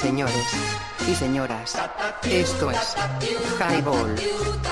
[0.00, 0.46] Señores
[1.10, 1.76] y señoras,
[2.22, 2.94] esto es
[3.58, 4.14] Highball.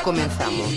[0.04, 0.70] Comenzamos.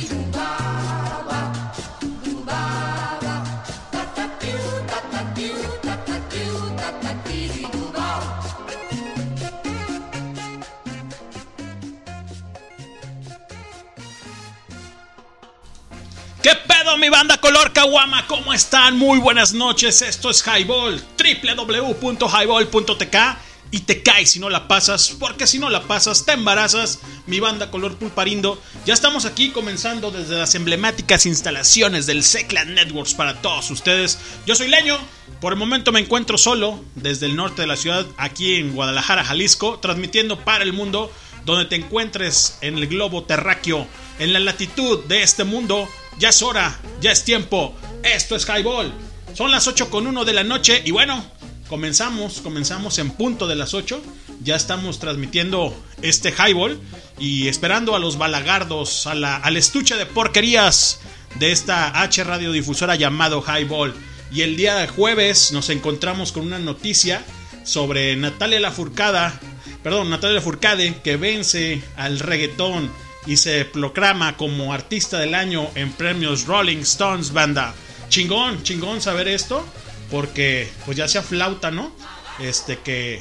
[16.42, 18.26] ¿Qué pedo mi banda color caguama?
[18.26, 18.98] ¿Cómo están?
[18.98, 20.02] Muy buenas noches.
[20.02, 25.84] Esto es Highball, www.highball.tk y te caes si no la pasas, porque si no la
[25.84, 27.00] pasas te embarazas.
[27.28, 28.62] Mi banda color pulparindo.
[28.86, 34.18] Ya estamos aquí comenzando desde las emblemáticas instalaciones del Seclan Networks para todos ustedes.
[34.46, 34.98] Yo soy Leño.
[35.42, 39.24] Por el momento me encuentro solo desde el norte de la ciudad, aquí en Guadalajara,
[39.24, 41.12] Jalisco, transmitiendo para el mundo
[41.46, 45.88] donde te encuentres en el globo terráqueo, en la latitud de este mundo.
[46.18, 47.74] Ya es hora, ya es tiempo.
[48.04, 48.92] Esto es Highball.
[49.34, 51.24] Son las 8 con 1 de la noche y bueno,
[51.70, 54.02] comenzamos, comenzamos en punto de las 8.
[54.44, 56.80] Ya estamos transmitiendo este Highball
[57.20, 61.00] y esperando a los balagardos, a la, al estuche de porquerías
[61.36, 63.94] de esta H radiodifusora llamado Highball.
[64.32, 67.24] Y el día de jueves nos encontramos con una noticia
[67.64, 69.40] sobre Natalia Lafourcada,
[69.84, 72.90] perdón, Natalia Lafourcade que vence al reggaetón
[73.26, 77.74] y se proclama como artista del año en premios Rolling Stones banda.
[78.10, 79.64] Chingón, chingón saber esto,
[80.12, 81.92] porque pues ya sea flauta, ¿no?
[82.40, 83.20] Este que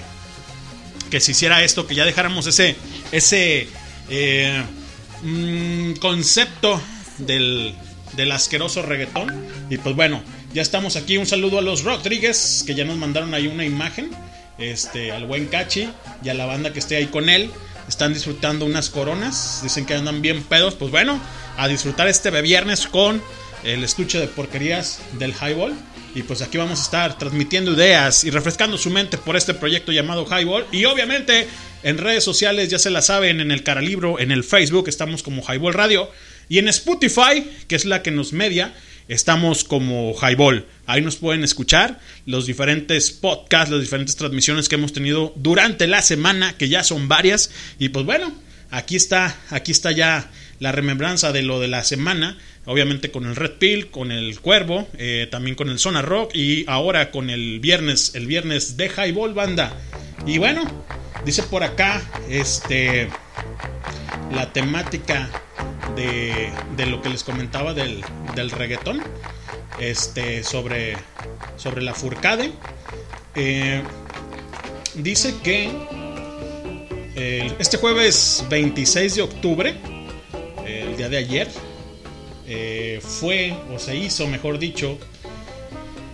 [1.10, 2.76] que se hiciera esto, que ya dejáramos ese
[3.12, 3.68] ese
[4.10, 4.62] eh,
[5.22, 6.80] mm, concepto
[7.18, 7.74] del
[8.14, 9.28] del asqueroso reggaetón
[9.70, 10.22] y pues bueno,
[10.52, 11.18] ya estamos aquí.
[11.18, 14.10] Un saludo a los Rodríguez que ya nos mandaron ahí una imagen.
[14.58, 15.88] Este, al buen Cachi
[16.24, 17.50] y a la banda que esté ahí con él.
[17.86, 19.60] Están disfrutando unas coronas.
[19.62, 20.74] Dicen que andan bien pedos.
[20.74, 21.20] Pues bueno,
[21.56, 23.22] a disfrutar este viernes con
[23.62, 25.74] el estuche de porquerías del Highball.
[26.18, 29.92] Y pues aquí vamos a estar transmitiendo ideas y refrescando su mente por este proyecto
[29.92, 30.66] llamado Highball.
[30.72, 31.46] Y obviamente
[31.84, 35.44] en redes sociales, ya se la saben, en el Caralibro, en el Facebook, estamos como
[35.44, 36.10] Highball Radio.
[36.48, 38.74] Y en Spotify, que es la que nos media,
[39.06, 40.66] estamos como Highball.
[40.86, 46.02] Ahí nos pueden escuchar los diferentes podcasts, las diferentes transmisiones que hemos tenido durante la
[46.02, 47.52] semana, que ya son varias.
[47.78, 48.32] Y pues bueno,
[48.72, 52.38] aquí está, aquí está ya la remembranza de lo de la semana.
[52.64, 56.64] Obviamente con el Red Pill, con el Cuervo, eh, también con el Zona Rock y
[56.68, 59.72] ahora con el viernes, el viernes de Highball Banda.
[60.26, 60.64] Y bueno,
[61.24, 63.08] dice por acá, este,
[64.34, 65.30] la temática
[65.96, 68.02] de, de lo que les comentaba del,
[68.34, 69.02] del reggaetón,
[69.80, 70.96] este, sobre,
[71.56, 72.52] sobre la Furcade.
[73.34, 73.82] Eh,
[74.94, 75.70] dice que
[77.14, 79.76] eh, este jueves 26 de octubre,
[80.68, 81.48] el día de ayer,
[82.46, 84.98] eh, fue, o se hizo, mejor dicho,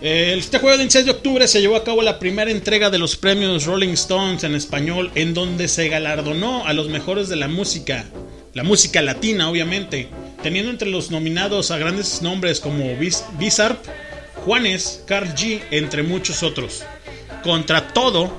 [0.07, 3.65] este jueves 26 de octubre se llevó a cabo la primera entrega de los premios
[3.65, 8.05] Rolling Stones en español, en donde se galardonó a los mejores de la música,
[8.53, 10.09] la música latina, obviamente,
[10.43, 12.95] teniendo entre los nominados a grandes nombres como
[13.39, 13.79] Bizarre,
[14.45, 16.83] Juanes, Carl G, entre muchos otros.
[17.43, 18.31] Contra todo,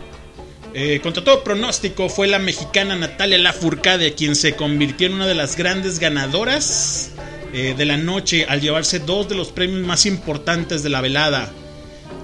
[0.77, 5.33] eh, contra todo pronóstico, fue la mexicana Natalia Lafourcade quien se convirtió en una de
[5.33, 7.11] las grandes ganadoras
[7.53, 11.49] eh, de la noche al llevarse dos de los premios más importantes de la velada.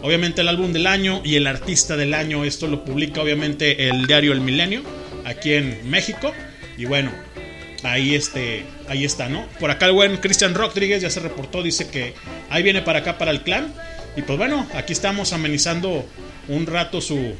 [0.01, 2.43] Obviamente el álbum del año y el artista del año.
[2.43, 4.81] Esto lo publica obviamente el diario El Milenio
[5.23, 6.33] aquí en México.
[6.77, 7.09] Y bueno,
[7.83, 9.45] ahí, este, ahí está, ¿no?
[9.61, 12.15] Por acá el buen Cristian Rodríguez ya se reportó, dice que
[12.49, 13.73] ahí viene para acá para el clan.
[14.17, 16.05] Y pues bueno, aquí estamos amenizando
[16.49, 17.35] un rato su,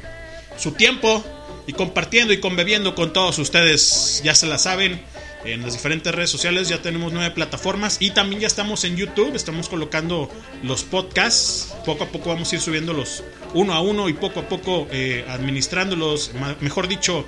[0.56, 1.24] su tiempo
[1.66, 4.20] y compartiendo y conviviendo con todos ustedes.
[4.24, 5.00] Ya se la saben
[5.44, 6.68] en las diferentes redes sociales.
[6.68, 9.34] Ya tenemos nueve plataformas y también ya estamos en YouTube.
[9.34, 10.30] Estamos colocando
[10.62, 11.74] los podcasts.
[11.84, 13.22] Poco a poco vamos a ir subiéndolos
[13.54, 17.26] uno a uno y poco a poco eh, administrándolos, mejor dicho,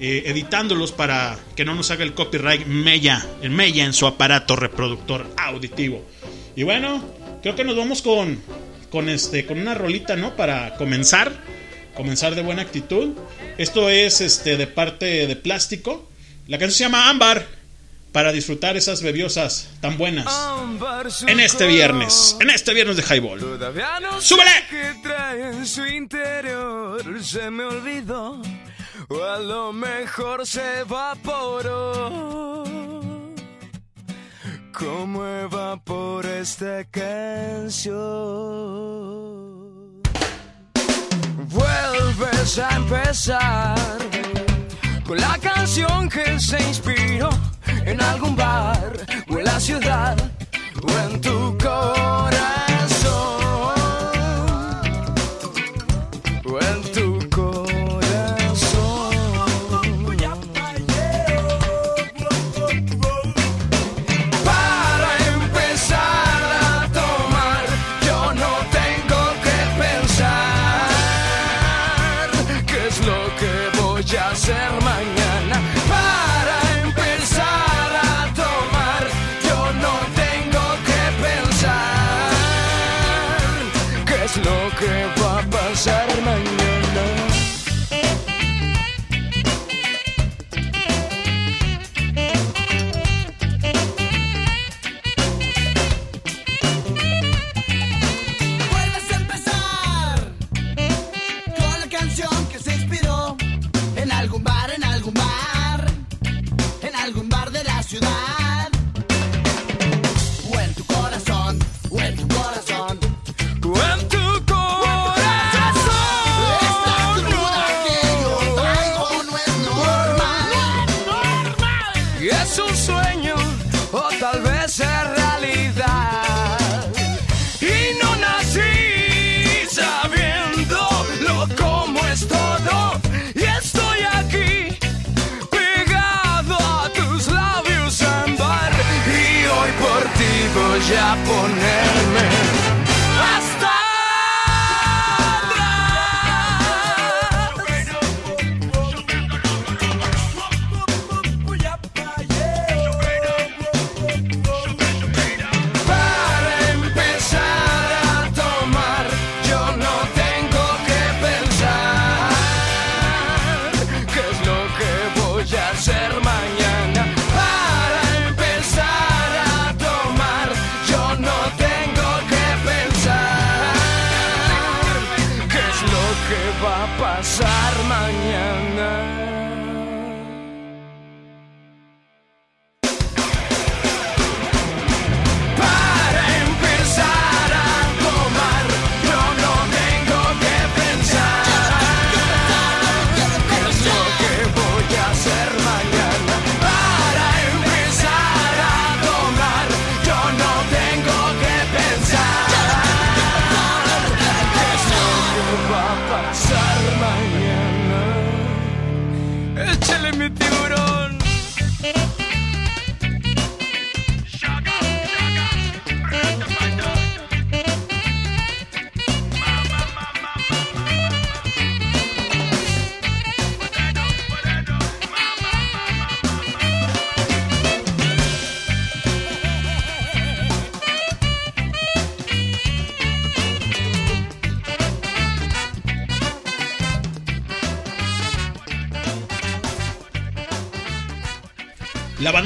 [0.00, 4.56] eh, editándolos para que no nos haga el copyright Mella, el Mella en su aparato
[4.56, 6.02] reproductor auditivo.
[6.54, 7.04] Y bueno,
[7.42, 8.40] creo que nos vamos con,
[8.90, 10.36] con, este, con una rolita, ¿no?
[10.36, 11.32] Para comenzar.
[11.96, 13.14] Comenzar de buena actitud.
[13.58, 16.08] Esto es este, de parte de plástico.
[16.46, 17.46] La canción se llama Ámbar
[18.12, 20.26] para disfrutar esas bebiosas tan buenas
[21.26, 23.40] en este viernes, en este viernes de Highball.
[24.20, 24.50] ¡Súbele!
[24.70, 28.40] que trae en su interior se me olvidó
[29.08, 32.64] o a lo mejor se evaporó.
[34.72, 37.96] conmueva por esta canción.
[41.50, 43.76] Vuelves a empezar
[45.06, 47.30] con la canción que se inspiró
[47.84, 48.92] en algún bar
[49.28, 50.16] o en la ciudad
[50.82, 52.65] o en tu corazón.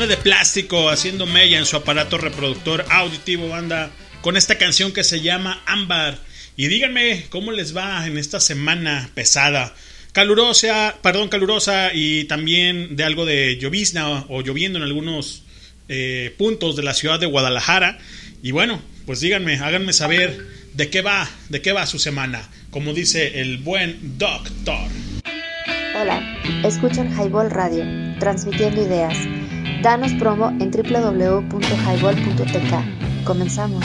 [0.07, 3.91] De plástico haciendo mella en su aparato reproductor auditivo, banda,
[4.23, 6.19] con esta canción que se llama Ámbar.
[6.57, 9.75] Y díganme cómo les va en esta semana pesada,
[10.13, 15.43] calurosa, perdón, calurosa y también de algo de llovizna o lloviendo en algunos
[15.89, 17.99] eh, puntos de la ciudad de Guadalajara.
[18.43, 22.95] Y bueno, pues díganme, háganme saber de qué va, de qué va su semana, como
[22.95, 24.89] dice el buen doctor.
[26.01, 27.85] Hola, escuchan Highball Radio,
[28.19, 29.17] transmitiendo ideas
[29.83, 31.25] Danos promo en www.highball.tk.
[33.25, 33.83] Comenzamos.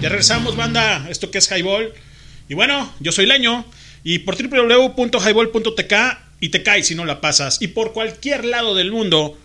[0.00, 1.06] Ya regresamos, banda.
[1.10, 1.92] Esto que es Highball.
[2.48, 3.66] Y bueno, yo soy Leño.
[4.04, 5.94] Y por www.highball.tk
[6.40, 7.60] y te caes si no la pasas.
[7.60, 9.38] Y por cualquier lado del mundo,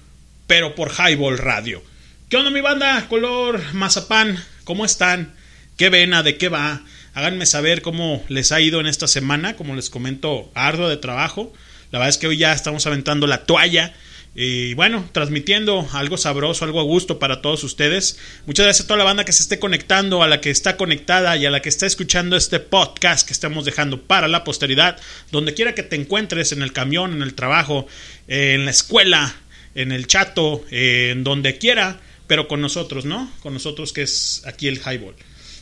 [0.48, 1.84] pero por Highball Radio.
[2.30, 3.06] ¿Qué onda, mi banda?
[3.10, 4.42] Color mazapán.
[4.64, 5.34] ¿Cómo están?
[5.76, 6.24] ¿Qué vena?
[6.24, 6.84] ¿De qué va?
[7.14, 9.58] Háganme saber cómo les ha ido en esta semana.
[9.58, 11.52] Como les comento, arduo de trabajo.
[11.92, 13.94] La verdad es que hoy ya estamos aventando la toalla
[14.36, 18.18] y bueno, transmitiendo algo sabroso, algo a gusto para todos ustedes.
[18.48, 21.38] Muchas gracias a toda la banda que se esté conectando, a la que está conectada
[21.38, 25.00] y a la que está escuchando este podcast que estamos dejando para la posteridad.
[25.32, 27.86] Donde quiera que te encuentres, en el camión, en el trabajo,
[28.28, 29.36] en la escuela,
[29.76, 33.32] en el chato, en donde quiera, pero con nosotros, ¿no?
[33.42, 35.16] Con nosotros que es aquí el highball.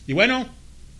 [0.08, 0.48] Y bueno,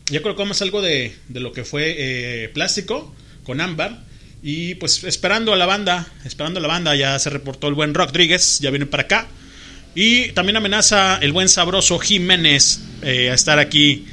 [0.08, 4.11] ya colocamos algo de, de lo que fue eh, plástico con ámbar.
[4.44, 7.94] Y pues esperando a la banda, esperando a la banda, ya se reportó el buen
[7.94, 9.28] Rodríguez, ya viene para acá.
[9.94, 14.06] Y también amenaza el buen sabroso Jiménez eh, a estar aquí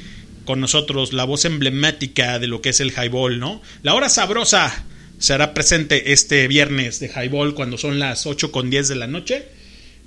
[0.45, 3.61] con nosotros, la voz emblemática de lo que es el highball, ¿no?
[3.83, 4.85] La hora sabrosa
[5.17, 9.45] será presente este viernes de highball cuando son las 8 con 10 de la noche.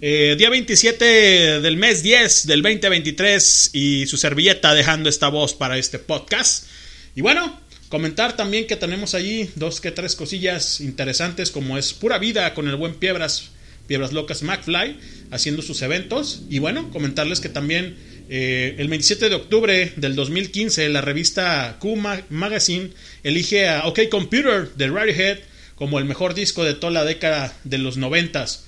[0.01, 5.79] Eh, día 27 del mes 10 del 2023 y su servilleta dejando esta voz para
[5.79, 6.67] este podcast.
[7.15, 7.62] Y bueno,
[7.93, 12.67] comentar también que tenemos allí dos que tres cosillas interesantes como es pura vida con
[12.67, 13.51] el buen Piedras,
[13.87, 14.97] Piedras Locas McFly
[15.31, 16.41] haciendo sus eventos.
[16.49, 17.99] Y bueno, comentarles que también
[18.31, 21.97] eh, el 27 de octubre del 2015 la revista Q
[22.31, 22.93] Magazine
[23.25, 25.41] elige a OK Computer de Radiohead
[25.75, 28.65] como el mejor disco de toda la década de los noventas.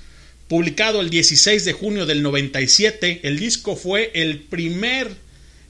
[0.49, 5.24] Publicado el 16 de junio del 97, el disco fue el primer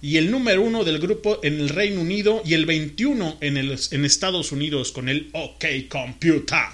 [0.04, 4.04] y el número uno del grupo en el Reino Unido y el 21 en, en
[4.04, 6.66] Estados Unidos con el OK Computer.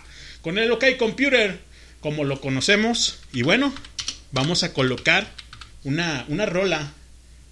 [0.42, 1.60] Con el OK Computer,
[2.00, 3.20] como lo conocemos.
[3.32, 3.72] Y bueno,
[4.32, 5.30] vamos a colocar
[5.84, 6.92] una, una rola,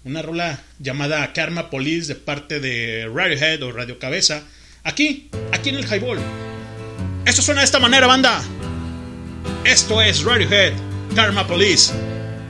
[0.03, 4.43] una rola llamada Karma Police de parte de Radiohead o Radio Cabeza.
[4.83, 6.19] Aquí, aquí en el Highball.
[7.25, 8.43] Esto suena de esta manera, banda.
[9.63, 10.73] Esto es Radiohead,
[11.15, 11.93] Karma Police.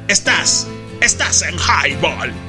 [0.07, 0.65] Estás,
[0.99, 2.48] estás en Highball.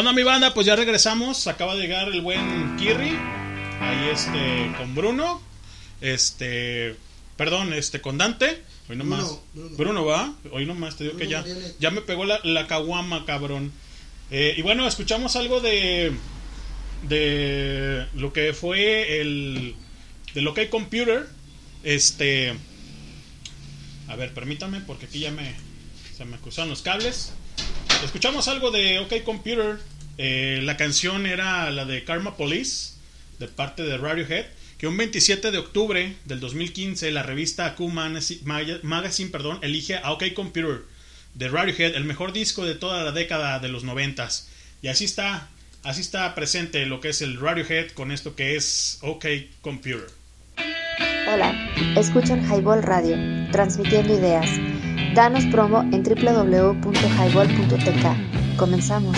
[0.00, 0.54] Onda mi banda?
[0.54, 1.46] Pues ya regresamos.
[1.46, 3.18] Acaba de llegar el buen Kirri.
[3.80, 5.42] Ahí este con Bruno.
[6.00, 6.96] Este,
[7.36, 8.62] perdón, este con Dante.
[8.88, 9.20] Hoy nomás.
[9.20, 9.76] Bruno, Bruno.
[9.76, 10.34] Bruno, va.
[10.52, 11.60] Hoy nomás te digo que ya viene.
[11.78, 13.72] ya me pegó la, la caguama, cabrón.
[14.30, 16.12] Eh, y bueno, escuchamos algo de
[17.02, 19.74] de lo que fue el
[20.32, 21.28] de lo que hay computer.
[21.82, 22.54] Este
[24.08, 25.54] a ver, permítame porque aquí ya me
[26.16, 27.34] se me cruzaron los cables.
[28.04, 29.78] Escuchamos algo de OK Computer.
[30.18, 32.94] Eh, la canción era la de Karma Police,
[33.38, 34.46] de parte de Radiohead.
[34.78, 38.40] Que un 27 de octubre del 2015, la revista Q Magazine,
[38.82, 40.84] Magazine, perdón, elige a OK Computer
[41.34, 44.28] de Radiohead, el mejor disco de toda la década de los 90
[44.82, 45.48] Y así está,
[45.82, 49.26] así está presente lo que es el Radiohead con esto que es OK
[49.60, 50.06] Computer.
[51.32, 51.54] Hola,
[51.96, 53.16] escuchan Highball Radio,
[53.52, 54.48] transmitiendo ideas.
[55.14, 58.56] Danos promo en www.highball.tk.
[58.56, 59.16] Comenzamos.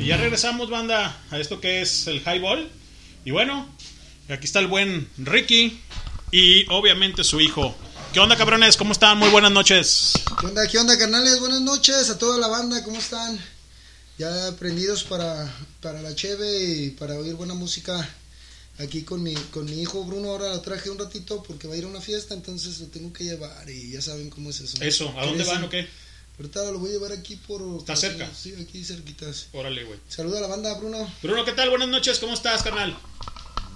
[0.00, 2.70] Y ya regresamos, banda, a esto que es el highball.
[3.26, 3.68] Y bueno,
[4.30, 5.78] aquí está el buen Ricky
[6.30, 7.76] y obviamente su hijo.
[8.14, 8.78] ¿Qué onda, cabrones?
[8.78, 9.18] ¿Cómo están?
[9.18, 10.14] Muy buenas noches.
[10.40, 11.38] ¿Qué onda, qué onda, carnales?
[11.40, 13.38] Buenas noches a toda la banda, ¿cómo están?
[14.16, 15.46] Ya prendidos para,
[15.82, 18.08] para la cheve y para oír buena música
[18.78, 20.30] aquí con mi, con mi hijo Bruno.
[20.30, 23.12] Ahora lo traje un ratito porque va a ir a una fiesta, entonces lo tengo
[23.12, 24.82] que llevar y ya saben cómo es eso.
[24.82, 25.86] Eso, ¿a dónde van o qué?
[26.36, 27.62] Ahorita lo voy a llevar aquí por...
[27.78, 28.28] ¿Está cerca?
[28.34, 29.46] Sí, aquí cerquitas.
[29.52, 30.00] Órale, güey.
[30.08, 31.08] Saluda a la banda, Bruno.
[31.22, 31.70] Bruno, ¿qué tal?
[31.70, 32.96] Buenas noches, ¿cómo estás, carnal?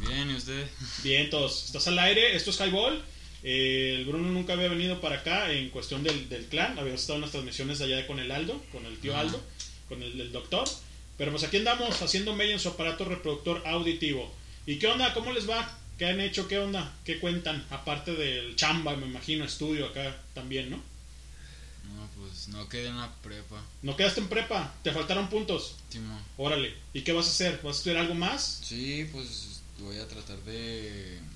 [0.00, 0.66] Bien, ¿y usted?
[1.04, 1.66] Bien, todos.
[1.66, 3.00] Estás al aire, esto es highball.
[3.44, 6.76] Eh, el Bruno nunca había venido para acá en cuestión del, del clan.
[6.80, 9.40] Había estado en las transmisiones allá con el Aldo, con el tío Aldo,
[9.88, 10.68] con el, el doctor.
[11.16, 14.32] Pero pues aquí andamos haciendo mella en su aparato reproductor auditivo.
[14.68, 15.14] ¿Y qué onda?
[15.14, 15.66] ¿Cómo les va?
[15.96, 16.46] ¿Qué han hecho?
[16.46, 16.94] ¿Qué onda?
[17.02, 17.64] ¿Qué cuentan?
[17.70, 20.76] Aparte del chamba, me imagino, estudio acá también, ¿no?
[20.76, 23.64] No, pues no quedé en la prepa.
[23.80, 24.74] ¿No quedaste en prepa?
[24.82, 25.76] ¿Te faltaron puntos?
[25.88, 26.20] Timo.
[26.36, 26.74] Órale.
[26.92, 27.60] ¿Y qué vas a hacer?
[27.64, 28.60] ¿Vas a estudiar algo más?
[28.62, 31.28] Sí, pues voy a tratar de en-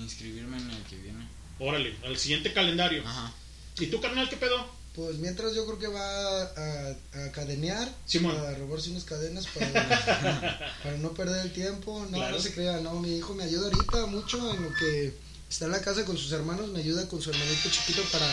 [0.00, 1.26] inscribirme en el que viene.
[1.58, 3.06] Órale, al siguiente calendario.
[3.06, 3.34] Ajá.
[3.78, 4.66] ¿Y tú, carnal, qué pedo?
[4.94, 6.90] Pues mientras yo creo que va a,
[7.24, 8.36] a cadenear, Simón.
[8.36, 12.06] a robarse unas cadenas para, para no perder el tiempo.
[12.10, 12.36] No, Claro.
[12.36, 15.14] no se crea, no, mi hijo me ayuda ahorita mucho en lo que
[15.48, 18.26] está en la casa con sus hermanos, me ayuda con su hermanito chiquito para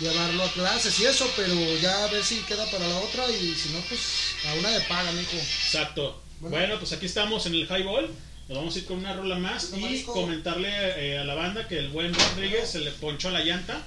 [0.00, 3.54] llevarlo a clases y eso, pero ya a ver si queda para la otra y
[3.54, 4.00] si no, pues
[4.46, 5.36] a una de paga, mijo.
[5.36, 6.20] Exacto.
[6.40, 6.78] Bueno, Bueno.
[6.78, 8.10] pues aquí estamos en el highball.
[8.48, 10.12] Nos vamos a ir con una rola más No, y marisco.
[10.12, 10.68] comentarle
[11.14, 13.82] eh, a la banda que el buen Rodríguez se le ponchó la llanta.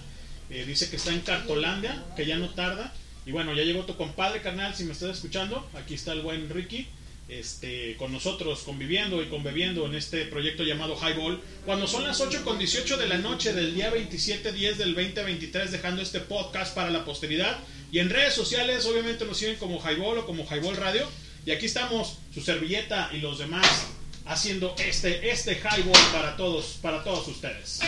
[0.49, 2.93] Eh, dice que está en Cartolandia, que ya no tarda.
[3.25, 5.67] Y bueno, ya llegó tu compadre, carnal, si me estás escuchando.
[5.73, 6.87] Aquí está el buen Ricky.
[7.27, 11.41] Este, con nosotros, conviviendo y conviviendo en este proyecto llamado Highball.
[11.65, 16.01] Cuando son las 8 con 18 de la noche del día 27-10 del 2023, dejando
[16.01, 17.57] este podcast para la posteridad.
[17.91, 21.05] Y en redes sociales, obviamente nos siguen como Highball o como Highball Radio.
[21.45, 23.87] Y aquí estamos, su servilleta y los demás,
[24.27, 27.79] haciendo este, este Highball para todos, para todos ustedes.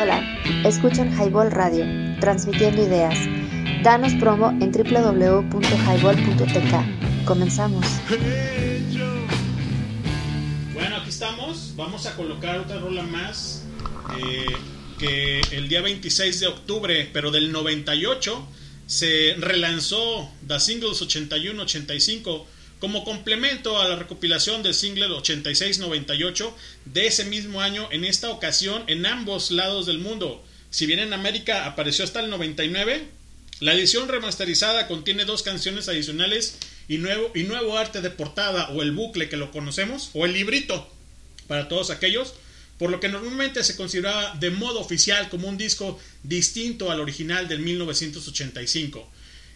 [0.00, 0.22] Hola,
[0.64, 1.84] escuchan Highball Radio,
[2.20, 3.18] transmitiendo ideas.
[3.82, 7.24] Danos promo en www.highball.tk.
[7.24, 7.86] Comenzamos.
[10.74, 11.72] Bueno, aquí estamos.
[11.76, 13.64] Vamos a colocar otra rola más.
[14.18, 14.46] eh,
[14.98, 18.46] que el día 26 de octubre, pero del 98,
[18.86, 22.44] se relanzó The Singles 81-85
[22.82, 26.52] como complemento a la recopilación del single 86-98
[26.86, 30.44] de ese mismo año, en esta ocasión en ambos lados del mundo.
[30.70, 33.04] Si bien en América apareció hasta el 99,
[33.60, 38.82] la edición remasterizada contiene dos canciones adicionales y nuevo, y nuevo arte de portada o
[38.82, 40.92] el bucle que lo conocemos, o el librito
[41.46, 42.34] para todos aquellos,
[42.78, 47.46] por lo que normalmente se consideraba de modo oficial como un disco distinto al original
[47.46, 49.08] del 1985.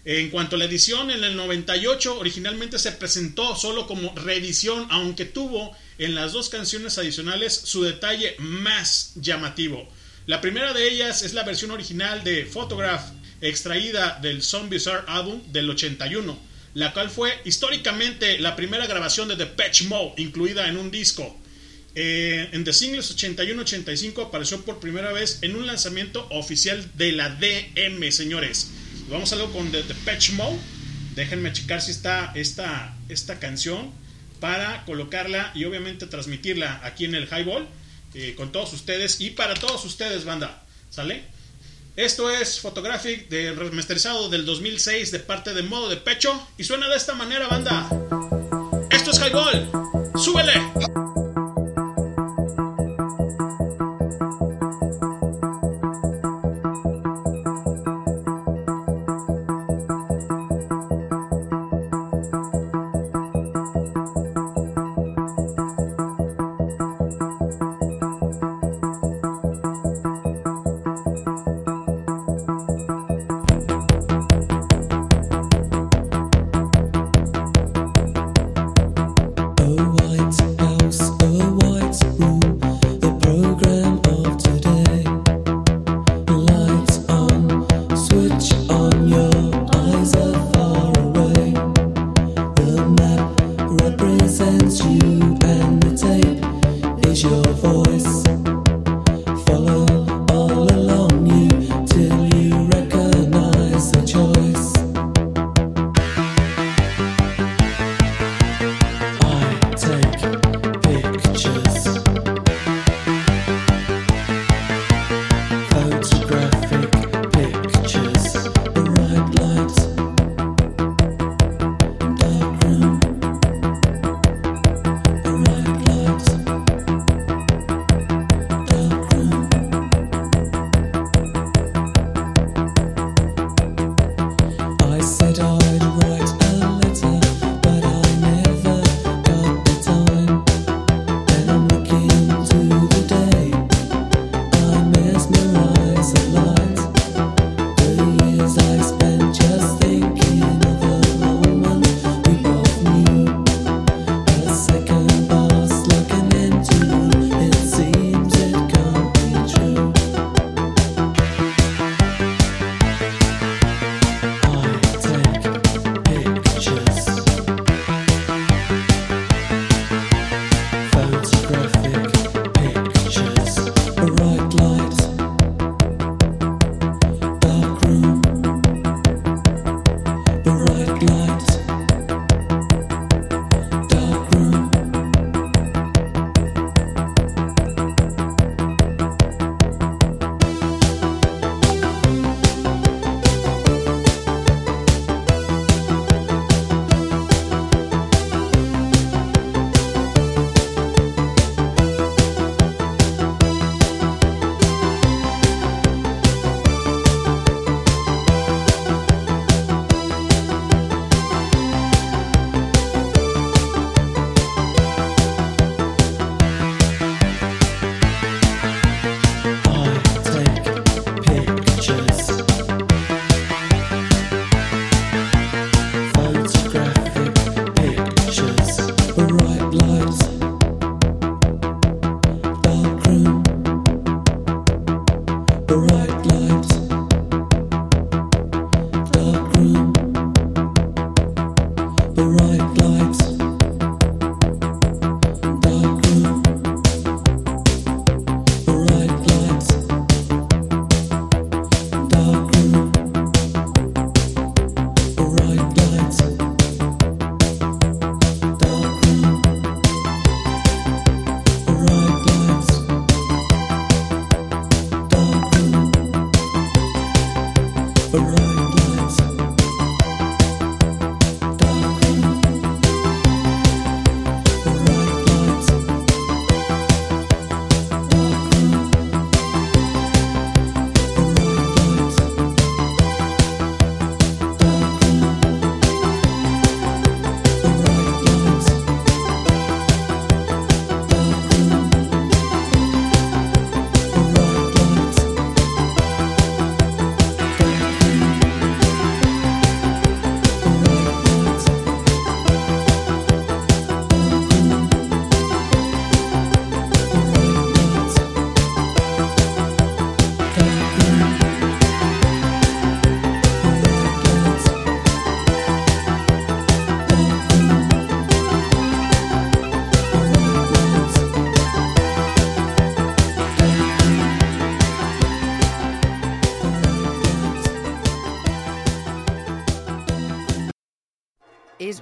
[0.09, 5.25] En cuanto a la edición, en el 98 originalmente se presentó solo como reedición, aunque
[5.25, 9.89] tuvo en las dos canciones adicionales su detalle más llamativo.
[10.27, 13.03] La primera de ellas es la versión original de Photograph,
[13.41, 16.39] extraída del Some Bizarre Album del 81,
[16.75, 21.37] la cual fue históricamente la primera grabación de Depeche Mode incluida en un disco.
[21.97, 27.31] Eh, en The Singles 81-85 apareció por primera vez en un lanzamiento oficial de la
[27.31, 28.71] DM, señores.
[29.09, 30.59] Vamos a algo con The Depeche Mode.
[31.15, 33.93] Déjenme checar si está esta, esta canción
[34.41, 37.67] para colocarla y obviamente transmitirla aquí en el Highball
[38.15, 40.63] eh, con todos ustedes y para todos ustedes, banda.
[40.91, 41.23] ¿Sale?
[41.97, 46.89] Esto es Photographic de remasterizado del 2006 de parte de Modo de Pecho y suena
[46.89, 47.89] de esta manera, banda.
[48.91, 49.71] Esto es Highball.
[50.23, 51.26] ¡Súbele!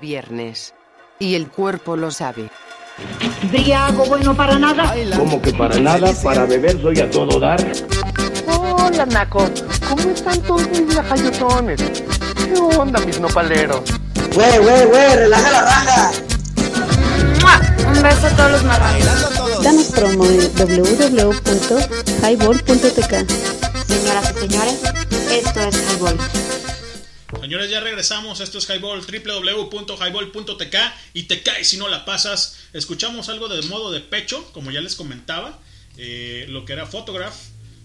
[0.04, 0.74] Viernes.
[1.18, 2.50] Y el cuerpo lo sabe.
[3.50, 4.94] Briago bueno para nada.
[5.16, 7.58] Como que para nada, para beber soy a todo dar.
[8.46, 9.48] Hola, Naco.
[9.88, 11.80] ¿Cómo están todos mis viajayotones?
[11.80, 13.80] ¿Qué onda, mis nopaleros?
[14.34, 16.10] Güey, güey, güey, relaja la raja.
[17.88, 19.62] Un beso a todos los marranos.
[19.62, 23.14] Danos promo en www.highball.tk.
[23.86, 24.80] Señoras y señores,
[25.30, 26.18] esto es Highball.
[27.54, 28.40] Señores, ya regresamos.
[28.40, 30.76] Esto es Highball, www.highball.tk
[31.12, 32.58] y te caes si no la pasas.
[32.72, 35.60] Escuchamos algo de modo de pecho, como ya les comentaba,
[35.96, 37.36] eh, lo que era Photograph,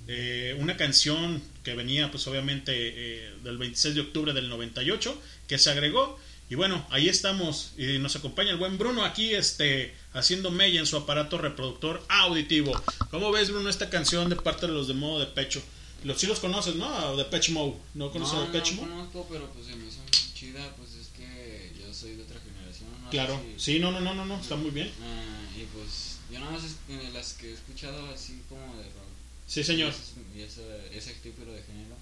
[0.08, 5.60] eh, una canción que venía, pues obviamente, eh, del 26 de octubre del 98, que
[5.60, 6.20] se agregó.
[6.50, 7.74] Y bueno, ahí estamos.
[7.78, 12.72] Y nos acompaña el buen Bruno aquí, este, haciendo mella en su aparato reproductor auditivo.
[13.12, 15.62] ¿Cómo ves, Bruno, esta canción de parte de los de modo de pecho?
[16.04, 17.16] Los sí los conoces, ¿no?
[17.18, 17.74] De Pech Mode.
[17.94, 18.92] ¿No conoces no, a Depeche no Mode?
[18.94, 20.00] conozco, pero pues se me hizo
[20.34, 22.90] chida, pues es que yo soy de otra generación.
[23.04, 23.42] no Claro.
[23.58, 24.92] si- Sí, no, no, no, no, no, está muy bien.
[25.02, 28.84] Ah, y pues yo nada más es- eh, las que he escuchado así como de
[28.84, 29.10] rock.
[29.48, 29.94] Sí, señor.
[30.36, 30.62] Y ese,
[30.94, 31.96] ese tipo de género.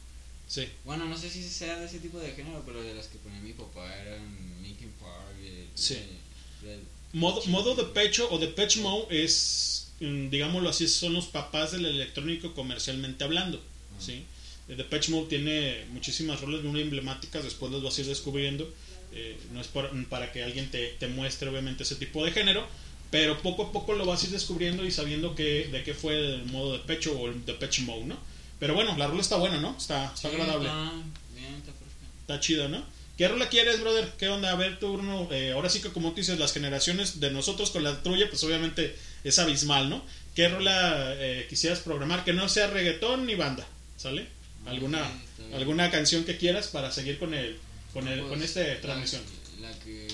[0.47, 0.67] Sí.
[0.85, 3.39] Bueno, no sé si sea de ese tipo de género, pero de las que ponía
[3.41, 4.21] mi papá eran
[4.61, 5.35] Linkin Park.
[5.43, 5.95] Y, Sí.
[5.95, 6.79] y- y-
[7.13, 11.71] Modo, modo de pecho o de Pech Mode es, mm, digámoslo así, son los papás
[11.71, 13.61] del electrónico comercialmente hablando.
[13.99, 14.25] ¿Sí?
[14.67, 18.71] The Patch Mode tiene muchísimas roles muy emblemáticas, después las vas a ir descubriendo.
[19.13, 22.67] Eh, no es por- para que alguien te, te muestre, obviamente, ese tipo de género,
[23.09, 26.17] pero poco a poco lo vas a ir descubriendo y sabiendo que, de qué fue
[26.35, 28.17] el modo de pecho o el de Patch Mode, ¿no?
[28.59, 29.75] Pero bueno, la rola está buena, ¿no?
[29.77, 30.67] Está, está Sí, agradable.
[30.67, 30.91] Está
[31.33, 32.05] bien, está fresca.
[32.21, 32.83] Está chido, ¿no?
[33.17, 34.11] ¿Qué rola quieres, brother?
[34.19, 34.51] ¿Qué onda?
[34.51, 35.27] A ver, tú, Bruno.
[35.31, 38.43] eh, ahora sí que, como tú dices, las generaciones de nosotros con la tuya, pues
[38.43, 40.03] obviamente es abismal, ¿no?
[40.35, 42.25] ¿Qué rola eh, quisieras programar?
[42.25, 43.65] Que no sea reggaetón ni banda,
[43.97, 44.27] ¿sale?
[44.65, 45.01] ¿Alguna,
[45.37, 45.53] bien.
[45.53, 47.57] alguna canción que quieras para seguir con el,
[47.93, 49.21] con el, Pues, con esta transmisión?
[49.61, 50.07] La, que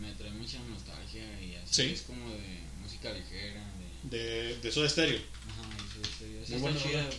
[0.00, 1.82] me trae mucha nostalgia y así Sí.
[1.92, 3.64] es como de música ligera.
[4.04, 5.18] De, De, de Soda Stereo.
[5.48, 6.40] ajá, y Soda Stereo.
[6.48, 7.18] Muy buena chida, pues,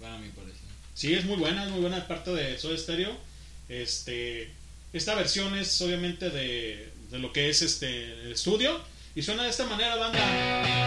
[0.00, 0.60] para mi parecer.
[0.94, 3.16] Sí, es muy buena, es muy buena parte de Soda Stereo.
[3.68, 4.50] Este,
[4.92, 8.80] esta versión es obviamente de, de lo que es este el estudio.
[9.18, 10.16] Y suena de esta manera, banda,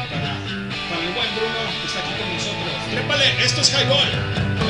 [0.09, 2.89] para, el buen Bruno que está aquí con nosotros.
[2.89, 3.43] ¡Trépale!
[3.43, 4.60] ¡Esto es Highball!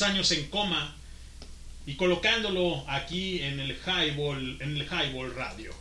[0.00, 0.96] Muchos años en coma
[1.84, 5.74] y colocándolo aquí en el Highball, en el Highball Radio.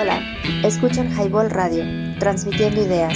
[0.00, 1.84] Hola, escuchan Highball Radio,
[2.18, 3.14] transmitiendo ideas.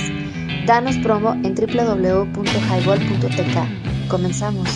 [0.66, 4.08] Danos promo en www.highball.tk.
[4.08, 4.68] Comenzamos.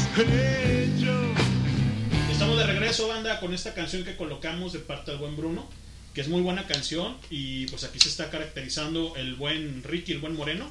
[2.30, 5.68] Estamos de regreso, banda, con esta canción que colocamos de parte del buen Bruno,
[6.14, 10.20] que es muy buena canción y pues aquí se está caracterizando el buen Ricky, el
[10.20, 10.70] buen Moreno,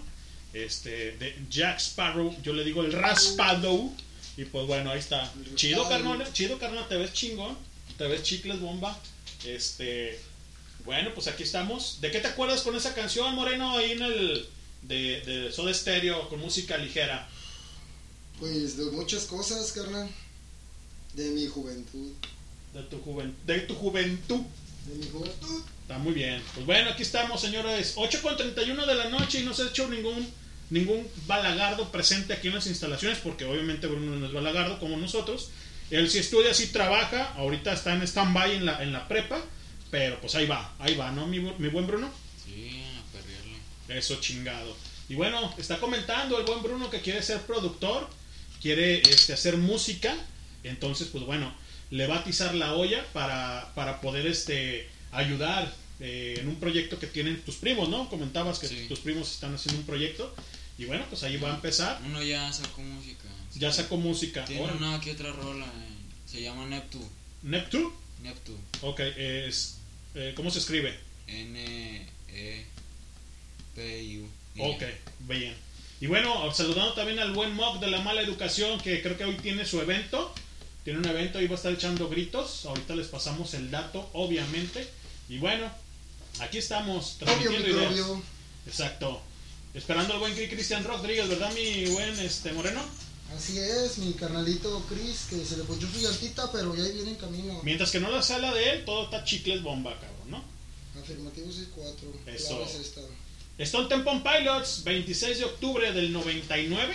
[0.53, 3.91] este de Jack Sparrow, yo le digo el Raspado
[4.37, 5.31] y pues bueno, ahí está.
[5.55, 7.57] Chido, carnal, chido, carnal, te ves chingón,
[7.97, 8.97] te ves chicles bomba.
[9.45, 10.19] Este,
[10.85, 11.99] bueno, pues aquí estamos.
[12.01, 14.47] ¿De qué te acuerdas con esa canción, Moreno, ahí en el
[14.83, 17.27] de, de Soda Stereo con música ligera?
[18.39, 20.09] Pues de muchas cosas, carnal.
[21.13, 22.13] De mi juventud.
[22.73, 24.41] De tu, juven- de tu juventud.
[24.87, 25.61] De mi juventud.
[25.81, 26.41] Está muy bien.
[26.55, 27.93] Pues bueno, aquí estamos, señores.
[27.97, 30.25] 8 con 31 de la noche y no se ha hecho ningún
[30.71, 35.51] ningún balagardo presente aquí en las instalaciones, porque obviamente Bruno no es balagardo como nosotros.
[35.91, 37.33] Él sí estudia, sí trabaja.
[37.35, 39.43] Ahorita está en stand-by en la, en la prepa.
[39.91, 42.09] Pero pues ahí va, ahí va, ¿no, mi, mi buen Bruno?
[42.45, 43.99] Sí, a perrearle.
[43.99, 44.75] Eso chingado.
[45.09, 48.09] Y bueno, está comentando el buen Bruno que quiere ser productor,
[48.61, 50.15] quiere este, hacer música.
[50.63, 51.53] Entonces, pues bueno,
[51.89, 56.97] le va a atizar la olla para, para poder este, ayudar eh, en un proyecto
[56.97, 58.09] que tienen tus primos, ¿no?
[58.09, 60.33] Comentabas que tus primos están haciendo un proyecto.
[60.81, 62.01] Y bueno, pues ahí va a empezar.
[62.03, 63.29] Uno ya sacó música.
[63.53, 64.43] Ya sacó música.
[64.45, 65.65] Tiene Ahora, una que otra rola.
[65.65, 67.05] eh, Se llama Neptune.
[67.43, 67.89] ¿Neptune?
[68.23, 68.57] Neptune.
[68.81, 69.77] Ok, es,
[70.15, 70.97] eh, ¿cómo se escribe?
[71.27, 72.07] N-E-P-U.
[74.57, 74.83] Ok,
[75.19, 75.53] bien.
[75.99, 79.35] Y bueno, saludando también al buen Mock de la mala educación, que creo que hoy
[79.35, 80.33] tiene su evento.
[80.83, 82.65] Tiene un evento y va a estar echando gritos.
[82.65, 84.89] Ahorita les pasamos el dato, obviamente.
[85.29, 85.71] Y bueno,
[86.39, 88.07] aquí estamos transmitiendo Obvio, ideas.
[88.65, 89.21] Exacto.
[89.73, 92.81] Esperando al buen Cristian Rodríguez, ¿verdad, mi buen este Moreno?
[93.35, 97.11] Así es, mi carnalito Chris, que se le ponchó su llantita, pero ya ahí viene
[97.11, 97.61] en camino.
[97.63, 100.43] Mientras que no la sala de él, todo está chicles bomba, cabrón, ¿no?
[101.01, 102.35] Afirmativo 6-4.
[102.35, 102.67] Eso.
[103.57, 106.93] Stone Temple Pilots, 26 de octubre del 99.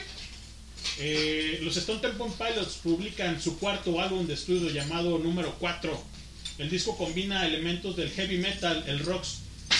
[0.99, 5.99] Eh, los Stone Temple Pilots publican su cuarto álbum de estudio llamado Número 4.
[6.59, 9.25] El disco combina elementos del heavy metal, el rock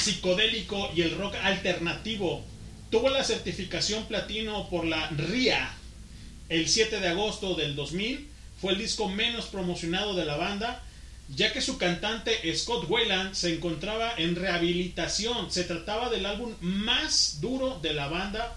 [0.03, 2.45] psicodélico y el rock alternativo.
[2.91, 5.75] Tuvo la certificación platino por la RIA
[6.49, 8.29] el 7 de agosto del 2000.
[8.61, 10.83] Fue el disco menos promocionado de la banda,
[11.35, 15.51] ya que su cantante Scott Wayland se encontraba en rehabilitación.
[15.51, 18.57] Se trataba del álbum más duro de la banda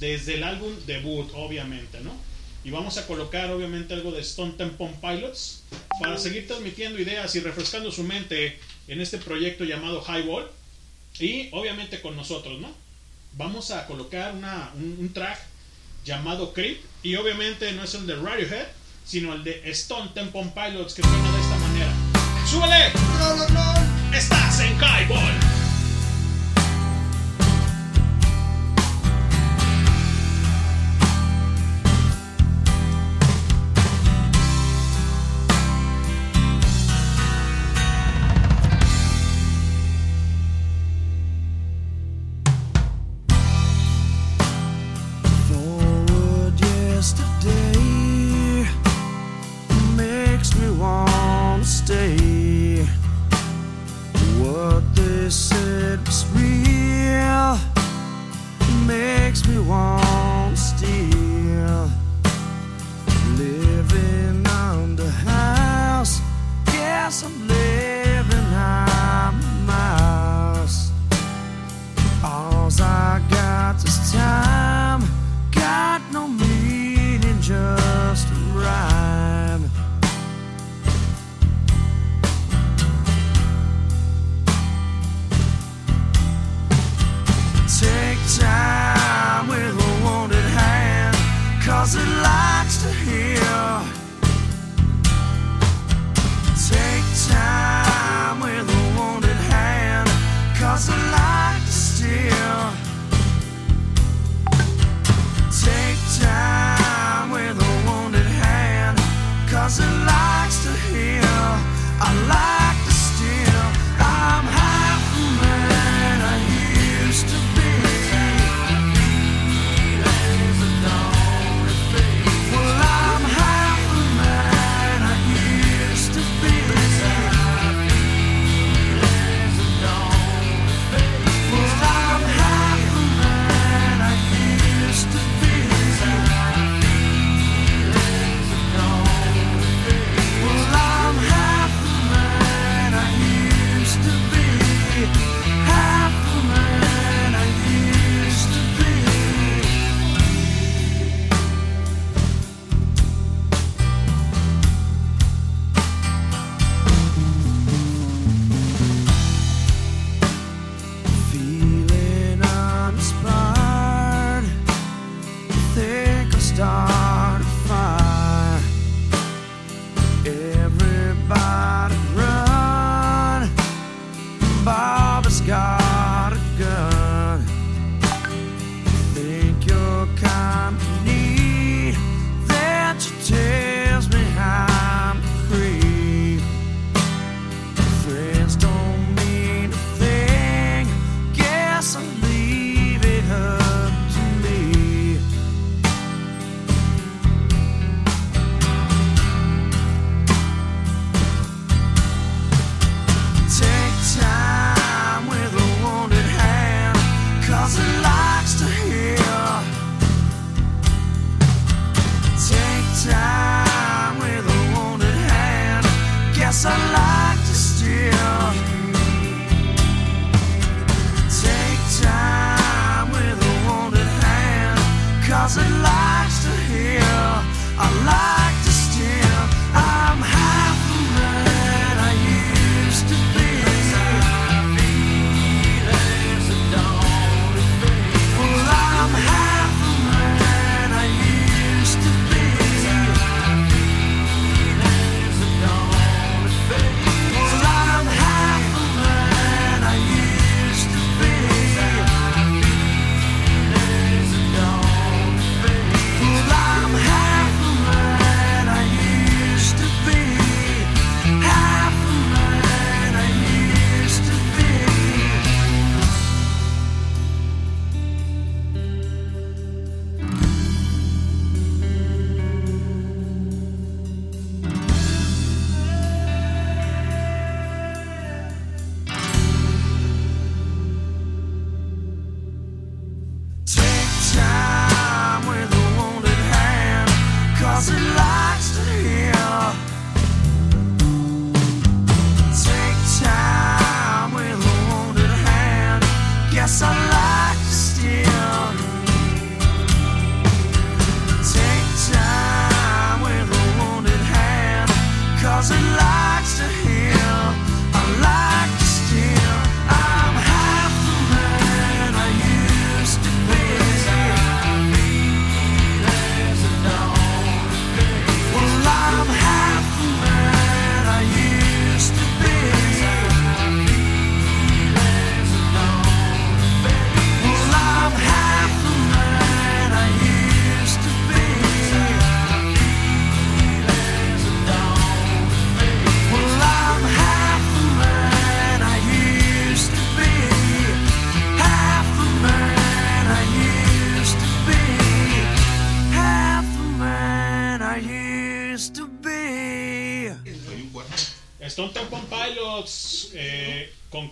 [0.00, 2.12] desde el álbum debut, obviamente, ¿no?
[2.64, 5.62] Y vamos a colocar, obviamente, algo de Stone Temple Pilots
[6.00, 10.50] para seguir transmitiendo ideas y refrescando su mente en este proyecto llamado Highball.
[11.18, 12.81] Y obviamente con nosotros, ¿no?
[13.36, 15.38] Vamos a colocar una, un, un track
[16.04, 16.78] llamado Creep.
[17.02, 18.66] Y obviamente no es el de Radiohead,
[19.04, 21.92] sino el de Stone Temple Pilots que suena de esta manera.
[22.46, 22.92] ¡Súbele!
[24.16, 25.61] Estás en Highball.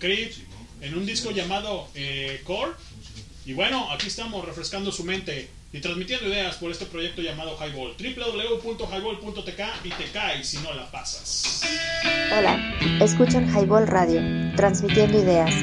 [0.00, 0.32] Creed,
[0.80, 2.72] en un disco llamado eh, Core.
[3.46, 7.94] Y bueno, aquí estamos refrescando su mente y transmitiendo ideas por este proyecto llamado Highball.
[7.96, 11.62] www.highball.tk y te caes si no la pasas.
[12.36, 14.20] Hola, escuchan Highball Radio,
[14.56, 15.54] transmitiendo ideas.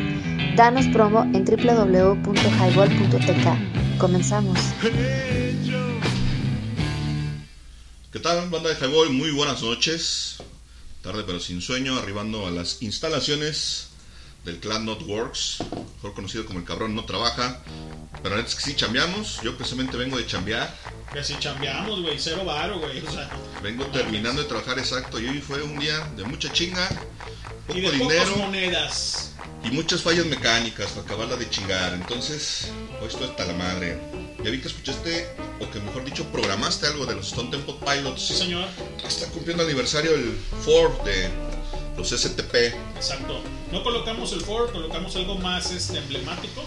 [0.56, 4.00] Danos promo en www.highball.tk.
[4.00, 4.58] Comenzamos.
[8.12, 9.10] ¿Qué tal, banda de Highball?
[9.10, 10.38] Muy buenas noches.
[11.02, 13.90] Tarde pero sin sueño, arribando a las instalaciones
[14.48, 15.58] del clan Notworks,
[15.98, 17.60] mejor conocido como el cabrón no trabaja.
[18.24, 19.42] Pero la neta es que sí chambeamos.
[19.44, 20.74] Yo precisamente vengo de chambear.
[21.14, 23.00] Que si chambeamos, güey, cero varo, güey.
[23.06, 23.30] O sea,
[23.62, 25.20] Vengo terminando de trabajar exacto.
[25.20, 26.88] Y hoy fue un día de mucha chinga,
[27.68, 29.34] poco y de dinero monedas.
[29.66, 31.94] y muchas fallas mecánicas para acabarla de chingar.
[31.94, 32.72] Entonces,
[33.02, 34.00] hoy estoy hasta la madre.
[34.46, 35.28] Ya vi que escuchaste,
[35.60, 38.22] o que mejor dicho, programaste algo de los Stone Temple Pilots.
[38.28, 38.66] Sí, señor.
[39.06, 41.30] Está cumpliendo aniversario el Ford de
[41.98, 42.56] los STP.
[42.96, 43.42] Exacto.
[43.72, 46.64] No colocamos el Ford, colocamos algo más este, emblemático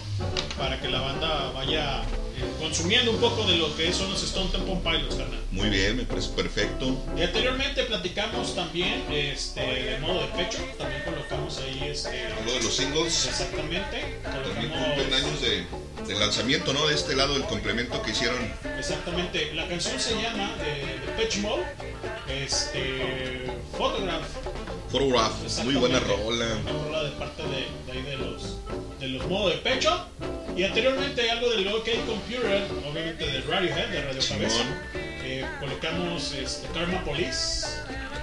[0.59, 4.51] para que la banda vaya eh, consumiendo un poco de lo que son los Stone
[4.51, 5.41] Temple Pilots, carnal.
[5.51, 6.97] Muy bien, me parece perfecto.
[7.17, 12.63] Y anteriormente platicamos también este, de modo de pecho, también colocamos ahí este, Algo de
[12.63, 13.27] los singles.
[13.27, 14.19] Exactamente.
[14.23, 15.65] También cumplen años de,
[16.07, 16.87] de lanzamiento, ¿no?
[16.87, 18.53] De este lado del complemento que hicieron.
[18.79, 19.55] Exactamente.
[19.55, 21.65] La canción se llama eh, de Pitch Mode,
[22.29, 23.47] este,
[23.79, 24.25] Photograph.
[24.91, 25.33] Photograph,
[25.63, 26.47] muy buena rola.
[26.63, 28.59] Una rola de parte de, de ahí de los,
[28.99, 30.05] de los modos de pecho.
[30.57, 34.65] Y anteriormente algo del OK Computer, obviamente de Radiohead, de Radio Cabeza.
[35.23, 37.69] Eh, colocamos este, Karma Police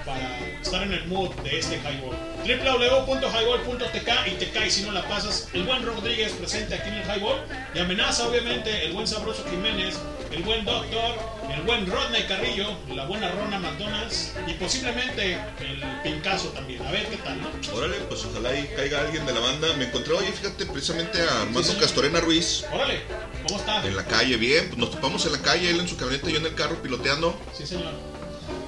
[0.04, 2.14] para estar en el mood de este highball.
[2.44, 5.48] www.highball.tk y te cae si no la pasas.
[5.54, 7.40] El buen Rodríguez presente aquí en el highball.
[7.74, 9.98] Y amenaza obviamente el buen Sabroso Jiménez,
[10.32, 16.48] el buen Doctor, el buen Rodney Carrillo, la buena Rona McDonald's y posiblemente el Pincazo
[16.48, 16.82] también.
[16.82, 17.48] A ver qué tal, ¿no?
[17.76, 19.72] Órale, pues ojalá ahí caiga alguien de la banda.
[19.76, 21.82] Me encontré hoy, fíjate, precisamente a Armando señor.
[21.82, 23.00] Castorena Ruiz Órale,
[23.46, 23.86] ¿cómo está?
[23.86, 24.66] en la calle, bien.
[24.68, 26.80] Pues nos topamos en la calle, él en su camioneta y yo en el carro
[26.82, 27.38] piloteando.
[27.56, 27.92] Sí, señor.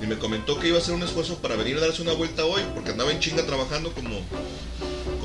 [0.03, 2.45] Y me comentó que iba a hacer un esfuerzo para venir a darse una vuelta
[2.47, 4.21] hoy, porque andaba en chinga trabajando como,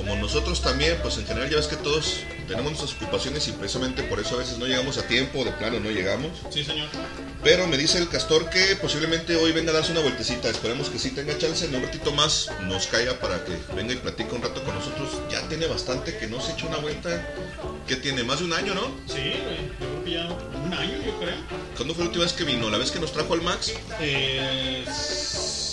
[0.06, 0.97] como nosotros también.
[1.01, 4.39] Pues en general ya ves que todos tenemos nuestras ocupaciones y precisamente por eso a
[4.39, 6.32] veces no llegamos a tiempo, de plano no llegamos.
[6.51, 6.88] Sí, señor.
[7.43, 10.49] Pero me dice el castor que posiblemente hoy venga a darse una vueltecita.
[10.49, 11.66] Esperemos que sí tenga chance.
[11.66, 15.10] En un ratito más nos caiga para que venga y platique un rato con nosotros.
[15.32, 17.34] Ya tiene bastante que no se echa una vuelta.
[17.88, 18.24] que tiene?
[18.24, 18.82] Más de un año, ¿no?
[19.08, 19.34] Sí.
[19.80, 21.36] Yo creo que ya un año, yo creo.
[21.76, 22.70] ¿Cuándo fue la última vez que vino?
[22.70, 23.74] ¿La vez que nos trajo al Max?
[23.99, 24.86] Eh,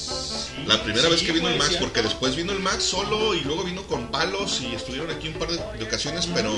[0.02, 1.76] sí, La primera sí, vez que vino el Max, sí.
[1.80, 5.34] porque después vino el Max solo y luego vino con palos y estuvieron aquí un
[5.34, 6.52] par de, de ocasiones, pero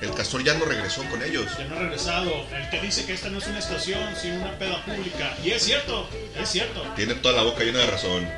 [0.00, 1.46] el castor ya no regresó con ellos.
[1.58, 2.30] Ya no ha regresado.
[2.54, 5.36] El que dice que esta no es una estación, sino una peda pública.
[5.44, 6.08] Y es cierto,
[6.40, 6.82] es cierto.
[6.96, 8.28] Tiene toda la boca llena de razón.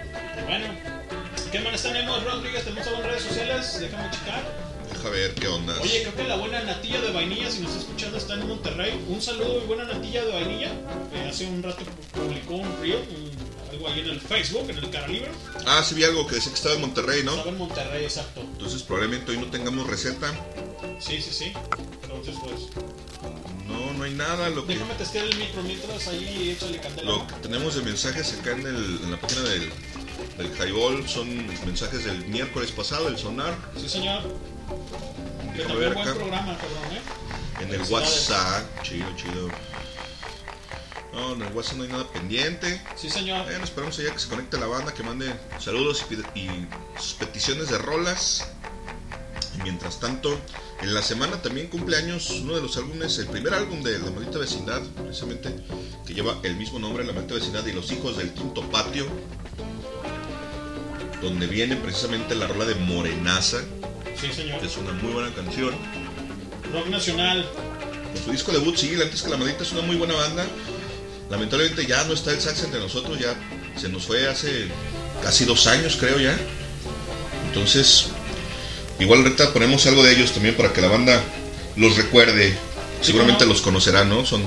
[0.46, 0.66] Bueno,
[1.52, 2.64] ¿qué más tenemos, Rodríguez?
[2.64, 3.78] ¿Tenemos algo en redes sociales?
[3.80, 4.42] Déjame checar.
[4.92, 5.74] Deja ver qué onda.
[5.80, 9.02] Oye, creo que la buena natilla de vainilla, si nos está escuchando, está en Monterrey.
[9.08, 10.70] Un saludo y buena natilla de vainilla.
[11.28, 13.53] Hace un rato publicó un reel, un-
[13.88, 15.30] ahí en el Facebook, en el cara libre.
[15.66, 17.32] Ah, sí vi algo que decía que estaba en Monterrey, ¿no?
[17.32, 18.40] Estaba en Monterrey, exacto.
[18.40, 20.32] Entonces probablemente hoy no tengamos receta.
[21.00, 21.52] Sí, sí, sí.
[22.02, 22.60] Entonces, pues,
[23.66, 24.48] No, no hay nada.
[24.50, 27.10] Lo que, déjame testear el micro mientras ahí échale candela.
[27.10, 29.70] lo que tenemos de mensajes acá en, el- en la página del,
[30.38, 33.54] del Highball son mensajes del miércoles pasado, el sonar.
[33.80, 34.22] Sí, señor.
[35.56, 37.62] Que también buen programa, cabrón, ¿eh?
[37.62, 37.80] En el.
[37.90, 38.64] WhatsApp.
[38.82, 39.48] Chido, chido.
[41.14, 42.80] No, en el WhatsApp no hay nada pendiente.
[42.96, 43.44] Sí, señor.
[43.44, 46.04] Bueno, esperamos allá que se conecte la banda, que mande saludos
[46.34, 46.48] y,
[47.00, 48.48] sus peticiones de rolas.
[49.56, 50.36] Y mientras tanto,
[50.82, 54.10] en la semana también cumple años uno de los álbumes, el primer álbum de La
[54.10, 55.54] Maldita Vecindad, precisamente,
[56.04, 59.06] que lleva el mismo nombre, La Maldita Vecindad y los hijos del quinto patio,
[61.22, 63.58] donde viene precisamente la rola de Morenaza,
[64.20, 64.58] Sí, señor.
[64.58, 65.72] que es una muy buena canción.
[66.72, 67.48] Rock nacional.
[68.12, 70.44] Con su disco debut, sí, antes que La Maldita es una muy buena banda.
[71.30, 73.34] Lamentablemente ya no está el sax entre nosotros, ya
[73.80, 74.68] se nos fue hace
[75.22, 76.36] casi dos años, creo ya.
[77.46, 78.06] Entonces,
[78.98, 81.22] igual ahorita ponemos algo de ellos también para que la banda
[81.76, 82.56] los recuerde.
[83.00, 84.24] Seguramente los conocerán, ¿no?
[84.24, 84.42] Son,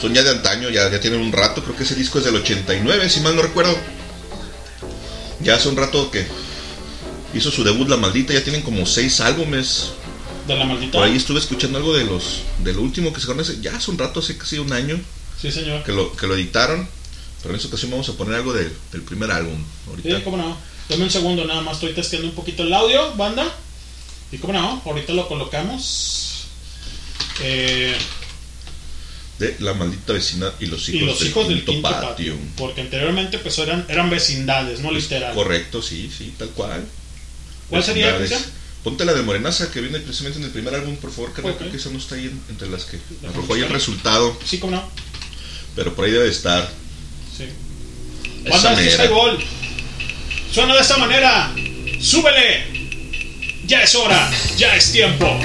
[0.00, 2.36] son ya de antaño, ya, ya tienen un rato, creo que ese disco es del
[2.36, 3.76] 89, si mal no recuerdo.
[5.40, 6.26] Ya hace un rato que
[7.32, 9.92] hizo su debut La Maldita, ya tienen como seis álbumes.
[10.46, 10.92] De la maldita.
[10.92, 13.90] Por ahí estuve escuchando algo de los de lo último que se conoce, ya hace
[13.90, 14.98] un rato, hace casi un año
[15.40, 15.82] Sí, señor.
[15.82, 16.88] que lo, que lo editaron.
[17.42, 19.62] Pero en esta ocasión vamos a poner algo del, del primer álbum.
[19.88, 20.16] Ahorita.
[20.18, 20.56] Sí, cómo no.
[20.88, 23.50] Dame un segundo, nada más estoy testeando un poquito el audio, banda.
[24.32, 26.44] Y cómo no, ahorita lo colocamos.
[27.42, 27.96] Eh,
[29.38, 32.08] De La Maldita Vecina y los y hijos, los del, hijos del quinto quinto patio.
[32.08, 32.36] patio.
[32.58, 35.34] Porque anteriormente pues eran, eran vecindades, no literal.
[35.34, 36.84] Correcto, sí, sí, tal cual.
[37.70, 38.16] ¿Cuál sería.
[38.18, 38.42] Cristian?
[38.84, 41.56] Ponte la de Morenaza que viene precisamente en el primer álbum, por favor, que Ok.
[41.58, 44.58] creo que esa no está ahí en- entre las que arrojó ahí el resultado, Sí,
[44.58, 44.90] cómo no.
[45.74, 46.68] Pero por ahí debe estar.
[47.36, 47.48] Sí.
[48.44, 49.04] Esa este mera.
[49.04, 49.38] Highball.
[50.52, 51.54] Suena de esta manera.
[52.00, 52.80] ¡Súbele!
[53.66, 55.38] Ya es hora, ya es tiempo.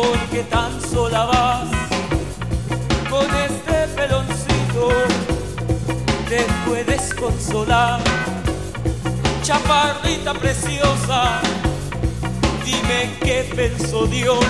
[0.00, 1.68] Porque tan sola vas
[3.10, 4.88] con este peloncito,
[6.28, 8.00] te puedes consolar.
[9.42, 11.40] Chaparrita preciosa,
[12.64, 14.44] dime qué pensó Dios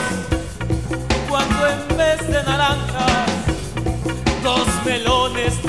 [1.30, 3.30] cuando en vez de naranjas
[4.42, 5.62] dos melones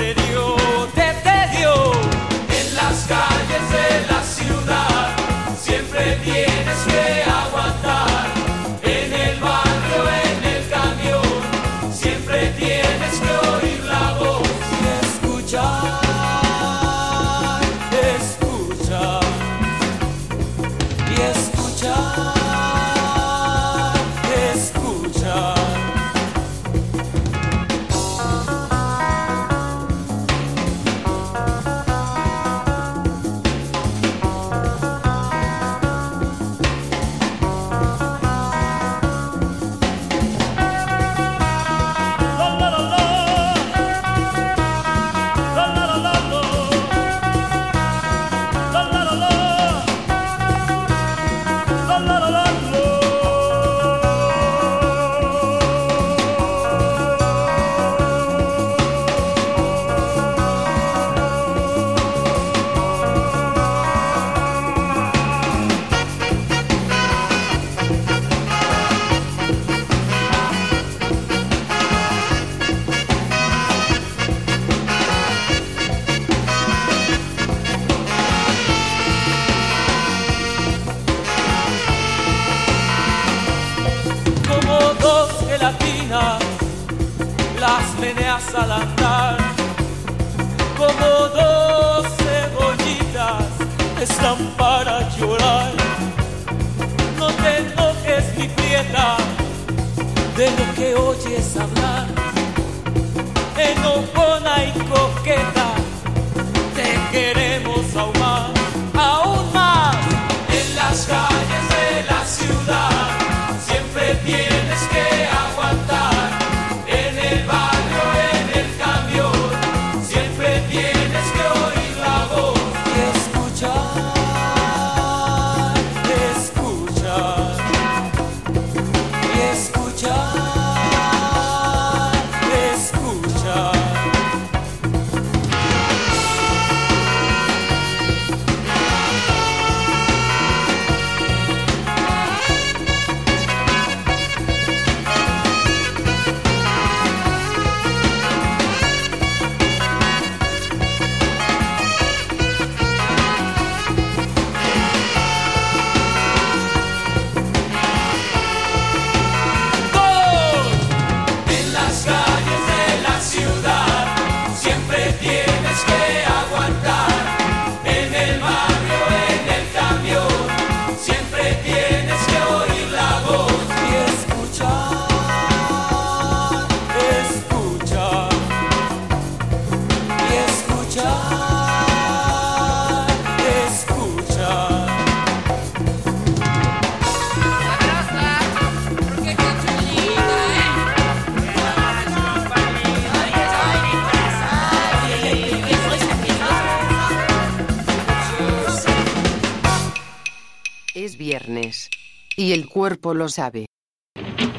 [202.50, 203.66] Y el cuerpo lo sabe.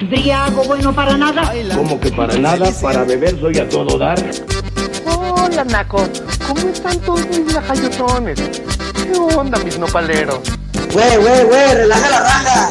[0.10, 1.54] Briago bueno para nada.
[1.76, 4.18] Como que para nada, para beber soy a todo dar.
[5.04, 6.08] Hola, Naco.
[6.48, 8.40] ¿Cómo están todos mis lajayotones?
[8.40, 10.40] ¿Qué onda, mis nopaleros?
[10.94, 12.70] Güey, güey, güey, relaja la raja.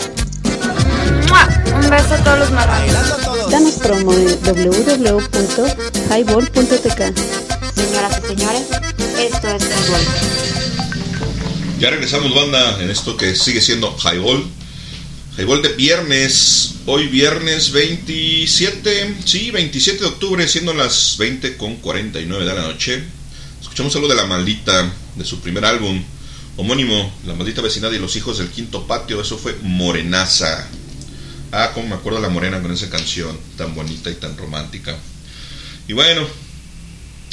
[1.28, 1.46] ¡Mua!
[1.78, 3.50] Un beso a todos los marranos.
[3.50, 7.14] Danos promo en www.highball.tk.
[7.74, 8.70] Señoras y señores,
[9.18, 10.00] esto es Highball.
[11.78, 14.59] Ya regresamos, banda, en esto que sigue siendo Highball.
[15.36, 16.74] Highball de viernes.
[16.86, 23.04] Hoy viernes 27, sí, 27 de octubre, siendo las 20 con 49 de la noche.
[23.60, 26.02] Escuchamos algo de La Maldita, de su primer álbum
[26.56, 29.20] homónimo, La Maldita Vecindad y los Hijos del Quinto Patio.
[29.20, 30.68] Eso fue Morenaza.
[31.52, 34.96] Ah, como me acuerdo de la morena con esa canción tan bonita y tan romántica.
[35.86, 36.26] Y bueno,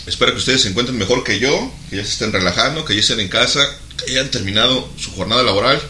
[0.06, 3.00] espero que ustedes se encuentren mejor que yo, que ya se estén relajando, que ya
[3.00, 3.68] estén en casa,
[3.98, 5.82] que hayan terminado su jornada laboral.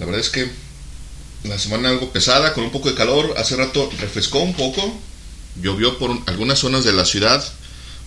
[0.00, 0.61] La verdad es que
[1.44, 3.34] la semana algo pesada, con un poco de calor.
[3.36, 4.98] Hace rato refrescó un poco,
[5.60, 7.44] llovió por algunas zonas de la ciudad,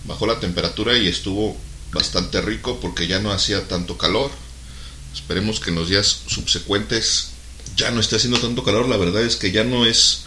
[0.04, 1.56] bajó la temperatura y estuvo
[1.92, 4.30] bastante rico porque ya no hacía tanto calor.
[5.14, 7.28] Esperemos que en los días subsecuentes
[7.76, 10.22] ya no esté haciendo tanto calor, la verdad es que ya no es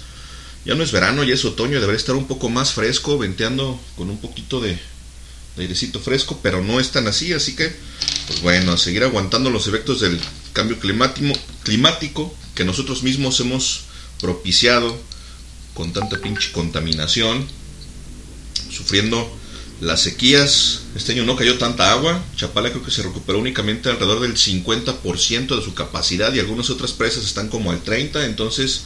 [0.65, 4.09] ya no es verano, ya es otoño, debería estar un poco más fresco, venteando con
[4.09, 4.77] un poquito de,
[5.57, 7.73] airecito fresco, pero no es tan así, así que
[8.27, 10.19] pues bueno, a seguir aguantando los efectos del
[10.53, 11.33] cambio climático,
[11.63, 13.83] climático que nosotros mismos hemos
[14.19, 14.93] propiciado
[15.73, 17.47] con tanta pinche contaminación,
[18.69, 19.33] sufriendo
[19.79, 20.81] las sequías.
[20.93, 22.21] Este año no cayó tanta agua.
[22.35, 26.91] Chapala creo que se recuperó únicamente alrededor del 50% de su capacidad y algunas otras
[26.91, 28.25] presas están como al 30%.
[28.25, 28.81] Entonces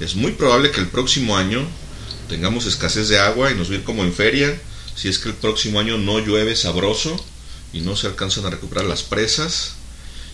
[0.00, 1.66] es muy probable que el próximo año
[2.28, 4.60] tengamos escasez de agua y nos va como en feria.
[4.96, 7.16] Si es que el próximo año no llueve sabroso
[7.72, 9.76] y no se alcanzan a recuperar las presas.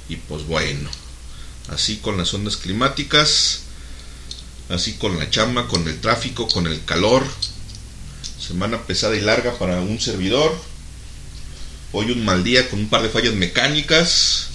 [0.08, 0.90] Y pues bueno,
[1.70, 3.60] así con las ondas climáticas,
[4.68, 7.24] así con la chamba, con el tráfico, con el calor.
[8.38, 10.54] Semana pesada y larga para un servidor.
[11.92, 14.48] Hoy un mal día con un par de fallas mecánicas.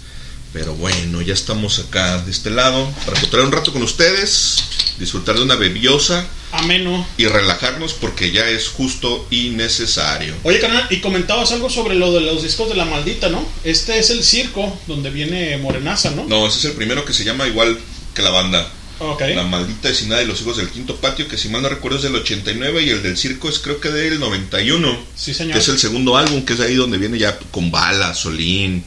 [0.54, 4.64] Pero bueno, ya estamos acá de este lado para cotorrear un rato con ustedes,
[5.00, 6.26] disfrutar de una bebiosa
[6.58, 7.06] Ameno.
[7.18, 10.36] y relajarnos porque ya es justo y necesario.
[10.44, 13.46] Oye, carnal, y comentabas algo sobre lo de los discos de la maldita, ¿no?
[13.64, 16.26] Este es el circo donde viene Morenaza, ¿no?
[16.26, 17.78] No, ese es el primero que se llama igual
[18.14, 18.72] que la banda.
[19.00, 19.22] Ok.
[19.36, 22.04] La maldita vecindad de los hijos del quinto patio, que si mal no recuerdo es
[22.04, 24.98] del 89 y el del circo es creo que del 91.
[25.16, 25.54] Sí, señor.
[25.54, 28.86] Que es el segundo álbum, que es ahí donde viene ya con Bala, Solín,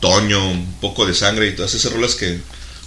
[0.00, 2.40] Toño, un poco de sangre y todas esas rolas que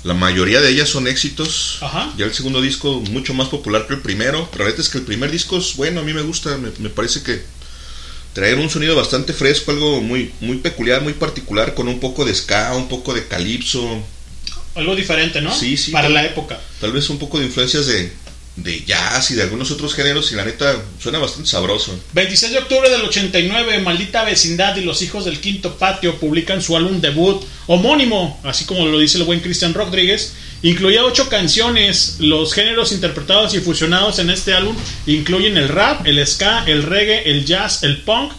[0.08, 1.80] la mayoría de ellas son éxitos.
[1.82, 2.14] Ajá.
[2.18, 4.48] Ya el segundo disco mucho más popular que el primero.
[4.52, 6.70] Pero la neta es que el primer disco es bueno, a mí me gusta, me,
[6.80, 7.42] me parece que
[8.34, 12.34] traer un sonido bastante fresco, algo muy, muy peculiar, muy particular, con un poco de
[12.34, 14.02] ska, un poco de calipso,
[14.76, 15.52] Algo diferente, ¿no?
[15.54, 15.92] Sí, sí.
[15.92, 16.60] Para tal- la época.
[16.80, 18.12] Tal vez un poco de influencias de,
[18.58, 21.98] de jazz y de algunos otros géneros y la neta suena bastante sabroso.
[22.14, 26.76] 26 de octubre del 89, Maldita Vecindad y los Hijos del Quinto Patio publican su
[26.76, 30.34] álbum debut homónimo, así como lo dice el buen Cristian Rodríguez.
[30.64, 32.18] Incluía ocho canciones.
[32.20, 37.30] Los géneros interpretados y fusionados en este álbum incluyen el rap, el ska, el reggae,
[37.30, 38.34] el jazz, el punk,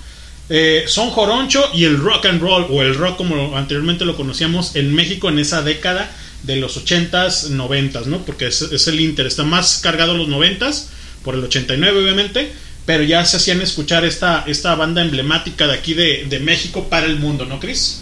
[0.51, 4.75] eh, son joroncho y el rock and roll, o el rock como anteriormente lo conocíamos
[4.75, 6.11] en México en esa década
[6.43, 8.25] de los 80s, 90s, ¿no?
[8.25, 10.85] Porque es, es el Inter, está más cargado los 90s,
[11.25, 12.53] por el 89 obviamente,
[12.87, 17.07] pero ya se hacían escuchar esta, esta banda emblemática de aquí de, de México para
[17.07, 18.01] el mundo, ¿no, Chris?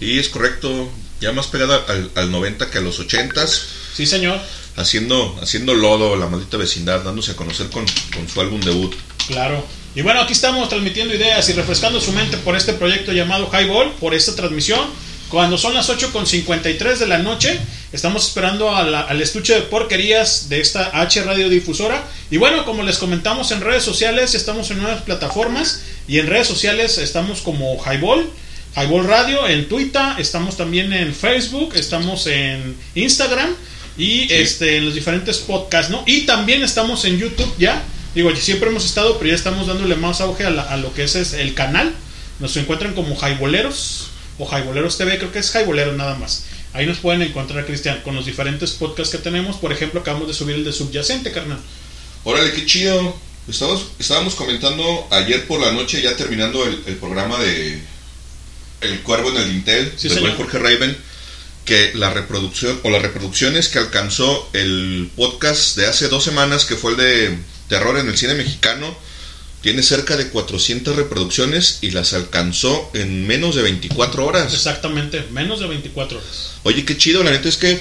[0.00, 3.62] Y es correcto, ya más pegada al, al 90 que a los 80s.
[3.94, 4.38] Sí, señor.
[4.76, 7.84] Haciendo, haciendo lodo la maldita vecindad, dándose a conocer con,
[8.14, 8.94] con su álbum debut.
[9.26, 9.66] Claro.
[9.96, 13.92] Y bueno, aquí estamos transmitiendo ideas y refrescando su mente por este proyecto llamado Highball,
[13.94, 14.78] por esta transmisión.
[15.28, 17.58] Cuando son las 8.53 de la noche,
[17.92, 22.04] estamos esperando a la- al estuche de porquerías de esta H Radio Difusora.
[22.30, 25.82] Y bueno, como les comentamos en redes sociales, estamos en nuevas plataformas.
[26.06, 28.28] Y en redes sociales estamos como Highball,
[28.76, 33.50] Highball Radio, en Twitter, estamos también en Facebook, estamos en Instagram
[33.96, 36.02] y este, en los diferentes podcasts, ¿no?
[36.06, 37.82] Y también estamos en YouTube ya.
[38.14, 41.04] Digo, siempre hemos estado, pero ya estamos dándole más auge a, la- a lo que
[41.04, 41.92] es, es el canal.
[42.40, 44.08] Nos encuentran como Highboleros
[44.38, 46.44] o Highboleros TV, creo que es Highboleros nada más.
[46.72, 49.56] Ahí nos pueden encontrar, Cristian, con los diferentes podcasts que tenemos.
[49.56, 51.60] Por ejemplo, acabamos de subir el de subyacente, carnal.
[52.24, 53.16] Órale, qué chido.
[53.48, 57.80] Estábamos, estábamos comentando ayer por la noche, ya terminando el, el programa de
[58.82, 60.96] El Cuervo en el Intel, Sí, de Jorge Raven,
[61.64, 66.76] que la reproducción o las reproducciones que alcanzó el podcast de hace dos semanas, que
[66.76, 67.38] fue el de
[67.68, 68.94] Terror en el cine mexicano,
[69.60, 74.52] tiene cerca de 400 reproducciones y las alcanzó en menos de 24 horas.
[74.54, 76.52] Exactamente, menos de 24 horas.
[76.62, 77.80] Oye, qué chido, la neta es que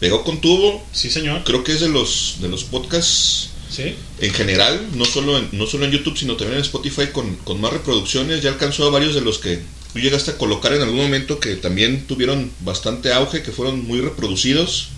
[0.00, 0.84] pegó con tubo.
[0.92, 1.42] Sí, señor.
[1.44, 3.94] Creo que es de los de los podcasts Sí.
[4.20, 7.60] en general, no solo en, no solo en YouTube, sino también en Spotify con, con
[7.60, 8.40] más reproducciones.
[8.40, 9.60] Ya alcanzó a varios de los que
[9.92, 14.00] tú llegaste a colocar en algún momento que también tuvieron bastante auge, que fueron muy
[14.00, 14.88] reproducidos.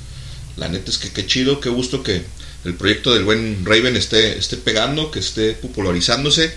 [0.56, 2.22] La neta es que qué chido, qué gusto que
[2.66, 6.52] el proyecto del buen Raven esté, esté pegando, que esté popularizándose.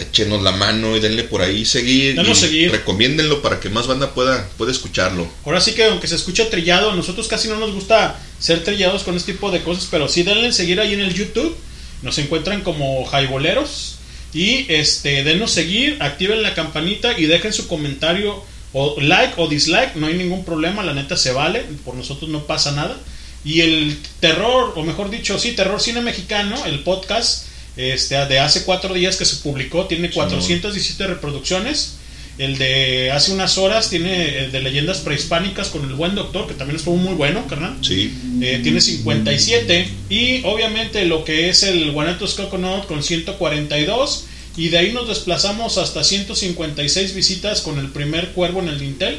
[0.00, 2.14] Échenos la mano y denle por ahí seguir.
[2.14, 2.70] Denos y seguir.
[2.70, 5.28] Recomiéndenlo para que más banda pueda, pueda escucharlo.
[5.44, 9.02] Ahora sí que aunque se escuche trillado, a nosotros casi no nos gusta ser trillados
[9.02, 11.56] con este tipo de cosas, pero sí denle en seguir ahí en el YouTube.
[12.02, 13.96] Nos encuentran como Jaiboleros.
[14.32, 19.96] Y este, denos seguir, activen la campanita y dejen su comentario o like o dislike,
[19.96, 22.96] no hay ningún problema, la neta se vale, por nosotros no pasa nada.
[23.44, 28.64] Y el terror, o mejor dicho, sí, terror cine mexicano, el podcast este, de hace
[28.64, 31.96] cuatro días que se publicó, tiene 417 reproducciones.
[32.38, 36.54] El de hace unas horas tiene el de leyendas prehispánicas con el buen doctor, que
[36.54, 37.76] también estuvo muy bueno, carnal.
[37.82, 38.12] Sí.
[38.40, 39.88] Eh, tiene 57.
[40.08, 44.24] Y obviamente lo que es el Guanatos Coconut con 142.
[44.56, 49.18] Y de ahí nos desplazamos hasta 156 visitas con el primer cuervo en el Intel.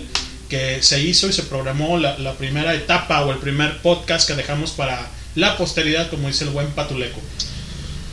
[0.52, 4.36] Que se hizo y se programó la, la primera etapa o el primer podcast que
[4.36, 7.22] dejamos para la posteridad, como dice el buen Patuleco.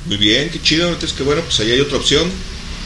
[0.07, 0.87] Muy bien, qué chido.
[0.87, 2.31] Entonces, que bueno, pues ahí hay otra opción.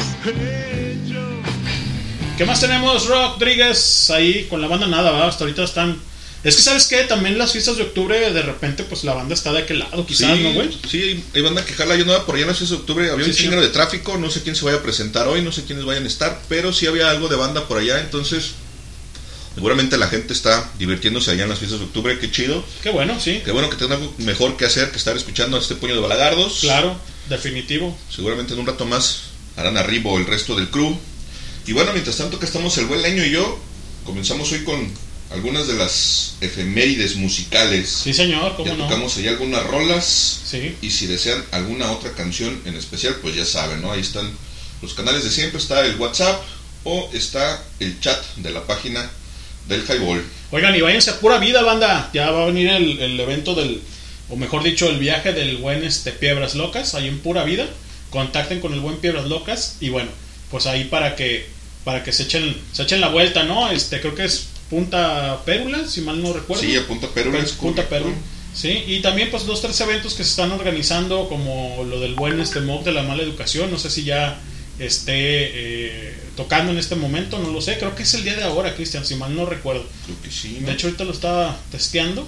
[2.37, 4.11] ¿Qué más tenemos, Rodríguez?
[4.11, 5.29] Ahí con la banda nada, ¿verdad?
[5.29, 5.97] Hasta ahorita están.
[6.43, 7.03] Es que, ¿sabes qué?
[7.03, 10.35] También las fiestas de octubre, de repente, pues la banda está de aquel lado, quizás,
[10.37, 10.69] sí, ¿no, güey?
[10.89, 11.95] Sí, hay, banda que jala.
[11.95, 13.09] Yo andaba por allá en las fiestas de octubre.
[13.09, 13.43] Había Sí, un sí.
[13.43, 14.17] chingero de tráfico.
[14.17, 15.41] No sé quién se vaya a presentar hoy.
[15.41, 16.41] No sé quiénes vayan a estar.
[16.49, 18.01] Pero sí había algo de banda por allá.
[18.01, 18.51] Entonces,
[19.55, 22.19] seguramente la gente está divirtiéndose allá en las fiestas de octubre.
[22.19, 22.63] Qué chido.
[22.81, 23.41] Qué bueno, sí.
[23.45, 26.01] Qué bueno que tengan algo mejor que hacer que estar escuchando a este puño de
[26.01, 26.59] balagardos.
[26.59, 26.97] Claro,
[27.29, 27.97] definitivo.
[28.13, 29.21] Seguramente en un rato más
[29.55, 30.97] harán arribo el resto del crew.
[31.67, 33.57] Y bueno, mientras tanto que estamos el buen Leño y yo,
[34.03, 34.91] comenzamos hoy con
[35.33, 37.89] algunas de las efemérides musicales.
[37.89, 38.83] Sí, señor, cómo ya no.
[38.85, 40.41] tocamos ahí algunas rolas.
[40.45, 40.75] Sí.
[40.81, 43.91] Y si desean alguna otra canción en especial, pues ya saben, ¿no?
[43.91, 44.31] Ahí están
[44.81, 45.59] los canales de siempre.
[45.59, 46.41] Está el WhatsApp
[46.83, 49.09] o está el chat de la página
[49.67, 50.23] del Highball.
[50.51, 52.11] Oigan, y váyanse a pura vida, banda.
[52.13, 53.81] Ya va a venir el, el evento del,
[54.29, 57.67] o mejor dicho, el viaje del buen este, Piedras Locas, ahí en pura vida.
[58.11, 60.11] Contacten con el buen Piedras Locas y bueno,
[60.51, 61.47] pues ahí para que
[61.83, 63.71] para que se echen se echen la vuelta, ¿no?
[63.71, 66.63] Este creo que es Punta Pérula, si mal no recuerdo.
[66.63, 67.87] Sí, a Punta Pérula es Punta.
[68.55, 72.39] Sí, y también pues dos tres eventos que se están organizando como lo del buen
[72.39, 74.39] este mob de la mala educación, no sé si ya
[74.79, 78.45] esté eh, tocando en este momento, no lo sé, creo que es el día de
[78.45, 79.85] ahora, Cristian, si mal no recuerdo.
[80.05, 80.67] Creo que sí, ¿no?
[80.67, 82.27] De hecho, ahorita lo estaba testeando,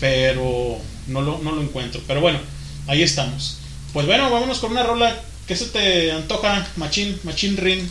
[0.00, 0.78] pero
[1.08, 2.00] no lo, no lo encuentro.
[2.06, 2.38] Pero bueno,
[2.86, 3.58] ahí estamos.
[3.92, 5.20] Pues bueno, vámonos con una rola.
[5.46, 7.90] ¿Qué se te antoja, Machine, Machine Rin?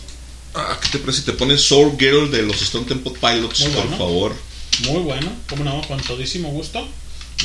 [0.55, 3.69] Ah, ¿qué te parece si te pones Soul Girl de los Stone Temple Pilots, Muy
[3.71, 3.97] por bueno.
[3.97, 4.35] favor?
[4.85, 6.87] Muy bueno, como no, con todísimo gusto.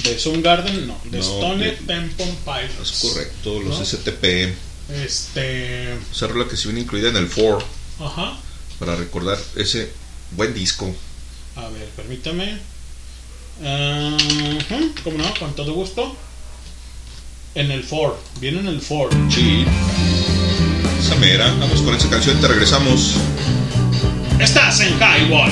[0.03, 2.91] De Soundgarden, no, de No, Stone de- Temple Pilots.
[3.05, 3.85] Es correcto, los ¿No?
[3.85, 4.55] STP.
[4.91, 5.95] Este.
[6.13, 7.67] Esa rola que se viene incluida en el 4
[8.01, 8.39] Ajá.
[8.79, 9.91] para recordar ese
[10.33, 10.95] buen disco.
[11.57, 12.59] A ver, permítame.
[13.61, 16.15] Ajá, como no, con todo gusto.
[17.55, 19.19] En el 4, viene en el 4.
[19.35, 19.65] Sí.
[21.61, 23.15] Vamos con esa canción y te regresamos.
[24.39, 25.51] Estás en Highball.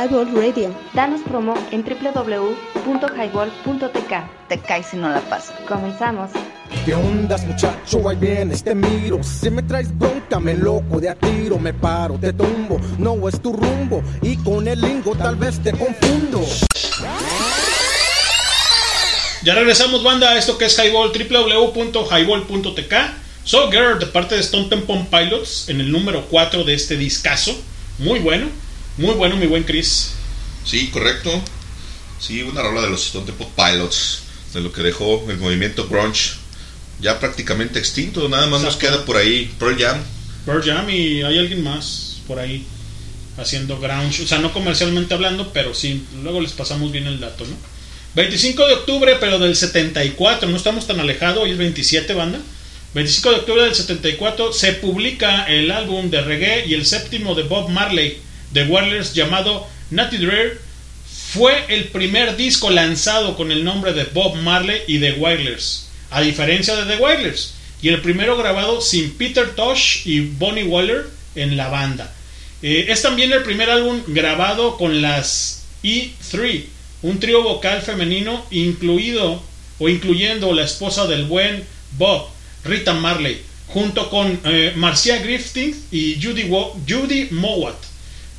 [0.00, 0.74] Highball Radio.
[0.94, 4.48] Danos promo en www.highball.tk.
[4.48, 5.54] Te caes si no la pasas.
[5.68, 6.30] Comenzamos.
[6.86, 8.08] ¿Qué ondas, muchacho?
[8.08, 9.22] Ahí vienes, te miro.
[9.22, 11.58] Si me traes bronca, me loco de a tiro.
[11.58, 12.80] Me paro, te tumbo.
[12.96, 14.02] No es tu rumbo.
[14.22, 16.40] Y con el lingo tal vez te confundo.
[19.42, 22.94] Ya regresamos, banda, a esto que es Highball, www.highball.tk.
[23.44, 27.54] Soul Girl, de parte de Stone Temple Pilots, en el número 4 de este discazo.
[27.98, 28.46] Muy bueno,
[29.00, 30.10] muy bueno, mi buen Chris.
[30.64, 31.30] Sí, correcto.
[32.20, 34.22] Sí, una rola de los Stone Temple Pilots,
[34.52, 36.32] de lo que dejó el movimiento grunge
[37.00, 38.28] ya prácticamente extinto.
[38.28, 39.98] Nada más nos queda por ahí Pearl Jam.
[40.44, 42.66] Pearl Jam y hay alguien más por ahí
[43.38, 44.22] haciendo grunge.
[44.22, 46.04] O sea, no comercialmente hablando, pero sí.
[46.22, 47.56] Luego les pasamos bien el dato, ¿no?
[48.16, 50.46] 25 de octubre, pero del 74.
[50.46, 51.42] No estamos tan alejados.
[51.42, 52.38] Hoy es 27, banda.
[52.92, 57.44] 25 de octubre del 74 se publica el álbum de reggae y el séptimo de
[57.44, 58.18] Bob Marley
[58.50, 60.52] de Wailers llamado Natty Dread.
[61.32, 66.20] Fue el primer disco lanzado con el nombre de Bob Marley y The Wailers a
[66.20, 71.56] diferencia de The Wailers, y el primero grabado sin Peter Tosh y Bonnie Waller en
[71.56, 72.12] la banda.
[72.62, 76.64] Eh, es también el primer álbum grabado con las E3,
[77.02, 79.42] un trío vocal femenino incluido
[79.78, 81.64] o incluyendo la esposa del buen
[81.96, 82.26] Bob,
[82.64, 86.50] Rita Marley, junto con eh, Marcia Griffith y Judy,
[86.86, 87.76] Judy Mowat.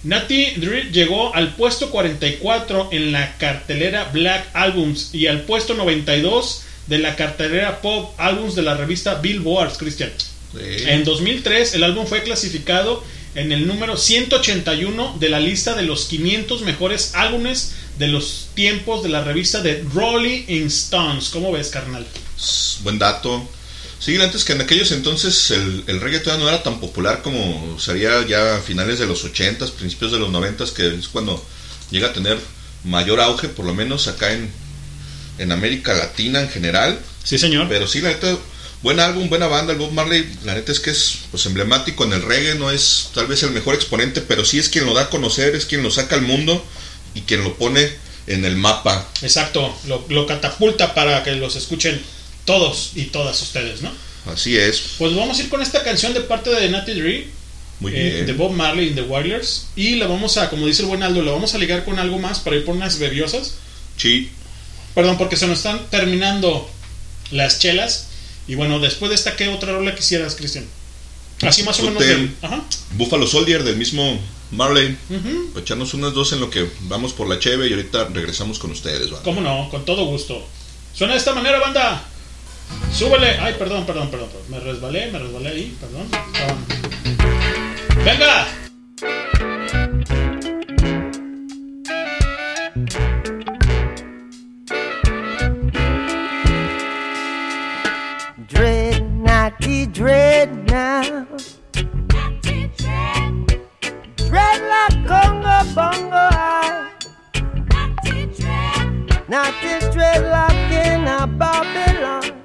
[0.03, 6.63] Natty Drew llegó al puesto 44 en la cartelera Black Albums y al puesto 92
[6.87, 10.11] de la cartelera Pop Albums de la revista Billboard, Christian.
[10.53, 10.83] Sí.
[10.87, 13.03] En 2003 el álbum fue clasificado
[13.35, 19.03] en el número 181 de la lista de los 500 mejores álbumes de los tiempos
[19.03, 21.29] de la revista de Rolling Stones.
[21.29, 22.05] ¿Cómo ves, carnal?
[22.83, 23.47] Buen dato.
[24.01, 27.79] Sí, antes que en aquellos entonces el, el reggae todavía no era tan popular como
[27.79, 31.45] sería ya a finales de los 80s, principios de los 90s, que es cuando
[31.91, 32.39] llega a tener
[32.83, 34.49] mayor auge, por lo menos acá en,
[35.37, 36.99] en América Latina en general.
[37.23, 37.67] Sí, señor.
[37.69, 38.35] Pero sí, la neta,
[38.81, 42.13] buen álbum, buena banda, el Bob Marley, la neta es que es pues emblemático en
[42.13, 45.03] el reggae, no es tal vez el mejor exponente, pero sí es quien lo da
[45.03, 46.65] a conocer, es quien lo saca al mundo
[47.13, 47.91] y quien lo pone
[48.25, 49.07] en el mapa.
[49.21, 52.01] Exacto, lo, lo catapulta para que los escuchen
[52.51, 53.91] todos y todas ustedes, ¿no?
[54.25, 54.95] Así es.
[54.97, 57.23] Pues vamos a ir con esta canción de parte de Natty Dream.
[57.79, 58.25] Muy eh, bien.
[58.25, 59.67] de Bob Marley y The Wailers.
[59.75, 62.19] Y la vamos a, como dice el buen Aldo, la vamos a ligar con algo
[62.19, 63.55] más para ir por unas bebiosas.
[63.97, 64.29] Sí.
[64.93, 66.69] Perdón, porque se nos están terminando
[67.31, 68.07] las chelas.
[68.47, 70.65] Y bueno, después de esta, ¿qué otra rola quisieras, Cristian?
[71.41, 72.05] Así más o menos.
[72.05, 72.63] Del- Ajá.
[72.91, 74.19] Buffalo Soldier del mismo
[74.51, 74.95] Marley.
[75.09, 75.57] Ujú.
[75.57, 79.11] Echarnos unas dos en lo que vamos por la cheve y ahorita regresamos con ustedes.
[79.11, 79.23] ¿va?
[79.23, 79.69] ¿Cómo no?
[79.69, 80.45] Con todo gusto.
[80.93, 82.05] Suena de esta manera, banda.
[82.93, 83.37] Súbele.
[83.39, 84.29] Ay, perdón, perdón, perdón.
[84.29, 84.45] perdón.
[84.49, 86.07] Me resbalé, me resbalé ahí, perdón.
[86.33, 86.65] Estaban-
[88.05, 88.47] ¡Venga!
[98.47, 101.25] Dread, naughty dread now.
[104.17, 106.89] Dread like Congo Bongo high.
[109.27, 112.40] Naughty dread like in a Babylon.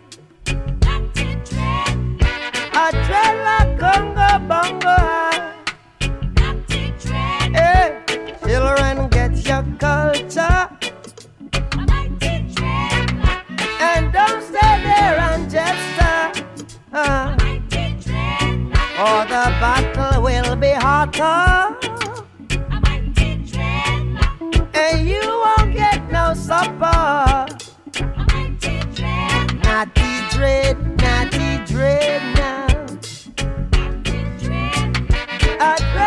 [3.79, 4.97] Congo Bongo.
[7.53, 8.03] Hey,
[8.41, 10.69] children, get your culture.
[13.81, 16.01] And don't stay there and just
[16.93, 17.37] uh,
[18.99, 21.77] or the battle will be hotter.
[24.73, 27.47] And you won't get no supper.
[29.65, 32.36] Natty dread, natty dread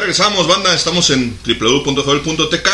[0.00, 0.74] Ya regresamos, banda.
[0.74, 2.68] Estamos en www.fabel.tk.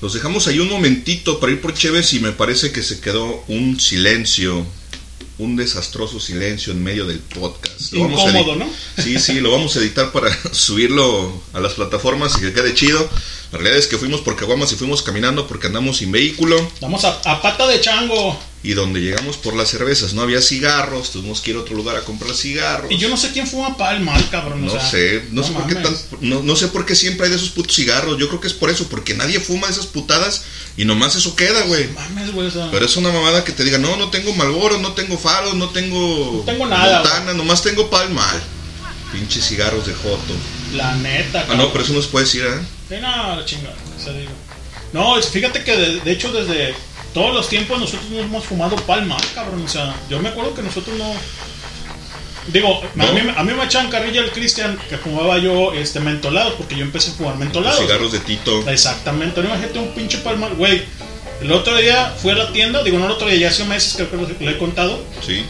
[0.00, 3.42] Los dejamos ahí un momentito para ir por Cheves y me parece que se quedó
[3.48, 4.64] un silencio,
[5.38, 7.92] un desastroso silencio en medio del podcast.
[7.92, 8.70] Lo vamos a Incómodo, ¿no?
[9.02, 13.00] Sí, sí, lo vamos a editar para subirlo a las plataformas y que quede chido.
[13.50, 16.70] La realidad es que fuimos por Caguamas y fuimos caminando porque andamos sin vehículo.
[16.80, 18.38] Vamos a, a pata de chango.
[18.64, 21.96] Y donde llegamos por las cervezas no había cigarros, tuvimos que ir a otro lugar
[21.96, 22.90] a comprar cigarros.
[22.90, 24.62] Y yo no sé quién fuma pal mal, cabrón.
[24.62, 25.94] o No sea, sé, no, sé por qué tan-
[26.24, 28.18] no, no sé por qué siempre hay de esos putos cigarros.
[28.18, 30.42] Yo creo que es por eso, porque nadie fuma esas putadas
[30.76, 31.88] y nomás eso queda, güey.
[31.92, 34.78] Mames, güey, o sea, Pero es una mamada que te diga, no, no tengo Malboro,
[34.78, 36.32] no tengo faros, no tengo.
[36.46, 38.42] No tengo nada, Montana, nomás tengo Palmal.
[39.12, 40.34] Pinches cigarros de Joto.
[40.74, 41.58] La neta, Ah, cabrón.
[41.58, 43.00] no, pero eso no se puede decir, ¿eh?
[43.00, 43.76] No, la chingada,
[44.18, 44.32] digo.
[44.92, 46.74] No, fíjate que de, de hecho desde
[47.12, 49.62] todos los tiempos nosotros no hemos fumado palma, cabrón.
[49.64, 51.12] O sea, yo me acuerdo que nosotros no.
[52.48, 56.54] Digo, a, mí, a mí me echaban carrilla el Cristian que fumaba yo este mentolados,
[56.54, 57.78] porque yo empecé a fumar mentolados.
[57.78, 58.68] Los cigarros de Tito.
[58.68, 60.82] Exactamente, no imagínate un pinche palma, güey.
[61.40, 63.94] El otro día fui a la tienda, digo, no el otro día, ya hace meses
[63.96, 65.02] creo que lo, le he contado.
[65.26, 65.44] Sí.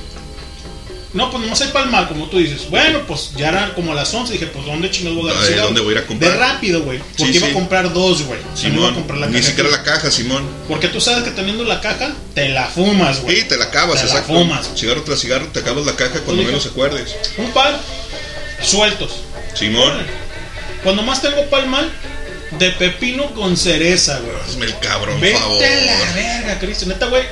[1.15, 2.69] No, pues no sé palmar, como tú dices.
[2.71, 4.33] Bueno, pues ya eran como las 11.
[4.33, 6.33] Dije, pues ¿dónde chingados voy a a ir a comprar?
[6.33, 6.99] De rápido, güey.
[7.17, 7.53] Porque Sí, iba sí.
[7.53, 8.41] a comprar dos, güey.
[8.53, 9.79] O sea, no iba a comprar la Ni caja siquiera aquí.
[9.79, 10.45] la caja, Simón.
[10.69, 13.37] Porque tú sabes que teniendo la caja, te la fumas, güey.
[13.41, 14.71] Sí, te la acabas, Te la fumas.
[14.77, 17.15] Cigarro tras cigarro, te acabas la caja cuando Oye, menos acuerdes.
[17.39, 17.79] Un par,
[18.61, 19.13] sueltos.
[19.55, 19.93] Simón.
[20.83, 21.91] Cuando más tengo palmal,
[22.59, 24.37] de pepino con cereza, güey.
[24.49, 25.63] Hazme el cabrón, Vete favor.
[25.65, 26.87] a la verga, Cristo.
[26.87, 27.23] Neta, güey.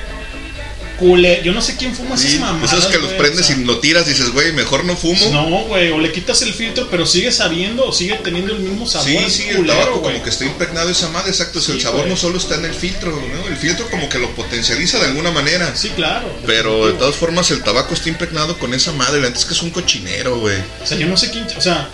[1.43, 2.71] Yo no sé quién fuma Sí, esas mamadas.
[2.73, 5.29] esos que los güey, prendes o sea, y lo tiras, dices, güey, mejor no fumo.
[5.31, 8.87] No, güey, o le quitas el filtro, pero sigue sabiendo, o sigue teniendo el mismo
[8.87, 9.07] sabor.
[9.07, 10.13] Sí, sí, el tabaco güey.
[10.13, 11.59] como que está impregnado esa madre, exacto.
[11.59, 12.09] es el Sí, sabor güey.
[12.11, 13.47] no solo está en el filtro, ¿no?
[13.47, 15.75] El filtro como que lo potencializa de alguna manera.
[15.75, 16.27] Sí, claro.
[16.45, 19.19] Pero de todas formas el tabaco está impregnado con esa madre.
[19.21, 20.57] La neta es que es un cochinero, güey.
[20.81, 21.45] O sea, yo no sé quién.
[21.57, 21.89] O sea,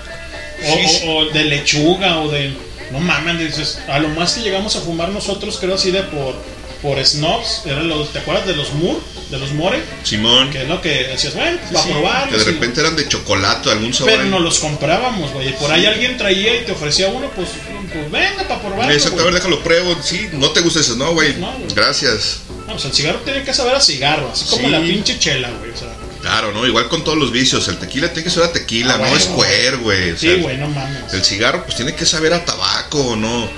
[0.68, 2.54] o, Sí, o- o de lechuga o de.
[2.92, 3.80] No mames, dices.
[3.88, 6.36] A lo más que llegamos a fumar nosotros, creo así de por.
[6.82, 9.00] Por snobs, eran los, ¿te acuerdas de los Moore?
[9.30, 10.50] De los More, Simón.
[10.50, 12.30] que es lo que decías, bueno, pues, para Sí, probarlos.
[12.32, 14.12] que de repente eran de chocolate, algún sabor.
[14.14, 14.30] Pero ahí.
[14.30, 15.54] no los comprábamos, güey.
[15.58, 17.50] Por ahí alguien traía y te ofrecía uno, pues,
[17.92, 18.94] pues venga para probarlo.
[18.94, 19.96] Exacto, a ver, déjalo pruebo.
[20.02, 21.36] Sí, no te gusta eso, no, güey.
[21.36, 21.54] No.
[21.76, 22.40] Gracias.
[22.66, 25.50] No, o sea, el cigarro tiene que saber a cigarro, así como la pinche chela,
[25.60, 25.72] güey.
[25.72, 25.90] O sea,
[26.22, 26.66] Claro, ¿no?
[26.68, 27.68] Igual con todos los vicios.
[27.70, 29.18] El tequila tiene que saber a tequila, Ah, no bueno.
[29.18, 30.12] es square, güey.
[30.12, 31.14] O sí, güey, no mames.
[31.14, 33.50] El cigarro, pues tiene que saber a tabaco, no,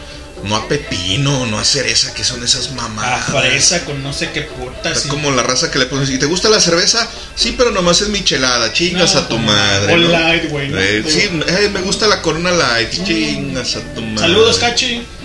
[0.44, 3.26] no a pepino, no a cereza, que son esas A mamadas.
[3.26, 4.98] fresa con no sé qué putas.
[4.98, 7.08] Es como la raza que le pones, ¿y te gusta la cerveza?
[7.36, 9.94] Sí, pero nomás es michelada, chingas No, a tu madre.
[9.94, 10.08] o ¿no?
[10.10, 10.80] light, güey, ¿no?
[10.80, 14.20] Eh, sí, eh, me gusta la corona light, chingas a tu madre.
[14.28, 15.06] Saludos, Cachi.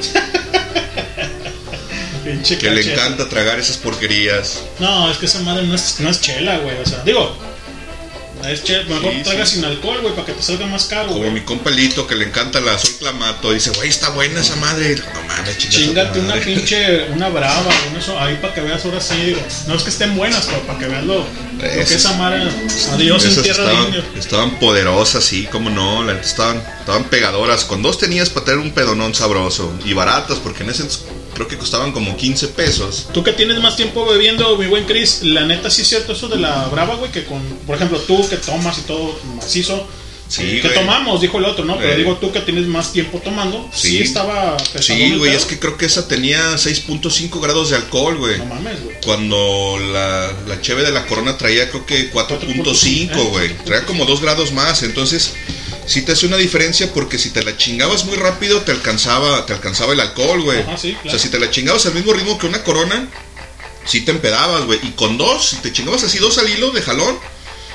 [2.59, 4.61] Que le encanta tragar esas porquerías.
[4.81, 6.77] No, es que esa madre no es, no es chela, güey.
[6.81, 7.37] O sea, digo,
[8.45, 8.85] es chela.
[8.89, 9.55] Mejor Sí, traga sí.
[9.57, 11.31] sin alcohol, güey, para que te salga más caro, Como güey.
[11.31, 14.95] mi compa Lito, que le encanta la sol clamato, dice, güey, está buena esa madre.
[15.15, 19.15] No mames, Chingate una pinche, una brava, una eso, ahí para que veas ahora sí,
[19.17, 19.41] digo.
[19.67, 21.25] No es que estén buenas, pero para que veas lo, lo
[21.59, 22.43] que Esas- esa madre.
[22.93, 24.05] Adiós en tierra de estaban, indio.
[24.19, 27.65] estaban poderosas, sí, como no, la estaban, estaban pegadoras.
[27.65, 29.73] Con dos tenías para tener un pedonón sabroso.
[29.85, 30.85] Y baratas, porque en ese
[31.37, 33.09] creo que costaban como 15 pesos.
[33.13, 36.29] Tú que tienes más tiempo bebiendo, mi buen Chris, la neta sí es cierto eso
[36.29, 39.87] de la brava, güey, que con, por ejemplo, tú que tomas y todo macizo.
[40.29, 40.75] Sí, que güey.
[40.75, 41.79] tomamos, dijo el otro, ¿no?
[41.79, 43.99] Pero digo tú que tienes más tiempo tomando, sí, Sí.
[44.03, 48.39] estaba pesadón Sí, güey, es que creo que esa tenía 6.5 grados de alcohol, güey.
[48.39, 48.97] No mames, güey.
[49.05, 53.57] Cuando la, la cheve de la corona traía creo que 4.5, Eh, güey.
[53.59, 55.35] Traía como 2 grados más, entonces
[55.87, 59.53] sí te hace una diferencia porque si te la chingabas muy rápido te alcanzaba, te
[59.53, 60.65] alcanzaba el alcohol, güey.
[60.77, 61.09] Sí, claro.
[61.09, 63.09] O sea, si te la chingabas al mismo ritmo que una corona,
[63.85, 64.81] sí te empedabas, güey.
[64.83, 67.19] Y con dos, si te chingabas así dos al hilo de jalón,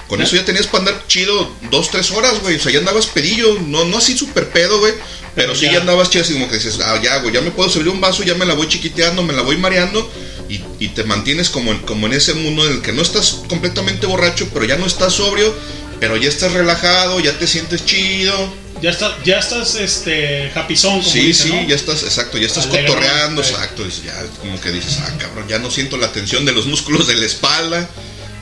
[0.07, 0.25] con ¿Eh?
[0.25, 2.57] eso ya tenías para andar chido dos, tres horas, güey.
[2.57, 4.93] O sea, ya andabas pedillo, no, no así súper pedo, güey.
[5.33, 5.73] Pero sí ya.
[5.73, 8.01] ya andabas chido, así como que dices, ah, ya, güey, ya me puedo servir un
[8.01, 10.11] vaso, ya me la voy chiquiteando, me la voy mareando.
[10.49, 13.43] Y, y te mantienes como en, como en ese mundo en el que no estás
[13.47, 15.55] completamente borracho, pero ya no estás sobrio,
[16.01, 18.53] pero ya estás relajado, ya te sientes chido.
[18.81, 21.67] Ya, está, ya estás, este, japizón, como Sí, dice, sí, ¿no?
[21.67, 23.83] ya estás, exacto, ya estás Alegre, cotorreando, exacto.
[24.03, 27.13] Ya como que dices, ah, cabrón, ya no siento la tensión de los músculos de
[27.15, 27.87] la espalda,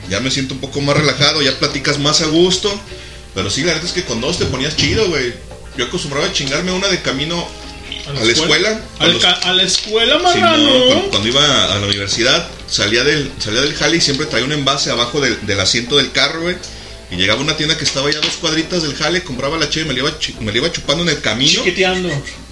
[0.08, 2.72] ya me siento un poco más relajado, ya platicas más a gusto.
[3.34, 5.34] Pero sí, la verdad es que con dos te ponías chido, güey.
[5.76, 7.46] Yo acostumbraba a chingarme una de camino
[8.08, 8.70] a la escuela.
[8.70, 10.56] A cuando- la, ca- a la escuela, Sí, marrano.
[10.56, 14.46] no, cuando, cuando iba a la universidad, salía del, salía del jale y siempre traía
[14.46, 16.56] un envase abajo del, del asiento del carro, güey.
[17.10, 19.68] Y llegaba a una tienda que estaba ya a dos cuadritas del jale, compraba la
[19.68, 21.50] cheve y me la iba, me la iba chupando en el camino.
[21.50, 22.08] Chiquiteando.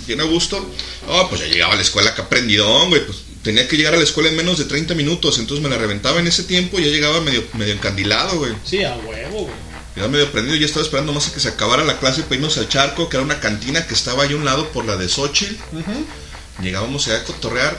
[0.06, 0.68] Bien a gusto.
[1.06, 3.04] Oh, pues ya llegaba a la escuela acá prendidón, güey.
[3.04, 5.38] Pues tenía que llegar a la escuela en menos de 30 minutos.
[5.38, 8.52] Entonces me la reventaba en ese tiempo y ya llegaba medio, medio encandilado, güey.
[8.64, 9.54] Sí, a huevo, güey.
[9.96, 10.56] Ya medio prendido.
[10.56, 13.16] Ya estaba esperando más a que se acabara la clase para irnos al charco, que
[13.16, 15.54] era una cantina que estaba ahí a un lado por la de Xochitl.
[16.62, 17.78] Llegábamos allá a cotorrear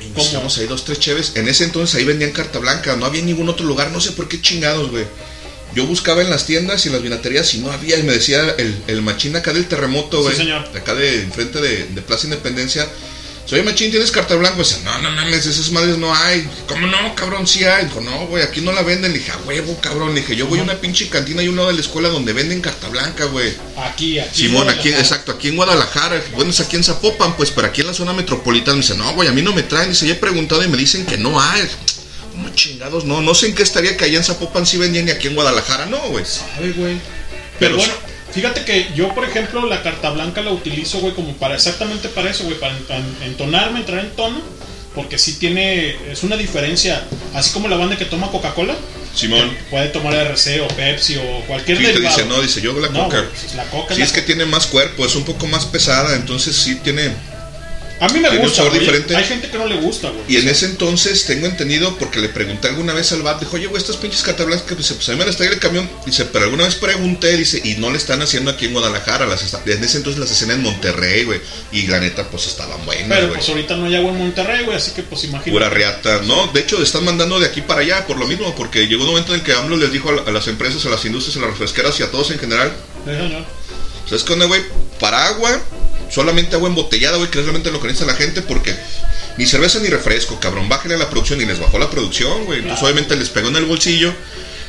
[0.00, 1.32] y ahí dos, tres cheves.
[1.34, 4.28] En ese entonces ahí vendían carta blanca, no había ningún otro lugar, no sé por
[4.28, 5.04] qué chingados, güey.
[5.74, 8.54] Yo buscaba en las tiendas y en las vinaterías y no había, y me decía
[8.58, 10.36] el, el machín acá del terremoto, Sí, güey.
[10.36, 10.72] señor.
[10.72, 12.86] De acá de enfrente de, de Plaza Independencia.
[13.46, 14.56] Soy machín, ¿tienes carta blanca?
[14.56, 16.48] Dice, no, no mames, esas madres no hay.
[16.66, 17.46] ¿Cómo no, cabrón?
[17.46, 17.84] Sí hay.
[17.84, 19.12] Dijo, no, güey, aquí no la venden.
[19.12, 20.14] Le dije, a huevo, cabrón.
[20.14, 22.32] Le dije, yo voy a una pinche cantina y un lado de la escuela donde
[22.32, 23.52] venden carta blanca, güey.
[23.76, 24.44] Aquí, aquí.
[24.46, 27.88] Simón, aquí, exacto, aquí en Guadalajara, bueno, es aquí en Zapopan, pues, pero aquí en
[27.88, 30.16] la zona metropolitana me dice, no, güey, a mí no me traen, dice, ya he
[30.16, 31.68] preguntado y me dicen que no hay.
[32.34, 33.04] ¿Cómo chingados?
[33.04, 35.34] No, no sé en qué estaría que allá en Zapopan sí vendían y aquí en
[35.34, 36.24] Guadalajara no, güey.
[36.24, 36.94] Sabe, güey.
[37.58, 37.92] Pero Pero bueno,
[38.32, 42.30] fíjate que yo, por ejemplo, la carta blanca la utilizo, güey, como para exactamente para
[42.30, 44.40] eso, güey, para en- entonarme, entrar en tono.
[44.94, 47.02] Porque sí tiene, es una diferencia.
[47.34, 48.76] Así como la banda que toma Coca-Cola,
[49.12, 49.50] Simón.
[49.68, 53.04] puede tomar RC o Pepsi o cualquier Sí, te dice, no, dice, yo la No,
[53.04, 53.18] coca.
[53.22, 55.64] güey, pues, la coca Sí, la es que tiene más cuerpo, es un poco más
[55.64, 57.10] pesada, entonces sí tiene...
[58.04, 58.80] A mí me tiene un gusta, sabor güey.
[58.80, 59.16] diferente.
[59.16, 60.22] Hay gente que no le gusta, güey.
[60.28, 63.66] Y en ese entonces tengo entendido, porque le pregunté alguna vez al bar, dijo, oye,
[63.66, 65.88] güey, estas pinches cartas blancas que pues, pues a mí me las trae el camión.
[66.06, 69.42] Dice, pero alguna vez pregunté, dice, y no le están haciendo aquí en Guadalajara, las
[69.66, 71.40] en ese entonces las hacían en Monterrey, güey.
[71.72, 73.38] Y la neta, pues estaban buenas, Pero güey.
[73.38, 75.50] pues ahorita no hay agua en Monterrey, güey, así que pues imagínate.
[75.52, 76.20] Pura riata.
[76.24, 79.10] No, de hecho, están mandando de aquí para allá por lo mismo, porque llegó un
[79.10, 81.50] momento en el que AMLO les dijo a las empresas, a las industrias, a las
[81.50, 82.72] refresqueras y a todos en general,
[83.04, 83.44] Sí, señor.
[84.08, 84.60] ¿sabes qué onda, güey?
[85.00, 85.60] Para agua,
[86.14, 88.74] solamente agua embotellada, güey, que es realmente lo que necesita la gente, porque
[89.36, 90.68] ni cerveza ni refresco, cabrón.
[90.68, 92.60] Bájale a la producción y les bajó la producción, güey.
[92.60, 94.12] Entonces, obviamente, les pegó en el bolsillo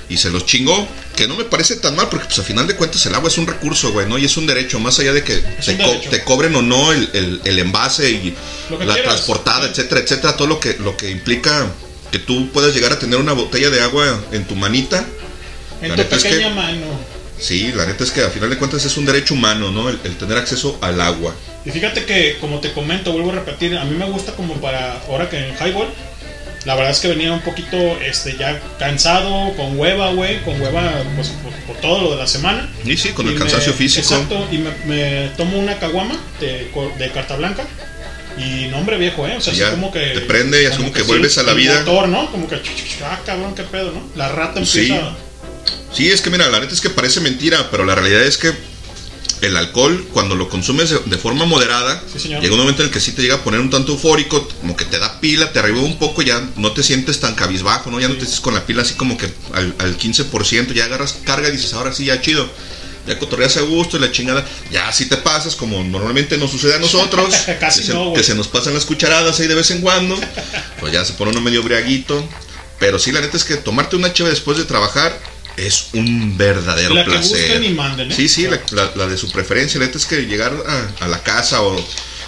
[0.10, 0.88] y se los chingó.
[1.16, 3.38] Que no me parece tan mal, porque, pues, a final de cuentas, el agua es
[3.38, 4.18] un recurso, güey, ¿no?
[4.18, 7.42] Y es un derecho, más allá de que te, co- cobren o no el, el-
[7.46, 8.36] el envase y
[8.72, 9.04] la quieras.
[9.04, 10.36] transportada, etcétera, etcétera.
[10.36, 11.68] Todo lo que, lo que implica
[12.12, 15.06] que tú puedas llegar a tener una botella de agua en tu manita.
[15.82, 17.15] En La tu neta es que- pequeña mano.
[17.40, 19.90] Sí, la neta es que a final de cuentas es un derecho humano, ¿no?
[19.90, 21.34] El, el tener acceso al agua.
[21.66, 24.94] Y fíjate que, como te comento, vuelvo a repetir, a mí me gusta como para
[25.10, 25.88] ahora que en Highball,
[26.66, 31.04] la verdad es que venía un poquito este ya cansado, con hueva, güey, con hueva
[31.16, 32.70] pues, por, por todo lo de la semana.
[32.86, 34.02] Y sí, con el Y cansancio me- físico.
[34.14, 37.66] Exacto, y me, me tomo una caguama de, de carta blanca.
[38.38, 39.36] Y no, hombre viejo, ¿eh?
[39.38, 40.00] O sea, Sí, ya como que.
[40.00, 41.80] te prende y es como que sí, vuelves a la el vida.
[41.80, 42.30] motor, ¿no?
[42.32, 42.56] Como que.
[43.04, 44.02] Ah, cabrón, qué pedo, ¿no?
[44.16, 44.80] La rata Sí.
[44.82, 45.10] empieza.
[45.12, 45.16] Sí,
[45.98, 48.54] es que mira, la neta es que parece mentira, pero la realidad es que
[49.42, 53.12] el alcohol, cuando lo consumes de, forma moderada, llega un momento en el que sí
[53.12, 55.98] te llega a poner un tanto eufórico, como que te da pila, te arriba un
[55.98, 58.00] poco, ya no te sientes tan cabizbajo, ¿no?
[58.00, 61.18] Ya no te sientes con la pila así como que al, al 15%, ya agarras
[61.24, 62.50] carga y dices, ahora sí, ya chido.
[63.08, 64.44] Ya cotorreas a gusto y la chingada.
[64.72, 68.16] Ya si te pasas, como normalmente nos sucede a nosotros, Casi que, se, no, güey.
[68.16, 70.20] que se nos pasan las cucharadas ahí de vez en cuando,
[70.80, 72.28] pues ya se pone uno medio briaguito.
[72.80, 75.16] Pero sí, la neta es que tomarte una cheve después de trabajar
[75.58, 77.64] es un verdadero La que placer.
[77.64, 78.16] y manden, ¿eh?
[78.16, 79.80] Sí, sí, la, la- la de su preferencia.
[79.80, 81.76] La neta es que llegar a, a la casa o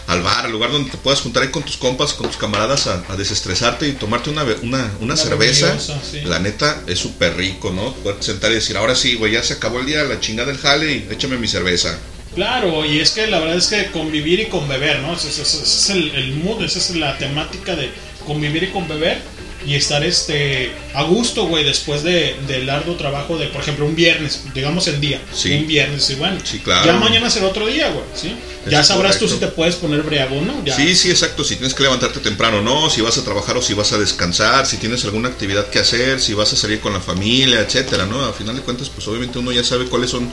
[0.08, 2.88] al bar, al lugar donde te puedas juntar ahí con tus compas, con tus camaradas
[2.88, 5.78] a, a desestresarte y tomarte una, una, una cerveza.
[5.80, 6.22] sí.
[6.24, 7.94] La neta es súper rico, ¿no?
[7.96, 10.60] Poder sentar y decir, ahora sí, güey, ya se acabó el día, la chingada del
[10.62, 12.00] jale y échame mi cerveza.
[12.36, 15.14] Claro, y es que la verdad es que convivir y con beber, ¿no?
[15.14, 17.90] Ese, ese- ese es el, el mood, esa es la temática de
[18.26, 19.22] convivir y con beber
[19.68, 23.96] y estar este a gusto, güey, después de, del arduo trabajo de, por ejemplo, un
[23.96, 25.52] viernes, digamos el día, Sí.
[25.52, 26.86] un viernes, y bueno, Sí, claro.
[26.86, 28.34] ya mañana será otro día, güey, ¿sí?
[28.70, 30.76] Ya sabrás tú si te puedes poner briago o no, ya.
[30.76, 31.44] Sí, sí, exacto.
[31.44, 33.98] Si tienes que levantarte temprano o no, si vas a trabajar o si vas a
[33.98, 38.06] descansar, si tienes alguna actividad que hacer, si vas a salir con la familia, etcétera,
[38.06, 38.24] ¿no?
[38.26, 40.30] A final de cuentas, pues obviamente uno ya sabe cuáles son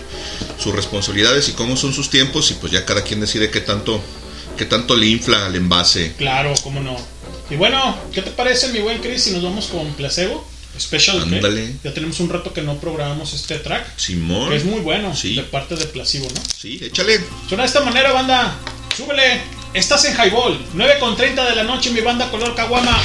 [0.58, 4.00] sus responsabilidades y cómo son sus tiempos y pues ya cada quien decide qué tanto
[4.56, 6.12] qué tanto le infla al envase.
[6.16, 6.96] Claro, cómo no.
[7.50, 10.44] Y bueno, ¿qué te parece, mi buen Chris, si nos vamos con Placebo?
[10.78, 11.24] Special.
[11.84, 13.96] Ya tenemos un rato que no programamos este track.
[13.96, 14.48] Simón.
[14.50, 15.34] Que es muy bueno, Sí.
[15.36, 16.40] de parte de Placebo, ¿no?
[16.56, 17.20] Sí, échale.
[17.48, 18.56] Suena de esta manera, banda.
[18.96, 19.40] Súbele.
[19.72, 20.64] Estás en Highball.
[20.74, 22.98] 9 con 30 de la noche, mi banda color caguama.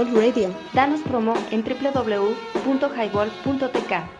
[0.00, 0.54] Highball Radio.
[0.72, 2.28] Danos promo en www.highball.tk.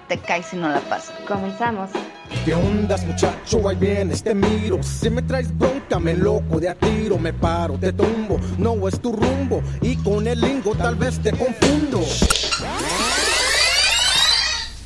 [0.09, 1.15] Te caes si no la pasas.
[1.27, 1.91] Comenzamos.
[2.45, 3.67] ¿Qué ondas, muchacho?
[3.69, 4.83] Ahí vienes, te miro.
[4.83, 7.17] Si me traes bronca, me loco de a tiro.
[7.19, 8.39] Me paro, te tumbo.
[8.59, 9.63] No es tu rumbo.
[9.81, 12.05] Y con el lingo tal vez te confundo.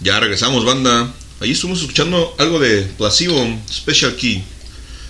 [0.00, 1.12] Ya regresamos, banda.
[1.40, 4.44] Ahí estuvimos escuchando algo de Placebo Special Key.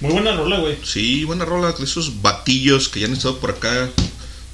[0.00, 0.78] Muy buena rola, güey.
[0.82, 3.90] Sí, buena rola de esos batillos que ya han estado por acá.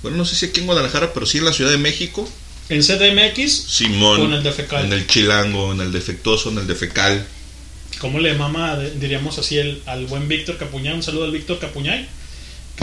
[0.03, 2.29] Bueno, no sé si aquí en Guadalajara, pero sí en la Ciudad de México.
[2.69, 3.53] En CDMX.
[3.53, 4.23] Simón.
[4.23, 4.85] En el Defecal.
[4.87, 7.27] En el chilango, en el defectuoso, en el defecal.
[7.99, 10.95] ¿Cómo le mama, diríamos así, el, al buen Víctor Capuñay?
[10.95, 12.09] Un saludo al Víctor Capuñay.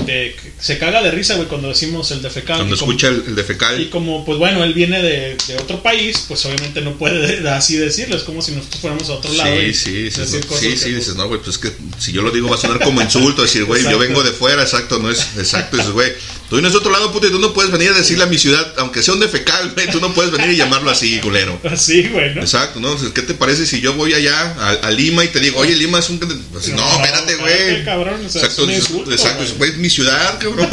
[0.05, 2.57] De- se caga de risa, güey, cuando decimos el defecal.
[2.57, 3.79] Cuando Y como- escucha el, el defecal.
[3.81, 7.75] Y como, pues bueno, él viene de, de otro país, pues obviamente no puede así
[7.77, 8.15] decirlo.
[8.15, 9.61] Es como si nosotros fuéramos a otro lado.
[9.61, 11.61] y Sí, sí, dices, decir no, cosas sí, que, sí, dices, no, güey, pues es
[11.61, 14.31] que si yo lo digo va a sonar como insulto, decir, güey, yo vengo de
[14.31, 16.11] fuera, exacto, no es, exacto, dices, güey,
[16.49, 18.37] tú vienes de otro lado, puto, y tú no puedes venir a decirle a mi
[18.37, 21.59] ciudad, aunque sea un defecal, güey, tú no puedes venir y llamarlo así, culero.
[21.69, 22.41] Así, güey, ¿no?
[22.41, 22.89] Exacto, ¿no?
[22.91, 25.75] Entonces, ¿Qué te parece si yo voy allá a, a Lima y te digo, oye,
[25.75, 26.19] Lima es un...
[26.19, 27.83] Pues, no, espérate, güey.
[27.85, 29.73] cabrón, o sea, exacto, es un insulto, exacto, güey.
[29.87, 30.69] Mi ciudad, cabrón.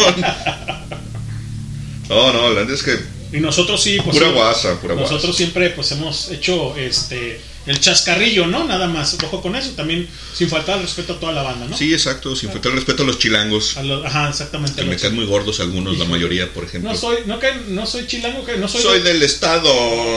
[2.08, 2.98] no, no, la verdad es que
[3.32, 4.16] Y nosotros sí, pues.
[4.16, 5.36] Pura guasa, pura Nosotros guasa.
[5.38, 8.64] siempre, pues hemos hecho este el chascarrillo, ¿no?
[8.64, 9.16] Nada más.
[9.24, 9.70] Ojo con eso.
[9.70, 11.76] También sin faltar el respeto a toda la banda, ¿no?
[11.78, 14.82] sí, exacto, sin faltar el respeto a los chilangos, A los- ajá, exactamente.
[14.82, 16.90] que me caen muy gordos algunos, la mayoría, por ejemplo.
[16.92, 18.82] no soy, no, que, no soy chilango, que no soy.
[18.82, 19.72] Soy del estado.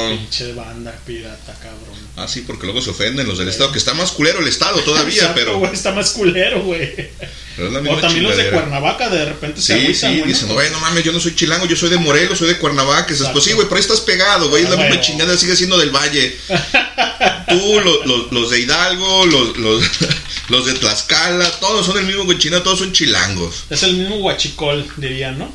[0.10, 1.98] Pinche banda pirata, cabrón.
[2.18, 4.80] Ah, sí, porque luego se ofenden los del estado, que está más culero el estado
[4.82, 7.10] todavía, Exacto, pero, está más culero, güey.
[7.58, 8.50] Pero es la O también los de.
[8.52, 10.54] Cuernavaca de repente se agüitan, sí, güey, dicen, ¿no?
[10.54, 13.12] güey, no mames, yo no soy chilango, yo soy de Morelos, soy de Cuernavaca.
[13.12, 15.56] Dices, pues sí, güey, pero ahí estás pegado, güey, es la Ah, misma chingada, sigue
[15.58, 16.38] siendo del Valle.
[17.50, 19.84] Tú, lo- lo- los de Hidalgo, los, los,
[20.50, 23.64] los de Tlaxcala, todos son el mismo cochina, todos son chilangos.
[23.70, 25.52] Es el mismo guachicol, dirían, ¿no?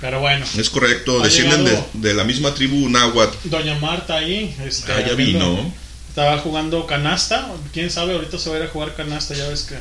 [0.00, 0.46] Pero bueno.
[0.56, 3.36] Es correcto, descienden de, de la misma tribu náhuatl.
[3.48, 4.54] Doña Marta ahí.
[4.64, 5.74] Este, Ah, ya vi, viendo- ¿no?
[6.08, 7.48] Estaba jugando canasta.
[7.72, 9.34] Quién sabe, ahorita se va a ir a jugar canasta.
[9.34, 9.76] Ya ves que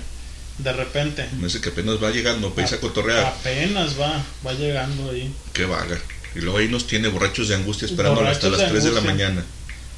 [0.58, 1.28] de repente.
[1.38, 3.26] Me dice que apenas va llegando, para irse a cotorrear.
[3.26, 5.32] Apenas va, va llegando ahí.
[5.54, 6.00] Qué vaga.
[6.36, 9.02] Y luego ahí nos tiene borrachos de angustia esperando hasta las de 3 de la
[9.02, 9.44] mañana.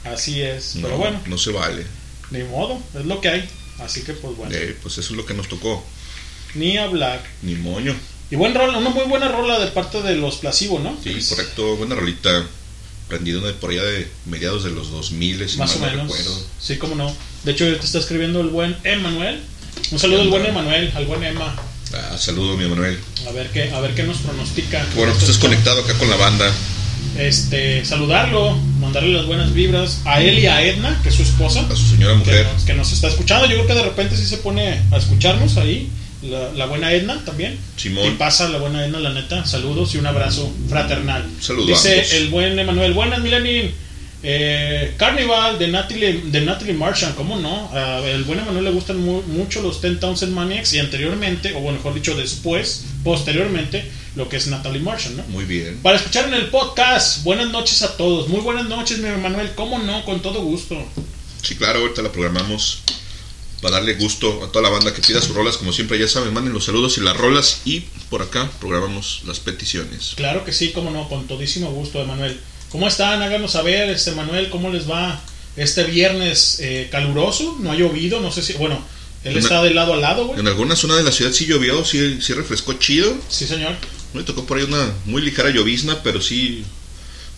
[0.06, 0.76] Así es.
[0.76, 1.86] No, Pero bueno, no se vale.
[2.32, 3.50] ni modo, es lo que hay.
[3.80, 5.84] Así que pues bueno, Eh, pues eso es lo que nos tocó.
[6.56, 7.22] ni hablar.
[7.42, 7.96] Ni moño.
[8.32, 10.98] Y buen rola, una muy buena rola de parte de los Placebo, ¿no?
[11.04, 11.76] Sí, correcto.
[11.78, 12.46] Buena rolita.
[13.08, 16.04] Prendido de por allá de mediados de los 2000, si Más o menos.
[16.04, 16.46] recuerdo.
[16.62, 17.12] Sí, como no.
[17.44, 19.42] De hecho, te está escribiendo el buen Emanuel.
[19.92, 21.56] Un saludo al buen Emanuel, al buen Emma.
[21.94, 23.00] Ah, saludo, mi Manuel.
[23.28, 24.86] A ver qué, a ver qué nos pronostica.
[24.96, 26.52] Bueno, pues estás conectado acá con la banda.
[27.18, 31.66] Este, saludarlo, mandarle las buenas vibras a él y a Edna, que es su esposa.
[31.70, 32.46] A su señora mujer.
[32.46, 33.48] Que nos, que nos está escuchando.
[33.48, 35.90] Yo creo que de repente sí se pone a escucharnos ahí.
[36.22, 37.58] La, la buena Edna también.
[37.78, 38.06] Simón.
[38.06, 39.46] Y pasa la buena Edna, la neta.
[39.46, 41.26] Saludos y un abrazo fraternal.
[41.42, 42.94] Saludos Dice el buen Emanuel.
[42.94, 43.74] Buenas, Milenin.
[44.22, 47.70] Eh, Carnival de Natalie, de Natalie Marshall, ¿cómo no?
[47.74, 51.60] A el buen Emanuel le gustan mu- mucho los Ten Thousand Maniacs y anteriormente, o
[51.62, 55.24] bueno, mejor dicho, después, posteriormente, lo que es Natalie Marshall, ¿no?
[55.30, 55.80] Muy bien.
[55.82, 58.28] Para escuchar en el podcast, buenas noches a todos.
[58.28, 59.52] Muy buenas noches, mi Emanuel.
[59.56, 60.04] ¿Cómo no?
[60.04, 60.76] Con todo gusto.
[61.42, 62.80] Sí, claro, ahorita la programamos
[63.62, 65.56] para darle gusto a toda la banda que pida sus rolas.
[65.56, 67.62] Como siempre, ya saben, manden los saludos y las rolas.
[67.64, 70.14] Y por acá programamos las peticiones.
[70.18, 72.38] Claro que sí, cómo no, con todísimo gusto, Emanuel.
[72.70, 73.22] ¿Cómo están?
[73.22, 75.20] Háganos saber, este Manuel, ¿cómo les va
[75.58, 77.58] este viernes eh, caluroso?
[77.60, 78.54] No ha llovido, no sé si.
[78.54, 78.80] Bueno,
[79.24, 80.40] él Una- está de lado a lado, güey.
[80.40, 83.16] En alguna zona de la ciudad sí llovió, sí, sí refrescó chido.
[83.30, 83.76] Sí, señor.
[84.14, 86.64] Me tocó por ahí una muy ligera llovizna, pero sí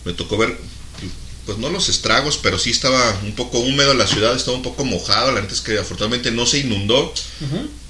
[0.04, 0.56] me tocó ver,
[1.46, 4.84] pues no los estragos, pero sí estaba un poco húmedo la ciudad, estaba un poco
[4.84, 5.32] mojada.
[5.32, 7.12] La neta es que afortunadamente no se inundó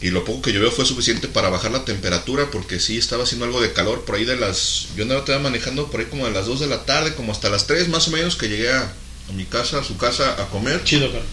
[0.01, 3.45] y lo poco que llovió fue suficiente para bajar la temperatura porque sí estaba haciendo
[3.45, 4.87] algo de calor por ahí de las.
[4.97, 7.51] Yo andaba todavía manejando por ahí como de las 2 de la tarde, como hasta
[7.51, 8.83] las 3 más o menos que llegué a,
[9.29, 10.83] a mi casa, a su casa a comer.
[10.85, 11.25] Chido, cara.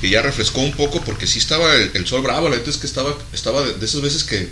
[0.00, 2.76] Y ya refrescó un poco porque sí estaba el, el sol bravo, la neta es
[2.76, 4.48] que estaba, estaba de, de esas veces que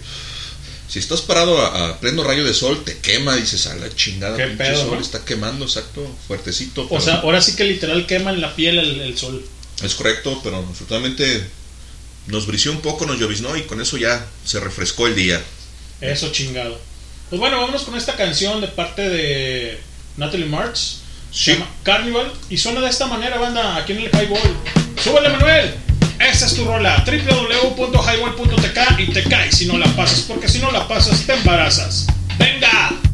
[0.88, 4.36] si estás parado a, a pleno rayo de sol te quema, dices a la chingada,
[4.36, 5.00] Qué pedo, sol ¿no?
[5.00, 6.82] está quemando, exacto, fuertecito.
[6.84, 9.44] O pero- sea, ahora sí que literal quema en la piel el, el sol.
[9.82, 11.44] es correcto, pero afortunadamente
[12.28, 15.42] nos brició un poco, nos lloviznó y con eso ya se refrescó el día.
[16.00, 16.78] Eso chingado.
[17.30, 19.78] Pues bueno, vámonos con esta canción de parte de
[20.16, 20.98] Natalie March.
[21.32, 22.32] Se llama Carnival.
[22.48, 24.56] Y suena de esta manera, banda, aquí en el Highball.
[25.02, 25.74] ¡Súbele, Manuel!
[26.18, 27.04] Esta es tu rola.
[27.06, 30.20] www.highball.tk y te caes si no la pasas.
[30.20, 32.06] Porque si no la pasas, te embarazas.
[32.38, 33.05] ¡Venga!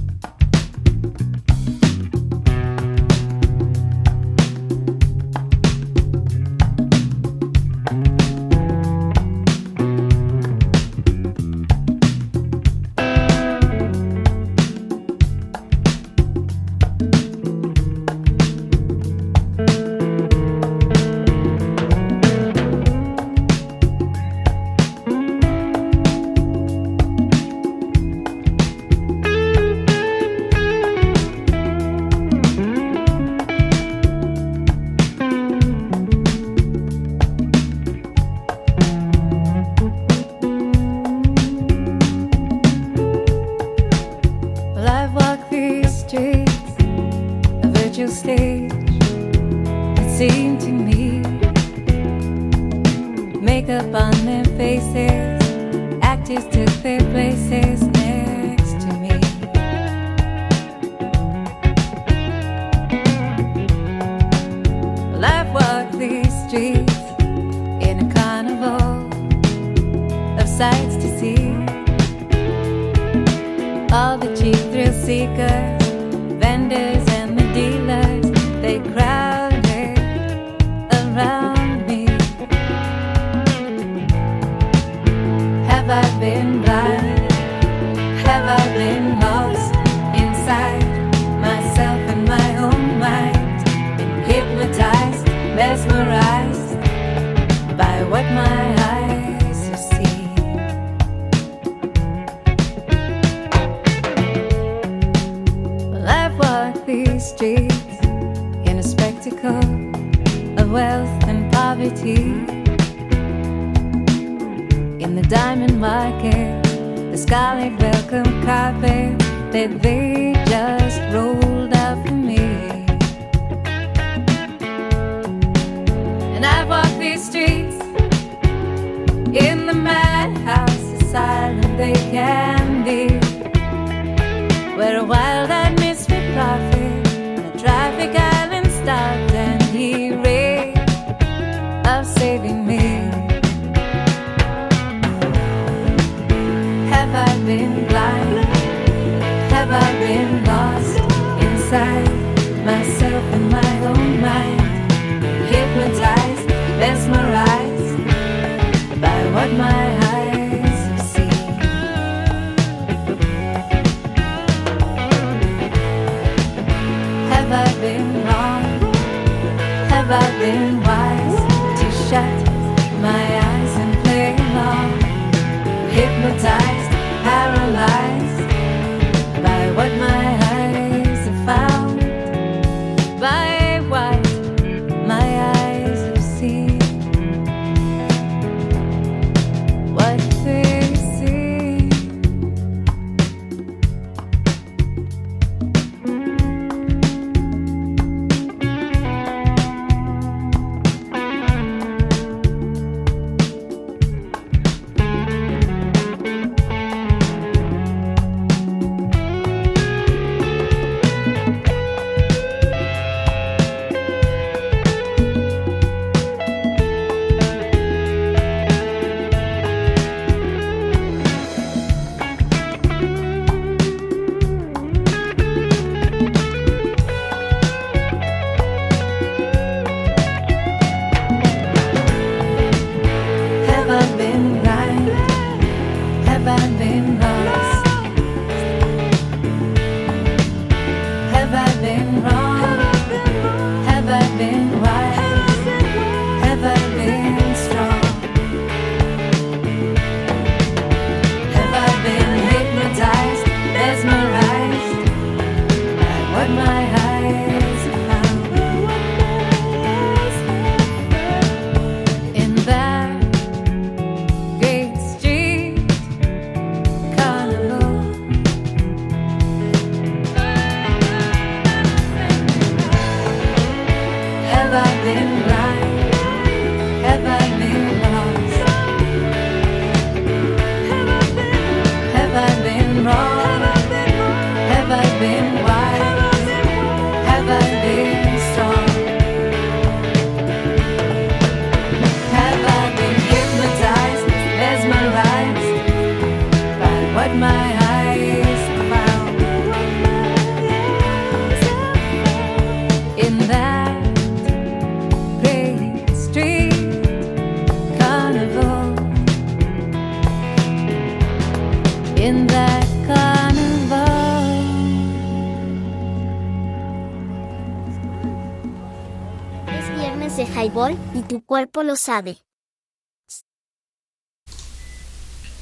[321.53, 322.39] cuerpo lo sabe.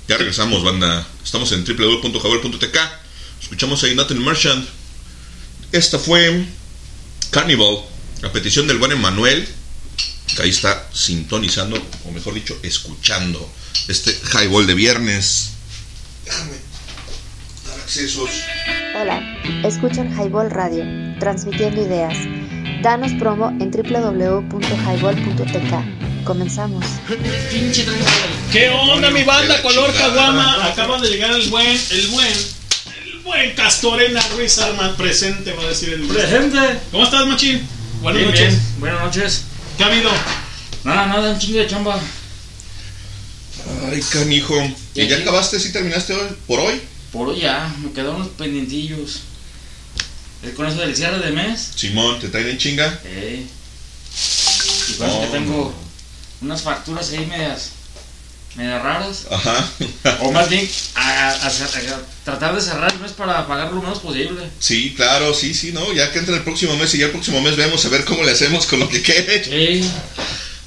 [0.06, 1.04] Ya regresamos, banda.
[1.24, 2.78] Estamos en www.javier.tk.
[3.42, 4.68] Escuchamos ahí Nathan Merchant.
[5.72, 6.46] Esta fue
[7.32, 7.80] Carnival,
[8.22, 9.48] a petición del buen Emanuel,
[10.36, 13.50] que ahí está sintonizando, o mejor dicho, escuchando
[13.88, 15.54] este highball de viernes.
[16.24, 16.52] Déjame
[17.66, 18.30] dar accesos.
[18.94, 19.20] Hola,
[19.64, 20.84] escuchan Highball Radio,
[21.18, 22.16] transmitiendo ideas.
[22.82, 26.24] Danos promo en www.highball.tk.
[26.24, 26.84] Comenzamos.
[28.52, 30.64] ¿Qué onda, mi banda color caguama?
[30.66, 32.32] Acaba de llegar el buen, el buen,
[33.06, 36.58] el buen Castorena Ruiz Arma presente, va a decir el Presente.
[36.90, 37.60] ¿Cómo estás, Machín?
[38.02, 38.48] Buenas Bien, noches.
[38.48, 38.62] bien.
[38.80, 39.42] Buenas noches.
[39.76, 40.10] ¿Qué ha habido?
[40.84, 42.00] Nada, nada, un chingo de chamba.
[43.90, 44.54] Ay, canijo.
[44.94, 45.60] ¿Y ya acabaste?
[45.60, 46.28] ¿Sí terminaste hoy?
[46.46, 46.80] ¿Por hoy?
[47.12, 49.20] Por hoy ya, me quedaron unos pendientillos.
[50.42, 51.70] Es con eso del cierre de mes.
[51.76, 52.98] Simón, ¿te traen en chinga?
[53.04, 53.44] Eh.
[54.88, 55.32] Y con eso que No.
[55.32, 55.74] tengo
[56.40, 57.70] unas facturas ahí medias,
[58.56, 59.26] medias raras.
[59.30, 59.68] Ajá.
[60.22, 61.50] O más bien, a, a-
[62.24, 64.48] tratar de cerrar el mes para pagar lo menos posible.
[64.58, 65.92] Sí, claro, sí, sí, ¿no?
[65.92, 68.22] Ya que entra el próximo mes y ya el próximo mes vemos a ver cómo
[68.24, 69.44] le hacemos con lo que quede.
[69.44, 69.90] Sí.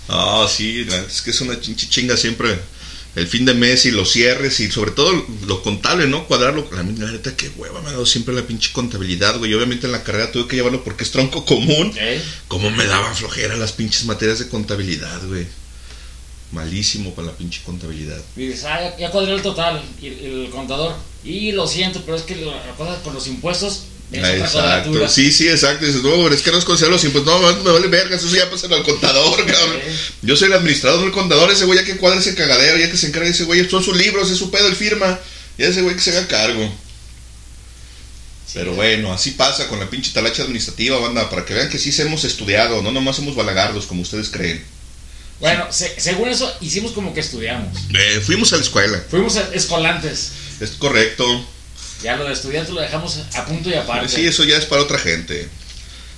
[0.10, 2.60] Ah, sí, la neta es que es una chinga siempre
[3.16, 6.26] el fin de mes y los cierres y sobre todo lo contable, ¿no?
[6.26, 6.68] Cuadrarlo.
[6.72, 9.54] La, la neta, qué hueva me ha dado siempre la pinche contabilidad, güey.
[9.54, 11.94] Obviamente en la carrera tuve que llevarlo porque es tronco común.
[12.48, 15.46] Cómo me daban flojera las pinches materias de contabilidad, güey.
[16.52, 18.22] Malísimo para la pinche contabilidad.
[18.36, 20.96] Y dices, ah, ya, cuadré el total, y el, el contador.
[21.24, 23.84] Y lo siento, pero es que la, cosa con los impuestos
[24.14, 25.86] Exacto, sí, sí, exacto.
[25.86, 27.42] Dices, no, es que no es considerar los impuestos.
[27.42, 29.80] No, me vale verga, eso ya pasa al contador, cabrón.
[30.22, 31.52] Yo soy el administrador, no el contador.
[31.52, 33.98] Ese güey ya que cuadra ese cagadero, ya que se encarga ese güey, son sus
[33.98, 35.20] libros, es su pedo, el firma.
[35.58, 36.74] Y ese güey que se haga cargo.
[38.54, 41.92] Pero bueno, así pasa con la pinche talacha administrativa, banda, para que vean que sí
[41.92, 44.64] se hemos estudiado, no nomás somos balagardos como ustedes creen.
[45.40, 47.76] Bueno, se- según eso, hicimos como que estudiamos.
[47.98, 50.32] Eh, fuimos a la escuela, Fuimos a- escolantes.
[50.62, 51.26] es correcto.
[52.04, 54.10] Ya lo de estudiantes lo dejamos a punto y aparte.
[54.10, 55.48] Sí, eso ya es para otra gente.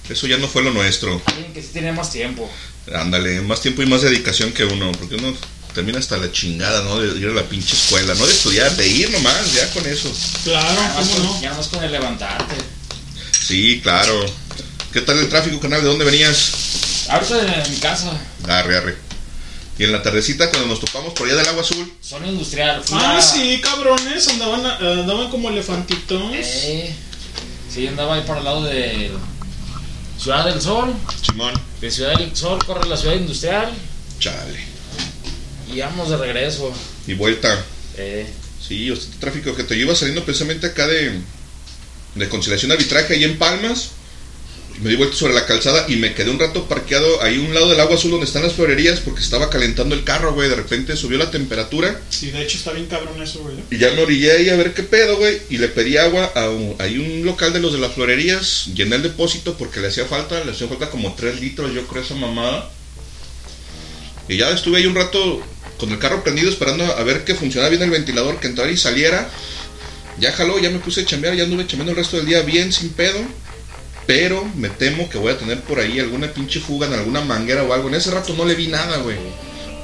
[0.10, 1.22] Eso ya no fue lo nuestro.
[1.26, 2.52] Alguien que sí tenía más tiempo.
[2.94, 5.36] Ándale, más tiempo y más dedicación que uno, porque uno
[5.74, 7.00] termina hasta la chingada, ¿no?
[7.00, 10.12] De ir a la pinche escuela, no de estudiar, de ir nomás, ya con eso.
[10.46, 12.56] Ya nomás con- Ya nomás con el levantarte.
[13.46, 14.26] Sí, claro.
[14.94, 15.82] ¿Qué tal el tráfico, canal?
[15.82, 16.52] ¿De dónde venías?
[17.10, 18.12] Ahorita en mi casa,
[18.48, 19.05] Arre, arre.
[19.78, 22.82] Y en la tardecita, cuando nos topamos por allá del agua azul, zona industrial.
[22.84, 26.22] fui Ay, a- sí, cabrones, andaban, andaban como elefantitos.
[26.34, 26.96] Eh,
[27.74, 29.12] sí, andaba ahí para el lado de
[30.18, 30.94] Ciudad del Sol.
[31.22, 31.54] Simón.
[31.82, 33.70] De Ciudad del Sol corre la ciudad industrial
[34.20, 34.60] chale.
[35.74, 36.72] y vamos de regreso.
[37.08, 37.64] Y vuelta.
[37.98, 38.28] Eh,
[38.66, 41.20] Sí, este tráfico que te iba saliendo precisamente acá de,
[42.16, 43.92] de conciliación de arbitraje ahí en Palmas.
[44.82, 47.70] Me di vuelta sobre la calzada y me quedé un rato parqueado ahí un lado
[47.70, 50.50] del agua azul donde están las florerías porque estaba calentando el carro, güey.
[50.50, 53.56] De repente subió la temperatura Sí, de hecho está bien cabrón eso, güey.
[53.72, 55.40] y ya me orillé ahí a ver qué pedo, güey.
[55.50, 58.66] Y le pedí agua a un, hay un local de los de las florerías.
[58.76, 62.04] Llené el depósito porque le hacía falta, le hacía falta como 3 litros, yo creo,
[62.04, 62.70] esa mamada.
[64.28, 65.42] Y ya estuve ahí un rato
[65.78, 68.78] con el carro prendido esperando a ver que funcionara bien el ventilador, que entrara y
[68.78, 69.30] saliera.
[70.20, 72.74] Ya jaló, ya me puse a chambear, ya anduve chambeando el resto del día bien,
[72.74, 73.20] sin pedo.
[74.08, 77.64] Pero me temo que voy a tener por ahí alguna pinche fuga en alguna manguera
[77.64, 77.88] o algo.
[77.88, 79.18] En ese rato no le vi nada, güey.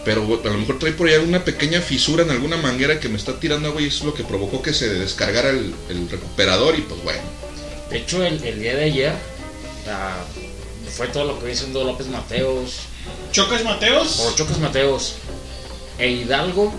[0.06, 3.18] Pero a lo mejor trae por ahí alguna pequeña fisura en alguna manguera que me
[3.18, 6.77] está tirando agua y eso es lo que provocó que se descargara el, el recuperador
[6.77, 7.22] y pues bueno.
[7.89, 9.14] de hecho, el, el día de ayer
[9.88, 10.23] ah,
[10.95, 12.80] fue todo lo que viene siendo López Mateos.
[13.31, 14.22] ¿Chocas Mateos?
[14.23, 15.15] Por Chocas Mateos.
[15.99, 16.73] E Hidalgo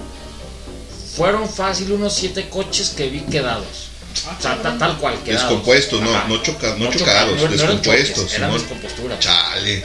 [1.16, 3.91] fueron fácil unos siete coches que vi quedados.
[4.38, 5.42] O sea, ta- tal cual, quedados.
[5.48, 6.26] Descompuestos, no, Ajá.
[6.28, 8.16] no, choca, no, No chocados, choca- no- no eran descompuestos.
[8.16, 8.60] choques, eran Simón.
[8.62, 9.18] descomposturas.
[9.20, 9.84] Chale.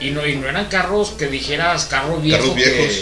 [0.00, 2.40] Y no, y no eran carros que dijeras carros viejos.
[2.50, 2.94] Carros viejos.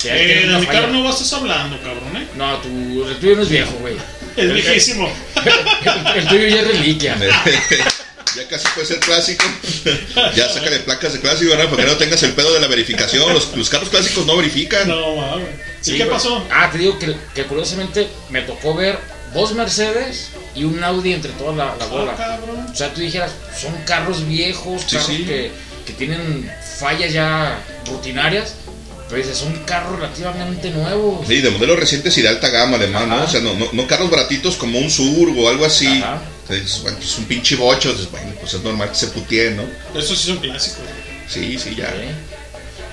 [0.00, 2.26] Que, que Eh, de mi carro no vas a estar hablando, cabrón, ¿eh?
[2.36, 3.96] No, tu, el tuyo no es viejo, güey.
[4.36, 5.12] Es viejísimo.
[5.44, 7.16] El, el tuyo ya es reliquia.
[8.36, 9.44] ya casi puede ser clásico.
[10.34, 11.68] ya sácale placas de clásico, ¿verdad?
[11.68, 13.30] Para que no tengas el pedo de la verificación.
[13.32, 14.88] Los, los carros clásicos no verifican.
[14.88, 15.48] No, mames.
[15.82, 16.16] Sí, ¿Y qué güey.
[16.16, 16.42] pasó?
[16.50, 18.98] Ah, te digo que, que curiosamente me tocó ver
[19.34, 22.12] dos Mercedes y un Audi entre toda la, la bola.
[22.12, 22.66] Ah, cabrón.
[22.70, 25.24] O sea, tú dijeras, son carros viejos, Sí, carros sí.
[25.24, 25.50] Que,
[25.86, 28.54] que tienen fallas ya rutinarias,
[29.08, 31.26] pero dices, son carros relativamente nuevos.
[31.26, 33.22] Sí, de modelos recientes y de alta gama, además, ¿no?
[33.24, 35.86] O sea, no, no, no carros baratitos como un Sur o algo así.
[35.86, 36.20] Ajá.
[36.48, 37.92] Es, bueno, pues un pinche bocho.
[37.92, 39.62] Dices, bueno, pues es normal que se puteen, ¿no?
[39.98, 40.80] Esos sí son clásicos.
[41.28, 41.92] Sí, sí, ya.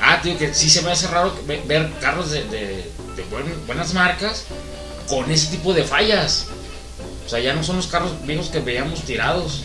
[0.01, 3.93] Ah, digo que sí se me hace raro ver carros de, de- de buen- buenas
[3.93, 4.43] marcas
[5.09, 6.45] con ese tipo de fallas.
[7.25, 9.61] O sea, ya no son los carros viejos que veíamos tirados.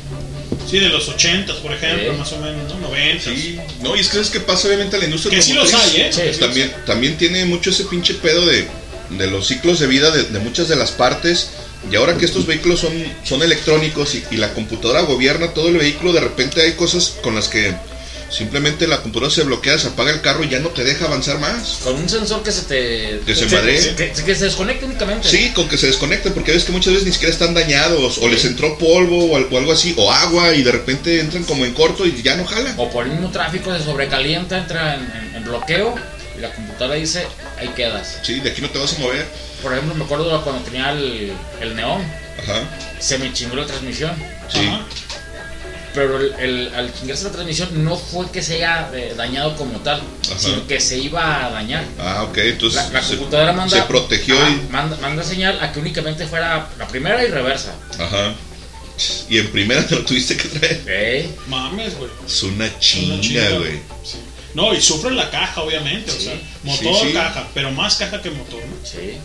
[0.71, 2.19] Sí, de los 80 por ejemplo, Sí.
[2.19, 2.89] más o menos, ¿no?
[2.89, 5.53] 90 Sí, no, y es que es que pasa obviamente a la industria Que sí
[5.53, 6.11] los hay, ¿eh?
[6.13, 8.67] Sí, sí también, también tiene mucho ese pinche pedo de,
[9.11, 11.51] de los ciclos de vida de, de muchas de las partes.
[11.91, 12.93] Y ahora que estos vehículos son,
[13.25, 17.35] son electrónicos y, y la computadora gobierna todo el vehículo, de repente hay cosas con
[17.35, 17.75] las que
[18.31, 21.39] Simplemente la computadora se bloquea, se apaga el carro y ya no te deja avanzar
[21.39, 21.81] más.
[21.85, 23.21] Con un sensor que se te.
[23.25, 23.47] Que se.
[23.47, 25.29] Que, que se desconecte únicamente.
[25.29, 28.29] Sí, con que se desconecte, porque ves que muchas veces ni siquiera están dañados, o
[28.29, 31.65] les entró polvo o al- o algo así, o agua, y de repente entran como
[31.65, 32.75] en corto y ya no jalan.
[32.77, 35.95] O por el mismo tráfico se sobrecalienta, entra en, en- en bloqueo
[36.37, 37.27] y la computadora dice,
[37.59, 38.19] ahí quedas.
[38.23, 39.27] Sí, de aquí no te vas a mover.
[39.63, 42.03] Por ejemplo, me acuerdo cuando tenía el, el neón,
[42.43, 42.63] Ajá.
[42.99, 44.13] se me chingó la transmisión.
[44.53, 44.69] Sí.
[45.95, 49.79] Pero el, el- al chingarse la transmisión no fue que se haya eh, dañado como
[49.79, 50.03] tal,
[50.37, 51.85] sino que se iba a dañar.
[52.01, 54.73] Ah, ok, entonces La, la se- computadora manda, se protegió y...
[54.73, 57.75] manda, manda señal a que únicamente fuera la primera y reversa.
[57.99, 58.35] Ajá.
[59.29, 60.83] Y en primera te lo tuviste que traer.
[60.87, 61.31] ¿Eh?
[61.49, 62.11] Mames, güey.
[62.27, 63.81] Es una chinga, güey.
[64.55, 66.11] No, y sufre la caja, obviamente.
[66.13, 67.13] O sea, motor, Sí, sí.
[67.13, 68.77] caja, pero más caja que motor, ¿no?
[68.87, 69.17] Sí.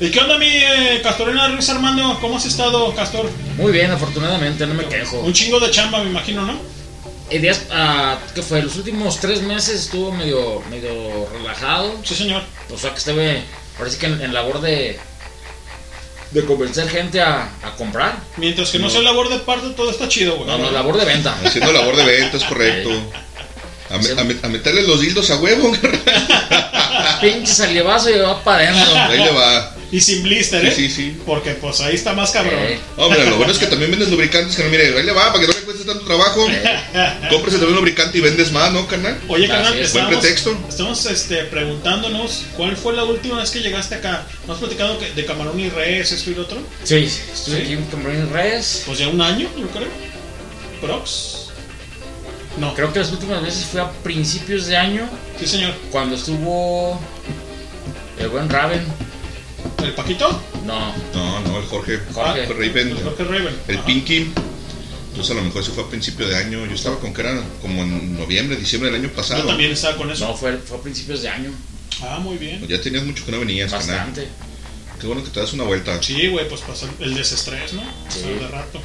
[0.00, 2.18] ¿Y qué onda, mi eh, Castorena Luis Armando?
[2.20, 3.30] ¿Cómo has estado, Castor?
[3.56, 5.20] Muy bien, afortunadamente, no me quejo.
[5.20, 6.58] Un chingo de chamba, me imagino, ¿no?
[7.30, 8.60] El día, ah, ¿qué fue?
[8.62, 11.94] Los últimos tres meses estuvo medio, medio relajado.
[12.04, 12.42] Sí, señor.
[12.72, 13.42] O sea que estuve,
[13.78, 14.98] parece que en, en labor de,
[16.32, 18.16] de convencer gente a, a comprar.
[18.36, 20.46] Mientras que no, sea labor de parte, todo está chido, güey.
[20.48, 21.34] No, no, labor de venta.
[21.44, 22.90] Haciendo labor de venta, es correcto.
[23.90, 25.72] A, me- a me- a meterle los dildos a huevo.
[27.20, 28.94] Pinche salievazo y va para adentro.
[28.96, 29.73] Ahí le va.
[29.94, 30.72] Y sin blister, Sí, ¿eh?
[30.74, 31.16] sí, sí.
[31.24, 32.58] Porque pues ahí está más cabrón.
[32.96, 35.38] Hombre, lo bueno es que también vendes lubricantes, que no mire, ahí le va, para
[35.40, 36.44] que no le cueste tanto trabajo.
[37.30, 39.20] Cómprese también un lubricante y vendes más, ¿no, carnal?
[39.28, 40.58] Oye, carnal, Buen estamos, pretexto.
[40.68, 44.26] estamos este, preguntándonos cuál fue la última vez que llegaste acá.
[44.48, 46.58] ¿No has platicado que- de camarón y res, esto y lo otro?
[46.82, 46.96] Sí,
[47.32, 47.62] estuve ¿Sí?
[47.62, 48.82] aquí en Camarón Res.
[48.86, 49.88] Pues ya un año, yo creo.
[50.80, 51.50] ¿Prox?
[52.58, 52.74] No.
[52.74, 55.08] Creo que las últimas veces fue a principios de año.
[55.38, 55.72] Sí, señor.
[55.92, 57.00] Cuando estuvo
[58.18, 58.84] el buen Raven.
[59.82, 60.28] ¿El Paquito?
[60.64, 60.94] No.
[61.14, 61.98] No, no, el Jorge.
[62.12, 62.46] Jorge.
[62.46, 62.88] Jorge Raven.
[62.88, 63.56] El Jorge Raven.
[63.68, 63.86] El Ajá.
[63.86, 64.30] Pinky.
[65.10, 66.66] Entonces a lo mejor eso fue a principio de año.
[66.66, 69.42] Yo estaba con que era como en noviembre, diciembre del año pasado.
[69.42, 70.26] Yo también estaba con eso.
[70.26, 71.50] No, fue, fue a principios de año.
[72.02, 72.58] Ah, muy bien.
[72.58, 73.70] Pues ya tenías mucho que no venías.
[73.70, 74.26] Bastante.
[75.00, 76.02] Qué bueno que te das una vuelta.
[76.02, 77.82] Sí, güey, pues pasó el desestrés, ¿no?
[78.08, 78.22] Sí.
[78.22, 78.80] de rato.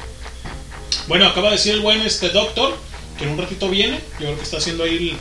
[1.08, 2.76] Bueno, acaba de decir el buen este doctor
[3.18, 4.00] que en un ratito viene.
[4.20, 5.16] Yo creo que está haciendo ahí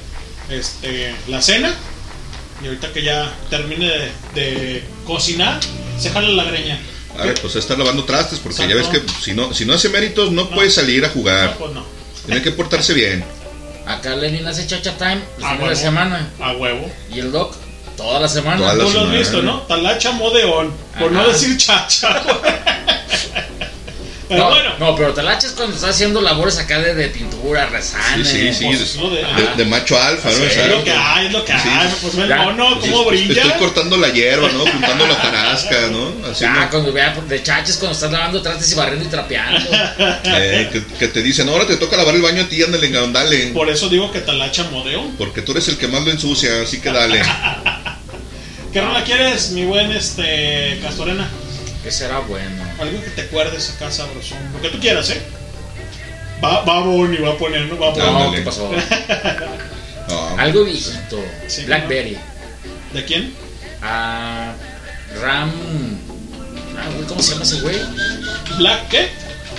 [0.50, 1.74] el- este, la cena.
[2.62, 5.60] Y ahorita que ya termine de, de cocinar,
[5.98, 6.80] se jala la greña.
[7.18, 9.90] A ver, pues está lavando trastes porque ya ves que si no, si no hace
[9.90, 11.52] méritos no, puede salir a jugar.
[11.52, 11.86] No, pues no.
[12.26, 13.24] Tiene que portarse bien.
[13.86, 15.76] Acá Lenin hace chacha time los A huevo.
[15.76, 16.30] semana.
[16.40, 16.92] A huevo.
[17.12, 17.56] Y el Doc
[17.98, 18.58] toda la semana.
[18.58, 19.62] Toda la Tú lo has visto, ¿no?
[19.64, 20.72] Talacha modeón.
[21.00, 22.38] Por no decir chacha, güey.
[24.30, 24.70] Pero no, bueno.
[24.80, 28.24] no, pero te la echas cuando estás haciendo labores acá de, de pintura, resane.
[28.24, 28.98] Sí, sí, sí.
[29.00, 30.36] pues, de, es macho alfa, ¿no?
[30.36, 31.90] Sí, es lo que hay, es lo que hay.
[32.00, 33.42] Pues el mono, Pues cómo es- brilla.
[33.42, 34.60] Estoy cortando la hierba, ¿no?
[34.68, 36.32] Juntando la tarasca, ¿no?
[36.34, 39.68] Ya, cuando vea de chaches cuando estás lavando trastes y barriendo y trapeando.
[40.26, 43.48] eh, que, que te dicen, ahora te toca lavar el baño a ti, ándale, dale.
[43.48, 45.16] Por eso digo que talacha modeón.
[45.18, 47.20] Porque tú eres el que más lo ensucia, así que dale.
[48.72, 51.28] ¿Qué rola quieres, mi buen este Castorena?
[51.84, 52.69] que será bueno.
[52.80, 54.38] Algo que te acuerdes acá, sabrosón.
[54.54, 55.22] Lo que tú quieras, ¿eh?
[56.44, 57.78] Va, va Bonnie, va a poner, ¿no?
[57.78, 58.12] Va a poner.
[58.12, 58.32] No.
[58.32, 58.72] ¿qué pasó?
[60.10, 61.24] No, Algo viejito.
[61.48, 62.18] Sí, Blackberry.
[62.94, 63.32] ¿De quién?
[63.84, 64.54] Ah,
[65.22, 65.52] Ram.
[66.76, 67.78] Ah, güey, ¿Cómo se llama ese güey?
[68.58, 69.10] ¿Black qué?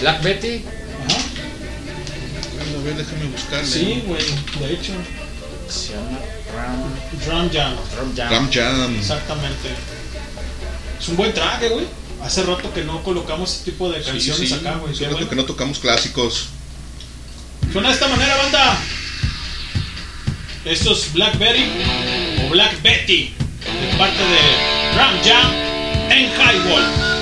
[0.01, 0.65] Black Betty.
[1.09, 1.21] Ajá.
[2.59, 3.67] a ver, déjame buscarle.
[3.67, 4.25] Sí, güey,
[4.59, 4.93] de hecho.
[5.69, 6.19] Se llama
[6.57, 6.95] Ram.
[7.25, 7.77] Drum Jam.
[7.97, 8.33] Ram Jam.
[8.33, 8.97] Ram Jam.
[8.97, 9.69] Exactamente.
[10.99, 11.87] Es un buen traje, güey.
[12.23, 14.93] Hace rato que no colocamos este tipo de Sí, canciones sí, acá, güey.
[14.93, 15.31] hace rato bueno.
[15.31, 16.49] que no tocamos clásicos.
[17.73, 18.79] Suena de esta manera, banda.
[20.65, 21.65] Esto es Blackberry
[22.47, 25.53] o Black Betty, de parte de Ram Jam
[26.11, 27.20] en Highball.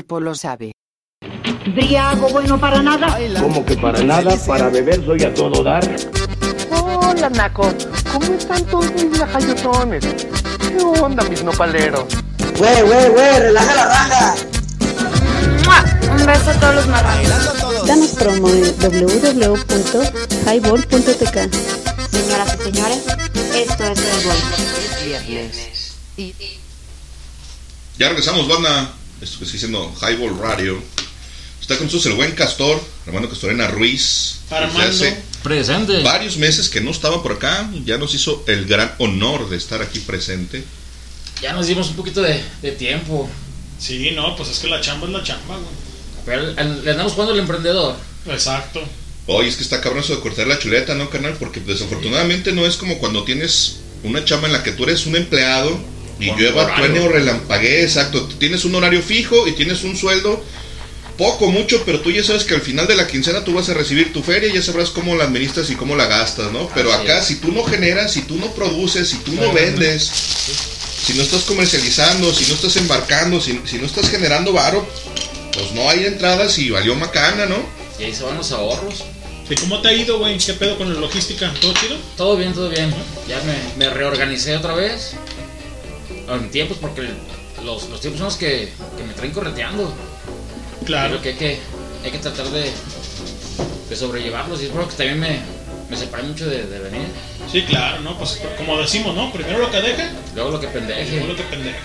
[0.00, 0.72] Cuerpo lo sabe.
[1.74, 3.18] Briago bueno para nada.
[3.38, 5.86] Como que para nada, para beber soy a todo dar.
[6.70, 7.70] Hola, Naco.
[8.10, 10.06] ¿Cómo están todos mis lajayotones?
[10.06, 12.04] ¿Qué onda, mis nopaleros?
[12.56, 14.34] Güey, güey, güey, relaja la raja.
[15.64, 15.84] ¡Mua!
[16.16, 17.86] Un beso a todos los marranos.
[17.86, 21.36] Danos promo en www.highball.tk.
[22.10, 23.02] Señoras y señores,
[23.54, 24.38] esto es Highball.
[25.26, 25.94] Viernes.
[26.16, 26.34] Y
[27.98, 28.94] Ya regresamos, banda.
[29.20, 30.80] Esto que estoy diciendo Highball Radio.
[31.60, 34.40] Está con nosotros el buen Castor, Armando Castorena Ruiz.
[34.50, 34.80] Armando.
[34.80, 36.02] hace Presente.
[36.02, 37.70] varios meses que no estaba por acá.
[37.84, 40.64] Ya nos hizo el gran honor de estar aquí presente.
[41.42, 43.28] Ya nos dimos un poquito de, de tiempo.
[43.78, 45.68] Sí, no, pues es que la chamba es la chamba, güey.
[46.26, 47.96] Pero el- le andamos jugando al emprendedor.
[48.26, 48.82] Exacto.
[49.26, 51.34] Oye, es que está cabrón eso de cortar la chuleta, ¿no, canal?
[51.38, 55.14] Porque desafortunadamente no es como cuando tienes una chamba en la que tú eres un
[55.16, 55.78] empleado
[56.20, 58.28] y llueva, truene o relampaguee, exacto.
[58.38, 60.42] Tienes un horario fijo y tienes un sueldo,
[61.16, 63.74] poco, mucho, pero tú ya sabes que al final de la quincena tú vas a
[63.74, 66.68] recibir tu feria y ya sabrás cómo la administras y cómo la gastas, ¿no?
[66.74, 67.26] Pero Así acá, es.
[67.26, 70.10] si tú no generas, si tú no produces, si tú no vendes,
[71.04, 74.86] si no estás comercializando, si no estás embarcando, si, si no estás generando varo,
[75.52, 77.56] pues no hay entradas y valió macana, ¿no?
[77.98, 79.04] Y ahí se van los ahorros.
[79.50, 80.38] ¿Y cómo te ha ido, güey?
[80.38, 81.52] ¿Qué pedo con la logística?
[81.60, 81.96] ¿Todo chido?
[82.16, 82.94] Todo bien, todo bien.
[83.28, 85.16] Ya me, me reorganicé otra vez.
[86.34, 87.02] En tiempos, porque
[87.64, 89.92] los, los tiempos son los que, que me traen correteando.
[90.84, 91.18] Claro.
[91.20, 91.60] Creo que hay que,
[92.04, 92.70] hay que tratar de,
[93.88, 94.60] de sobrellevarlos.
[94.62, 95.40] Y es por lo que también me,
[95.88, 97.06] me separé mucho de, de venir.
[97.50, 98.16] Sí, claro, ¿no?
[98.16, 99.32] Pues como decimos, ¿no?
[99.32, 101.24] Primero lo que deje, Luego lo que luego pendeje.
[101.26, 101.78] lo que pendeje.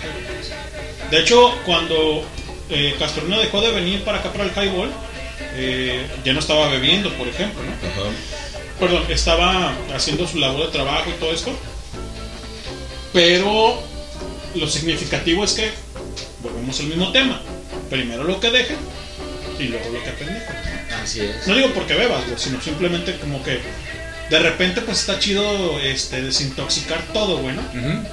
[1.10, 2.24] De hecho, cuando
[2.70, 4.90] eh, Castorina dejó de venir para acá para el highball,
[5.54, 7.72] eh, ya no estaba bebiendo, por ejemplo, ¿no?
[8.78, 11.50] Perdón, estaba haciendo su labor de trabajo y todo esto.
[13.12, 13.82] Pero
[14.56, 15.70] lo significativo es que
[16.42, 17.40] volvemos al mismo tema.
[17.90, 18.76] Primero lo que deje
[19.58, 20.46] y luego lo que pendeje.
[21.02, 21.46] Así es.
[21.46, 23.60] No digo porque bebas, güey, sino simplemente como que
[24.30, 27.54] de repente pues está chido este desintoxicar todo, güey.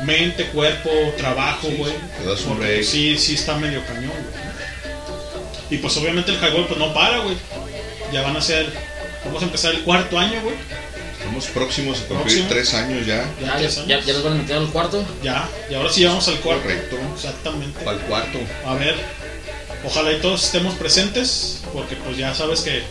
[0.06, 1.94] Mente, cuerpo, trabajo, güey.
[2.22, 2.84] te das un break.
[2.84, 4.54] Sí, sí está medio cañón, güey.
[5.72, 7.36] Y pues obviamente el highball pues no para, güey.
[8.12, 8.72] Ya van a ser
[9.26, 10.56] vamos a empezar el cuarto año, güey.
[11.34, 12.48] Estamos próximos a cumplir Próximo.
[12.50, 13.26] tres años ya.
[13.42, 15.04] Ya, ya, ya, ya los van a meter al cuarto.
[15.24, 16.62] Ya, y ahora sí vamos al cuarto.
[16.62, 16.96] Correcto.
[17.16, 17.80] Exactamente.
[17.90, 18.38] El cuarto.
[18.68, 18.96] A ver,
[19.84, 22.84] ojalá y todos estemos presentes, porque pues ya sabes que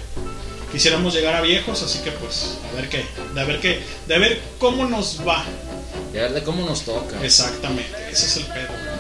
[0.72, 4.40] quisiéramos llegar a viejos, así que pues a ver qué, de ver qué, de ver
[4.58, 5.42] cómo nos va.
[5.42, 7.24] A ver de cómo nos toca.
[7.24, 8.91] Exactamente, ese es el pedo.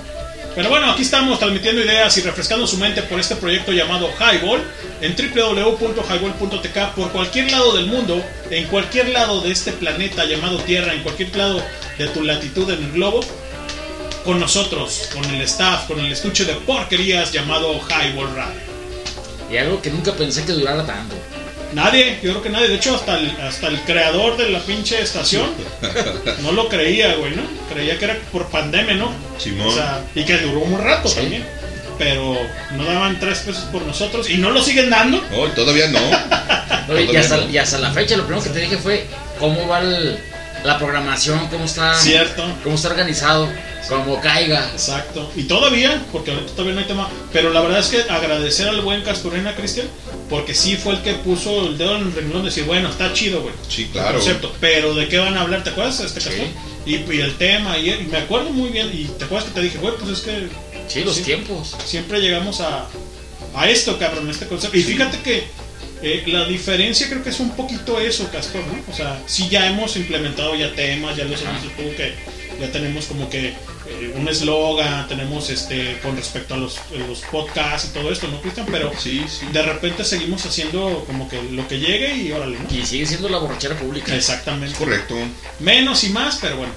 [0.54, 4.60] Pero bueno, aquí estamos transmitiendo ideas y refrescando su mente por este proyecto llamado Highball
[5.00, 10.92] en www.highball.tk por cualquier lado del mundo, en cualquier lado de este planeta llamado Tierra,
[10.92, 11.62] en cualquier lado
[11.96, 13.20] de tu latitud en el globo,
[14.26, 18.60] con nosotros, con el staff, con el estuche de porquerías llamado Highball Radio.
[19.50, 21.14] Y algo que nunca pensé que durara tanto.
[21.74, 25.00] Nadie, yo creo que nadie, de hecho hasta el, hasta el creador de la pinche
[25.00, 25.46] estación
[26.42, 27.42] no lo creía, güey, ¿no?
[27.72, 29.10] Creía que era por pandemia, ¿no?
[29.38, 29.68] Simón.
[29.68, 31.16] O sea, y que duró un rato Sí.
[31.16, 31.44] también.
[31.98, 32.36] Pero
[32.72, 35.22] no daban tres pesos por nosotros y no lo siguen dando.
[35.30, 36.00] No, todavía no.
[37.12, 37.48] Y, hasta, no.
[37.48, 39.06] y hasta la fecha, lo primero que te dije fue
[39.38, 40.18] cómo va el-
[40.64, 42.44] la programación, cómo está, Cierto.
[42.62, 43.48] cómo está organizado,
[43.88, 44.70] cómo caiga.
[44.72, 45.30] Exacto.
[45.34, 48.80] Y todavía, porque ahorita todavía no hay tema, pero la verdad es que agradecer al
[48.80, 49.86] buen Castorena Cristian,
[50.30, 53.12] porque sí fue el que puso el dedo en el renglón de decir, bueno, está
[53.12, 53.54] chido, güey.
[53.68, 54.18] Sí, claro.
[54.18, 55.64] concepto, pero ¿de qué van a hablar?
[55.64, 56.46] ¿Te acuerdas este Castor?
[56.86, 59.60] Y, y el tema, y, y me acuerdo muy bien, y te acuerdas que te
[59.62, 60.48] dije, güey, pues es que
[60.88, 61.22] Sí, los Sí.
[61.22, 61.74] tiempos.
[61.86, 62.86] siempre llegamos a,
[63.54, 64.76] a esto, cabrón, este concepto.
[64.76, 65.44] Y fíjate que
[66.02, 68.92] eh, la diferencia creo que es un poquito eso, Castor, ¿no?
[68.92, 72.12] O sea, sí ya hemos implementado ya temas, ya los hemos dicho tú, que
[72.60, 77.20] ya tenemos como que eh, un eslogan, tenemos este con respecto a los, a los
[77.20, 78.66] podcasts y todo esto, ¿no, Cristian?
[78.70, 79.46] Pero Sí, sí.
[79.52, 82.76] de repente seguimos haciendo como que lo que llegue y órale, ¿no?
[82.76, 84.14] Y sigue siendo la borrachera pública.
[84.14, 84.76] Exactamente.
[84.76, 85.16] Correcto.
[85.60, 86.72] Menos y más, pero bueno.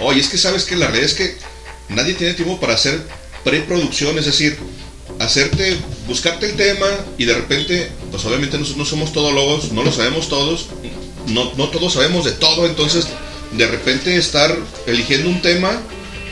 [0.00, 1.36] Oye, es que sabes que la realidad es que
[1.88, 3.00] nadie tiene tiempo para hacer
[3.44, 4.58] preproducción, es decir,
[5.18, 5.76] hacerte,
[6.06, 6.86] buscarte el tema
[7.18, 10.66] y de repente, pues obviamente nosotros no somos todólogos, no lo sabemos todos,
[11.28, 13.06] no, no todos sabemos de todo, entonces
[13.52, 14.54] de repente estar
[14.86, 15.80] eligiendo un tema,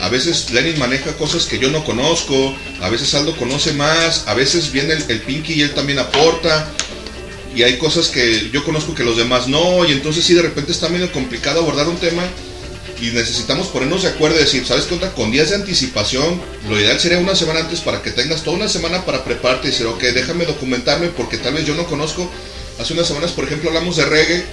[0.01, 4.33] a veces Lenin maneja cosas que yo no conozco, a veces Aldo conoce más, a
[4.33, 6.69] veces viene el, el Pinky y él también aporta,
[7.55, 10.71] y hay cosas que yo conozco que los demás no, y entonces sí de repente
[10.71, 12.23] está medio complicado abordar un tema
[13.01, 15.13] y necesitamos ponernos de acuerdo y decir, ¿sabes qué onda?
[15.13, 18.69] Con días de anticipación, lo ideal sería una semana antes para que tengas toda una
[18.69, 22.29] semana para prepararte y decir, ok, déjame documentarme porque tal vez yo no conozco.
[22.79, 24.43] Hace unas semanas, por ejemplo, hablamos de reggae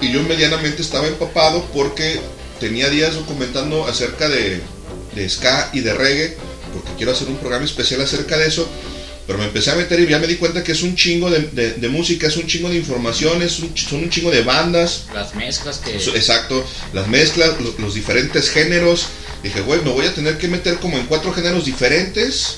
[0.00, 2.20] y yo medianamente estaba empapado porque
[2.58, 4.60] tenía días documentando acerca de,
[5.14, 6.36] de ska y de reggae,
[6.74, 8.68] porque quiero hacer un programa especial acerca de eso.
[9.30, 11.38] Pero me empecé a meter y ya me di cuenta que es un chingo de,
[11.52, 14.42] de- de música, es un chingo de información, es un ch- son un chingo de
[14.42, 15.04] bandas.
[15.14, 15.94] Las mezclas que.
[16.16, 19.06] Exacto, las mezclas, lo- los, diferentes géneros.
[19.44, 22.56] Dije, güey, me voy a tener que meter como en cuatro géneros diferentes,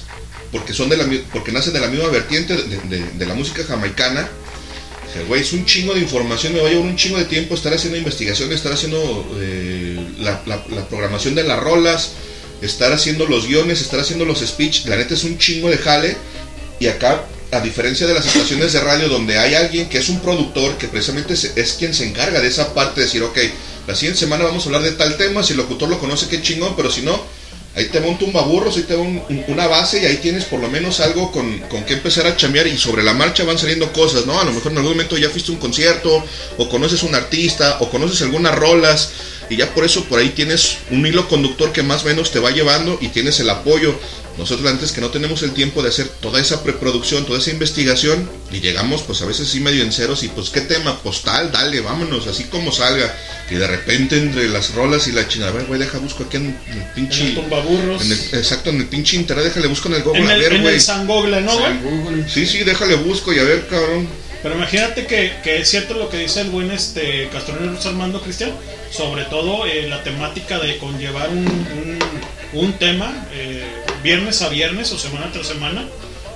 [0.50, 3.62] porque son de la, porque nacen de la misma vertiente de, de- de la música
[3.64, 4.26] jamaicana.
[5.08, 7.54] Dije, güey, es un chingo de información, me va a llevar un chingo de tiempo
[7.54, 12.12] estar haciendo investigación, estar haciendo eh, la, la- la programación de las rolas,
[12.62, 14.86] estar haciendo los guiones, estar haciendo los speech.
[14.86, 16.16] La neta es un chingo de jale.
[16.82, 17.22] Y acá,
[17.52, 20.88] a diferencia de las estaciones de radio donde hay alguien que es un productor, que
[20.88, 23.38] precisamente es quien se encarga de esa parte, de decir, ok,
[23.86, 26.42] la siguiente semana vamos a hablar de tal tema, si el locutor lo conoce, qué
[26.42, 27.22] chingón, pero si no,
[27.76, 30.98] ahí te va un tumbaburros, ahí te una base y ahí tienes por lo menos
[30.98, 34.40] algo con, con que empezar a chambear y sobre la marcha van saliendo cosas, ¿no?
[34.40, 36.24] A lo mejor en algún momento ya fuiste un concierto,
[36.58, 39.10] o conoces un artista, o conoces algunas rolas,
[39.52, 42.38] y ya por eso por ahí tienes un hilo conductor que más o menos te
[42.40, 43.94] va llevando y tienes el apoyo.
[44.38, 48.30] Nosotros antes que no tenemos el tiempo de hacer toda esa preproducción, toda esa investigación,
[48.50, 51.80] y llegamos pues a veces sí medio en ceros y pues qué tema, postal, dale,
[51.82, 53.14] vámonos, así como salga.
[53.50, 56.38] Y de repente entre las rolas y la chingada, a ver, güey, deja busco aquí
[56.38, 57.20] en el pinche...
[57.20, 58.02] En el tumbaburros.
[58.06, 60.52] en el- exacto, en el pinche internet, déjale busco en el Google, En a ver,
[60.54, 60.74] en güey.
[60.76, 62.24] el San Google, ¿no, güey?
[62.26, 64.08] Sí, sí, déjale busco y a ver, cabrón.
[64.42, 67.28] Pero imagínate que, que es cierto lo que dice el buen este
[67.70, 68.50] Luis Armando Cristian,
[68.90, 71.98] sobre todo eh, la temática de conllevar un, un,
[72.74, 73.62] tema eh,
[74.02, 75.84] viernes a viernes o semana tras semana,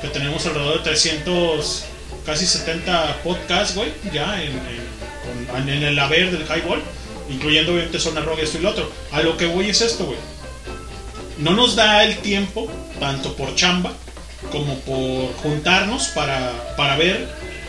[0.01, 1.85] que tenemos alrededor de 300,
[2.25, 6.81] casi 70 podcasts, güey, ya en, en- con- en el haber del highball,
[7.29, 8.89] incluyendo obviamente Zona Rock, esto y lo otro.
[9.11, 10.19] A lo que voy es esto, güey.
[11.39, 12.71] No nos da el tiempo,
[13.01, 13.93] tanto por chamba
[14.53, 17.29] como por juntarnos para, para ver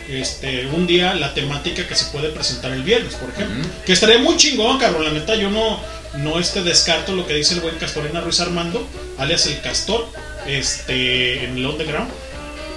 [0.10, 3.70] este, un día la temática que se puede presentar el viernes, por ejemplo.
[3.86, 5.04] Que estaría muy chingón, cabrón.
[5.04, 5.80] La neta, yo no,
[6.18, 10.08] no este descarto lo que dice el buen Castorina Ruiz Armando, alias el Castor,
[10.48, 12.10] este, en el underground.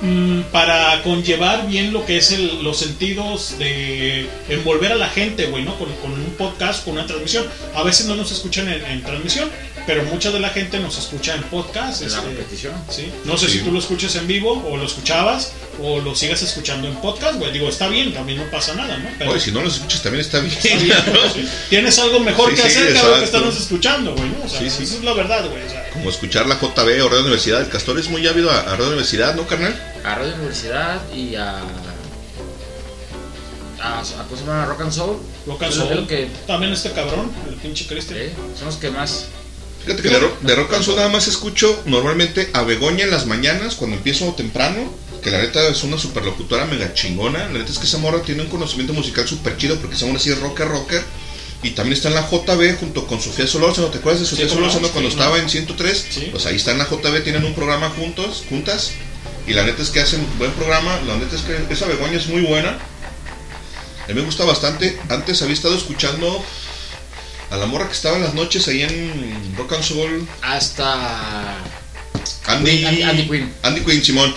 [0.00, 5.46] Mm, Para conllevar bien lo que es el- los sentidos de envolver a la gente,
[5.46, 5.76] güey, ¿no?
[5.78, 7.46] Con, con un podcast, con una transmisión.
[7.74, 9.48] A veces no nos escuchan en, en transmisión,
[9.86, 12.02] pero mucha de la gente nos escucha en podcast.
[12.02, 12.74] En la este, repetición.
[12.88, 13.06] Sí.
[13.24, 13.58] No sé Sí.
[13.58, 15.52] si tú lo escuches en vivo o lo escuchabas
[15.82, 17.52] o lo sigas escuchando en podcast, güey.
[17.52, 19.08] Digo, está bien, también no pasa nada, ¿no?
[19.18, 20.52] Pero Oye, si no los escuchas también está bien.
[20.54, 21.32] está bien, ¿no?
[21.34, 21.48] Sí.
[21.70, 24.44] Tienes algo mejor Sí, que sí, hacer, cabrón, que estarnos escuchando, güey, ¿no?
[24.44, 24.82] O sea, Sí, sí.
[24.84, 25.62] esa es la verdad, güey.
[25.64, 27.60] O sea, Como escuchar la JB o Radio Universidad.
[27.62, 29.74] El Castor es muy ávido a, a Radio Universidad, ¿no, carnal?
[30.04, 31.60] A Radio Universidad y a.
[33.82, 34.66] A, a ¿cómo se llama?
[34.66, 35.16] Rock and Soul.
[35.46, 35.98] Rock and Es Soul.
[36.00, 38.18] es que, También este cabrón, el pinche Cristian.
[38.20, 39.26] eh, son los que más.
[39.84, 43.10] Fíjate que de, rock, de rock and soul nada más escucho normalmente a Begoña en
[43.10, 44.92] las mañanas cuando empiezo temprano.
[45.22, 47.40] Que la neta es una superlocutora mega chingona.
[47.46, 50.18] La neta es que esa morra tiene un conocimiento musical súper chido porque esa morra
[50.18, 51.02] sí es rocker rocker.
[51.62, 53.88] Y también está en la JB junto con Sofía Solórzano.
[53.88, 55.42] ¿Te acuerdas de Sofía Sí, Solórzano cuando sí, estaba no.
[55.42, 56.06] en 103?
[56.10, 56.28] Sí.
[56.30, 58.92] Pues ahí está en la JB, tienen un programa juntos, juntas.
[59.46, 61.00] Y la neta es que hacen buen programa.
[61.06, 62.70] La neta es que esa Begoña es muy buena.
[64.04, 64.98] A mí me gusta bastante.
[65.08, 66.44] Antes había estado escuchando
[67.50, 70.28] a la morra que estaba en las noches ahí en Rock and Soul.
[70.42, 71.56] Hasta.
[72.46, 73.52] Andy, Andy- Andy Quinn.
[73.62, 74.34] Andy Quinn, Simón.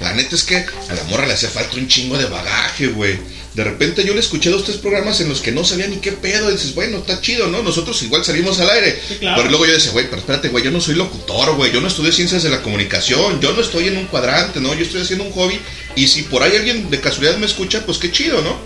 [0.00, 3.18] La neta es que a la morra le hacía falta un chingo de bagaje, güey.
[3.56, 6.12] De repente yo le escuché dos, tres programas en los que no sabía ni qué
[6.12, 6.50] pedo.
[6.50, 7.62] Y dices, bueno, está chido, ¿no?
[7.62, 9.00] Nosotros igual salimos al aire.
[9.08, 9.36] Sí, claro.
[9.38, 11.72] Pero luego yo decía, güey, pero espérate, güey, yo no soy locutor, güey.
[11.72, 13.40] Yo no estudié ciencias de la comunicación.
[13.40, 14.74] Yo no estoy en un cuadrante, ¿no?
[14.74, 15.58] Yo estoy haciendo un hobby.
[15.96, 18.58] Y si por ahí alguien de casualidad me escucha, pues qué chido, ¿no?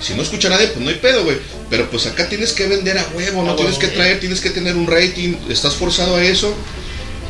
[0.00, 1.36] Si no escucha a nadie, pues no hay pedo, güey.
[1.68, 3.54] Pero pues acá tienes que vender a huevo, ¿no?
[3.54, 5.34] Tienes que traer, tienes que tener un rating.
[5.50, 6.54] Estás forzado a eso.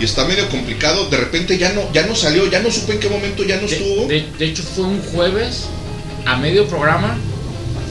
[0.01, 1.09] Y está medio complicado.
[1.09, 3.67] De repente ya no, ya no salió, ya no supe en qué momento ya no
[3.67, 4.07] De, estuvo.
[4.07, 5.65] de- de hecho, fue un jueves.
[6.29, 7.17] A medio programa.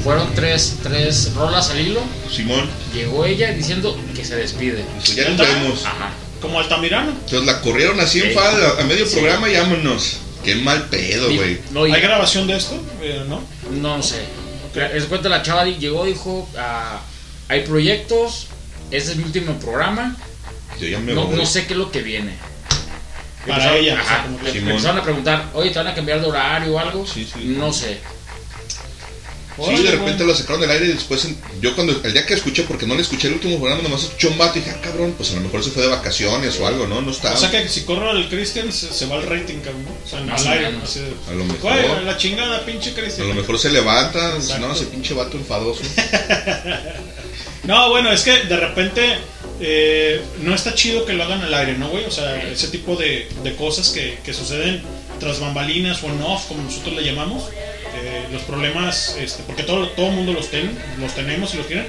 [0.03, 2.01] Fueron tres, tres rolas al hilo.
[2.31, 4.85] Simón, Llegó ella diciendo que se despide.
[5.03, 5.85] dijo, ya nos vemos.
[5.85, 6.11] Ajá.
[6.41, 7.09] Como Altamirano.
[7.11, 9.15] Entonces la corrieron así en falda, a medio Sí.
[9.17, 10.17] programa y vámonos.
[10.43, 11.59] Qué mal pedo, güey.
[11.71, 12.75] no, ¿Hay grabación de esto?
[13.01, 13.41] Eh, ¿No?
[13.71, 14.21] No sé.
[14.93, 17.01] Es cuenta la chava llegó, dijo, ah,
[17.49, 18.47] hay proyectos,
[18.91, 20.15] este es mi último programa,
[20.79, 21.35] Yo ya me no, voy.
[21.37, 22.33] no sé qué es lo que viene.
[23.47, 24.69] Para Empezaron- ella, o sea, ajá, como que- le Simón.
[24.69, 27.05] empezaron a preguntar, oye, ¿te van a cambiar de horario o algo?
[27.07, 27.39] Sí, sí.
[27.57, 27.97] No sé.
[29.65, 31.27] Sí, de repente lo sacaron del aire y después
[31.61, 34.27] yo cuando el día que escuché, porque no le escuché el último programa, nomás escuché
[34.27, 36.67] un vato y dije, ah, cabrón, pues a lo mejor se fue de vacaciones o
[36.67, 37.01] algo, ¿no?
[37.01, 37.33] No estaba.
[37.35, 39.85] O sea que si corro al Christian se, se va el rating, cabrón.
[39.85, 39.91] ¿no?
[40.03, 40.07] O
[40.37, 40.77] sea, al aire.
[40.83, 41.71] así de, A lo mejor.
[41.71, 43.27] A la chingada, pinche A Christian.
[43.29, 44.67] lo mejor se levanta, si Exacto.
[44.67, 45.81] no, ese pinche vato enfadoso.
[47.63, 49.17] No, bueno, es que de repente
[49.59, 52.05] eh, no está chido que lo hagan al aire, ¿no, güey?
[52.05, 54.81] O sea, ese tipo de, de cosas que, que suceden
[55.19, 57.43] tras bambalinas o en off, como nosotros le llamamos.
[57.99, 61.87] Eh, los problemas, este, porque todo todo mundo los, ten, los tenemos y los tienen.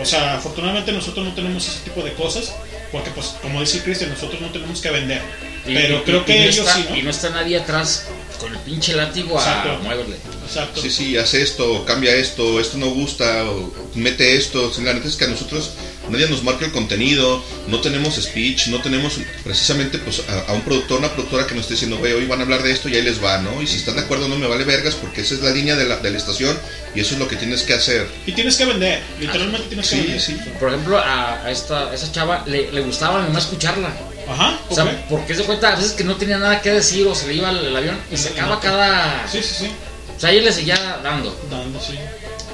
[0.00, 2.52] O sea, afortunadamente nosotros no tenemos ese tipo de cosas,
[2.90, 5.20] Porque, pues, como dice Cristian, nosotros no tenemos que vender.
[5.66, 6.96] Y- pero y- creo y que no ellos está, sí, ¿no?
[6.96, 8.06] Y no está nadie atrás
[8.40, 9.82] con el pinche látigo a Exacto.
[9.82, 10.16] muévele.
[10.46, 10.80] Exacto.
[10.80, 14.72] Sí, sí, hace esto, cambia esto, esto no gusta, o mete esto.
[14.82, 15.72] La neta es que a nosotros
[16.10, 20.62] nadie nos marca el contenido, no tenemos speech, no tenemos precisamente pues a, a un
[20.62, 22.96] productor, una productora que nos esté diciendo, güey, hoy van a hablar de esto y
[22.96, 23.60] ahí les va, ¿no?
[23.62, 25.84] Y si están de acuerdo no me vale vergas porque esa es la línea de
[25.86, 26.58] la, de la estación
[26.94, 28.08] y eso es lo que tienes que hacer.
[28.26, 30.20] Y tienes que vender, literalmente tienes que Sí, vender.
[30.20, 30.36] sí.
[30.58, 33.90] Por ejemplo, a, esta a esa chava le, le gustaba nomás escucharla.
[34.30, 37.14] Ajá, O sea, porque se cuenta a veces que no tenía nada que decir o
[37.14, 39.26] se le iba el, el avión y sacaba cada.
[39.26, 39.70] Sí, sí, sí.
[40.14, 41.34] O sea, ella le seguía dando.
[41.50, 41.94] Dando, sí.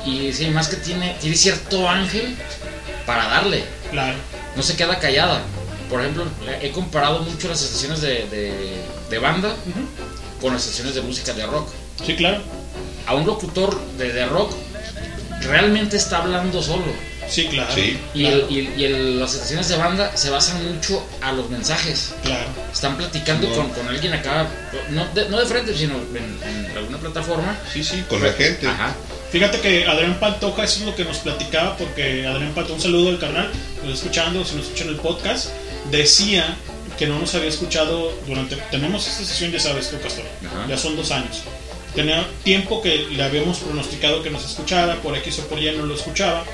[0.09, 2.37] Y sí, más que tiene, tiene cierto ángel
[3.07, 3.65] para darle.
[3.91, 4.17] Claro.
[4.57, 5.43] No se queda callada.
[5.91, 6.25] Por ejemplo,
[6.63, 8.53] he comparado mucho las estaciones de, de,
[9.11, 9.55] de banda
[10.41, 11.69] con las estaciones de música de rock.
[12.05, 12.43] Sí, claro.
[13.07, 14.53] A un locutor de, de rock
[15.43, 16.85] realmente está hablando solo.
[17.29, 17.73] Sí, claro.
[17.77, 21.49] Y, el- y el- y el- las estaciones de banda se basan mucho a los
[21.51, 22.13] mensajes.
[22.23, 22.47] Claro.
[22.73, 23.55] Están platicando No.
[23.55, 24.47] con, con alguien acá,
[24.91, 26.39] no de, no de frente, sino en,
[26.71, 27.57] en alguna plataforma.
[27.73, 28.67] Sí, sí, con la gente.
[28.69, 28.95] Ajá.
[29.35, 33.09] Fíjate que Adrián Pantoja, eso es lo que nos platicaba, porque Adrián Pantoja, un saludo
[33.09, 33.51] al canal,
[33.83, 35.49] lo está escuchando, si nos escuchan el podcast,
[35.91, 36.55] decía
[36.97, 38.55] que no nos había escuchado durante.
[38.71, 40.67] Tenemos esta sesión, ya sabes tú, Castor, Ajá.
[40.69, 41.43] ya son dos años.
[41.97, 45.85] Tenía tiempo que le habíamos pronosticado que nos escuchara, por X o por Y no
[45.85, 46.45] lo escuchaba.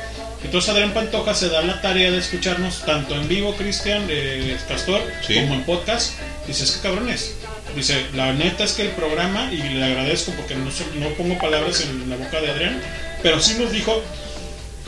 [0.42, 5.02] Entonces Adrián Pantoja se da la tarea de escucharnos tanto en vivo, Cristian, eh, Castor,
[5.26, 5.34] Sí.
[5.34, 6.14] como en podcast.
[6.46, 7.34] Dice, es que cabrones.
[7.76, 11.82] Dice, la neta es que el programa, y le agradezco porque no, no pongo palabras
[11.82, 12.80] en la boca de Adrián,
[13.22, 14.02] pero sí nos dijo,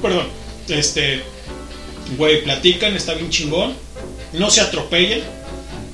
[0.01, 0.27] perdón,
[0.69, 1.23] este,
[2.17, 3.75] güey, platican, está bien chingón,
[4.33, 5.23] no se atropellen,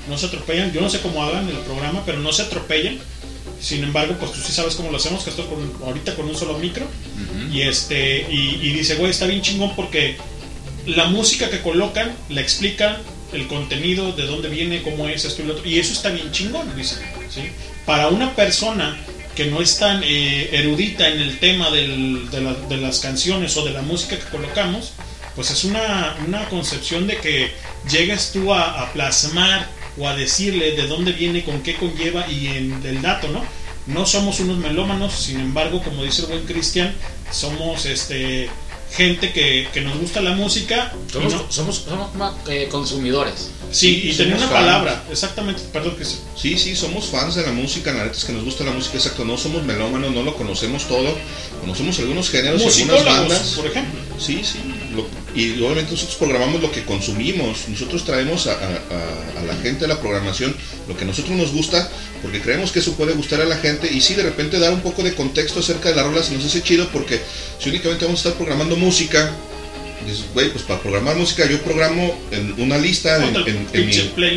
[0.09, 2.99] no se atropellan, yo no sé cómo hagan el programa, pero no se atropellen.
[3.61, 6.35] Sin embargo, pues tú sí sabes cómo lo hacemos, que esto con, ahorita con un
[6.35, 6.87] solo micro.
[7.51, 10.17] Y este, y, y dice, güey, está bien chingón porque
[10.85, 12.97] la música que colocan la explican
[13.33, 15.67] el contenido, de dónde viene, cómo es esto y lo otro.
[15.67, 16.95] Y eso está bien chingón, dice.
[17.85, 18.97] Para una persona
[19.35, 21.87] que no es tan eh, erudita en el tema de,
[22.41, 24.93] la- de las canciones o de la música que colocamos,
[25.35, 27.51] pues es una, una concepción de que
[27.89, 32.47] llegues tú a, a plasmar o a decirle de dónde viene, con qué conlleva y
[32.47, 33.43] en el dato, ¿no?
[33.87, 36.93] No somos unos melómanos, sin embargo, como dice el buen Cristian,
[37.31, 38.49] somos este
[38.91, 40.93] gente que, que nos gusta la música.
[41.07, 43.49] y Somos, no- somos, somos más, eh, consumidores.
[43.71, 44.65] sí, y tenía somos una fans.
[44.65, 46.17] palabra, exactamente, perdón que sí.
[46.35, 48.97] Sí, sí, somos fans de la música, la neta es que nos gusta la música,
[48.97, 51.15] exacto, no somos melómanos, no lo conocemos todo,
[51.61, 53.39] conocemos algunos géneros y algunas bandas.
[53.55, 53.99] por ejemplo.
[54.19, 54.59] Sí, sí,
[54.95, 55.07] lo-
[55.39, 59.81] y obviamente nosotros programamos lo que consumimos, nosotros traemos a, a- a- a la gente
[59.81, 60.55] de la programación
[60.87, 61.87] lo que a nosotros nos gusta,
[62.21, 64.81] porque creemos que eso puede gustar a la gente, y sí, de repente dar un
[64.81, 67.19] poco de contexto acerca de las rolas se nos hace chido, porque
[67.61, 69.31] si únicamente vamos a estar programando música,
[70.05, 73.87] dices, güey, pues para programar música yo programo en una lista en, Otra en- en
[73.87, 73.93] mi,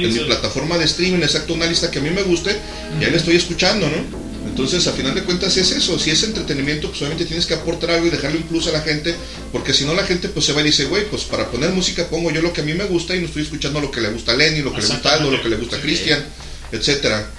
[0.07, 2.57] en plataforma de streaming, exacto, una lista que a mí me guste,
[3.01, 4.23] y ahí la estoy escuchando, ¿no?
[4.45, 7.93] Entonces, a final de cuentas es eso, si es entretenimiento, pues obviamente tienes que aportar
[7.93, 9.15] algo y dejarle un plus a la gente,
[9.51, 12.07] porque si no la gente pues se va y dice, güey, pues para poner música
[12.09, 14.11] pongo yo lo que a mí me gusta y no estoy escuchando lo que le
[14.11, 16.25] gusta a Lenny, lo que le gusta a Aldo, lo que le gusta a Cristian,
[16.73, 17.31] etcétera.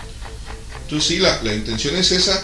[0.94, 2.40] Entonces sí, la, la intención es esa.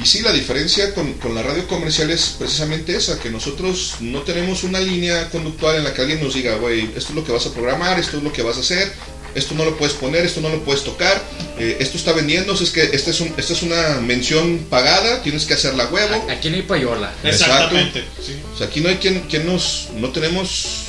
[0.00, 4.22] Y sí, la diferencia con, con la radio comercial es precisamente esa, que nosotros no
[4.22, 7.32] tenemos una línea conductual en la que alguien nos diga, güey, esto es lo que
[7.32, 8.92] vas a programar, esto es lo que vas a hacer,
[9.34, 11.20] esto no lo puedes poner, esto no lo puedes tocar,
[11.58, 15.44] eh, esto está vendiéndose, es que esta es, un- esta es una mención pagada, tienes
[15.46, 16.26] que hacerla huevo.
[16.30, 17.12] Aquí no hay payola.
[17.24, 18.36] Exactamente, sí.
[18.54, 20.84] O sea, aquí no hay quien, quien nos, no tenemos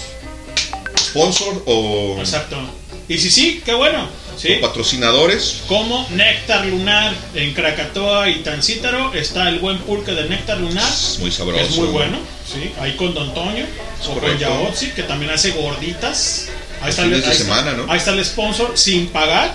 [0.99, 2.57] sponsor o, Exacto.
[3.07, 4.07] Y si sí, qué bueno.
[4.39, 4.53] Sí.
[4.57, 5.61] o patrocinadores.
[5.67, 10.89] Como Néctar Lunar en Krakatoa y Tancítaro está el buen pulque de Néctar Lunar.
[11.19, 11.63] muy que sabroso.
[11.63, 12.17] es muy bueno.
[12.51, 12.71] Sí.
[12.79, 13.65] Ahí con Don Toño.
[14.01, 14.39] O con correcto.
[14.39, 16.47] Yaotzi, que también hace gorditas.
[16.81, 17.91] Ahí está, Fines de ahí está- semana, ¿no?
[17.91, 19.53] ahí está el sponsor sin pagar.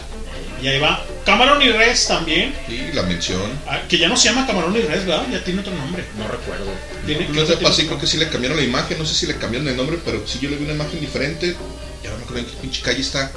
[0.63, 1.03] Y ahí va.
[1.25, 2.55] Camarón y Res también.
[2.69, 3.41] Y la mención.
[3.67, 5.25] ah, Que ya no se llama Camarón y Res, ¿verdad?
[5.33, 6.05] Ya tiene otro nombre.
[6.19, 6.67] No recuerdo.
[7.07, 9.37] Tiene- No sepa, sí, creo que sí le cambiaron la imagen, no sé si le
[9.39, 11.57] cambiaron el nombre, pero sí yo le vi una imagen diferente.
[12.03, 13.33] Ya no me acuerdo en qué pinche calle está.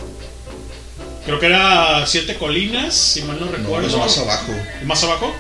[1.28, 3.88] Creo que era Siete Colinas, si mal no recuerdo.
[3.88, 4.54] es más abajo.
[4.86, 5.36] ¿Más abajo?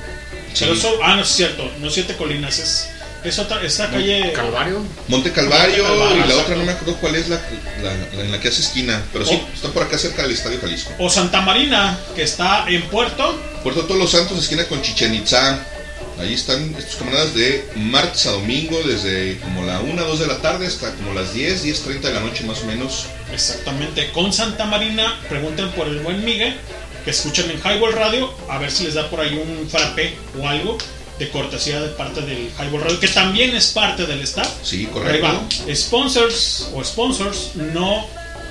[0.53, 0.59] Sí.
[0.59, 2.89] Pero eso, ah, no es cierto, no Siete Colinas, es,
[3.23, 4.31] es otra, esta calle.
[4.33, 4.83] Calvario.
[5.07, 6.41] Monte Calvario, Monte Calvario, y la exacto.
[6.43, 7.41] otra no me acuerdo cuál es la,
[7.81, 9.55] la- la en la que hace esquina, pero sí, Oh.
[9.55, 10.91] está por acá cerca del Estadio Jalisco.
[10.99, 13.39] O Santa Marina, que está en Puerto.
[13.63, 15.59] Puerto Todos los Santos, esquina con Chichen Itza.
[16.19, 20.37] Ahí están estos camaradas de martes a domingo, desde como la 1, 2 de la
[20.39, 23.05] tarde hasta como las 10, 10, 30 de la noche más o menos.
[23.31, 26.55] Exactamente, con Santa Marina, pregunten por el buen Miguel,
[27.05, 30.47] que escuchan en Highball Radio, a ver si les da por ahí un frappé o
[30.47, 30.77] algo
[31.19, 34.49] de cortesía de parte del Highball Radio, que también es parte del staff.
[34.63, 35.47] Sí, Pero ahí correcto.
[35.67, 35.75] va.
[35.75, 38.07] Sponsors o sponsors no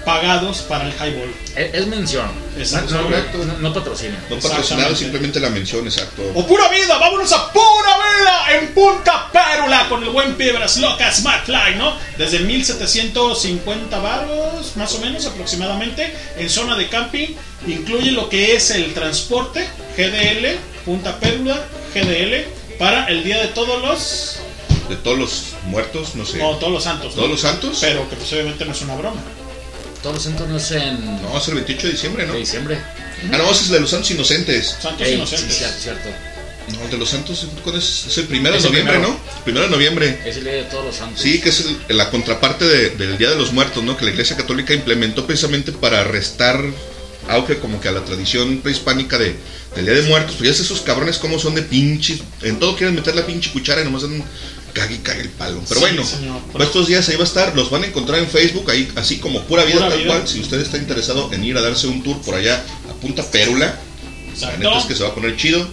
[0.06, 1.34] pagados para el highball.
[1.56, 2.30] Es, es mención.
[2.56, 2.94] Exacto.
[2.94, 4.16] No, no, no- no patrocinio.
[4.30, 6.22] No patrocinado, simplemente la mención, exacto.
[6.34, 6.96] ¡O pura vida!
[6.96, 8.58] ¡Vámonos a pura vida!
[8.58, 11.92] En Punta Pérula con el buen Piedras Locas McFly, ¿no?
[12.16, 17.28] Desde 1750 baros, más o menos aproximadamente, en zona de camping.
[17.66, 19.66] Incluye lo que es el transporte
[19.96, 21.58] GDL, Punta Pérula,
[21.94, 22.46] GDL,
[22.78, 24.36] para el día de todos los.
[24.88, 26.38] De todos los muertos, no sé.
[26.38, 27.08] No, todos los santos.
[27.10, 27.14] ¿no?
[27.16, 27.78] ¿Todos los santos?
[27.80, 29.20] Pero que pues obviamente no es una broma.
[30.06, 31.20] Todos los santos no es en.
[31.20, 32.32] No, es el 28 de diciembre, ¿no?
[32.34, 32.78] De diciembre.
[33.32, 34.76] Ah, no, ese es de los santos inocentes.
[34.80, 35.52] Santos Ey, inocentes.
[35.52, 36.08] Sí, cierto, cierto.
[36.72, 38.04] No, el de los santos ¿cuándo es?
[38.06, 39.14] es el primero de Es el noviembre, primero.
[39.14, 39.42] ¿no?
[39.42, 40.18] Primero de noviembre.
[40.24, 41.20] Es el día de todos los santos.
[41.20, 43.96] Sí, que es el- la contraparte de- del Día de los Muertos, ¿no?
[43.96, 46.60] Que la Iglesia Católica implementó precisamente para restar
[47.28, 49.34] auge como que a la tradición prehispánica de,
[49.74, 50.36] del Día de Muertos.
[50.38, 52.20] Pues ya sé esos cabrones como son de pinches.
[52.42, 54.22] En todo quieren meter la pinche cuchara y nomás dan
[54.76, 55.60] cague y cague el palo.
[55.68, 56.40] Pero Sí, bueno, señor.
[56.52, 57.56] por estos días ahí va a estar.
[57.56, 60.08] Los van a encontrar en Facebook, ahí así como Pura Vida Pura tal Vida.
[60.14, 60.28] cual.
[60.28, 63.66] Si usted está interesado en ir a darse un tour por allá a Punta Pérula,
[63.66, 64.58] la Exacto.
[64.58, 65.66] neta es que se va a poner chido.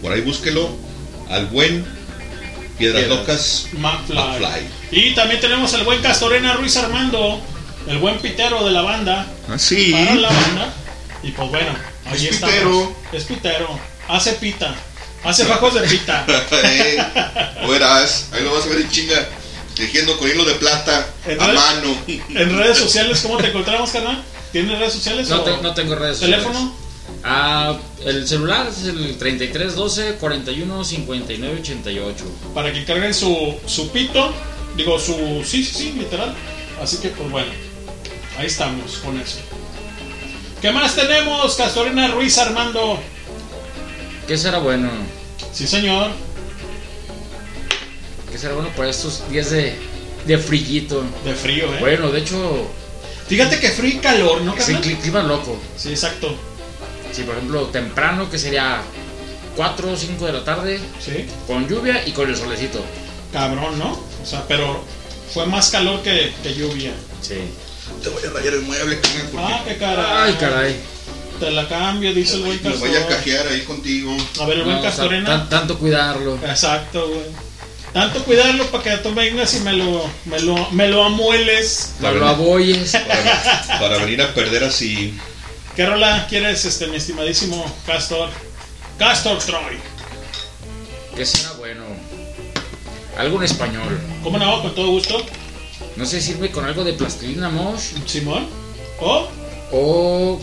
[0.00, 0.70] Por ahí búsquelo
[1.28, 1.84] al buen
[2.78, 3.18] Piedras Piedras.
[3.20, 4.16] Locas McFly.
[4.16, 4.68] McFly.
[4.92, 7.40] Y también tenemos al buen Castorena Ruiz Armando,
[7.88, 9.26] el buen pitero de la banda.
[9.48, 9.90] Ah, sí.
[9.92, 10.74] Para la banda.
[11.22, 11.70] Y pues bueno,
[12.06, 12.54] ahí Es estamos.
[12.54, 12.96] pitero.
[13.12, 13.80] Es pitero.
[14.08, 14.74] Hace pita.
[15.24, 16.24] Hace fajos de pita.
[16.64, 16.96] Eh,
[17.68, 19.26] verás, ahí lo vas a ver en chinga,
[19.74, 21.96] tejiendo con hilo de plata En a mano.
[22.06, 24.22] En redes sociales, ¿cómo te encontramos, carnal?
[24.52, 25.28] ¿Tienes redes sociales?
[25.28, 26.54] No, o te- no tengo redes ¿Teléfono?
[26.54, 26.74] sociales.
[27.24, 32.24] Ah, el celular es el 3312 41 59 88.
[32.54, 34.32] Para que carguen su, su pito.
[34.76, 35.42] Digo, su.
[35.46, 36.34] Sí, sí, sí, literal.
[36.82, 37.50] Así que, pues bueno.
[38.38, 39.38] Ahí estamos con eso.
[40.62, 42.98] ¿Qué más tenemos, Castorena Ruiz Armando?
[44.28, 44.90] ¿Qué será bueno?
[45.52, 46.10] Sí, señor.
[48.30, 49.74] ¿Qué será bueno para estos días de,
[50.26, 51.02] de frillito?
[51.24, 51.78] De frío, ¿eh?
[51.80, 52.70] Bueno, de hecho,
[53.26, 55.58] Fíjate que frío y calor, ¿no, cli- clima loco.
[55.76, 56.34] Sí, exacto.
[57.12, 58.80] Sí, por ejemplo, temprano, que sería
[59.56, 61.26] 4 o 5 de la tarde, Sí.
[61.46, 62.82] con lluvia y con el solecito.
[63.32, 63.92] Cabrón, ¿no?
[64.22, 64.82] O sea, pero
[65.34, 66.92] fue más calor que, que lluvia.
[67.20, 67.34] Sí.
[68.02, 70.06] Te voy a rayar el mueble, porque Ah, qué caray.
[70.10, 70.76] Ay, caray.
[71.38, 72.88] Te la cambio, dice el buen me Castor.
[72.88, 74.16] voy a cajear ahí contigo.
[74.40, 75.26] A ver, el buen No, o sea, Castorena.
[75.26, 76.36] tan- tanto cuidarlo.
[76.44, 77.48] Exacto, güey.
[77.92, 81.94] Tanto cuidarlo para que tú vengas y me lo, me lo, me lo amueles.
[82.02, 82.92] Para lo aboyes.
[82.92, 85.14] Para, para venir a perder así.
[85.74, 88.28] ¿Qué rola quieres, este, mi estimadísimo Castor?
[88.98, 89.78] Castor Troy.
[91.16, 91.84] ¿Qué será bueno?
[93.16, 93.98] Algo en español.
[94.22, 94.60] ¿Cómo no?
[94.62, 95.24] Con todo gusto.
[95.96, 98.46] No sé, sirve con algo de plastilina mosh Simón.
[99.00, 99.28] ¿O?
[99.72, 100.40] o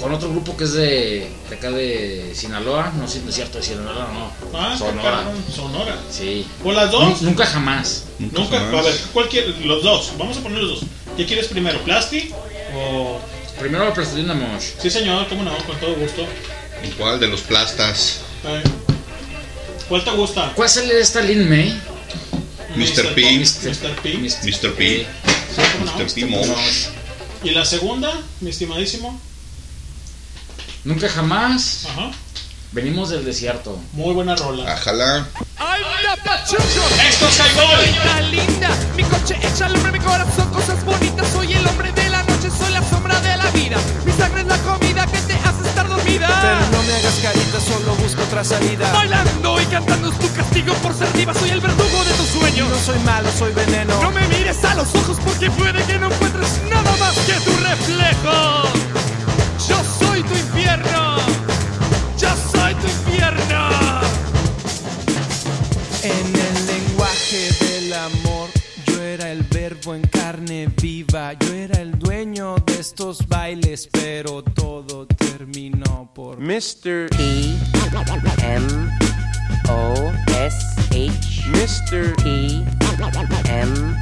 [0.00, 2.92] con otro grupo que es de, de acá de Sinaloa.
[2.98, 4.58] No sé, no es cierto, de Sinaloa no.
[4.58, 5.24] Ah, Sonora.
[5.54, 5.96] Sonora.
[6.10, 6.46] Sí.
[6.64, 7.22] ¿O las dos?
[7.22, 8.04] Nu- Nunca jamás.
[8.18, 8.58] Nunca.
[8.58, 8.74] jamás.
[8.86, 9.58] A ver, ¿cuál quieres?
[9.64, 10.12] Los dos.
[10.18, 10.88] Vamos a poner los dos.
[11.16, 11.80] ¿Qué quieres primero?
[11.82, 12.30] ¿Plasti?
[12.74, 13.18] ¿O.?
[13.58, 14.64] Primero la plastilina mosh.
[14.80, 16.26] Sí, señor, cómo no, con todo gusto.
[16.84, 18.20] Igual de los plastas.
[18.44, 18.62] Eh,
[19.88, 20.52] ¿Cuál te gusta?
[20.54, 21.80] ¿Cuál sale de esta Lin May?
[22.76, 23.14] Mr.
[23.14, 23.38] P.
[23.38, 23.94] Mr.
[24.02, 24.18] P.
[24.18, 24.72] Mr.
[24.74, 25.06] P.
[25.78, 25.98] Cómo no.
[26.04, 26.12] Mr.
[26.14, 26.26] P.
[26.26, 26.86] Mosh.
[27.44, 28.12] ¿Y la segunda,
[28.42, 29.18] mi estimadísimo?
[30.86, 31.84] Nunca jamás.
[31.90, 32.12] Ajá.
[32.70, 33.76] Venimos del desierto.
[33.92, 34.72] Muy buena rola.
[34.72, 35.26] Ajala.
[35.58, 36.82] ¡Ay, la pachucho!
[37.08, 37.84] ¡Esto es Highball!
[37.84, 41.26] Señora linda, mi coche echa al hombre, mi corazón, cosas bonitas.
[41.32, 43.76] Soy el hombre de la noche, soy la sombra de la vida.
[44.04, 46.28] Mi sangre es la comida que te hace estar dormida.
[46.40, 48.92] Pero no me hagas carita, solo busco otra salida.
[48.92, 51.34] Bailando y cantando es tu castigo por ser diva.
[51.34, 52.68] Soy el verdugo de tus sueños.
[52.68, 54.00] No soy malo, soy veneno.
[54.02, 57.56] No me mires a los ojos porque puede que no encuentres nada más que tu
[57.56, 58.70] reflejo.
[59.68, 61.16] Yo soy tu infierno.
[62.18, 63.70] Yo soy tu infierno.
[66.02, 68.48] En el lenguaje del amor,
[68.86, 71.32] yo era el verbo en carne viva.
[71.34, 77.08] Yo era el dueño de estos bailes, pero todo terminó por Mr.
[77.18, 77.56] E
[78.42, 78.66] M
[79.68, 80.56] O S
[80.90, 82.14] H Mr.
[82.24, 82.64] E
[83.48, 83.96] M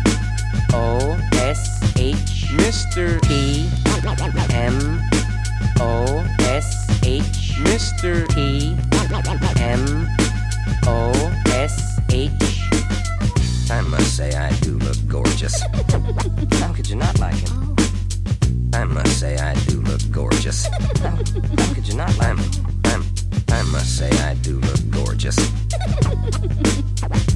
[0.72, 3.20] O S H Mr.
[3.30, 3.66] E
[4.52, 5.13] M
[5.80, 8.26] O S H Mr.
[8.36, 8.76] E
[9.60, 10.08] M
[10.86, 11.12] O
[11.46, 12.64] S H
[13.70, 15.60] I must say I do look gorgeous.
[16.60, 17.74] How could you not like him?
[18.74, 20.66] I must say I do look gorgeous.
[21.02, 22.80] How, how could you not like him?
[22.84, 23.02] I'm,
[23.50, 25.36] I must say I do look gorgeous.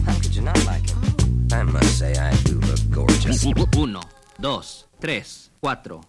[0.07, 1.47] How could you not like him?
[1.52, 3.44] I must say I do look gorgeous.
[3.76, 4.02] Uno,
[4.39, 6.05] dos, tres, cuatro.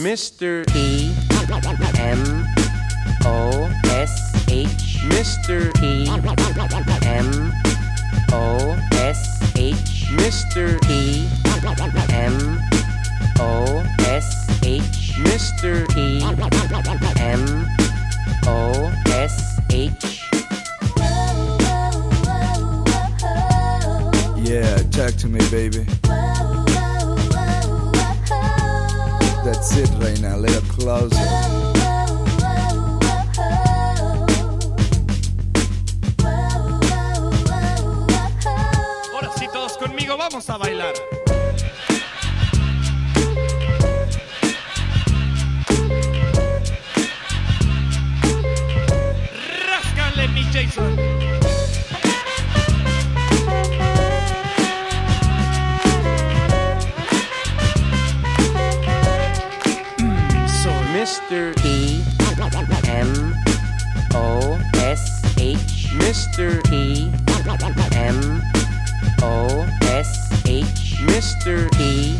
[0.00, 0.66] Mr.
[0.72, 1.12] P
[2.00, 2.46] M
[3.26, 5.74] O S H Mr.
[5.74, 6.08] P
[7.06, 7.52] M
[8.32, 10.80] O S H Mr.
[10.88, 11.28] P
[12.14, 12.58] M
[13.40, 15.86] O S H Mr.
[15.90, 16.22] P
[17.20, 17.66] M
[18.46, 20.30] O S H
[24.42, 25.86] Yeah, talk to me, baby.
[29.44, 30.36] That's it, Reina.
[30.36, 31.70] Let her close it.
[40.20, 40.92] vamos a bailar.
[49.66, 51.19] Ráscale, mi Jason.
[61.00, 61.56] Mr.
[61.56, 62.04] P
[62.86, 63.34] M
[64.12, 66.62] O S H Mr.
[66.68, 67.10] P
[67.96, 68.42] M
[69.22, 71.72] O S H Mr.
[71.72, 72.18] P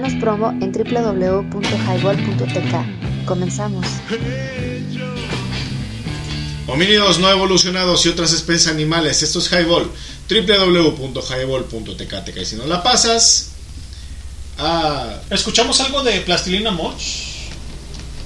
[0.04, 3.26] Danos promo en www.highball.tk.
[3.26, 3.88] Comenzamos.
[6.68, 9.24] Homínidos no evolucionados y otras especies animales.
[9.24, 9.90] Esto es Highball.
[10.30, 12.36] www.highball.tk.
[12.36, 13.52] Y si no la pasas,
[14.58, 17.48] ah, ¿Escuchamos algo de Plastilina Mosh?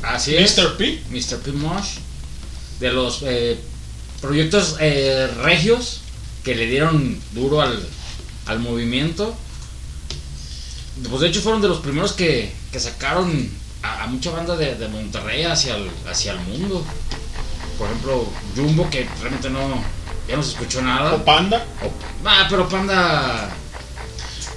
[0.02, 0.58] Así es.
[0.58, 0.78] Mr.
[0.78, 1.00] P.
[1.12, 1.42] Mr.
[1.42, 1.52] P.
[1.52, 1.98] Mosh.
[2.80, 3.56] De los eh,
[4.20, 6.02] proyectos eh, regios
[6.44, 7.88] que le dieron duro al,
[8.48, 9.38] al movimiento.
[11.10, 13.50] Pues de hecho fueron de los primeros que, que sacaron
[13.84, 16.84] a, a mucha banda de, de Monterrey hacia el, hacia el mundo.
[17.78, 19.60] Por ejemplo, Jumbo, que realmente no,
[20.28, 21.14] ya no se escuchó nada.
[21.14, 21.66] ¿O Panda?
[22.26, 23.50] Ah, pero Panda.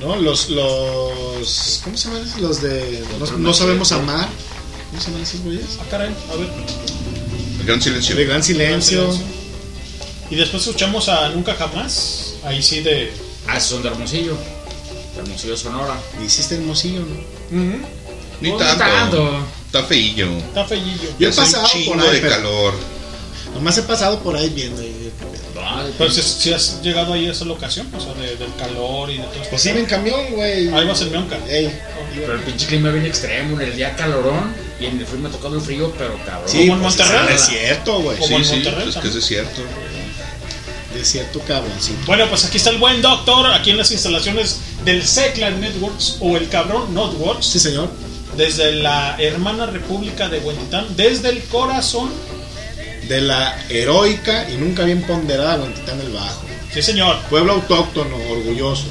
[0.01, 0.17] ¿no?
[0.17, 1.81] Los, los.
[1.85, 2.33] ¿Cómo se llaman?
[2.41, 3.05] Los de.
[3.39, 4.29] No, sabemos amar.
[4.91, 5.79] ¿Cómo se llaman esos güeyes?
[5.81, 6.49] Ah, caray, a ver.
[7.61, 8.17] El gran silencio.
[8.17, 9.15] De gran silencio.
[10.31, 12.35] Y después escuchamos a Nunca Jamás.
[12.45, 13.13] Ahí sí de.
[13.47, 14.37] Ah, son de Hermosillo.
[15.17, 15.95] Hermosillo Sonora.
[16.25, 17.57] Hiciste hermosillo, ¿no?
[18.41, 18.85] Ni No, tanto.
[18.85, 19.47] tanto.
[19.67, 20.31] Está feillo.
[20.39, 21.09] Está feillillo.
[21.19, 22.75] Yo he pasado por ahí, de pero- calor.
[23.55, 24.83] Nomás he pasado por ahí viendo.
[24.83, 25.11] y-
[25.99, 29.19] Pero si, si has llegado ahí a esa locación, o sea, de- del calor y
[29.19, 29.47] de todo esto.
[29.51, 30.69] Pues sí, en camión, güey.
[30.73, 31.15] Ahí vas en.
[31.49, 31.79] Ey.
[32.15, 33.61] Pero el pinche clima bien extremo.
[33.61, 34.55] En el día calorón.
[34.81, 36.49] Y en el frío me ha tocado el frío, pero cabrón.
[36.49, 37.35] Sí, Como en pues Monterrey.
[37.35, 38.17] Es desierto, güey.
[38.17, 39.61] Como Sí, en sí, Monterrey, es que es desierto.
[40.95, 42.01] Desierto cabroncito.
[42.07, 46.37] Bueno, pues aquí está el buen doctor, aquí en las instalaciones del Seclan Networks o
[46.37, 47.89] el cabrón Networks, Sí, señor.
[48.37, 52.11] desde la hermana república de Huentitán, desde el corazón.
[53.09, 56.43] De la heroica y nunca bien ponderada Huentitán del Bajo.
[56.73, 57.17] Sí, señor.
[57.29, 58.85] Pueblo autóctono, orgulloso.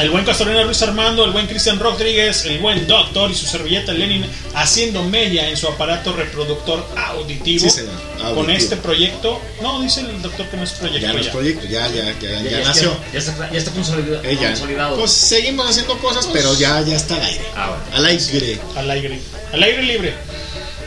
[0.00, 3.92] El buen Castorena Ruiz Armando, el buen Cristian Rodríguez, el buen doctor y su servilleta
[3.92, 7.64] Lenin haciendo mella en su aparato reproductor auditivo.
[7.64, 7.92] Sí, señor.
[8.14, 8.34] Auditivo.
[8.34, 9.40] Con este proyecto.
[9.60, 11.06] No, dice el doctor que no es proyecto.
[11.06, 11.32] Ya no es ya.
[11.32, 12.90] proyecto, ya, ya, ya, ya, Ya, ya- nació.
[12.92, 14.96] Ya, ya está, ya está consolidado.
[14.96, 17.44] Pues seguimos haciendo cosas, pero ya, ya está al aire.
[17.54, 17.82] Ah, bueno.
[17.96, 18.60] Al aire.
[18.76, 19.20] Al aire.
[19.52, 20.14] Al aire libre.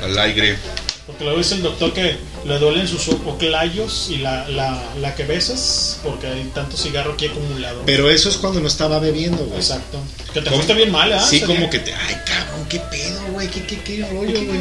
[0.01, 0.57] Al aire.
[1.05, 2.15] Porque luego dice el doctor que
[2.45, 7.27] le duelen sus oclayos y la, la, la que besas porque hay tanto cigarro aquí
[7.27, 7.83] acumulado.
[7.85, 9.57] Pero eso es cuando no estaba bebiendo, güey.
[9.57, 9.99] Exacto.
[10.33, 11.19] Que te bien mal, ¿eh?
[11.19, 11.93] Sí, como que te.
[11.93, 13.47] Ay, cabrón, qué pedo, güey.
[13.47, 14.59] ¿Qué, qué, qué rollo, güey?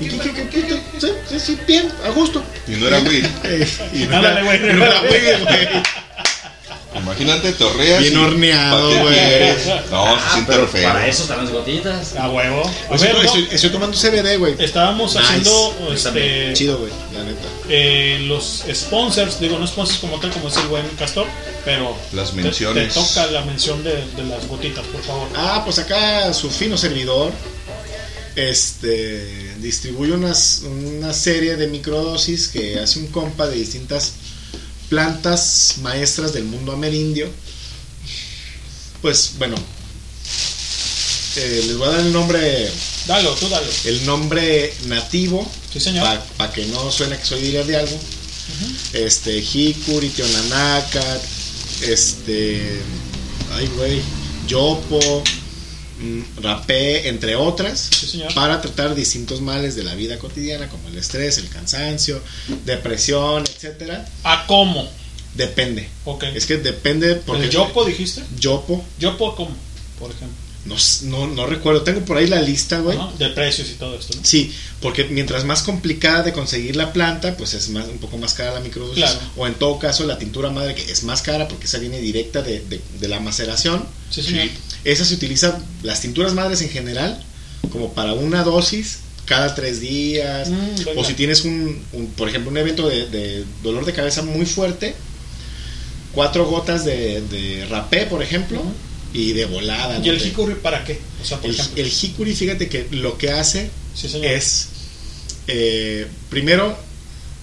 [0.00, 0.82] ¿Y qué, qué, qué, qué, qué?
[1.00, 2.42] Sí, sí, sí, bien, a gusto.
[2.66, 3.26] Y no era weed.
[3.92, 5.68] Y no Ándale, era, güey, y no era güey, güey.
[6.94, 8.00] Imagínate, torreas.
[8.02, 9.48] Bien horneado, ¿pa' qué güey.
[9.90, 10.88] No, se Ah, siente pero feo.
[10.92, 12.14] para eso están las gotitas.
[12.16, 12.62] A huevo.
[12.90, 14.54] A ver, no, no, estoy, estoy tomando CBD, güey.
[14.58, 15.26] estábamos Nice.
[15.26, 16.52] haciendo este.
[16.52, 17.48] Chido, güey, la neta.
[17.68, 21.26] eh, los sponsors, digo, no sponsors como tal, como es el buen Castor,
[21.64, 22.92] pero Las te- menciones.
[22.92, 25.28] Te, toca la mención de, de las gotitas, por favor.
[25.34, 27.32] Ah, pues acá su fino servidor
[28.36, 34.12] este distribuye unas, una serie de microdosis que hace un compa de distintas
[34.92, 37.26] plantas maestras del mundo amerindio.
[39.00, 39.56] Pues bueno,
[41.36, 42.70] eh, les voy a dar el nombre,
[43.06, 43.66] Dalo, tú dalo.
[43.86, 46.06] el nombre nativo Sí, señor.
[46.36, 47.98] para que no suene que soy líder de algo.
[48.92, 51.02] Este, Hikuri, Tionanaka,
[51.80, 52.82] este,
[53.54, 54.02] ay güey,
[54.46, 55.24] Yopo,
[56.42, 61.38] Rapé, entre otras, Sí, para tratar distintos males de la vida cotidiana, como el estrés,
[61.38, 62.20] el cansancio,
[62.66, 64.08] depresión, etcétera.
[64.24, 64.88] ¿A cómo?
[65.34, 65.88] Depende.
[66.04, 66.24] Ok.
[66.34, 68.22] Es que depende porque ¿El Yopo dijiste?
[68.38, 69.56] Yopo, ¿Yopo cómo?
[69.98, 70.36] Por ejemplo.
[70.66, 72.98] no, no, no recuerdo, tengo por ahí la lista, güey.
[73.18, 74.24] De precios y todo esto, ¿no?
[74.24, 78.34] Sí, porque mientras más complicada de conseguir la planta, pues es más, un poco más
[78.34, 79.02] cara la microdosis.
[79.04, 79.20] Claro.
[79.36, 82.42] O en todo caso la tintura madre, que es más cara porque esa viene directa
[82.42, 83.84] de, de- de la maceración.
[84.10, 84.48] Sí, señor.
[84.84, 87.22] Esa se utiliza, las tinturas madres en general,
[87.70, 90.48] como para una dosis cada tres días.
[90.50, 94.22] Mm, o si tienes un, un, por ejemplo, un evento de, de dolor de cabeza
[94.22, 94.94] muy fuerte,
[96.12, 98.62] cuatro gotas de, de rapé, por ejemplo,
[99.14, 99.98] y de volada.
[100.04, 100.98] ¿Y el Te- Hikuri para qué?
[101.22, 101.82] O sea, por el, ejemplo.
[101.82, 104.68] el hikuri, fíjate que lo que hace Sí, es
[105.46, 106.76] eh, primero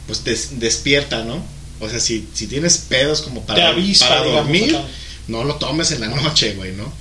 [0.07, 1.43] pues des- despierta, ¿no?
[1.79, 4.75] O sea, si, si tienes pedos como para, avispa, para dormir,
[5.27, 6.91] no lo tomes en la noche, güey, ¿no?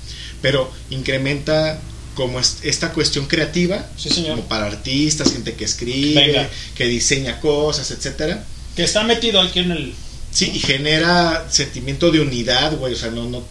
[0.42, 1.80] Pero incrementa
[2.14, 4.36] como es- esta cuestión creativa, Sí, señor.
[4.36, 6.48] como para artistas, gente que escribe, Venga.
[6.74, 8.44] que diseña cosas, etcétera.
[8.76, 9.94] Que está metido aquí en el.
[10.32, 13.42] Sí, y genera sentimiento de unidad, güey, o sea, no, no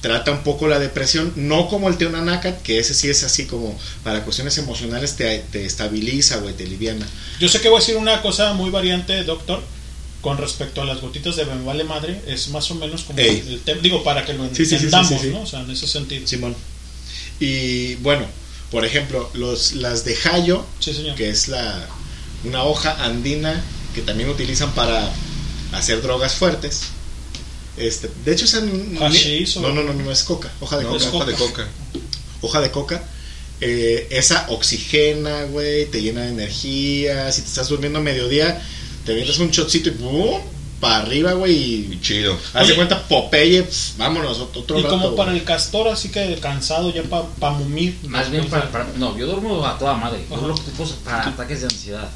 [0.00, 3.78] trata un poco la depresión, no como el Teonanacat, que ese sí es así como
[4.02, 7.06] para cuestiones emocionales te, te estabiliza, güey, te liviana.
[7.38, 9.62] Yo sé que voy a decir una cosa muy variante, doctor,
[10.22, 12.22] con respecto a las gotitas de Me Vale Madre.
[12.26, 13.44] Es más o menos como Ey.
[13.48, 13.80] el tema.
[13.82, 15.28] Digo, para que lo Sí, entendamos, sí, sí.
[15.28, 15.42] ¿no?
[15.42, 16.26] O sea, en ese sentido.
[16.26, 16.54] Simón.
[17.40, 18.24] Y bueno,
[18.70, 20.64] por ejemplo, los, las de Jayo,
[21.16, 21.86] que es la
[22.44, 23.62] una hoja andina
[23.94, 25.12] que también utilizan para
[25.72, 26.82] hacer drogas fuertes.
[27.76, 31.02] Este, de hecho, Hashish no, no, no, no, es coca, hoja de No, coca.
[31.04, 31.68] es hoja de coca.
[32.42, 33.02] Hoja de coca.
[33.60, 37.30] Eh, esa oxigena, güey, te llena de energía.
[37.32, 38.60] Si te estás durmiendo a mediodía,
[39.04, 40.40] te vienes un shotcito y ¡pum!
[40.80, 41.52] para arriba, güey.
[41.92, 42.34] Y chido.
[42.54, 42.74] Haz de Oye.
[42.76, 44.94] cuenta, Popeye, pf, vámonos, ot- otro Y rato.
[44.96, 47.96] como para el castor, así que cansado ya para pa mumir.
[48.08, 50.24] Más bien para, para- No, yo duermo a toda madre.
[50.28, 50.46] Yo Ajá.
[50.46, 52.10] lo ocupo para ataques de ansiedad.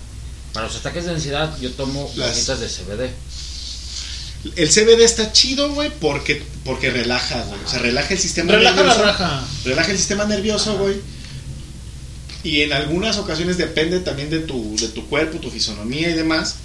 [0.53, 3.11] Para los ataques de ansiedad, yo tomo Las- gotitas de CBD.
[4.57, 7.61] El CBD está chido, güey, porque, porque relaja, güey.
[7.65, 9.03] O sea, relaja el sistema Relaja la nervioso.
[9.05, 9.45] raja.
[9.65, 10.97] Relaja el sistema nervioso, güey.
[12.45, 16.57] Y en algunas ocasiones depende también de tu, de tu cuerpo, tu fisonomía y demás.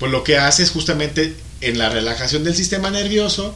[0.00, 3.54] Pues lo que hace es justamente en la relajación del sistema nervioso,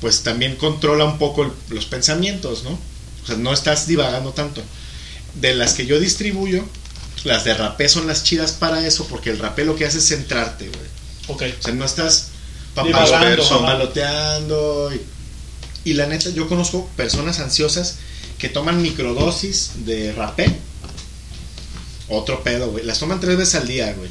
[0.00, 2.78] pues también controla un poco el- los pensamientos, ¿no?
[3.24, 4.62] O sea, no estás divagando tanto.
[5.34, 6.64] De las que yo distribuyo,
[7.24, 10.06] las de rapé son las chidas para eso, porque el rapé lo que hace es
[10.08, 10.86] centrarte, güey.
[11.28, 11.42] Ok.
[11.58, 12.28] O sea, no estás
[13.62, 14.90] papaloteando.
[14.94, 17.96] Y, y la neta, yo conozco personas ansiosas
[18.38, 20.54] que toman microdosis de rapé.
[22.08, 22.84] Otro pedo, güey.
[22.84, 24.10] Las toman tres veces al día, güey.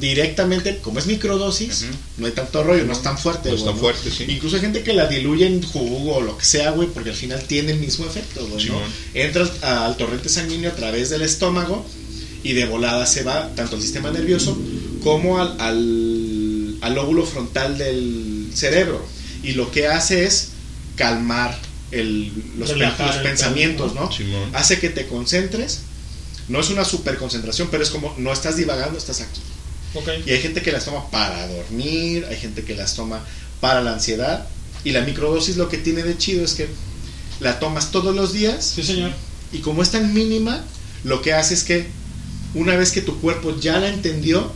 [0.00, 1.86] Directamente, como es microdosis,
[2.18, 3.48] no hay tanto rollo, no es tan fuerte.
[3.50, 4.26] No es tan fuerte, sí.
[4.28, 7.16] Incluso hay gente que la diluye en jugo o lo que sea, güey, porque al
[7.16, 8.64] final tiene el mismo efecto, güey.
[9.14, 11.84] Entra al, al torrente sanguíneo a través del estómago
[12.44, 14.56] y de volada se va tanto al sistema nervioso
[15.02, 19.04] como al, al, al lóbulo frontal del cerebro.
[19.42, 20.50] Y lo que hace es
[20.96, 21.58] calmar
[21.90, 24.12] el- los, Relajar los el pensamientos, ¿no?
[24.12, 24.50] Simón.
[24.54, 25.80] Hace que te concentres.
[26.48, 29.40] No es una super concentración, pero es como no estás divagando, estás aquí.
[30.26, 33.24] Y hay gente que las toma para dormir, hay gente que las toma
[33.60, 34.46] para la ansiedad.
[34.84, 36.68] Y la microdosis lo que tiene de chido es que
[37.40, 38.72] la tomas todos los días.
[38.74, 39.12] Sí, señor.
[39.52, 40.64] Y como es tan mínima,
[41.04, 41.86] lo que hace es que
[42.54, 44.52] una vez que tu cuerpo ya la entendió,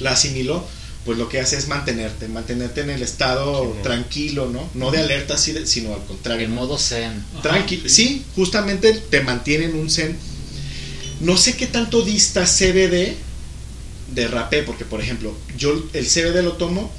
[0.00, 0.66] la asimiló,
[1.04, 4.68] pues lo que hace es mantenerte, mantenerte en el estado tranquilo, ¿no?
[4.74, 6.46] No de alerta, sino al contrario.
[6.46, 7.22] En modo zen.
[7.42, 10.16] Tranqui sí, justamente te mantiene en un zen.
[11.20, 13.14] No sé qué tanto dista CBD
[14.14, 16.90] de rapé, porque por ejemplo, yo el CBD lo tomo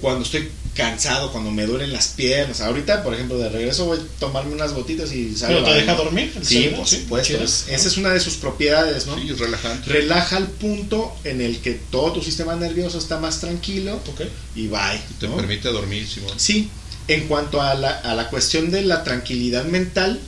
[0.00, 2.60] cuando estoy cansado, cuando me duelen las piernas.
[2.60, 5.74] Ahorita, por ejemplo, de regreso voy a tomarme unas gotitas y salgo ¿Pero te a
[5.74, 6.76] deja dormir el Sí, CBD?
[6.76, 7.28] por Sí, supuesto.
[7.34, 7.44] chido.
[7.44, 9.16] es- esa es una de sus propiedades, ¿no?
[9.18, 9.90] Sí, es relajante.
[9.90, 14.20] Relaja al punto en el que todo tu sistema nervioso está más tranquilo Ok.
[14.54, 15.00] y bye.
[15.18, 15.34] Te ¿no?
[15.36, 16.34] permite dormir, Simón.
[16.38, 16.70] Sí,
[17.08, 20.20] en cuanto a la, a la cuestión de la tranquilidad mental,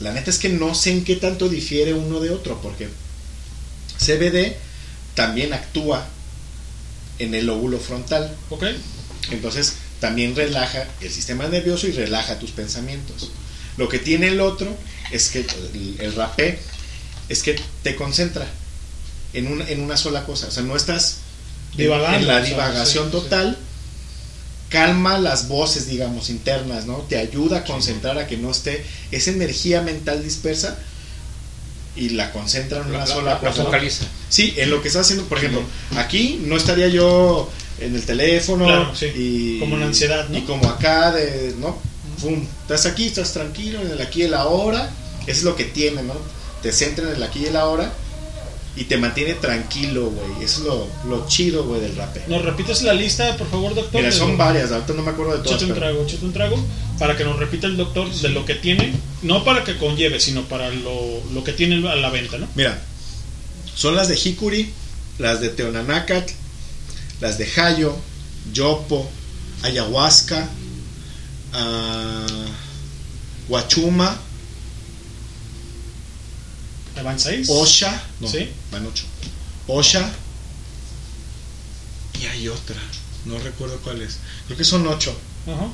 [0.00, 2.88] la neta es que no sé en qué tanto difiere uno de otro, porque
[3.98, 4.56] CBD
[5.18, 6.06] también actúa
[7.18, 8.32] en el lóbulo frontal.
[8.50, 8.62] Ok.
[9.32, 13.32] Entonces también relaja el sistema nervioso y relaja tus pensamientos.
[13.76, 14.68] Lo que tiene el otro
[15.10, 16.60] es que el, el rapé
[17.28, 18.46] es que te concentra
[19.32, 20.46] en una, en una sola cosa.
[20.46, 21.16] O sea, no estás
[21.72, 23.10] en- Divagando, en la o sea, divagación sí.
[23.10, 23.58] total.
[24.68, 26.98] Calma las voces, digamos, internas, ¿no?
[27.08, 30.78] Te ayuda a concentrar a que no esté esa energía mental dispersa
[31.98, 33.64] y la concentra en una La- la- sola la cosa.
[33.64, 34.04] focaliza.
[34.28, 35.62] Sí, en lo que estás haciendo, por ejemplo,
[35.96, 39.06] aquí no estaría yo en el teléfono Claro, sí.
[39.14, 40.38] y Como en ansiedad, ¿no?
[40.38, 41.78] y como acá de, ¿no?
[42.20, 44.90] Pum, estás aquí, estás tranquilo en el aquí y el ahora.
[45.22, 46.14] Eso es lo que tiene, ¿no?
[46.62, 47.92] Te centra en el aquí y el ahora
[48.78, 50.44] y te mantiene tranquilo, güey.
[50.44, 52.22] Es lo, lo chido, güey, del rapé.
[52.28, 54.00] ¿Nos repites la lista, por favor, doctor?
[54.00, 55.56] Mira, son varias, ahorita no me acuerdo de todas.
[55.56, 56.64] Échate un trago, échate un trago
[56.96, 58.92] para que nos repita el doctor de lo que tiene,
[59.22, 62.46] no para que conlleve, sino para lo, lo que tiene a la venta, ¿no?
[62.54, 62.80] Mira,
[63.74, 64.70] son las de Hikuri,
[65.18, 66.32] las de Teonanácatl,
[67.20, 67.96] las de Hayo,
[68.52, 69.10] Yopo,
[69.62, 70.48] Ayahuasca,
[71.52, 72.46] ah,
[73.48, 74.20] Huachuma,
[76.94, 77.48] ¿Ya ¿Van seis?
[77.48, 78.48] Osha, no, ¿Sí?
[78.72, 79.04] Van ocho.
[79.66, 80.08] Osha,
[82.20, 82.76] y hay otra,
[83.26, 84.18] no recuerdo cuál es.
[84.46, 85.16] Creo que son ocho.
[85.46, 85.68] Ajá.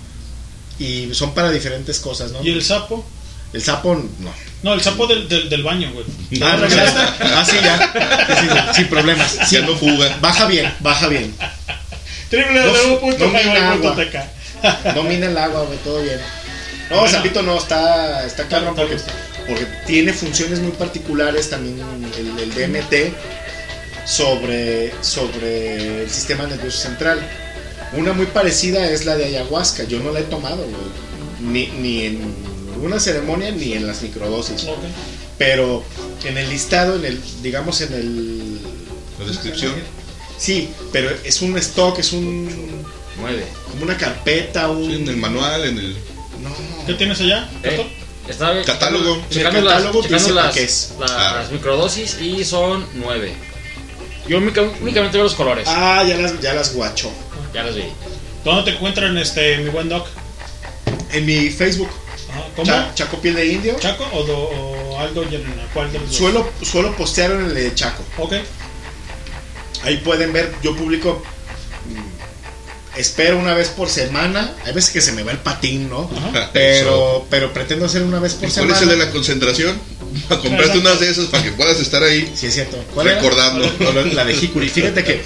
[0.79, 2.43] Y son para diferentes cosas, ¿no?
[2.43, 3.05] ¿Y el sapo?
[3.53, 4.33] El sapo, no.
[4.65, 6.05] No, el sapo del, del, del baño, güey.
[6.43, 7.17] Ah, no, ya.
[7.21, 7.93] Ah, sí, ya.
[8.27, 9.31] Sí, sí, sí, sin problemas.
[9.47, 10.19] Sí, Ya no fuga.
[10.21, 11.33] Baja bien, baja bien.
[12.33, 14.95] www.highball.tk.
[14.95, 16.19] Domina el agua, güey, todo bien.
[16.91, 17.13] No, Bueno.
[17.17, 19.07] Zapito no, está, está cabrón Está porque, bien.
[19.47, 21.79] Porque tiene funciones muy particulares también
[22.19, 23.15] el, el DMT
[24.07, 27.21] sobre, sobre el sistema nervioso central.
[27.93, 31.05] Una muy parecida es la de ayahuasca, yo no la he tomado, güey.
[31.41, 32.21] Ni, ni en
[32.83, 34.65] una ceremonia ni en las microdosis.
[34.65, 34.79] Ok.
[35.39, 35.85] Pero
[36.25, 38.59] en el listado, en el, digamos en el...
[39.19, 39.73] La descripción.
[40.39, 42.85] Sí, pero es un stock, es un...
[43.19, 43.45] Nueve.
[43.71, 44.87] Como una carpeta, un...
[44.87, 45.93] Sí, en el manual, en el.
[46.43, 46.85] No.
[46.87, 47.49] ¿Qué tienes allá?
[47.63, 47.87] Eh,
[48.29, 49.23] Estaba Catálogo.
[49.31, 50.93] Checando, el catálogo las, checando dice las, es.
[50.99, 51.47] las Ah.
[51.53, 53.35] microdosis y son nueve.
[54.27, 55.67] Yo única- únicamente veo los colores.
[55.69, 57.11] Ah, ya las, ya las guachó.
[57.53, 57.85] Ya las vi.
[58.45, 60.07] ¿Dónde te encuentran, este, mi buen Doc?
[61.13, 61.91] En mi Facebook.
[62.31, 62.67] Ajá, ¿Cómo?
[62.67, 63.77] Cha- Chaco Piel de Indio.
[63.79, 65.25] ¿Chaco o, do- o Aldo?
[65.75, 66.17] ¿Cuál de los dos?
[66.17, 68.03] Suelo, suelo postear en el de Chaco.
[68.19, 68.35] Ok.
[69.83, 71.23] Ahí pueden ver, yo publico.
[72.97, 74.53] Espero una vez por semana.
[74.65, 76.09] Hay veces que se me va el patín, ¿no?
[76.53, 78.77] Pero, pero pretendo hacer una vez por ¿Y cuál semana.
[78.77, 79.79] es el de la concentración?
[80.31, 82.33] A comprarte unas de esas para que puedas estar ahí.
[82.37, 82.77] Sí, es cierto.
[82.95, 83.17] ¿Cuál era?
[83.17, 83.69] Recordando.
[84.13, 84.69] La de Hikuri.
[84.69, 85.23] Fíjate que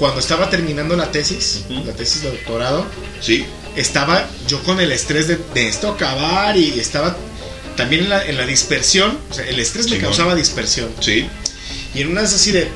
[0.00, 2.84] cuando estaba terminando la tesis, la tesis de doctorado,
[3.20, 3.46] Sí.
[3.76, 7.16] estaba yo con el estrés de, de esto acabar y estaba
[7.76, 9.16] también en la, en la dispersión.
[9.30, 10.90] O sea, el estrés me causaba dispersión.
[11.00, 11.28] Sí.
[11.94, 12.68] Y en una es así de,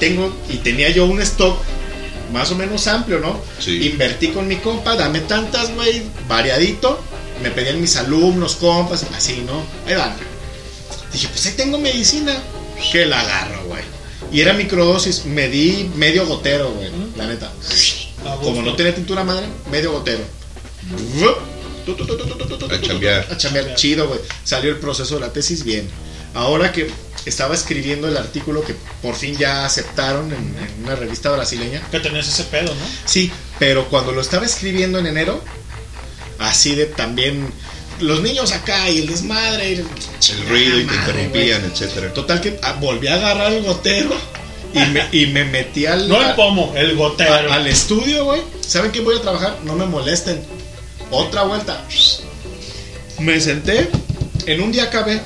[0.00, 1.58] tengo, y tenía yo un stock
[2.32, 3.40] más o menos amplio, ¿no?
[3.58, 3.88] Sí.
[3.88, 7.00] Invertí con mi compa, dame tantas, güey, variadito.
[7.42, 9.62] Me pedían mis alumnos, compas, así, ¿no?
[9.86, 10.14] Ahí van.
[11.12, 12.36] Dije, pues ahí tengo medicina.
[12.92, 13.82] Que la agarro, güey.
[14.30, 17.50] Y era microdosis, me di medio gotero, güey, la neta.
[18.42, 20.22] Como no tenía tintura madre, medio gotero.
[22.70, 23.26] A chambear.
[23.30, 23.74] a chambear.
[23.74, 24.20] Chido, güey.
[24.44, 25.88] Salió el proceso de la tesis bien.
[26.38, 26.88] Ahora que
[27.26, 31.82] estaba escribiendo el artículo que por fin ya aceptaron en, en una revista brasileña.
[31.90, 32.80] Que tenías ese pedo, ¿no?
[33.04, 35.42] Sí, pero cuando lo estaba escribiendo en enero,
[36.38, 37.52] así de también
[37.98, 39.70] los niños acá y el desmadre.
[39.70, 39.86] y el-
[40.30, 42.14] El ruido y te interrumpían, etcétera.
[42.14, 44.10] Total que ah, volví a agarrar el gotero
[44.72, 47.50] y me, y me metí al, No el pomo, el gotero.
[47.50, 48.42] a- al estudio, güey.
[48.60, 49.58] ¿Saben qué voy a trabajar?
[49.64, 50.40] No me molesten.
[51.10, 51.82] Otra vuelta.
[53.18, 53.88] Me senté.
[54.46, 55.20] En un día acabé.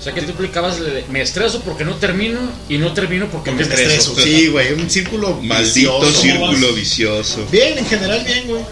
[0.00, 3.28] O sea que tú aplicabas el de, me estreso porque no termino y no termino
[3.30, 4.12] porque, me Me estreso.
[4.12, 4.20] estreso.
[4.22, 4.72] Sí, güey.
[4.72, 6.22] Un círculo Maldito vicioso.
[6.22, 7.46] círculo vicioso.
[7.52, 8.62] Bien, en general, bien, güey.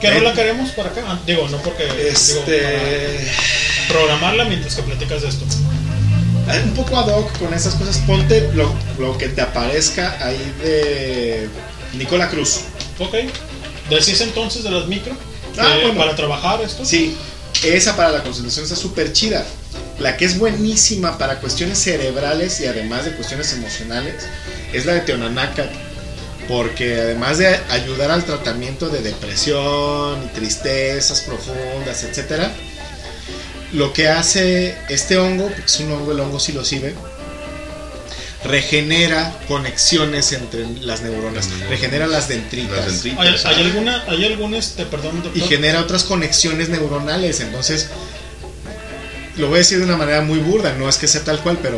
[0.00, 1.02] ¿Qué rola queremos para acá?
[1.06, 1.84] Ah, Digo, no porque.
[2.08, 3.30] Este- digo,
[3.88, 5.44] programarla mientras que platicas de esto.
[6.48, 7.98] Eh, Un poco ad hoc con esas cosas.
[8.06, 11.48] Ponte lo, lo que te aparezca ahí de
[11.94, 12.60] Nicola Cruz.
[12.98, 13.14] Ok.
[13.90, 15.14] ¿Decís entonces de las micro?
[15.58, 15.98] Ah, Eh, bueno.
[15.98, 16.84] Para trabajar esto.
[16.84, 17.14] Sí,
[17.62, 19.44] esa para la concentración está súper chida.
[19.98, 24.26] La que es buenísima para cuestiones cerebrales y además de cuestiones emocionales
[24.72, 25.68] es la de Teonanaca.
[26.48, 32.52] Porque además de ayudar al tratamiento de depresión y tristezas profundas, etcétera,
[33.72, 36.94] lo que hace este hongo, porque es un hongo, el hongo psilocibe,
[38.44, 43.04] regenera conexiones entre las neuronas, regenera las dendritas.
[43.04, 45.36] ¿Hay, hay alguna, hay algún, este, perdón, doctor?
[45.36, 47.40] y genera otras conexiones neuronales.
[47.40, 47.88] Entonces,
[49.38, 51.58] lo voy a decir de una manera muy burda, no es que sea tal cual,
[51.62, 51.76] pero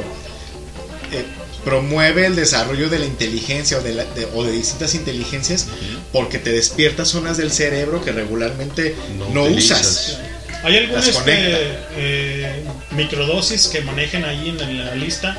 [1.13, 1.25] eh,
[1.65, 5.67] promueve el desarrollo de la inteligencia o de, la- de- o de distintas inteligencias
[6.13, 8.95] porque te despierta zonas del cerebro que regularmente
[9.33, 10.19] no, usas.
[10.65, 11.59] ¿Hay algún Las este, conecta.
[11.97, 15.37] eh, microdosis que manejen ahí en, en la lista?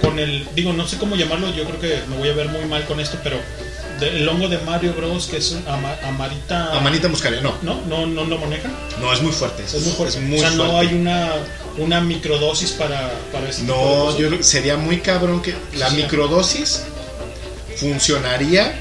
[0.00, 2.64] Con el, digo, no sé cómo llamarlo, yo creo que me voy a ver muy
[2.66, 3.36] mal con esto, pero
[4.02, 6.76] el hongo de Mario Bros, que es un ama- amarita.
[6.76, 7.80] Amanita muscaria, no, ¿No?
[7.86, 8.72] ¿No, no lo manejan?
[9.00, 9.64] no es muy fuerte.
[9.64, 10.18] Es muy fuerte.
[10.18, 11.30] Es muy o sea, no hay una,
[11.78, 15.54] una microdosis para, para este tipo de No, yo creo que sería muy cabrón que
[15.76, 15.96] la Sí.
[15.96, 16.82] microdosis
[17.76, 18.74] funcionaría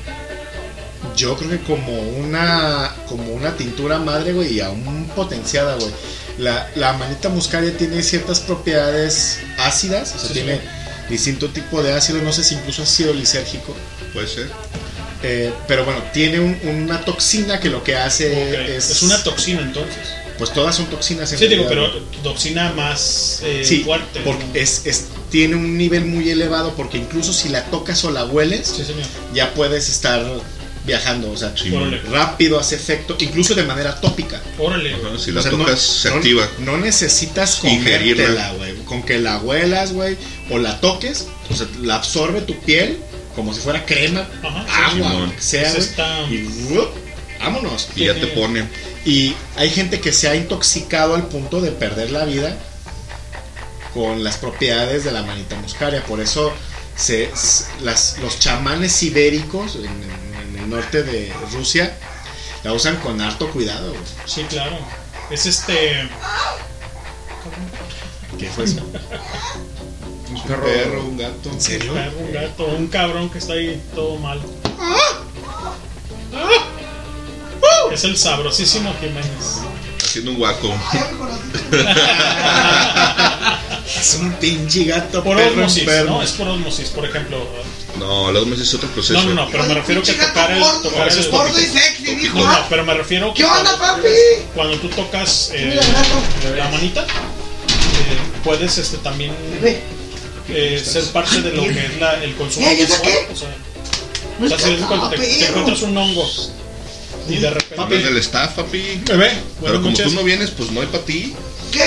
[1.16, 5.90] yo creo que como una como una tintura madre, güey, y aún potenciada, güey.
[6.38, 10.62] La, la manita muscaria tiene ciertas propiedades ácidas, o sea, Sí, tiene sí.
[11.10, 13.76] distinto tipo de ácido, no sé si incluso ácido lisérgico,
[14.14, 14.50] Puede ser.
[15.24, 18.90] Eh, pero bueno, tiene un- una toxina que lo que hace es...
[18.90, 19.98] Es una toxina entonces.
[20.38, 21.32] Pues todas son toxinas.
[21.34, 21.92] en Sí, digo, pero
[22.24, 24.22] toxina más eh, Sí, fuerte.
[24.24, 24.52] porque ¿no?
[24.54, 28.68] es, es- tiene un nivel muy elevado porque incluso si la tocas o la hueles,
[28.68, 29.04] Sí, señor.
[29.34, 30.26] ya puedes estar
[30.86, 31.54] viajando, o sea,
[32.10, 34.42] rápido hace efecto, incluso de manera tópica.
[34.58, 34.94] Órale.
[34.96, 36.48] Ajá, si O la no- tocas, se activa.
[36.60, 38.76] No necesitas comértela, güey.
[38.86, 40.16] Con que la huelas, güey,
[40.50, 42.98] o la toques, o sea, la absorbe tu piel
[43.40, 45.30] como si fuera crema, Ajá, agua, Simón.
[45.30, 46.44] lo que sea, está- Y
[46.74, 46.90] ¡rup!
[47.40, 47.88] vámonos.
[47.96, 48.68] Y ya te pone.
[49.06, 52.54] Y hay gente que se ha intoxicado al punto de perder la vida
[53.94, 56.04] con las propiedades de la manita muscaria.
[56.04, 56.52] Por eso
[56.98, 61.96] se, s- las, los chamanes ibéricos en, en- en el norte de Rusia
[62.66, 63.92] la usan con harto cuidado.
[63.92, 64.04] güey.
[64.26, 64.78] Sí, claro.
[65.32, 66.10] Es este.
[68.38, 68.82] ¿Qué fue eso?
[70.32, 71.50] Un perro, un gato.
[71.50, 71.92] ¿En serio?
[71.94, 74.40] Un perro, un gato, un cabrón que está ahí todo mal.
[77.92, 79.62] Es el sabrosísimo Jiménez.
[80.04, 80.74] Haciendo un guaco.
[84.00, 85.88] Es un pinche gato Por perro osmosis.
[86.06, 86.22] ¿no?
[86.22, 87.44] Es por osmosis, por ejemplo.
[87.98, 89.20] No, los meses es otro proceso.
[89.22, 90.64] No, no, no, pero me refiero que tocar el.
[90.84, 92.38] Tocar el Gordo y sexy, dijo.
[92.38, 94.10] No, no, pero me refiero que ¿Qué onda, cuando- papi?
[94.54, 95.80] Cuando tú tocas eh,
[96.56, 97.06] la manita, eh,
[98.44, 99.82] puedes este también Bebé.
[100.54, 103.02] Eh, ser parte de lo que es la, el consumo ¿Ya, ya visual.
[103.32, 103.50] O sea,
[104.42, 106.30] O sea, si cuando te, te encuentras un hongo
[107.30, 107.76] y de repente.
[107.76, 109.02] Papi, del staff, papi.
[109.06, 111.34] Bebé, Pero como tú no vienes, pues no hay para ti.
[111.72, 111.84] ¿Qué?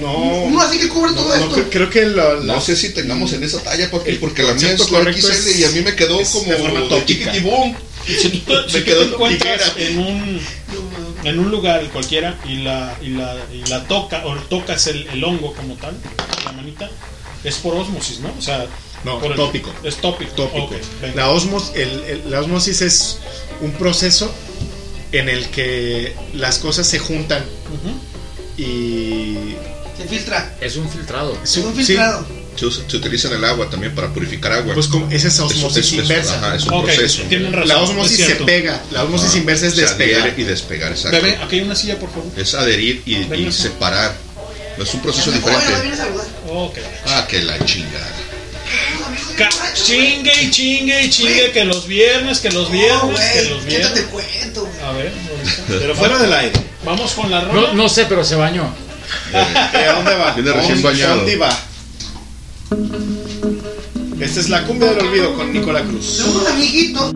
[0.00, 0.12] No.
[0.44, 1.56] Uno así que cubre todo No, esto.
[1.56, 4.54] cre- creo que la, la- No sé si tengamos en esa talla, papi, porque la
[4.54, 7.30] mía es la XL es- y a mí me quedó como de forma tópica.
[7.32, 7.74] chiquitibum.
[8.06, 10.40] Si tú, si Me tú quedó te encuentras en un,
[11.24, 15.24] en un lugar cualquiera y la, y la, y la toca o tocas el, el
[15.24, 15.96] hongo como tal,
[16.44, 16.90] la manita,
[17.44, 18.34] es por osmosis, ¿no?
[18.38, 18.66] O sea,
[19.04, 19.72] No, por el- tópico.
[19.84, 20.32] Es tópico.
[20.32, 20.64] tópico.
[20.64, 21.14] Ok, venga.
[21.16, 23.18] la, osmos, el- el- la osmosis es
[23.60, 24.32] un proceso
[25.12, 27.44] en el que las cosas se juntan
[28.56, 29.54] y
[29.96, 30.56] Se filtra.
[30.60, 31.36] Es un filtrado.
[31.44, 31.84] Sí, un sí.
[31.84, 32.26] filtrado.
[32.56, 34.74] Se, usa- se utiliza en el agua también para purificar agua.
[34.74, 36.34] Pues como esa es Eso- osmosis eso- eso- inversa.
[36.36, 37.22] ajá, es un Ok, proceso.
[37.22, 37.68] razón.
[37.68, 39.38] la es osmosis se pega, la osmosis Ajá.
[39.38, 40.34] inversa es Se despegar.
[40.36, 41.16] y despegar, exacto.
[41.20, 42.26] Bebé, aquí hay una silla, por favor.
[42.36, 44.16] Es adherir y, y separar.
[44.78, 45.94] Es un proceso no diferente.
[46.54, 47.08] Vienes a saludar.
[47.08, 47.08] Ok.
[47.08, 48.10] Ah, que la chingada.
[49.36, 53.50] Ca- chingue y chingue y chingue que los viernes, que los No, viernes, que güey.
[53.50, 53.94] los ¿Qué viernes.
[53.94, 54.68] te cuento?
[54.84, 55.12] A ver.
[55.68, 56.60] Pero fuera del aire.
[56.84, 57.68] Vamos con la rola.
[57.68, 58.72] No, no sé, pero se bañó.
[59.32, 60.32] ¿Eh, ¿A dónde va?
[60.32, 61.16] Viene ¿A recién dónde- bañado.
[61.16, 61.58] ¿Dónde va?
[64.20, 66.06] Esta es la cumbia del olvido con Nicola Cruz.
[66.06, 67.12] Somos amiguitos.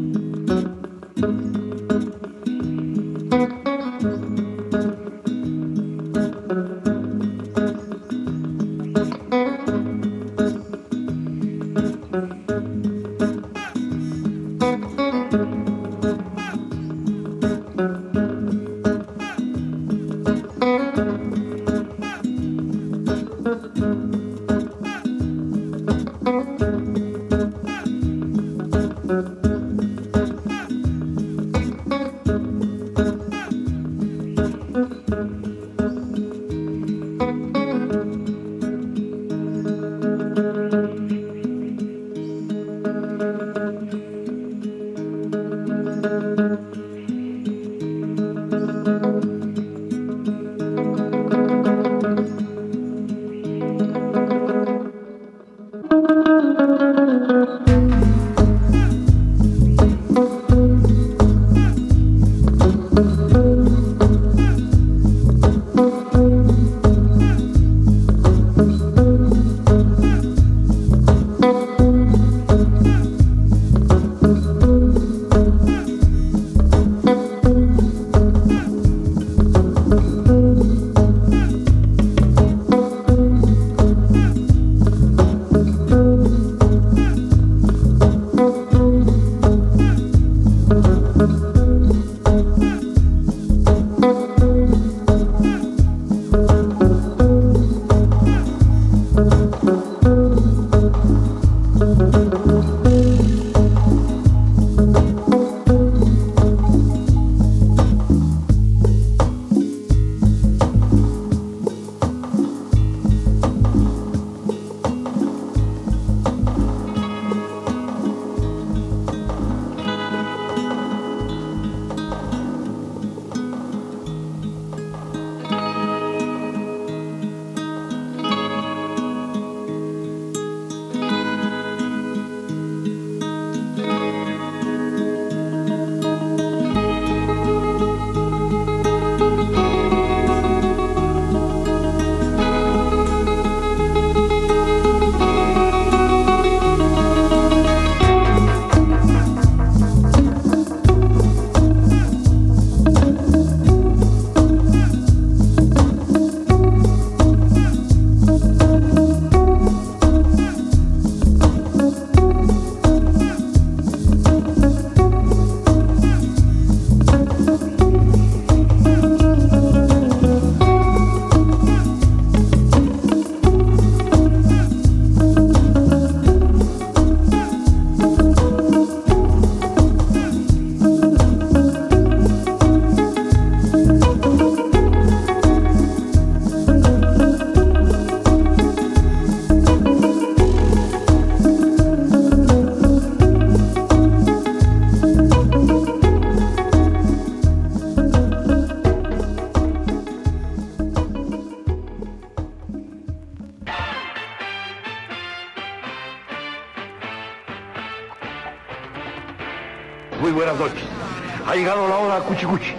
[212.18, 212.74] Hora cuchicuchi.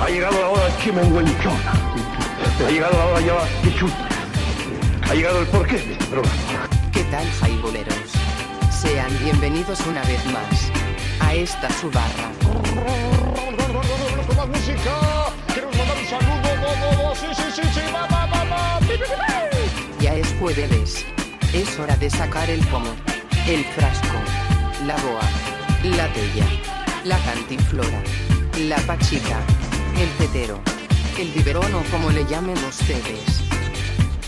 [0.00, 1.56] Ha llegado la hora chimenguenchón.
[2.66, 3.92] Ha llegado la hora ya quichut.
[5.08, 5.96] Ha llegado el porqué.
[6.10, 6.22] Pero
[6.92, 7.94] ¿Qué tal, jaiboleros?
[8.70, 10.70] Sean bienvenidos una vez más.
[11.20, 12.30] a esta su barra.
[20.00, 21.04] Ya es jueves.
[21.52, 22.90] Es hora de sacar el pomo,
[23.48, 24.18] el frasco,
[24.86, 25.22] la boa,
[25.96, 26.44] la tella,
[27.04, 28.02] la cantinflora,
[28.58, 29.40] la pachica,
[29.96, 30.60] el tetero,
[31.16, 33.40] el biberón o como le llamen ustedes.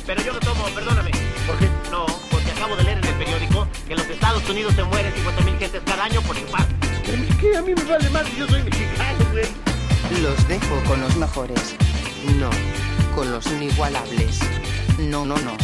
[0.06, 1.10] Pero yo no tomo, perdóname.
[1.46, 1.68] ¿Por qué?
[1.90, 5.12] No, porque acabo de leer en el periódico que en los Estados Unidos se mueren
[5.12, 6.72] 50.000 gentes cada año por infarto.
[7.04, 10.22] Pero es que a mí me vale más si yo soy mexicano, güey.
[10.22, 11.74] Los dejo con los mejores.
[12.38, 12.50] No,
[13.16, 14.38] con los inigualables.
[14.98, 15.56] No, no, no.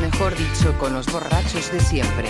[0.00, 2.28] Mejor dicho, con los borrachos de siempre.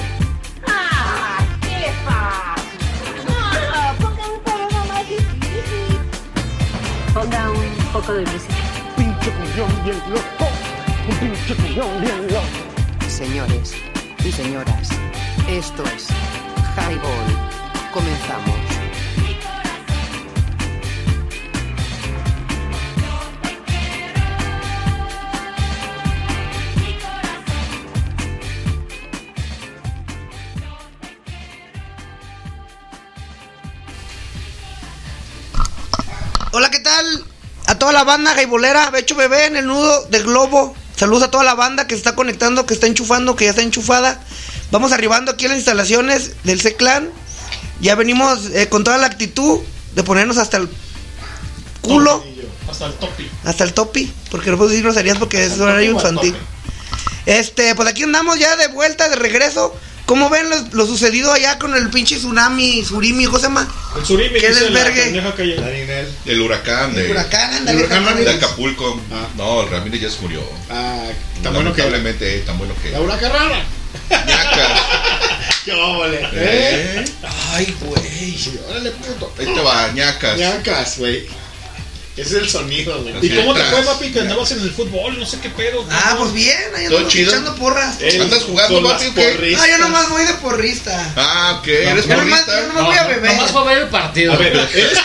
[8.02, 8.54] Poco de música.
[8.96, 10.48] Pinche cuñón bien loco.
[11.08, 13.08] Un pinche cuñón bien loco.
[13.08, 13.74] Señores
[14.24, 14.88] y señoras,
[15.48, 16.08] esto es
[16.76, 17.90] Highball.
[17.92, 18.61] Comenzamos.
[37.82, 40.72] Toda la banda gaibolera, Becho Bebé en el nudo del globo.
[40.96, 43.62] Saludos a toda la banda que se está conectando, que está enchufando, que ya está
[43.62, 44.22] enchufada.
[44.70, 47.10] Vamos arribando aquí a las instalaciones del C-Clan.
[47.80, 49.58] Ya venimos eh, con toda la actitud
[49.96, 50.68] de ponernos hasta el
[51.80, 52.24] culo,
[52.70, 53.28] Hasta el topi.
[53.42, 56.36] hasta el topi, porque no puedo decir groserías porque es horario infantil.
[57.26, 59.74] Este, pues aquí andamos ya de vuelta, de regreso.
[60.06, 63.68] ¿Cómo ven lo, lo sucedido allá con el pinche tsunami, surimi, ¿cómo se llama?
[63.96, 65.08] El surimi ¿Qué desvergue?
[66.24, 68.26] El huracán de, El huracán, ándale, el huracán Ramírez.
[68.26, 69.00] de Acapulco.
[69.36, 70.42] No, el Ramírez ya se murió.
[70.70, 71.04] Ah,
[71.42, 71.82] tan bueno que.
[71.82, 72.90] Lamentablemente, tan bueno que.
[72.90, 73.64] La huracán rara.
[74.10, 74.82] Ñacas.
[75.78, 76.20] óvole.
[76.20, 76.28] ¿Eh?
[76.34, 77.04] ¿Eh?
[77.52, 78.36] Ay, güey.
[78.70, 79.32] Órale, puto.
[79.38, 80.38] Ahí te va, ñacas.
[80.38, 81.26] Ñacas, güey.
[82.14, 83.14] Ese es el sonido, güey.
[83.22, 85.18] ¿Y cómo te fue, papi, que andabas en el fútbol?
[85.18, 85.82] No sé qué pedo.
[85.90, 87.30] Ah, pues bien, ahí Todo andamos chido.
[87.32, 87.96] echando porras.
[88.00, 89.28] Eh, ¿Andas jugando, con papi, las o qué?
[89.32, 89.64] porristas.
[89.64, 91.12] Ah, yo nomás voy de porrista.
[91.16, 92.60] Ah, ok, eres yo nomás, porrista.
[92.60, 93.32] yo nomás voy a beber.
[93.34, 94.32] Nomás fue a ver el partido.
[94.34, 94.98] A ver, eres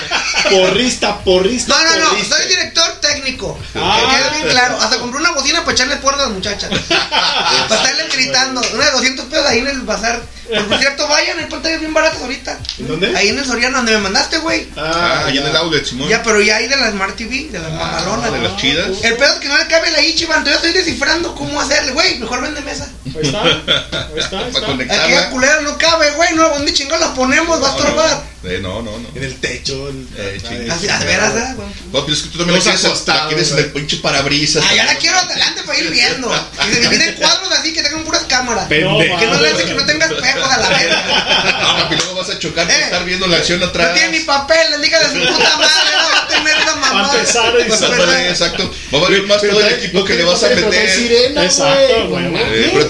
[0.49, 1.73] porrista, porrista.
[1.77, 2.35] No, no, no, porrista.
[2.37, 3.57] soy director técnico.
[3.75, 3.99] Ah.
[4.01, 4.77] que quede bien claro.
[4.81, 6.69] Hasta compré una bocina para echarle porras a las muchachas.
[6.89, 8.61] para estarle gritando.
[8.73, 10.21] Una de 200 pesos ahí en el bazar.
[10.49, 12.59] Pero, por cierto, vayan, hay pantallas bien baratas ahorita.
[12.79, 13.15] ¿En dónde?
[13.17, 14.67] Ahí en el Soriano, donde me mandaste, güey.
[14.77, 16.07] Ah, allá en el outlet, Simón.
[16.09, 18.31] Ya, pero ya hay de la Smart TV, de las mamalonas.
[18.31, 18.89] de las chidas.
[19.03, 22.17] El pedo es que no le cabe la Ichiban, entonces estoy descifrando cómo hacerle, güey.
[22.19, 22.87] Mejor vende mesa.
[23.15, 23.41] Ahí está.
[23.43, 24.37] Ahí está, ahí Para está.
[24.57, 25.29] Aquella conectarla.
[25.29, 26.33] culera no cabe, güey.
[26.35, 27.61] No, ¿dónde chingados la ponemos?
[27.61, 28.23] Va a estorbar.
[28.43, 29.09] Eh, no, no, no.
[29.15, 29.89] En el techo.
[29.89, 30.69] en- Eh.
[30.71, 31.67] Así, a veras, ¿eh, güey?
[31.91, 34.63] Papi, es que tú también la quieres, la quieres en el pinche parabrisas.
[34.65, 36.31] Ah, ya la quiero adelante para ir viendo.
[36.69, 38.67] Y se dividen cuadros así que tengan puras cámaras.
[38.67, 41.59] Que no le hace que no tenga espejos a la verga.
[41.61, 43.93] No, papi, luego vas a chocar por Eh, estar viendo la acción No atrás.
[43.93, 47.07] tiene ni papel, le diga de su puta madre, no va a tener esa mamada.
[47.07, 48.71] Va a empezar a Pues, exacto.
[48.93, 50.89] Va a valer más todo el equipo no que le vas a meter.
[50.91, 52.25] sirena, Exacto, güey.
[52.35, 52.87] Eh,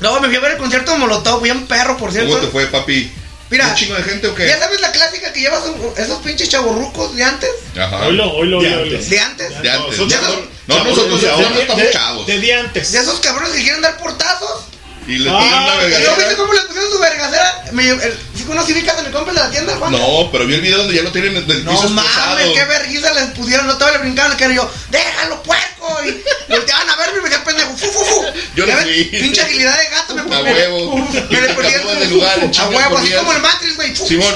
[0.00, 2.50] No, me fui a ver el concierto de Molotov, bien perro, por ¿Cómo te cierto.
[2.50, 3.12] fue, papi?
[3.50, 4.46] Mira, ¿Un chingo de gente o qué?
[4.46, 5.62] ¿Ya sabes la clásica que llevas
[5.96, 7.50] esos pinches chaborrucos de antes?
[7.76, 8.06] Ajá.
[8.06, 8.82] Oílo, oílo, De oílo.
[8.96, 9.10] antes.
[9.10, 9.48] ¿De antes?
[9.62, 9.98] De antes.
[9.98, 12.26] Nosotros- Ya no, no, nosotros de- ahora de- no estamos de- chavos.
[12.28, 12.92] De dientes.
[12.92, 14.66] De esos cabrones que quieren dar portazos.
[15.10, 17.64] Y le Ah, tiran una ¿Y no viste cómo le pusieron su vergacera?
[17.72, 19.92] Me, el, ¿Sí conocí ubicas en el compra de la tienda, Juan?
[19.92, 22.54] No, pero vi el video donde ya lo tienen del No piso mames, esposado.
[22.54, 26.22] qué vergüenza les pusieron, no todavía le brincaban cara y yo, déjalo puerco, y
[26.52, 28.24] volteaban a verme y me decían pendejo, fu, fu, fu.
[28.56, 29.04] Yo ves, vi.
[29.04, 30.42] Pinche agilidad de gato me A puse.
[30.42, 30.96] huevo.
[31.30, 33.96] Me le ponía a huevo, así como el Matrix, güey.
[33.96, 34.34] Simón.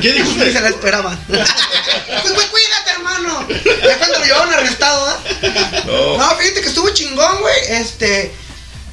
[0.00, 0.52] ¿Qué dijo usted?
[0.52, 1.18] se la esperaban.
[1.28, 3.46] pues güey, cuídate, hermano.
[3.86, 5.52] Ya cuando lo llevaban arrestado, ¿eh?
[5.86, 6.16] No.
[6.18, 7.54] No, fíjate que estuvo chingón, güey.
[7.68, 8.32] Este.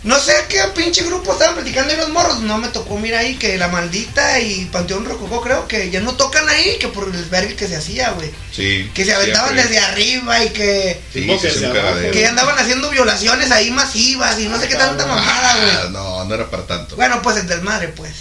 [0.01, 2.39] No sé qué pinche grupo estaban platicando ahí los morros.
[2.39, 6.13] No me tocó, mira ahí, que la maldita y Panteón Rococó, creo que ya no
[6.15, 8.31] tocan ahí, que por el desvergue que se hacía, güey.
[8.55, 8.89] Sí.
[8.93, 9.63] Que se aventaban siempre.
[9.75, 11.01] desde arriba y que.
[11.11, 12.13] Sí, que se cagadero.
[12.13, 15.71] Que andaban haciendo violaciones ahí masivas y no sé qué tanta mamada, güey.
[15.71, 16.95] Ah, no, no era para tanto.
[16.95, 18.13] Bueno, pues el del madre, pues.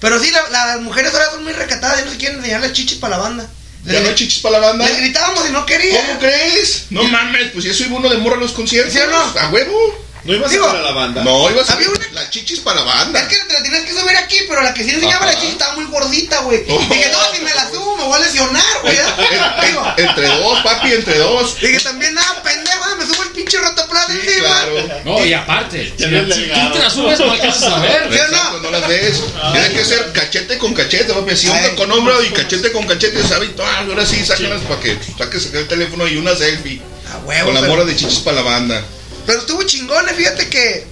[0.00, 2.72] Pero sí, la- las mujeres ahora son muy recatadas y no se quieren enseñar las
[2.72, 3.48] chichis para la banda.
[3.84, 4.84] ¿Ya no hay chichis para la banda?
[4.88, 6.04] Les gritábamos y no querían.
[6.06, 6.86] ¿Cómo crees?
[6.90, 8.92] No mames, pues yo soy uno de morro a los conciertos.
[8.92, 9.16] ¿Sí o no?
[9.40, 10.04] ¿A huevo?
[10.24, 11.22] ¿No ibas Digo, a ver a la banda?
[11.22, 13.20] No, ibas a Había una- las chichis para la banda.
[13.20, 15.34] Es que te la tenías que subir aquí, pero la que sí enseñaba Ajá.
[15.34, 16.64] la chichi estaba muy gordita, güey.
[16.68, 16.78] Oh.
[16.78, 18.96] Dije, no, si me la subo me voy a lesionar, güey.
[18.96, 21.60] En- Digo, en- entre dos, papi, entre dos.
[21.60, 24.46] dije, también nada, pendejo, me subo el pinche rotoplas Sí, encima.
[24.48, 24.88] claro.
[25.04, 26.68] No, y aparte, si, Ya no es si delgado.
[26.68, 28.08] tú te la subes, no alcanzas a ver.
[28.10, 28.36] ¿Sí o no?
[28.36, 29.22] Exacto, no las ves.
[29.52, 31.30] Tiene que ser cachete con cachete, papi.
[31.34, 31.48] Ay.
[31.50, 33.50] hombro con hombro y cachete con cachete, ¿sabes?
[33.62, 36.80] Ah, ahora sí, sácalas para que saques el teléfono y una selfie.
[37.12, 38.82] A huevo, Con la pero- mora de chichis para la banda.
[39.26, 40.86] Pero estuvo chingón, eh, fíjate que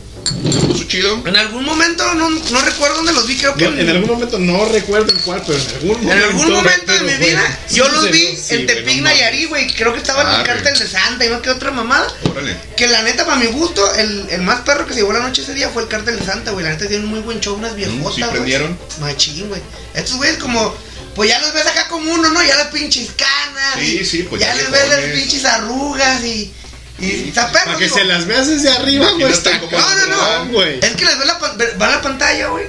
[0.69, 1.21] puso chido.
[1.27, 4.39] En algún momento, no, no recuerdo dónde los vi, creo que No, en algún momento
[4.39, 6.27] no recuerdo en cuál, pero en algún En momento.
[6.27, 9.67] algún momento de mi vida, sí yo los vi sí, en Tepic no Nayarit, güey.
[9.75, 12.07] Creo que estaba en Ah, el cártel de Santa y no que otra mamada.
[12.31, 12.57] Órale.
[12.77, 15.43] Que la neta, para mi gusto, el, el más perro que se llevó la noche
[15.43, 16.65] ese día fue el cártel de Santa, güey.
[16.65, 18.31] La neta tiene un muy buen show, unas viejotas, sí güey.
[18.33, 18.79] prendieron.
[19.01, 19.61] Machín, güey.
[19.95, 20.75] Estos güeyes como,
[21.15, 22.43] pues ya los ves acá como uno, ¿no?
[22.45, 23.75] Ya las pinches canas.
[23.79, 26.53] Sí, sí, pues ya ya les ves las pinches arrugas y...
[27.01, 27.97] Y está perro, Para que digo.
[27.97, 29.23] se las veas desde arriba, güey.
[29.23, 30.63] Imagínate Está No, no, no.
[30.63, 31.39] Es que les ve la,
[31.81, 32.67] va la pantalla, güey.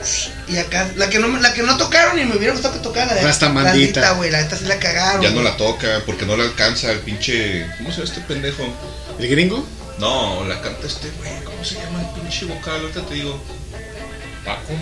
[0.47, 2.79] Y acá, la que, no, me- la que no tocaron y me hubiera gustado que
[2.79, 3.13] tocara.
[3.13, 3.47] La de Hasta.
[3.47, 4.31] Anita, güey.
[4.31, 5.21] La neta sí la cagaron.
[5.21, 7.67] Ya no la toca porque no le alcanza el pinche.
[7.77, 8.63] ¿Cómo se llama este pendejo?
[9.19, 9.67] ¿El gringo?
[9.99, 11.31] No, la canta este güey.
[11.43, 12.79] ¿Cómo se llama el pinche vocal?
[12.81, 13.39] Ahorita te digo.
[14.43, 14.73] Paco.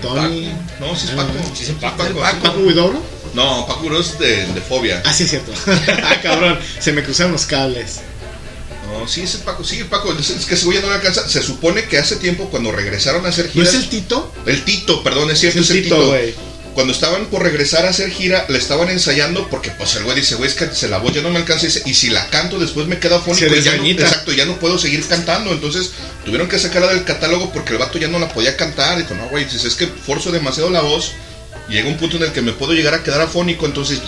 [0.00, 0.48] Tony.
[0.78, 0.86] Paco.
[0.86, 1.32] No, si es Ah, Paco.
[1.32, 1.56] no.
[1.56, 1.96] Sí, es Paco.
[1.96, 2.20] Paco.
[2.42, 3.02] ¿Paco Huidobro?
[3.34, 5.02] No, Paco es de, de fobia.
[5.04, 5.52] Ah, sí, es cierto.
[6.04, 6.58] ah, cabrón.
[6.78, 8.00] Se me cruzaron los cables.
[8.86, 9.64] No, sí, ese Paco.
[9.64, 10.12] Sí, Paco.
[10.12, 11.28] Es, que ese güey ya no le alcanza.
[11.28, 13.68] Se supone que hace tiempo cuando regresaron a hacer ¿No giras.
[13.68, 14.32] es el Tito?
[14.46, 16.40] El Tito, perdón, es cierto, Es es el el Tito, Tito.
[16.74, 20.34] Cuando estaban por regresar a hacer gira, le estaban ensayando porque pues el güey dice,
[20.34, 22.28] güey, es que se la voz ya no me alcanza y, dice, y si la
[22.28, 25.52] canto después me queda fónico Se ya no, exacto, ya no puedo seguir cantando.
[25.52, 25.92] Entonces
[26.26, 28.98] tuvieron que sacarla del catálogo porque el vato ya no la podía cantar.
[28.98, 31.12] Dijo, no, güey, es que forzo demasiado la voz.
[31.70, 33.64] Llega un punto en el que me puedo llegar a quedar afónico.
[33.64, 34.00] Entonces,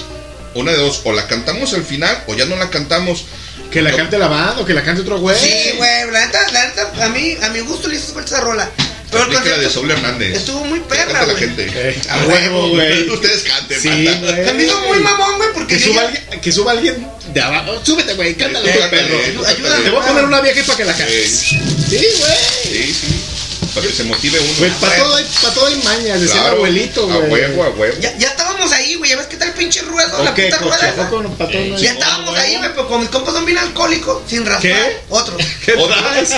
[0.55, 3.25] una de dos, o la cantamos al final o ya no la cantamos.
[3.73, 5.37] Que la cante la banda o que la cante otro güey.
[5.39, 6.11] Sí, güey.
[6.11, 8.69] La neta, la neta, a mí, a mi gusto le hizo falta esa rola.
[9.11, 10.37] Pero el la de concierto Saúl Hernández.
[10.37, 11.37] estuvo muy perra, güey.
[11.57, 13.09] Eh, a huevo, güey.
[13.11, 14.55] Ustedes canten, Sí, güey.
[14.55, 17.81] Me hizo muy mamón, güey, porque Que suba, alguien, que suba alguien de abajo.
[17.85, 18.35] Súbete, güey.
[18.35, 19.19] Cántale, Eh, cántale, perro.
[19.35, 19.85] tú Ayúdame.
[19.85, 21.31] Te voy a poner una vieja para que la cantes.
[21.31, 22.37] Sí, Sí, güey.
[22.65, 23.25] sí, sí.
[23.75, 24.53] Para que se motive uno.
[24.59, 27.31] Güey, para todo, hay- pa' todo hay mañas, decía el abuelito, A güey.
[27.31, 27.97] huevo, a huevo.
[28.01, 29.11] Ya, ya estábamos ahí, güey.
[29.11, 30.89] Ya ves que tal pinche ruedo, la puta coche, rueda.
[30.91, 33.59] ¿a poco no, no hay- Ya estábamos ahí, güey, pero con mis compas son bien
[33.59, 34.63] alcohólicos, sin raspar.
[34.63, 35.01] ¿Qué?
[35.11, 35.37] Otros.
[35.65, 36.35] ¿Qué traes?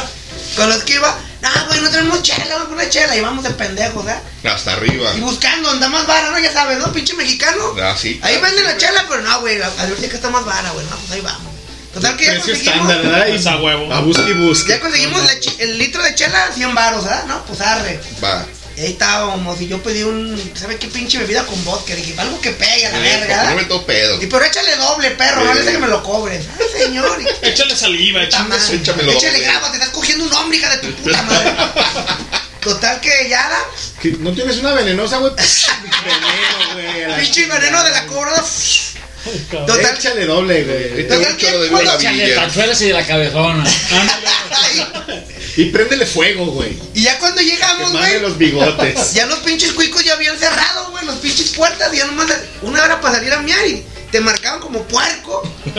[0.57, 3.16] Con los que iba, ah, güey, no tenemos chela, güey, una chela.
[3.16, 4.49] Y vamos de pendejos, ¿eh?
[4.49, 5.12] Hasta arriba.
[5.16, 6.39] Y buscando, anda más vara, ¿no?
[6.40, 6.92] Ya sabes, ¿no?
[6.92, 7.74] Pinche mexicano.
[7.81, 8.18] Ah, sí.
[8.23, 10.84] Ahí venden la chela, pero no, güey, a ver si que está más vara, güey.
[10.86, 11.52] No, pues ahí vamos.
[11.94, 12.66] Total que ya conseguimos.
[12.66, 13.26] estándar, ¿verdad?
[13.26, 13.92] Y Pues a huevo.
[13.92, 14.70] A busque y busque.
[14.70, 15.23] Ya conseguimos
[15.58, 17.24] el litro de chela, 100 baros, ¿verdad?
[17.26, 18.00] No, pues arre.
[18.23, 18.44] Va.
[18.76, 21.94] Y ahí estábamos, y yo pedí un, ¿sabe qué pinche bebida con vodka?
[21.94, 24.23] Dije, algo que pegue a la verga, No todo pedo.
[24.23, 26.40] Y pero échale doble, perro, no le sé que me lo cobren.
[26.58, 27.20] Ay, señor.
[27.20, 28.55] y- Échale saliva, échale.
[28.73, 31.52] échamelo Échale graba, te estás cogiendo un hombre, hija de tu puta madre.
[32.60, 33.65] Total que ya da.
[34.00, 35.32] Que ¿No tienes una venenosa, güey?
[36.05, 37.08] veneno, güey.
[37.08, 38.32] la Pinche veneno de la cobra.
[39.50, 39.97] Total.
[39.97, 41.08] Échale doble, güey.
[41.08, 41.50] Total que
[41.84, 41.94] la
[42.47, 43.65] Échale de la cabezona.
[45.56, 46.76] Y préndele fuego, güey.
[46.94, 48.20] Y ya cuando llegamos, güey.
[48.20, 49.12] los bigotes.
[49.14, 51.92] Ya los pinches cuicos ya habían cerrado, güey, los pinches puertas.
[51.92, 52.26] Y ya nomás
[52.62, 55.42] una hora para salir a miar y te marcaban como puerco.
[55.64, 55.72] Te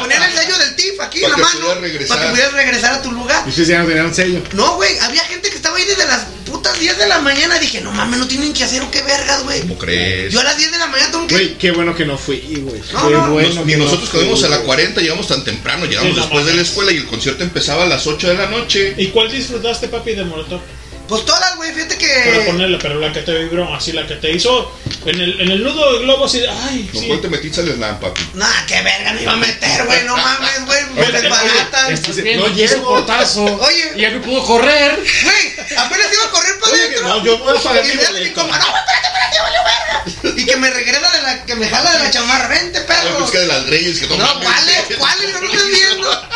[0.00, 1.66] ponían el sello del TIF aquí en la que mano.
[2.08, 3.42] Para que pudieras regresar a tu lugar.
[3.46, 4.40] Y ustedes ya no tenían sello.
[4.52, 7.58] No, güey, había gente que estaba ahí desde las putas 10 de la mañana.
[7.58, 9.60] Dije, no mames, no tienen que hacer o qué vergas, güey.
[9.62, 10.32] ¿Cómo crees?
[10.32, 11.34] Yo a las 10 de la mañana tengo que.
[11.34, 12.80] Güey, qué bueno que no fui, güey.
[12.92, 14.66] No, qué no, bueno Nos- que ni no nosotros fui, comimos a la güey.
[14.66, 17.84] 40, llegamos tan temprano, llegamos Sí, no después de la escuela y el concierto empezaba
[17.84, 18.94] a las 8 de la noche.
[18.96, 20.60] ¿Y cuál disfrutaste, papi, de Molotov?
[21.08, 22.40] Pues todas, güey, fíjate Para que.
[22.46, 24.70] ponerle, pero la que te vibró, así la que te hizo
[25.06, 27.06] en el, en el nudo de globo, así de, ay, ¿Con sí.
[27.08, 28.20] cuál te metiste al slam, papi?
[28.34, 32.00] Nah, qué verga me iba a meter, güey, no mames, güey, me desbaratan.
[32.36, 32.82] No llego.
[32.88, 33.44] portazo.
[33.60, 33.92] Oye.
[33.96, 34.96] Y ya no pudo correr.
[34.96, 37.08] Güey, apenas iba a correr para Oye, adentro.
[37.08, 40.40] no, yo a pagar y me mi no, güey, espérate, espérate, valió verga.
[40.40, 43.20] Y que me regresa de la, que me jala de la chamarra, vente, La perro.
[43.20, 44.40] busca de las reyes, que no No.
[44.40, 44.96] ¿cuáles?
[44.98, 45.32] ¿Cuáles?
[45.32, 46.28] No lo estás viendo.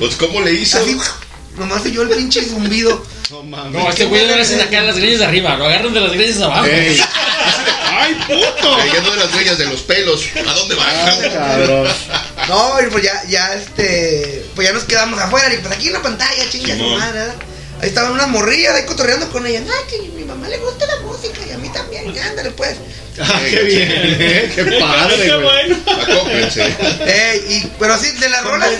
[0.00, 0.78] Pues, ¿cómo le hizo?
[0.78, 0.96] Así,
[1.56, 3.04] nomás yo el pinche zumbido.
[3.30, 3.72] No mames.
[3.72, 6.12] No, este güey no le hacen acá las greñas de arriba, lo agarran de las
[6.12, 6.64] greñas de abajo.
[6.66, 7.00] Ey.
[7.98, 8.76] ¡Ay, puto!
[8.76, 10.24] Cayendo de las reyas de los pelos.
[10.46, 11.30] ¿A dónde Ah, van?
[11.32, 11.88] cabrón.
[12.48, 15.94] No, y pues ya, ya, este, pues ya nos quedamos afuera y pues aquí en
[15.94, 16.98] la pantalla, chinga su Simón.
[17.00, 17.20] madre.
[17.80, 19.62] Ahí estaban unas morrillas ahí cotorreando con ellas.
[19.66, 22.50] Ay, que a mi mamá le gusta la música y a mí también, ya, ándale
[22.52, 22.76] pues.
[23.20, 25.42] Ah, qué bien, eh, qué padre, Qué güey.
[25.42, 25.76] bueno.
[26.02, 26.64] Acóplense.
[27.06, 28.70] Ey, y, pero sí, de las rolas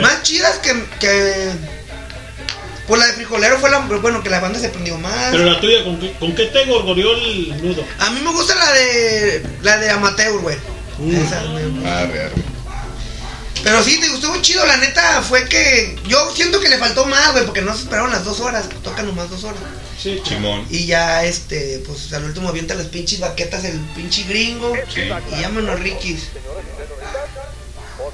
[0.00, 1.50] más chidas que, que,
[2.86, 5.30] pues la de frijolero fue la, bueno, que la banda se prendió más.
[5.32, 7.84] Pero la tuya, ¿con qué, con qué te gorgoreó el nudo?
[7.98, 10.56] A mí me gusta la de, la de amateur, güey.
[11.12, 12.32] Esa me- Arre, arre.
[13.62, 17.04] Pero sí, te gustó muy chido, la neta fue que yo siento que le faltó
[17.06, 19.58] más, güey, porque no se esperaron las dos horas, tocan nomás dos horas.
[20.00, 20.64] Sí, Simón.
[20.70, 24.72] Y ya, este, pues al último avienta las pinches baquetas el pinche gringo.
[24.94, 25.00] Sí.
[25.36, 26.28] Y llámanos Rikis.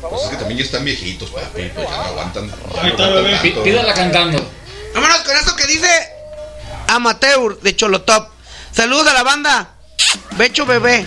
[0.09, 1.71] Pues es que también ya están viejitos, papi.
[1.75, 2.47] Pues ya no aguantan.
[2.49, 3.63] No tanto.
[3.63, 4.51] Pídala cantando.
[4.95, 5.89] Vámonos con esto que dice
[6.89, 8.29] Amateur de Cholotop.
[8.73, 9.75] Saludos a la banda.
[10.37, 11.07] Becho bebé.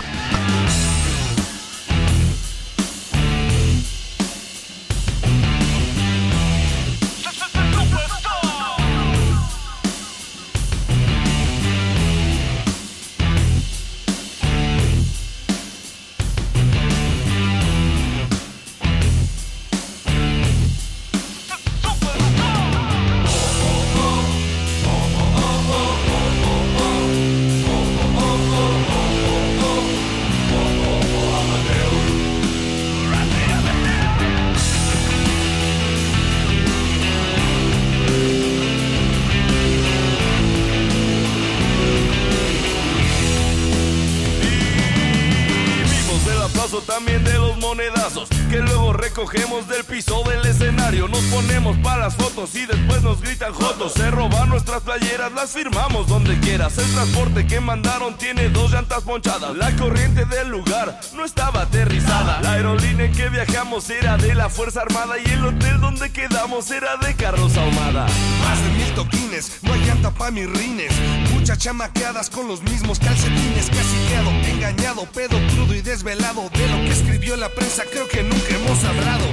[51.30, 53.92] Ponemos para las fotos y después nos gritan jotos.
[53.92, 56.76] Se roban nuestras playeras, las firmamos donde quieras.
[56.78, 59.56] El transporte que mandaron tiene dos llantas ponchadas.
[59.56, 62.40] La corriente del lugar no estaba aterrizada.
[62.42, 66.70] La aerolínea en que viajamos era de la Fuerza Armada y el hotel donde quedamos
[66.70, 68.06] era de Carlos Ahumada.
[68.42, 70.92] Más de mil toquines, no hay llanta pa' mis rines.
[71.32, 73.66] Muchas chamaqueadas con los mismos calcetines.
[73.66, 76.48] Casi quedo engañado, pedo crudo y desvelado.
[76.50, 79.24] De lo que escribió la prensa, creo que nunca hemos hablado.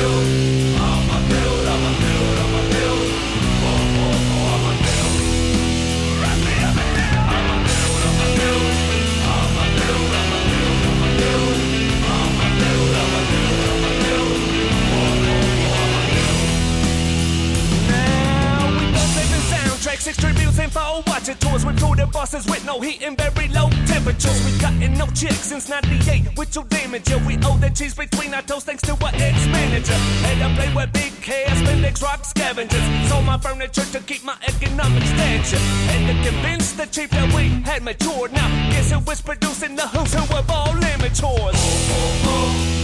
[0.00, 0.49] you.
[20.00, 23.68] Six tributes, info, watching tours with through the bosses with no heat and very low
[23.86, 24.44] temperatures.
[24.44, 27.10] We gotten no chicks since 98 with your damage.
[27.10, 29.92] Yeah, we owe the cheese between our toes thanks to our ex-manager.
[29.92, 32.82] And I play with big cash, spandex rock scavengers.
[33.08, 35.62] Sold my furniture to keep my economic stature.
[35.92, 38.32] And to convince the chief that we had matured.
[38.32, 41.60] Now, guess who was producing the who's who of all amateurs?
[42.24, 42.80] Dos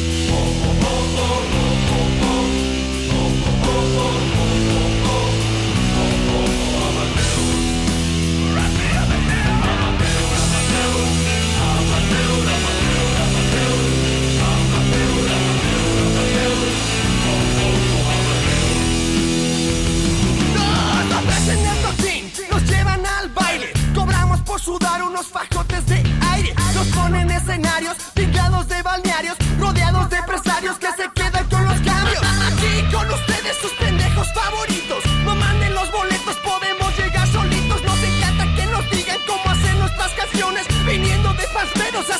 [24.59, 26.02] sudar unos fajotes de
[26.33, 26.55] aire.
[26.75, 32.23] Nos ponen escenarios pintados de balnearios, rodeados de empresarios que se quedan con los cambios.
[32.49, 35.05] Aquí con ustedes sus pendejos favoritos.
[35.25, 37.83] No manden los boletos, podemos llegar solitos.
[37.83, 40.67] Nos encanta que nos digan cómo hacer nuestras canciones.
[40.86, 42.18] Viniendo de pasmeros a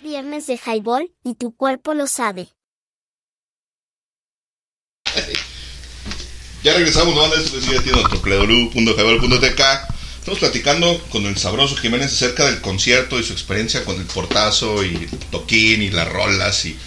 [0.00, 2.48] Es viernes de highball y tu cuerpo lo sabe.
[6.62, 7.36] Ya regresamos, banda.
[7.36, 9.60] Esto que sigue siendo www.jabal.tk.
[10.18, 14.84] Estamos platicando con el sabroso Jiménez acerca del concierto y su experiencia con el portazo
[14.84, 16.78] y toquín y las rolas y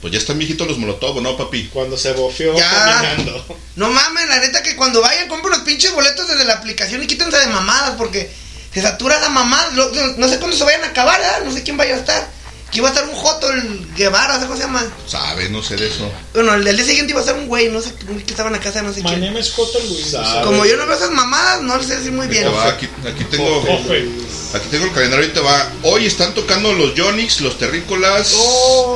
[0.00, 1.68] pues ya están viejitos los molotov, ¿no, papi?
[1.68, 2.70] Cuando se bofeó Ya.
[2.70, 3.58] caminando.
[3.76, 7.06] No mames, la neta que cuando vayan compren los pinches boletos desde la aplicación y
[7.06, 8.30] quítense de mamadas porque
[8.72, 9.70] se satura la mamada.
[9.72, 11.42] No, no sé cuándo se vayan a acabar, ¿verdad?
[11.44, 12.43] No sé quién vaya a estar.
[12.74, 14.82] Que iba a estar un Joto, el Guevara, ¿sabes cómo se llama?
[15.06, 16.10] Sabes, no sé de eso.
[16.32, 18.54] Bueno, el del día siguiente iba a ser un güey, no sé, que estaba en
[18.54, 19.20] la casa, de no sé quién.
[19.20, 20.12] Manem es Joto Luis.
[20.42, 22.52] Como yo no veo esas mamadas, no les sé decir muy bien.
[22.52, 24.08] Va, aquí, aquí tengo Ofe.
[24.54, 25.70] aquí tengo el calendario ahorita va.
[25.84, 28.34] Hoy están tocando los Yonix, los Terrícolas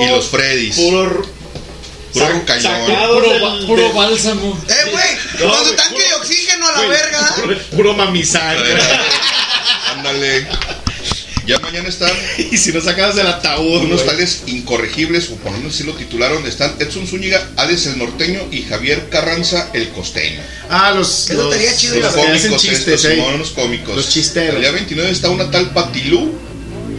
[0.01, 0.75] y los Freddys.
[0.75, 1.25] Puro
[2.13, 3.67] Puro cañón.
[3.67, 4.61] Puro, bálsamo.
[4.69, 7.35] Eh, güey, cuando tanque de oxígeno a la verga.
[7.37, 8.57] Puro, puro mamizán.
[9.93, 10.49] Ándale.
[11.49, 12.13] Ya mañana están
[12.53, 15.95] y si no sacabas del ataúd, unos tales incorregibles, o por lo menos así lo
[15.95, 20.41] titularon, están Edson Zúñiga, Alex el norteño y Javier Carranza el costeño.
[20.69, 23.53] Ah, los, Eso los, estaría chido, los Los cómicos chistes, estos, ¿eh?
[23.55, 23.97] Cómicos.
[23.97, 24.57] Los chisteros.
[24.57, 26.39] El día 29 está una tal Patilú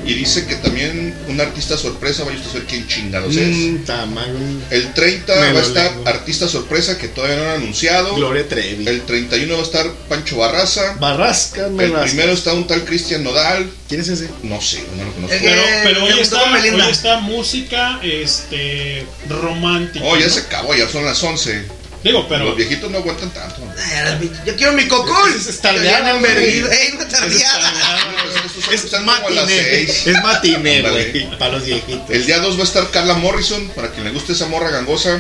[0.10, 3.56] y dice que también un artista sorpresa, vaya usted a ver quién chingados es.
[3.56, 4.62] Mm, tamaño.
[4.72, 8.16] El 30 Me va a estar artista sorpresa que todavía no han anunciado.
[8.16, 8.88] Gloria Trevi.
[8.88, 10.96] El 31 va a estar Pancho Barraza.
[11.00, 13.70] Barrasca, me El primero está un tal Cristian Nodal.
[13.88, 14.30] ¿Quién es ese?
[14.42, 15.38] No sé, no lo conozco.
[15.40, 20.04] Pero, Eh, pero hoy, me está, hoy está música este, romántica.
[20.06, 20.34] Oh, ya ¿no?
[20.34, 21.80] se acabó, ya son las 11.
[22.04, 22.46] Digo, pero.
[22.46, 23.62] Los viejitos no aguantan tanto.
[24.46, 25.30] Yo quiero mi cocol.
[25.36, 27.74] Ese es no Ese es taldeada.
[28.72, 29.82] Es matiné.
[29.84, 31.38] Es matiné, güey.
[31.38, 32.10] Para los viejitos.
[32.10, 35.20] El día 2 va a estar Carla Morrison, para quien le guste esa morra gangosa.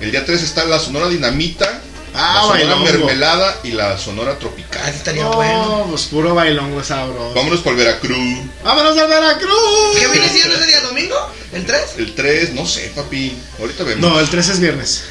[0.00, 1.80] El día 3 está la Sonora Dinamita,
[2.14, 2.84] Ah, la Sonora bailongo.
[3.06, 4.88] Mermelada y la Sonora Tropical.
[4.88, 5.86] estaría no, bueno.
[5.90, 7.34] pues puro bailongo sabroso.
[7.34, 8.38] Vámonos por Veracruz.
[8.64, 9.98] ¡Vámonos a Veracruz!
[9.98, 11.14] ¿Qué viene siendo ese día domingo?
[11.52, 11.80] ¿El 3?
[11.98, 13.36] El 3, no sé, papi.
[13.60, 14.00] Ahorita vemos.
[14.10, 15.04] No, el 3 es viernes.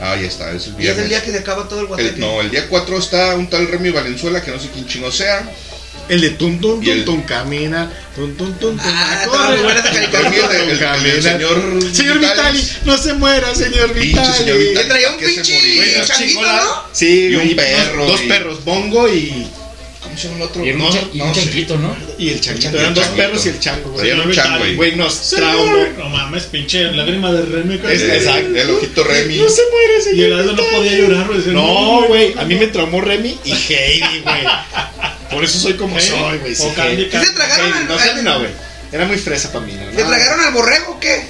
[0.00, 1.02] Ah, ya está, es el Y es viernes.
[1.04, 2.20] el día que se acaba todo el El- guateque.
[2.20, 5.48] no, el día 4 está un tal Remy Valenzuela, que no sé quién chingo sea.
[6.08, 7.90] El de tum tum tum el- tum camina.
[8.14, 8.78] Tum tum tum tum.
[8.82, 9.62] Ah, corre.
[9.62, 10.30] buena esa caricatura.
[10.30, 11.22] Remy, el, de- el- el Camina.
[11.22, 14.44] señor, Señor Vitali, no se muera, señor Vitali.
[14.74, 16.52] Que traía un ¿Para qué se pinche changuito, Chingola.
[16.62, 16.82] ¿no?
[16.92, 19.46] Sí, Y un perro, Dos y- perros, Bongo y.
[20.02, 20.64] ¿Cómo se llama el otro?
[20.66, 21.96] Y un, No, y un no chanquito, ¿no?
[22.18, 22.64] Y el changuito.
[22.64, 22.78] changuito.
[22.82, 24.06] Eran dos perros y el chango, güey.
[24.06, 24.74] Traían un chango, güey.
[24.76, 25.88] Güey, nos trauma.
[25.98, 27.80] No mames, pinche lágrima de Remy.
[27.90, 28.54] Es- El, exacto.
[28.54, 29.36] el ojito Remy.
[29.38, 30.18] No se muere, señor.
[30.18, 31.26] Y el Aldo no podía llorar.
[31.26, 34.42] güey, No, güey, a mí me traumó Remy y Heidi, güey.
[35.30, 36.54] Por eso soy como Heidi soy, güey.
[37.10, 38.50] ¿Qué se tragaron Heidi, al- No, al- Candy no, güey.
[38.92, 39.90] Era muy fresa para mí, ¿no?
[39.90, 41.22] ¿Le tragaron al borrego o qué?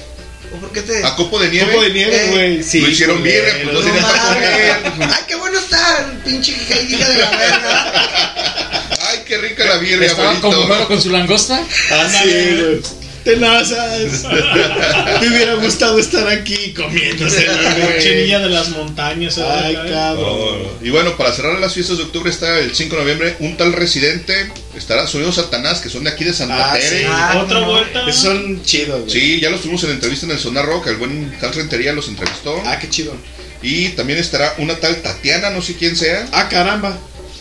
[0.53, 1.03] ¿O por qué te.?
[1.03, 1.71] A copo de nieve.
[1.71, 2.63] Copo de nieve, Eh, güey.
[2.63, 5.11] Sí, lo hicieron bien, pues no tenían para comer.
[5.13, 8.87] Ay, qué bueno está el pinche Heidi hija de la verga.
[9.09, 10.87] Ay, qué rica la birria, Estaba abuelito.
[10.87, 11.61] con su langosta.
[11.91, 12.81] Ah, sí, güey.
[13.25, 14.23] Tenazas.
[15.21, 18.23] Me hubiera gustado estar aquí comiéndose, güey.
[18.23, 19.37] niña de las montañas.
[19.39, 20.59] Ay, cabrón.
[20.81, 23.73] Y bueno, para cerrar las fiestas de octubre está el 5 de noviembre un tal
[23.73, 26.99] residente, estará Sonido Satanás, que son de aquí de Santa Ah, Tere.
[26.99, 27.05] sí.
[27.07, 27.65] Ah, Otra no.
[27.71, 28.07] vuelta.
[28.07, 29.11] Esos son chidos, güey.
[29.11, 32.07] Sí, ya los tuvimos en entrevista en el Sonar Rock, el buen tal Rentería los
[32.07, 32.61] entrevistó.
[32.65, 33.15] Ah, qué chido.
[33.61, 36.97] Y también estará una tal Tatiana, no sé quién sea, Ah, caramba.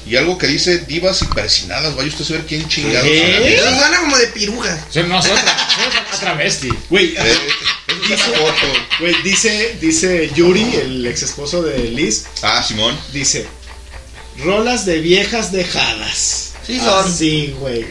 [0.06, 3.06] Y algo que dice divas y persinadas, vaya usted a saber quién chingados.
[3.08, 4.84] Eso suena como de piruja.
[4.88, 6.68] O sea, no, es otra, es otra travesti.
[6.90, 7.34] Güey, Eh,
[8.16, 8.66] foto.
[9.00, 12.98] güey, dice, dice Yuri, el ex esposo de Liz, Ah, Simón.
[13.12, 13.46] dice,
[14.44, 16.52] rolas de viejas dejadas.
[16.66, 17.14] Sí son.
[17.16, 17.84] Sí, güey.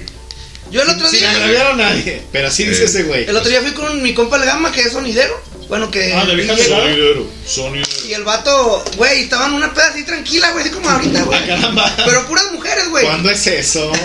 [0.71, 1.29] Yo el otro día.
[1.29, 3.25] agraviar a nadie, pero sí dice ese güey.
[3.29, 5.39] El otro día fui con mi compa el Gama, que es sonidero.
[5.67, 6.13] Bueno, que.
[6.13, 6.47] Ah, de.
[6.47, 7.89] Sonidero, sonidero.
[8.07, 11.39] y el vato, güey, estaba en una peda así tranquila, güey, así como ahorita, güey.
[11.39, 11.95] Ah, caramba.
[12.05, 13.05] Pero puras mujeres, güey.
[13.05, 13.91] ¿Cuándo es eso?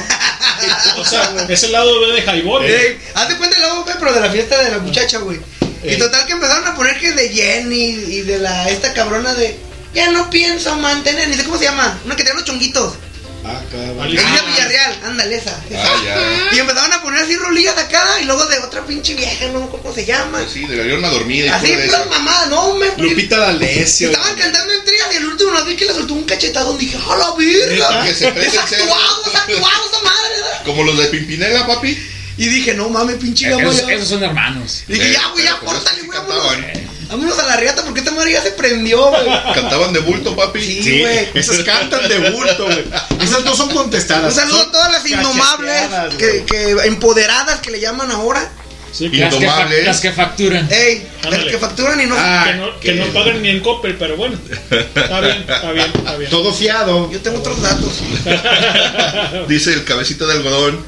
[0.97, 2.65] O sea, es el lado B de Highball.
[2.65, 5.39] Ey, haz de cuenta el lado, güey, pero de la fiesta de la muchacha, güey.
[5.85, 9.57] Y total que empezaron a poner que de Jenny y de la esta cabrona de
[9.95, 12.95] ya no pienso mantener, ni sé cómo se llama, una que tiene los chonguitos.
[13.45, 14.01] Ah, cabrón.
[14.03, 14.29] Alicia.
[14.29, 15.57] Elisa Villarreal, ándale esa.
[15.75, 16.57] Ah, ya.
[16.57, 19.65] Y empezaron a poner así rolillas acá y luego de otra pinche vieja, no me
[19.67, 20.39] acuerdo cómo se llama.
[20.39, 22.87] Pues sí, de la una dormida Así, pura de puras mamadas, no, me.
[22.99, 24.11] Lupita D'Alessio.
[24.11, 26.79] Estaban cantando en trías y el último nos vi que le soltó un cachetado y
[26.79, 27.89] dije, ¡a la verga!
[27.91, 28.05] ¿Neta?
[28.05, 28.85] Que se prende Es el cerdo.
[28.85, 30.65] actuado, es actuado esa madre, ¿verdad?
[30.65, 31.99] Como los de Pimpinela, papi.
[32.37, 33.95] Y dije, no mames, pinche Gabo, Esos, ya.
[33.95, 34.85] esos son hermanos.
[34.87, 36.65] Dije, Eh, ya, güey, ya, sí güey, vámonos.
[37.09, 39.25] Vámonos a la riata porque esta madre ya se prendió, güey.
[39.55, 40.61] Cantaban de bulto, papi.
[40.61, 41.29] Sí, Sí, güey.
[41.35, 42.85] esas cantan de bulto, güey.
[43.23, 44.35] Esas no son contestadas.
[44.35, 46.15] Un saludo a todas las indomables, cacheteadas,
[46.47, 48.51] que, empoderadas que le llaman ahora.
[48.91, 49.47] Sí, Las que,
[49.85, 50.67] las que facturan.
[50.73, 52.15] Ey, las que facturan y no.
[52.19, 54.39] Ah, que no, que que- no pagan ni en Coppel, pero bueno.
[54.71, 56.31] Está bien, está bien, está bien.
[56.31, 57.11] Todo fiado.
[57.13, 57.93] Yo tengo otros datos.
[59.49, 60.85] Dice el cabecita de algodón.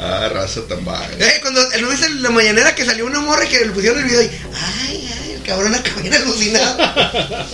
[0.00, 1.08] Ah, raza tan baja.
[1.18, 4.04] Eh, cuando no en la mañanera que salió una morra y que le pusieron el
[4.04, 4.30] video y.
[4.86, 5.07] Ay,
[5.48, 6.76] cabrón acaba bien alucinado.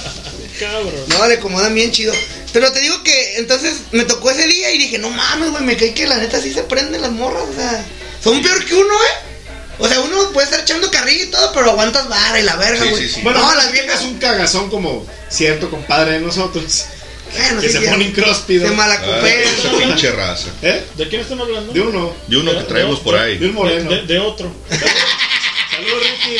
[0.60, 0.92] Cabrón.
[1.08, 2.12] No, le acomodan bien chido.
[2.52, 5.76] Pero te digo que entonces me tocó ese día y dije, no mames, güey, me
[5.76, 7.84] caí que la neta sí se prenden las morras, o sea,
[8.22, 9.32] son peor que uno, ¿eh?
[9.80, 12.84] O sea, uno puede estar echando carrilla y todo, pero aguantas vara y la verga,
[12.84, 13.02] güey.
[13.02, 13.20] sí, sí.
[13.22, 16.84] Bueno, no, las viejas es un cagazón como cierto compadre de nosotros.
[17.32, 17.90] bueno, que sí, se ya.
[17.90, 18.68] ponen cróspidos.
[18.68, 19.26] Se Ah, malacopean.
[19.40, 20.50] esa pinche raza.
[20.62, 20.84] ¿Eh?
[20.96, 21.72] ¿De quién están hablando?
[21.72, 22.14] De uno.
[22.28, 23.38] De uno que traemos por ahí.
[23.38, 23.90] De un moreno.
[23.90, 24.54] De, de otro.
[24.70, 26.36] Saludos, Ricky.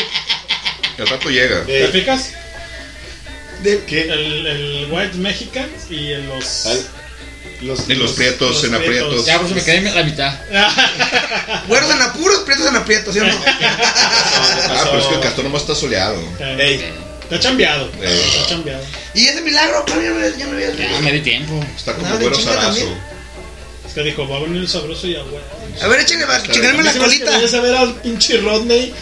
[0.98, 1.64] El rato llega.
[1.64, 2.30] ¿Te fijas?
[3.62, 4.02] De- ¿Qué?
[4.02, 6.66] El, el White Mexican y en los.
[6.66, 6.86] Al-
[7.62, 9.08] Los, En los prietos, los en aprietos.
[9.08, 9.26] prietos.
[9.26, 10.34] Ya, por eso me quedé en la mitad.
[11.68, 13.32] Güeros en apuros, prietos en aprietos, ¿sí o no?
[13.56, 16.20] Ah, pero es que el castor nomás está soleado.
[16.40, 16.92] Eh, Ey,
[17.22, 17.90] Está chambeado.
[18.02, 18.22] Eh.
[18.34, 18.84] Está chambeado.
[19.14, 20.72] y ese milagro, ya no, ya no había.
[20.74, 21.64] Ya me di tiempo.
[21.76, 22.66] Está como Ah, de güero chinga zarazo.
[22.80, 23.13] también.
[23.94, 25.40] Que dijo, va a venir el sabroso y agua.
[25.80, 27.30] A ver, échenle, va, chingarme la colita.
[27.30, 28.92] Vayas a ver al pinche Rodney.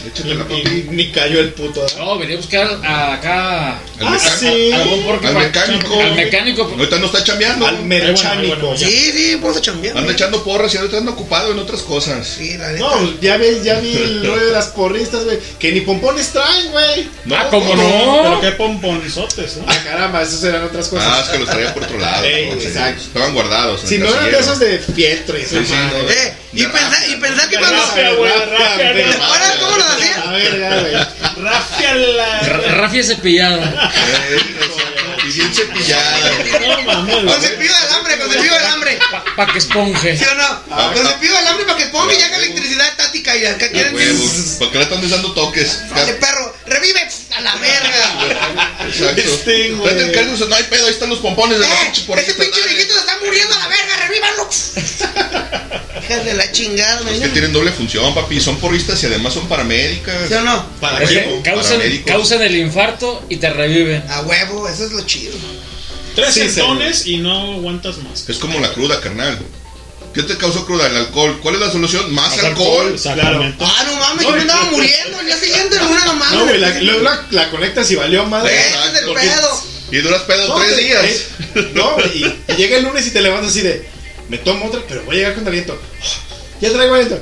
[0.50, 1.84] Y- ni cayó el puto.
[1.86, 1.90] ¿eh?
[1.98, 3.68] No, venía a buscar a- acá.
[3.70, 4.36] Al Ah, mecánico.
[4.38, 4.72] sí.
[4.72, 6.00] a- a Al mecánico.
[6.00, 6.62] Al mecánico.
[6.64, 7.66] Ahorita no está chambeando.
[7.66, 8.86] Al bueno, ya.
[8.86, 9.96] Sí, sí, vamos a chambear.
[9.96, 12.26] Anda echando porras y ahorita anda ocupado en otras cosas.
[12.26, 12.84] Sí, la neta.
[12.84, 15.38] No, pues, ya ves, ya vi el rollo de las porristas, güey.
[15.58, 17.08] Que ni pompones traen, güey.
[17.24, 18.22] No, Ah, ¿cómo no?
[18.24, 19.64] Pero qué pomponzotes, ¿no?
[19.68, 21.06] Ah, caramba, esas eran otras cosas.
[21.10, 22.24] Ah, es que los traía por otro lado.
[22.26, 23.02] Exacto.
[23.02, 23.80] Estaban guardados.
[23.84, 25.74] si no eran de esos de fieltro y Sí, sí.
[25.74, 27.76] Eh, y pensar, y pensar que cuando.
[27.80, 30.16] rafia, güey, de rafia, de de ¿Te acuerdas cómo lo hacía?
[31.36, 32.40] Rafia la.
[32.40, 33.92] Ra- Rafia cepillada.
[34.32, 34.38] Eh.
[35.24, 36.30] Y Bien cepillada.
[37.24, 38.98] Con cepillo de alambre, con cepillo de alambre.
[39.36, 40.16] Para que esponje.
[40.16, 40.92] ¿Sí o no?
[40.92, 43.94] Con cepillo de alambre para que ponga y haga electricidad estática y acá quieren.
[44.58, 45.78] ¿Por qué le están dando toques?
[46.20, 48.76] Perro, revive a la verga.
[48.86, 49.20] Exacto.
[49.20, 52.94] Este, el no hay pedo, ahí están los pompones de la pinche Ese pinche viejito
[52.94, 54.48] se está muriendo a la verga, revívanlo.
[56.02, 58.40] Hijas de la chingada, Es que tienen doble función, papi.
[58.40, 60.28] Son porristas y además son paramédicas.
[60.28, 60.66] ¿Sí o no?
[60.80, 62.06] Para causan, paramédicos.
[62.12, 64.02] causan el infarto y te reviven.
[64.10, 65.34] A huevo, eso es lo chido.
[66.14, 68.28] Tres Sí, centones y no aguantas más.
[68.28, 69.38] Es como la cruda, carnal.
[70.12, 70.86] ¿Qué te causó cruda?
[70.88, 71.38] El alcohol.
[71.42, 72.12] ¿Cuál es la solución?
[72.12, 72.90] Más, alcohol.
[72.94, 73.64] Exactamente.
[73.66, 75.20] Ah, no mames, yo me andaba muriendo.
[75.20, 76.32] El día siguiente, una nomás.
[76.32, 78.54] No, güey, la, luego la, la conectas y valió madre.
[78.54, 79.62] Ese es el pedo.
[79.90, 81.04] Y duras pedo No, tres te- días.
[81.04, 83.88] eh, No, y, y llega el lunes y te levantas así de.
[84.32, 85.78] Me tomo otra, pero voy a llegar con aliento.
[86.62, 87.18] Ya traigo hay pedo,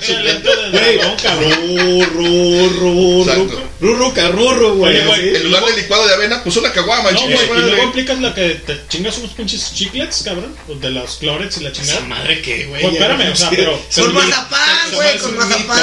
[0.00, 2.04] Chingue otra, güey.
[2.04, 3.62] Ru, ru, ru, Exacto.
[3.80, 5.36] ru, ru, rurru, güey.
[5.36, 8.34] En lugar de licuado de avena, pues una caguama, No, güey, y luego aplicas la
[8.34, 11.98] que te chingas unos pinches chiclets, cabrón, de los clorets y la chingada.
[11.98, 12.82] Esa madre que, güey.
[12.82, 13.80] Pues espérame, o sea, pero.
[13.94, 15.82] Con mazapán, güey, con mazapán.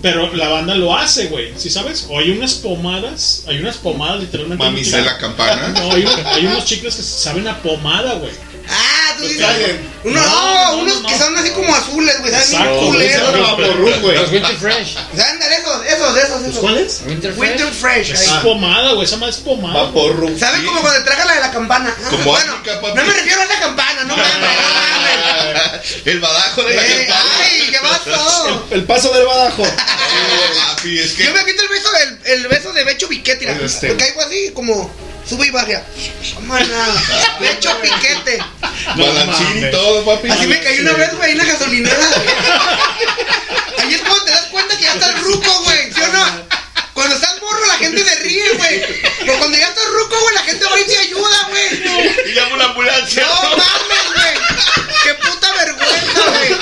[0.00, 1.52] Pero la banda lo hace, güey.
[1.58, 2.06] ¿Sí sabes?
[2.08, 4.64] O hay unas pomadas, hay unas pomadas literalmente.
[4.64, 5.68] Mami, la campana.
[5.68, 8.32] No, hay, unos- hay unos chicles que saben a pomada, güey.
[8.66, 8.93] Ah,
[10.04, 12.32] Uno, No, no, no, unos no, que son así como azules, güey.
[12.32, 13.58] Saben bien culeros.
[14.02, 14.94] Los Winter Fresh.
[15.16, 16.58] Saben esos, esos, esos, esos.
[16.58, 17.00] ¿Cuáles?
[17.06, 17.48] Winter Fresh.
[17.50, 18.10] Winter Fresh.
[18.10, 18.40] Es ahí.
[18.42, 19.04] pomada, güey.
[19.06, 19.74] Esa madre es pomada.
[19.74, 19.86] güey.
[19.86, 20.38] Vaporrup.
[20.38, 21.94] ¿Saben como cuando traga la de la campana?
[22.10, 22.56] Como bueno,
[22.94, 24.36] no me refiero a esa campana, no mames.
[26.04, 27.30] El badajo de la Eh, campana.
[27.44, 28.66] ay, ¿qué pasó?
[28.70, 29.62] El paso del badajo.
[30.76, 31.24] Papi, es que.
[31.24, 33.08] Yo me quito el beso, el, el beso de Becho.
[33.64, 33.88] Este.
[33.88, 34.90] Lo caigo así, como
[35.28, 35.82] sube y baja.
[36.42, 36.86] Mana,
[37.40, 38.38] Becho Piquete.
[38.96, 40.30] Balancín y todo, papi.
[40.30, 42.08] Así me caí una vez, güey, en una gasolinera.
[43.78, 46.64] Ahí es cuando te das cuenta que ya estás ruco, güey, ¿sí o no?
[46.94, 49.02] Cuando estás morro, la gente se ríe, güey.
[49.20, 52.30] Pero cuando ya estás ruco, güey, la gente va y te ayuda, güey.
[52.30, 53.26] Y llama una ambulancia.
[53.26, 54.34] No mames, güey.
[55.02, 56.56] Qué puta vergüenza, güey.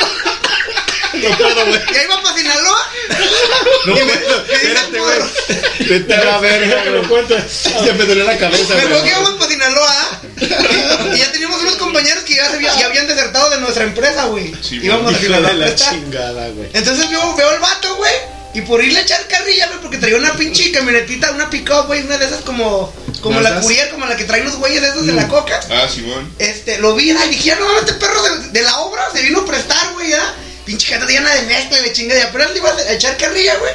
[1.15, 1.81] No puedo, güey.
[1.93, 2.89] Y ahí va para Sinaloa.
[3.87, 5.19] No Y me- Espérate, güey.
[5.89, 7.27] Vete a la verga, güey.
[7.87, 9.11] Ya me duele la cabeza, Me acuerdo que güey.
[9.11, 10.21] íbamos para Sinaloa
[11.15, 14.27] y ya teníamos unos compañeros que ya, se había- ya habían desertado de nuestra empresa,
[14.27, 14.55] güey.
[14.63, 15.75] Sí, íbamos a de la Sinaloa.
[15.75, 16.69] chingada, güey.
[16.73, 18.13] Entonces yo veo al vato, güey.
[18.55, 22.03] Y por irle a echar carrilla, güey, porque traía una pinche camionetita, una pick-up, güey,
[22.05, 22.93] una de esas como,
[23.23, 23.61] como la.
[23.61, 25.59] Courier, como la que traen los güeyes esos de la coca.
[25.71, 26.31] Ah, Simón.
[26.39, 29.23] Este, lo vi, ay, dije, ya no mames, este perro de, de la obra se
[29.23, 30.35] vino a prestar, güey, ya.
[30.65, 32.21] Pinche gente llena de mezcla y de chingada.
[32.21, 33.73] Y apenas le iba a echar carrilla, güey.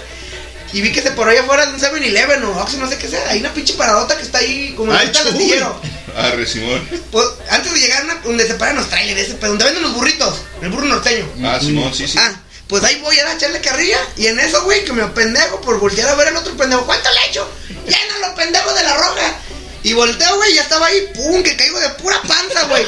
[0.74, 3.08] Y vi que se por ahí afuera de un 7-Eleven o Oxxo, no sé qué
[3.08, 3.30] sea.
[3.30, 5.80] Hay una pinche paradota que está ahí como en el astillero.
[6.16, 6.88] Arre, Simón.
[7.12, 9.94] Pues, antes de llegar a donde se paran los trailers, ese, pedo, donde venden los
[9.94, 11.26] burritos, el burro norteño.
[11.44, 12.18] Ah, Simón, sí, sí.
[12.20, 13.98] Ah, pues ahí voy a echarle carrilla.
[14.18, 16.86] Y en eso, güey, que me pendejo por voltear a ver al otro pendejo.
[16.86, 17.50] ¿Cuánto le echo?
[17.86, 19.40] Llénalo, pendejo de la roja.
[19.84, 22.86] Y volteo, güey, ya estaba ahí, pum, que caigo de pura panza, güey.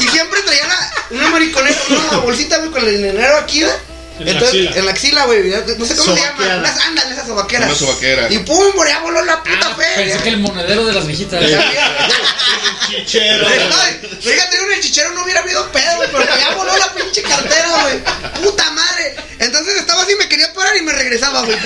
[0.00, 1.76] y siempre traía la- una mariconera,
[2.10, 3.74] una bolsita, güey, con el dinero aquí, güey.
[4.18, 4.76] En la Entonces, axila.
[4.78, 5.42] en la axila, güey,
[5.78, 7.66] no sé cómo se llama, unas andas, esas sobaqueras.
[7.68, 8.26] Una sobaquera.
[8.32, 9.96] Y pum, por allá voló la puta Ah, feria.
[9.96, 11.40] pensé que el monedero de las viejitas.
[12.88, 13.48] Chichero.
[13.48, 13.76] No,
[14.20, 17.98] fíjate, el chichero no hubiera habido pedo, güey, pero ya voló la pinche cartera, güey.
[18.42, 19.16] Puta madre.
[19.40, 21.56] Entonces estaba así, me quería parar y me regresaba, güey.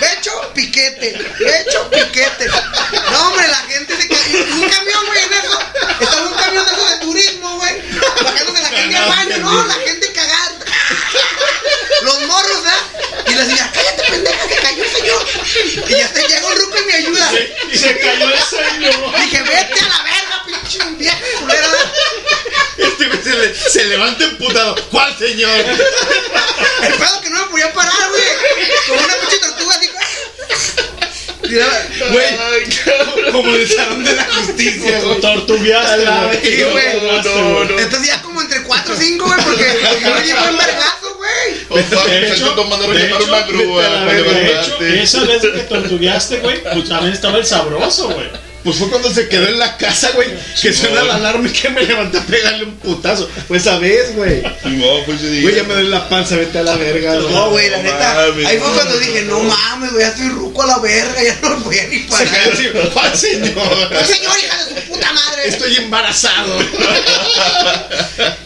[0.00, 1.12] Becho, piquete.
[1.38, 2.46] Becho, piquete.
[3.10, 4.38] No, hombre, la gente se cayó.
[4.54, 5.58] Un camión, güey, en eso.
[6.00, 7.74] Estaba un camión de eso de turismo, güey.
[8.22, 9.36] Bajándose la gente al baño.
[9.38, 10.64] No, la gente cagando.
[12.02, 13.24] Los morros, ¿verdad?
[13.28, 15.26] Y la señora, cállate, pendeja, que cayó el señor.
[15.88, 17.30] Y ya se llega un ruco y me ayuda.
[17.72, 19.20] Y se cayó el señor.
[19.20, 21.68] Dije, vete a la verga, pinche vieja culera.
[22.76, 24.74] Este güey se, le, se levanta emputado.
[24.90, 25.50] ¿Cuál señor?
[26.82, 28.22] El pedo que no me podía parar, güey.
[28.88, 29.90] Como una pinche tortuga así.
[31.48, 35.00] Mira, Güey, como el salón de la justicia.
[35.20, 37.22] Tortugueaste, A la güey.
[37.24, 37.78] No, no.
[37.78, 39.64] Entonces ya como entre 4 o 5, güey, porque
[40.02, 41.05] yo me llevo un vergazo,
[41.68, 41.82] güey.
[41.84, 44.04] Oh, papi, De hecho- tomando de hecho, una grúa.
[44.06, 48.28] De hecho, esa vez que tortugueaste, güey, pues también estaba el sabroso, güey.
[48.66, 50.28] Pues fue cuando se quedó en la casa, güey.
[50.60, 51.06] Que Sí, suena no.
[51.06, 53.30] la alarma y que me levanté a pegarle un putazo.
[53.46, 54.42] Pues esa vez, güey.
[54.60, 57.14] Simón, pues yo Güey, ya me duele la panza, vete a la verga.
[57.14, 58.14] No, güey, la neta.
[58.28, 58.44] mames.
[58.46, 61.56] Ahí fue cuando dije, no mames, güey, ya estoy ruco a la verga, ya no
[61.60, 62.28] voy a ni Se parar.
[62.28, 63.54] cayó así, ¿cuál señor?
[63.54, 65.48] No, señor, hija de su puta madre.
[65.48, 66.58] Estoy embarazado.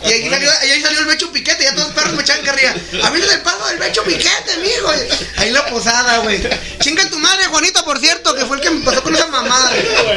[0.05, 2.45] Y ahí salió, y ahí salió el becho piquete, ya todos los perros me echaban
[2.45, 2.75] carrilla.
[3.05, 4.93] A mí el paso del becho piquete, mijo.
[5.37, 6.41] Ahí la posada, güey.
[6.81, 9.71] Chinga tu madre, Juanito, por cierto, que fue el que me pasó con esa mamada.
[9.71, 10.10] Güey,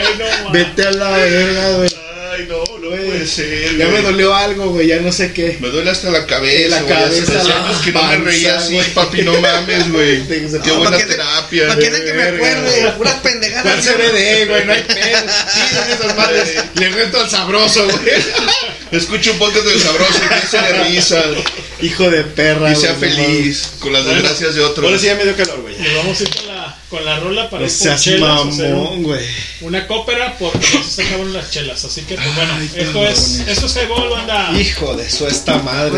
[0.44, 0.52] no.
[0.54, 1.90] Vete a la verga, güey.
[2.34, 2.90] Ay, no, no.
[2.90, 3.06] güey.
[3.06, 3.98] puede ser, Ya güey.
[3.98, 5.58] me dolió algo, güey, ya no sé qué.
[5.60, 6.70] Me duele hasta la cabeza.
[6.78, 8.94] La güey, hace cabeza, tres la años que no me reía así, güey.
[8.94, 10.28] papi, no mames, güey.
[10.28, 11.68] Qué No, buena ¿pa' qué- terapia.
[11.68, 12.92] ¿Para qué de que me acuerde?
[12.98, 13.64] Puras pendejadas.
[13.64, 14.66] ¿Cuál CBD, güey?
[14.66, 14.98] No hay pedo.
[14.98, 16.50] Tienen esas madres.
[16.76, 18.00] Le rento al sabroso, güey.
[18.92, 21.24] Escucha un podcast del sabroso y piensa de risa.
[21.82, 22.72] Hijo de perra.
[22.72, 24.86] Y sea feliz con las desgracias de otros.
[24.86, 25.76] Ahora sí ya me dio calor, güey.
[25.98, 26.63] Vamos a ir con la,
[26.94, 28.46] con la rola para por seas chelas.
[28.48, 29.26] hacer un- mamón, güey.
[29.62, 31.84] Una cópera porque se acabando las chelas.
[31.84, 34.52] Así que, pues bueno, esto es, esto es Highball, banda.
[34.60, 35.98] Hijo de su esta madre.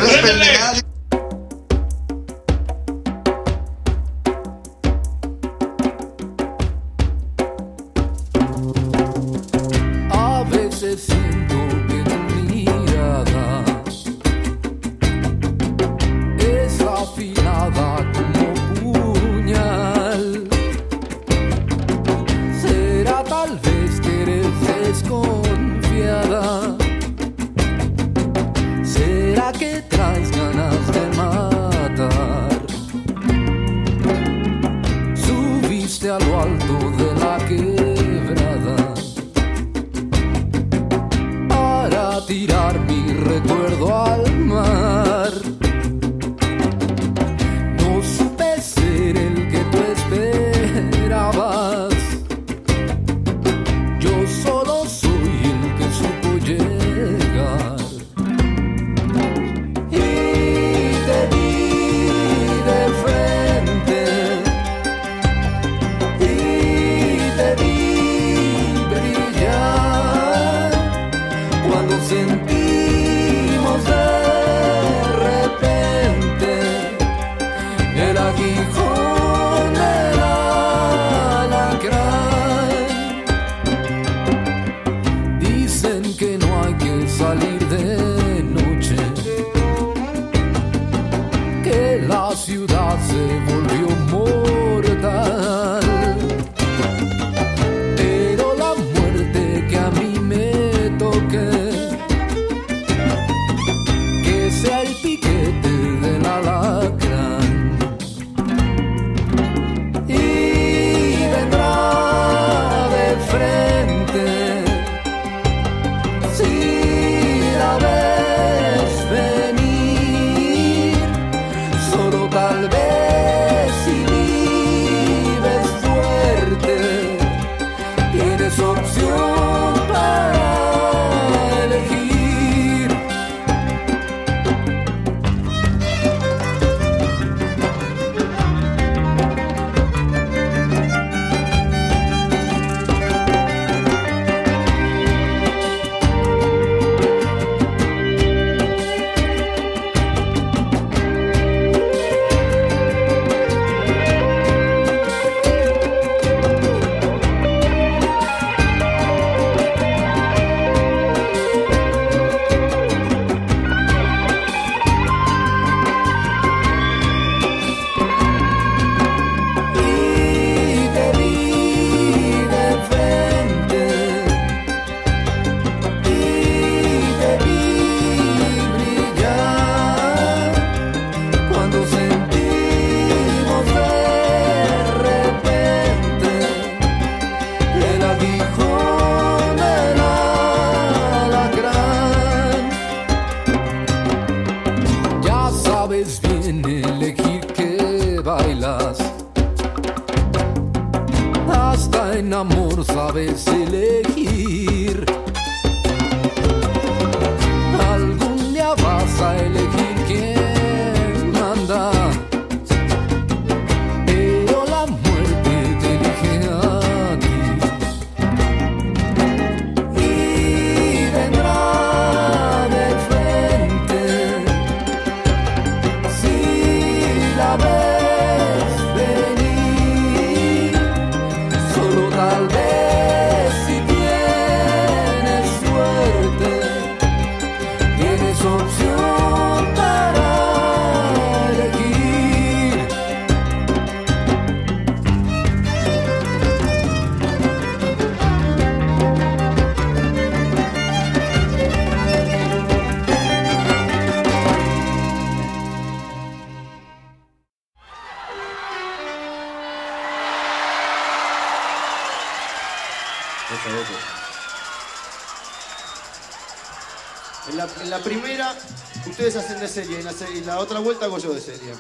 [269.84, 271.74] y la, y la otra vuelta hago yo de serie.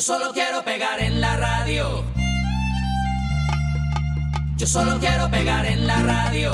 [0.00, 2.02] Yo solo quiero pegar en la radio.
[4.56, 6.52] Yo solo quiero pegar en la radio.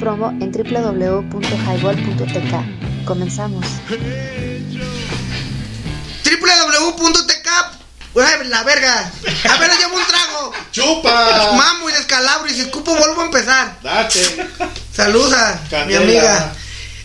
[0.00, 3.04] Promo en www.highball.tk.
[3.06, 3.64] Comenzamos.
[6.24, 7.48] www.tk
[8.14, 9.10] Güey, la verga.
[9.50, 10.52] A ver, llevo un trago.
[10.70, 11.52] ¡Chupa!
[11.56, 13.76] Mamo y descalabro y si escupo vuelvo a empezar.
[13.82, 14.46] Date.
[14.94, 16.52] Saluda, mi amiga.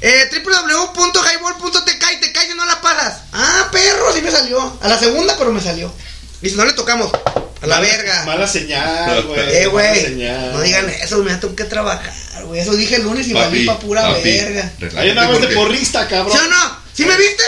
[0.01, 3.21] Eh, www.highball.tk y te caes y no la pasas.
[3.33, 4.77] Ah, perro, sí me salió.
[4.81, 5.91] A la segunda, pero me salió.
[6.43, 8.23] Y si no le tocamos, a la Mala- verga.
[8.25, 9.55] Mala señal, güey.
[9.57, 10.15] Eh, güey.
[10.53, 12.13] No digan eso, me tengo que trabajar,
[12.49, 12.59] güey.
[12.61, 14.71] Eso dije el lunes y valí Papi, pa' pura papi, verga.
[14.97, 16.37] Ahí andabas de porrista, cabrón.
[16.37, 16.77] ¿Sí o no?
[16.93, 17.43] ¿Sí me viste?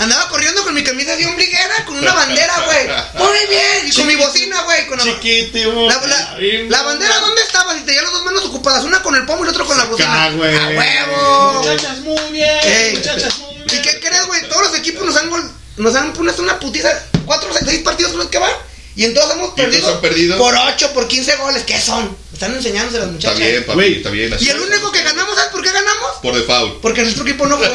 [0.00, 2.88] Andaba corriendo con mi camisa de ombliguera, con una bandera, güey.
[3.24, 3.86] Muy bien.
[3.86, 4.86] Y con mi bocina, güey.
[4.88, 5.88] Con la, Chiquitimo.
[5.88, 6.38] la, la-
[6.68, 7.74] la bandera, ¿dónde estaba?
[7.76, 9.84] Si tenía las dos manos ocupadas, una con el pomo y la otra con la
[9.84, 10.30] bocina.
[10.30, 10.56] Güey.
[10.56, 11.52] ¡A huevo!
[11.62, 12.58] Muchachas, muy bien.
[12.64, 12.96] Ey.
[12.96, 13.66] Muchachas, muy bien.
[13.78, 14.48] ¿Y qué crees, güey?
[14.48, 16.90] Todos los equipos nos han, gol- nos han puesto una putiza.
[17.26, 18.50] Cuatro o seis partidos los que van.
[18.96, 20.36] Y en todos hemos perdido, han perdido.
[20.36, 21.62] por 8, por quince goles.
[21.64, 22.16] ¿Qué son?
[22.40, 23.38] Están enseñándose las Está muchachas.
[23.38, 24.32] bien, papi, está bien.
[24.32, 26.10] así Y el único que ganamos, ¿sabes por qué ganamos?
[26.22, 26.80] Por default.
[26.80, 27.66] Porque nuestro equipo no fue.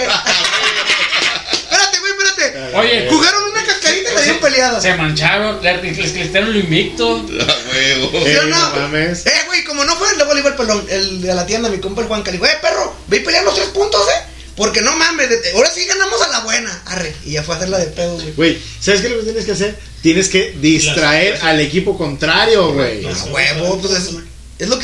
[1.51, 2.75] espérate, güey, espérate.
[2.75, 4.81] Oye, Jugaron una cascarita y la dieron peleada.
[4.81, 7.17] se mancharon, le- les quitaron lo invicto.
[7.17, 8.09] A huevo.
[8.25, 8.57] ¿Sí Eh, o no?
[8.57, 9.25] no mames.
[9.27, 12.01] Eh, güey, como no fue el de voleibol pelón, el de la tienda, mi compa
[12.01, 12.39] el Juan Cali.
[12.39, 14.21] Güey, perro, ve y pelear los tres puntos, eh.
[14.55, 16.81] Porque no mames, ahora sí ganamos a la buena.
[16.87, 18.31] Arre, y ya fue a hacerla de pedo, güey.
[18.33, 19.77] Güey, ¿sabes qué es lo que tienes que hacer?
[20.01, 23.05] Tienes que distraer al equipo contrario, güey.
[23.05, 24.09] A huevo, pues es,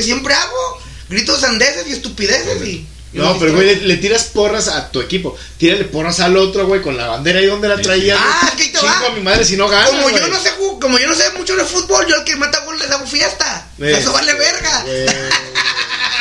[0.01, 0.81] que siempre hago.
[1.09, 2.69] Gritos sandeces y estupideces y.
[2.69, 5.37] y No, pero güey, le, le tiras porras a tu equipo.
[5.57, 8.15] Tírale porras al otro, güey, con la bandera ahí donde la traía.
[8.17, 9.07] Ah, es que ahí te Chingo va.
[9.07, 11.55] a mi madre si no gana, Como yo no sé como yo no sé mucho
[11.55, 13.67] de fútbol, yo al que mata gol les hago fiesta.
[13.79, 14.81] Eso vale verga.
[14.83, 15.05] güey.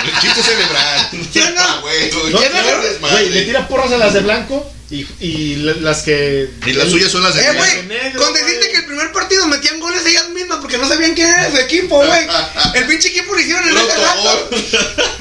[0.04, 1.10] El chiste es celebrar.
[1.32, 1.80] ¿Sí o no?
[1.82, 6.02] Güey, No, no, no, le tira porras a las de blanco y, y la- las
[6.02, 6.50] que.
[6.66, 8.59] Y las suyas son las de Eh, güey, con el
[9.00, 12.26] primer partido metían goles ellas mismas porque no sabían quién era su equipo, güey.
[12.74, 14.50] El pinche equipo lo hicieron en ese rato.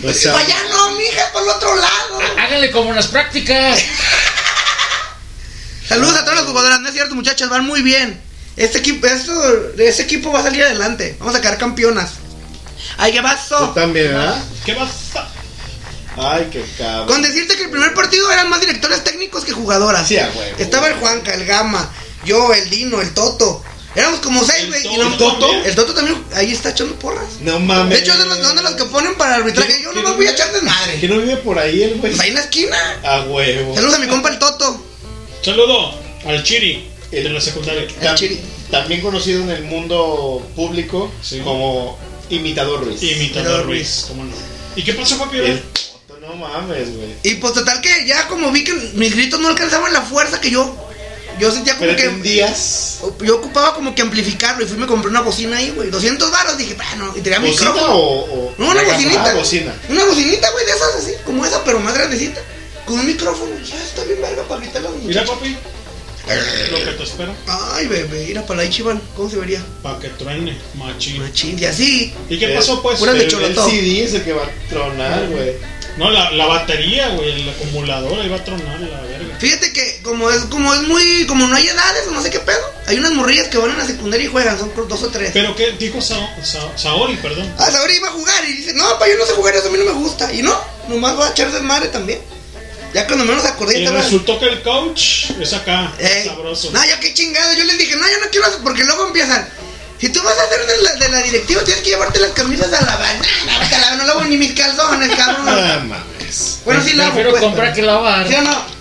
[0.03, 2.19] O sea, Para allá no, mija, para el otro lado.
[2.37, 3.79] Háganle como en las prácticas.
[5.87, 8.21] Saludos a todas las jugadoras, no es cierto, muchachas, van muy bien.
[8.57, 9.33] Este equipo, esto,
[9.77, 11.15] este equipo va a salir adelante.
[11.19, 12.11] Vamos a quedar campeonas.
[12.97, 13.69] Ay, qué tú pasó.
[13.69, 14.43] también, ¿verdad?
[14.65, 15.27] ¿Qué pasa?
[16.17, 17.07] Ay, qué cabrón.
[17.07, 20.07] Con decirte que el primer partido eran más directores técnicos que jugadoras.
[20.07, 20.57] Sí, huevo.
[20.57, 21.89] Estaba el Juanca, el Gama,
[22.25, 23.63] yo, el Dino, el Toto.
[23.95, 24.85] Éramos como seis, güey.
[24.85, 25.51] y no- Toto.
[25.65, 27.25] El Toto también ahí está echando porras.
[27.41, 27.89] No mames.
[27.97, 29.81] De hecho, es de los, son de los que ponen para arbitraje.
[29.81, 30.99] Yo no me voy a echar desmadre.
[30.99, 32.11] ¿Que no vive por ahí el güey?
[32.11, 32.77] Pues ahí en la esquina.
[33.03, 33.73] A huevo.
[33.75, 34.85] Saludos a mi compa el Toto.
[35.43, 35.93] Saludo
[36.25, 37.87] al Chiri de la secundaria.
[38.01, 38.39] Tam- Chiri.
[38.69, 41.39] También conocido en el mundo público Sí.
[41.39, 41.97] como
[42.29, 43.01] imitador Ruiz.
[43.01, 44.31] Imitador Ruiz, ¿cómo no?
[44.75, 45.37] ¿Y qué pasó, papi?
[45.37, 45.61] El
[46.07, 47.09] Toto, no mames, güey.
[47.23, 50.51] Y pues total que ya como vi que mis gritos no alcanzaban la fuerza que
[50.51, 50.75] yo.
[51.39, 52.03] Yo sentía como que.
[52.03, 52.99] entendías.
[53.23, 55.89] Yo ocupaba como que amplificarlo y fui y me compré una bocina ahí, güey.
[55.89, 57.95] 200 baros, dije, bueno, y tenía ¿Bocina micrófono.
[57.95, 59.33] o, o- No, una Ah, bocinita.
[59.33, 59.73] bocina.
[59.89, 62.41] Una bocinita, güey, de esas así, como esa, pero más grandecita.
[62.85, 63.51] Con un micrófono.
[63.63, 65.55] Ya está bien verga para gritar a los Mira, papi.
[66.71, 67.33] Lo que te espera.
[67.73, 69.01] Ay, bebé, mira para ahí, chivan.
[69.15, 69.63] ¿Cómo se vería?
[69.81, 71.21] Para que truene, machín.
[71.23, 72.13] Machín, y así.
[72.29, 73.01] ¿Y qué pasó, pues?
[73.01, 73.67] el cholotó.
[73.67, 75.53] CD es el que va a tronar, güey.
[75.97, 79.35] No, la, la batería, güey, el acumulador, ahí va a tronar la verga.
[79.39, 82.39] Fíjate que como es, como es muy, como no hay edades o no sé qué
[82.39, 85.31] pedo, hay unas morrillas que van a la secundaria y juegan, son dos o tres.
[85.33, 87.53] Pero qué dijo Sa- Sa- Saori, perdón.
[87.57, 89.71] Ah, Saori iba a jugar y dice, no, pa, yo no sé jugar eso, a
[89.71, 90.31] mí no me gusta.
[90.33, 92.19] Y no, nomás va a echar desmadre también.
[92.93, 96.71] Ya cuando menos acordé, Y resultó que el coach es acá, Ey, sabroso.
[96.71, 97.53] No, ya qué chingado.
[97.53, 99.47] Yo les dije, no, yo no quiero porque luego empiezan.
[99.99, 102.71] Si tú vas a hacer de la, de la directiva, tienes que llevarte las camisas
[102.71, 103.15] a lavar.
[103.45, 105.45] No, vete a lavar, no lavo ni mis calzones, cabrón.
[105.49, 106.59] Ah, mames.
[106.63, 107.09] Bueno, sí lavo.
[107.11, 108.27] Prefiero pues, comprar pero- que lavar.
[108.27, 108.79] ¿Sí o no?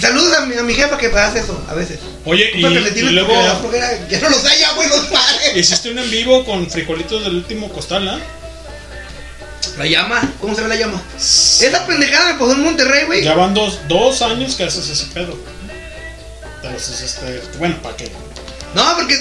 [0.00, 1.98] Saludos a mi, a mi jefa que hace eso, a veces.
[2.24, 5.56] Oye, y, y luego flojera, Ya no los hay, güey, los padres.
[5.56, 8.18] hiciste un en vivo con frijolitos del último costal, ¿ah?
[9.78, 11.00] La llama, ¿cómo se ve la llama?
[11.16, 13.22] Esa pendejada me pasó en Monterrey, güey.
[13.22, 15.38] Ya van dos, dos años que haces ese pedo.
[16.62, 18.10] Entonces, este, bueno, ¿para qué?
[18.74, 19.16] No, porque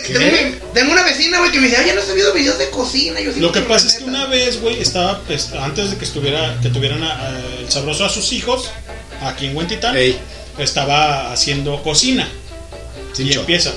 [0.74, 3.20] tengo, una vecina, güey, que me dice, oye, no he subido videos de cocina.
[3.20, 4.12] Yo sí Lo que pasa es que neta".
[4.12, 7.30] una vez, güey, estaba, pues, antes de que estuviera, que tuvieran a- a
[7.60, 8.70] el sabroso a sus hijos,
[9.24, 10.20] aquí en Huentitán, Ey.
[10.60, 12.30] estaba haciendo cocina.
[13.18, 13.72] y empieza.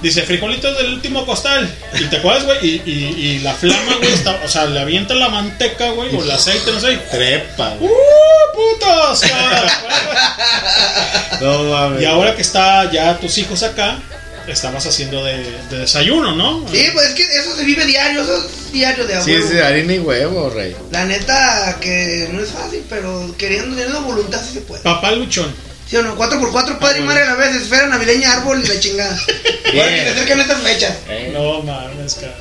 [0.00, 1.68] Dice, frijolitos del último costal.
[2.00, 5.12] Y te acuerdas, güey, y, y, y la flama, güey, está, o sea, le avienta
[5.14, 6.96] la manteca, güey, o el aceite, no sé.
[7.10, 7.90] Trepa, güey.
[7.90, 9.22] ¡Uh, putos!
[11.40, 12.02] No mames.
[12.02, 13.98] y ahora que está ya tus hijos acá,
[14.52, 15.38] estabas haciendo de,
[15.70, 16.64] de desayuno, ¿no?
[16.70, 19.44] Sí, pues es que eso se vive diario, eso es diario de Sí, abuelo.
[19.44, 20.76] es de harina y huevo, rey.
[20.90, 24.82] La neta que no es fácil, pero queriendo teniendo voluntad sí se puede.
[24.82, 25.54] Papá luchón.
[25.88, 26.16] ¿Sí o no?
[26.18, 29.18] 4x4, padre y madre a la vez, esfera navideña, árbol y la chingada.
[29.68, 30.94] Bueno, que se acercan estas fechas.
[31.34, 32.34] No mames, cara.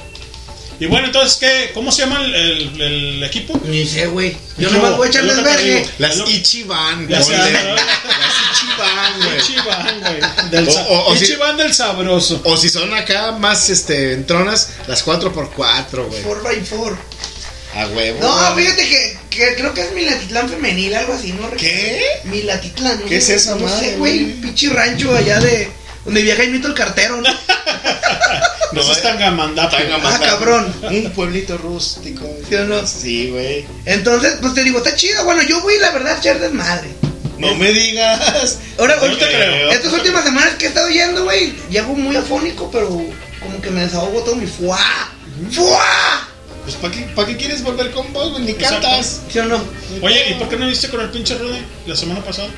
[0.80, 1.72] Y bueno, entonces, ¿qué?
[1.74, 3.60] ¿cómo se llama el, el- el equipo?
[3.66, 4.38] Ni sé, güey.
[4.58, 5.80] Yo nomás voy a echar es lo que te desvergue.
[5.80, 5.92] digo.
[5.98, 7.10] Las Ichiban, güey.
[7.20, 7.28] Las.
[7.30, 9.38] Ichiban, güey.
[9.38, 10.50] Ichiban, güey.
[10.52, 12.42] Del O- si- Ichiban del sabroso.
[12.44, 16.24] O si son acá más este entronas, las 4x4, güey.
[16.24, 16.98] 4x4.
[17.76, 18.20] A huevo.
[18.22, 21.50] No, fíjate que, que creo que es Milatitlán femenil, algo así, ¿no?
[21.52, 22.02] ¿Qué?
[22.24, 23.02] Milatitlán.
[23.02, 23.06] ¿no?
[23.08, 24.26] ¿Qué es esa No madre, sé, güey.
[24.42, 25.70] Pinche rancho allá de.
[26.06, 27.30] Donde viaja Jaimito el cartero, ¿no?
[28.72, 29.78] No es Tangamandapio.
[30.04, 30.74] Ah, cabrón.
[30.84, 32.26] Un pueblito rústico.
[32.48, 32.86] ¿Sí o no?
[32.86, 33.66] Sí, güey.
[33.86, 35.24] Entonces, pues te digo, está chido.
[35.26, 36.90] Bueno, yo voy, la verdad, a echar desmadre.
[37.38, 38.60] No me digas.
[38.80, 39.72] Ahora, No te creo.
[39.72, 42.90] Estas últimas semanas que he estado yendo, güey, llego muy afónico, pero
[43.40, 45.14] como que me desahogo todo mi fuá.
[45.52, 46.28] ¡Fuá!
[46.64, 48.44] Pues ¿para qué, pa' qué quieres volver con vos, güey?
[48.44, 49.22] Ni cantas.
[49.32, 49.64] ¿Sí o no?
[50.02, 52.50] Oye, ¿y por qué no viste con el pinche Rudy la semana pasada?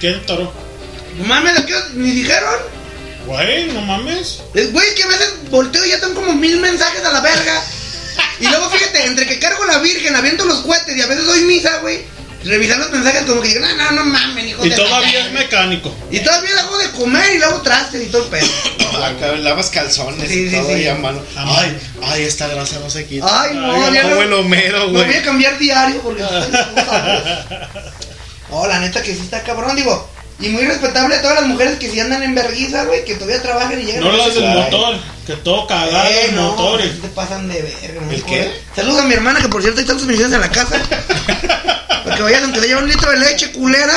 [0.00, 0.52] ¿Qué toro?
[1.26, 2.54] Mames, ¿a qué ni dijeron?
[3.26, 4.40] Güey, no mames.
[4.54, 7.62] Es, Güey, que a veces volteo y ya tengo como mil mensajes a la verga.
[8.40, 11.40] Y luego fíjate, entre que cargo la virgen, aviento los cohetes y a veces doy
[11.42, 12.12] misa, güey.
[12.44, 15.26] Revisar los mensajes como que digo, no, no, no mames, hijo Y de todavía la-
[15.28, 15.94] es mecánico.
[16.10, 18.46] Y todavía le hago de comer y le hago trastes y todo el pedo.
[19.02, 20.72] Acá lavas calzones Sí, y sí, todo sí.
[20.74, 21.22] ahí a mano.
[21.36, 23.42] Ay, ay, esta grasa no se quita.
[23.44, 26.22] Ay, no, ya como no- el Homero, Me voy a cambiar diario porque.
[28.50, 30.08] No, la neta que sí está cabrón, digo.
[30.40, 33.40] Y muy respetable a todas las mujeres que sí andan en vergüenza, güey, que todavía
[33.40, 34.96] trabajan y llegan No a las del motor,
[35.26, 36.82] que todo cagado Eh, el no, motor.
[36.82, 38.00] sí te pasan de verga.
[38.00, 38.10] ¿no?
[38.10, 38.50] ¿El qué?
[38.74, 40.80] Saludos a mi hermana, que por cierto hay tantas bendiciones en la casa.
[42.04, 43.94] Porque vayas, aunque te lleva un litro de leche, culera.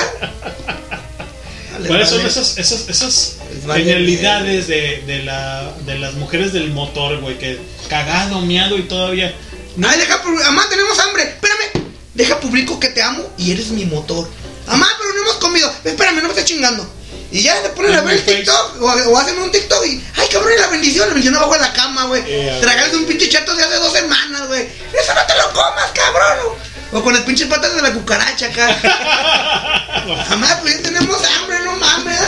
[1.74, 6.72] Dale, ¿Cuáles son esas, esas, esas vale genialidades de, de, la, de las mujeres del
[6.72, 7.38] motor, güey?
[7.38, 7.60] Que
[7.90, 9.34] cagado, miado y todavía.
[9.84, 11.24] Ay, deja, mamá, tenemos hambre.
[11.24, 11.88] Espérame.
[12.14, 14.28] Deja publico que te amo y eres mi motor.
[14.68, 15.74] Mamá, pero no hemos comido.
[15.84, 16.94] Espérame, no me estés chingando.
[17.32, 20.28] Y ya se ponen a ver el TikTok o, o hacen un TikTok y, ay
[20.32, 22.24] cabrón, y la bendición, la bendición abajo de la cama, güey.
[22.26, 24.62] Eh, Tragarse un pinche chato de hace dos semanas, güey.
[24.94, 26.56] Eso no te lo comas, cabrón.
[26.94, 28.80] O con las pinches patas de la cucaracha acá.
[30.30, 32.20] Mamá, pues ya tenemos hambre, no mames.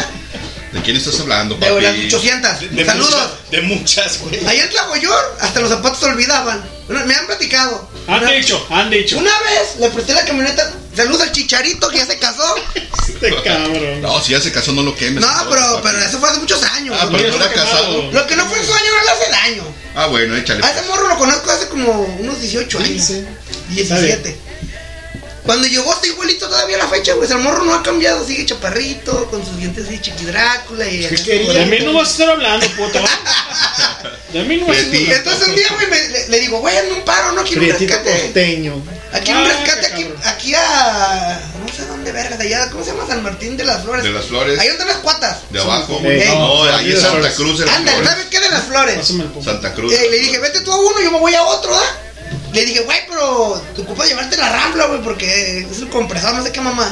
[0.74, 2.08] ¿De quién estás hablando, De las papi?
[2.14, 2.76] 800.
[2.76, 3.09] De Saludos.
[3.16, 4.45] muchas- de muchas, güey.
[4.45, 6.64] Allá en Tlahuayor, hasta los zapatos se olvidaban.
[6.88, 7.90] Bueno, me han platicado.
[8.08, 9.18] Han Una- dicho, han dicho.
[9.18, 10.69] Una vez le presté la camioneta.
[11.00, 12.56] Saludos al chicharito que ya se casó.
[12.76, 14.02] Este cabrón.
[14.02, 15.24] No, si ya se casó, no lo quemes.
[15.24, 16.94] No, pero, pero eso fue hace muchos años.
[17.00, 17.32] Ah, pero güey.
[17.32, 18.11] no era casado.
[18.11, 19.64] Lo que no fue en sueño no le hace daño.
[19.95, 20.61] Ah, bueno, échale.
[20.61, 23.11] A ese morro lo conozco hace como unos 18 años.
[23.69, 24.38] 17.
[25.50, 27.28] Cuando llegó está igualito todavía la fecha, güey.
[27.32, 31.00] El morro no ha cambiado, sigue chaparrito, con sus dientes así chiquidrácula y...
[31.08, 33.00] De mí no vas a estar hablando, puto.
[34.32, 35.16] De mí no vas a estar hablando.
[35.16, 38.22] Entonces un día, güey, me- le, le digo, güey, un paro, no quiero un rescate.
[38.22, 38.80] costeño.
[39.11, 41.42] Aquí un rescate, aquí, aquí a...
[41.66, 43.08] No sé dónde vergas, allá, ¿cómo se llama?
[43.08, 44.03] San Martín de las Flores.
[44.03, 44.60] De las Flores.
[44.60, 45.38] Ahí donde están las cuatas.
[45.50, 46.00] De abajo.
[46.03, 46.28] Ey.
[46.28, 47.92] No, ahí es Santa Cruz Anda.
[48.03, 49.14] ¿sabes qué de las flores?
[49.44, 49.94] Santa Cruz.
[49.94, 51.95] Eh, le dije, vete tú a uno, yo me voy a otro, ¿ah?
[52.53, 56.43] Le dije, güey, pero te ocupa llevarte la rambla, güey, porque es el compresor, no
[56.43, 56.91] sé qué mamá.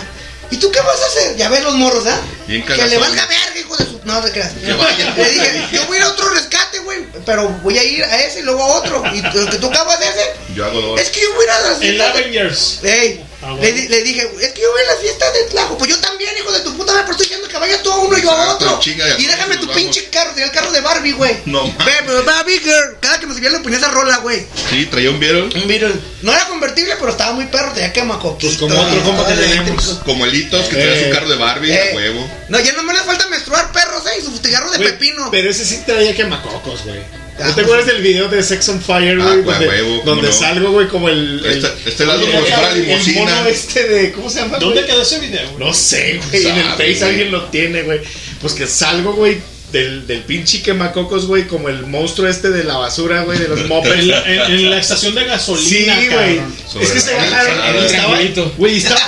[0.49, 1.35] ¿Y tú qué vas a hacer?
[1.35, 2.17] Ya ves los morros, ¿ah?
[2.47, 3.99] Bien Que le valga verga, hijo de su.
[4.05, 4.53] No te creas.
[4.53, 5.13] Que vaya.
[5.17, 8.23] Le dije, yo voy a ir a otro rescate, güey, pero voy a ir a
[8.23, 9.03] ese y luego a otro.
[9.13, 11.01] Y lo que tú acabas de hacer, Yo hago dos.
[11.01, 12.79] es que yo voy a ir a las El Avengers.
[12.83, 13.75] Ey, Ah, le, bueno.
[13.77, 15.77] di- le dije, es que yo voy a las fiestas de Tlajo.
[15.77, 17.97] Pues yo también, hijo de tu puta madre, pero estoy diciendo que vayas tú a
[17.97, 18.79] uno y yo a otro.
[18.83, 19.75] Y déjame tu vamos.
[19.75, 21.37] pinche carro, tenía el carro de Barbie, güey.
[21.45, 22.97] No pero Barbie Girl.
[22.99, 24.45] Cada que me subía le ponía esa rola, güey.
[24.71, 25.61] Sí, traía un Beetle.
[25.61, 25.93] Un Beetle.
[26.23, 28.47] No era convertible, pero estaba muy perro, tenía quemacoquito.
[28.47, 29.63] Pues como otro compa que eléctrico.
[29.65, 29.99] tenemos.
[30.03, 31.05] Como elitos que traía Eh.
[31.09, 31.91] su carro de Barbie, Eh.
[31.91, 32.31] a huevo.
[32.49, 35.29] No, ya no me le falta menstruar perros, eh, y su cigarro de pepino.
[35.29, 37.26] Pero ese sí traía quemacocos, güey.
[37.39, 39.41] Ah, ¿No te acuerdas del video de Sex on Fire, Ah, güey?
[39.43, 40.33] güey, donde huevo, ¿cómo donde no?
[40.33, 41.45] salgo, güey, como el.
[41.45, 43.19] el Este- este lado el- como si fuera el- limusina.
[43.21, 44.11] El mono este de.
[44.11, 44.57] ¿Cómo se llama?
[44.57, 44.85] ¿Dónde güey?
[44.91, 45.51] quedó ese video?
[45.51, 45.59] güey?
[45.67, 46.45] No sé, güey.
[46.47, 47.03] En el Face güey.
[47.03, 48.01] alguien lo tiene, güey.
[48.41, 49.37] Pues que salgo, güey.
[49.71, 53.59] Del, del pinche quemacocos, güey, como el monstruo este de la basura, güey, de los
[53.59, 54.05] En mopeds.
[54.05, 56.07] la, en, en la estación de Sí, gasolina, güey.
[56.37, 56.55] cabrón.
[56.81, 58.53] Es que se bajaron.
[58.57, 58.99] Güey, estaba.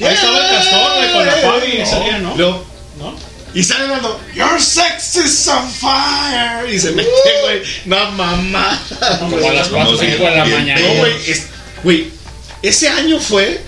[0.00, 2.36] Ahí estaba el castor, güey, con la Fabi y salía, ¿no?
[2.98, 3.29] ¿No?
[3.52, 6.72] Y sale dando, Your sex is on fire.
[6.72, 7.10] Y se mete,
[7.42, 7.62] güey.
[7.86, 8.80] No, mamá.
[9.18, 10.80] Como a las 4 o 5 de la mañana.
[10.80, 11.30] No, güey.
[11.30, 11.46] es-
[11.82, 12.10] Güey,
[12.62, 13.60] ese año fue.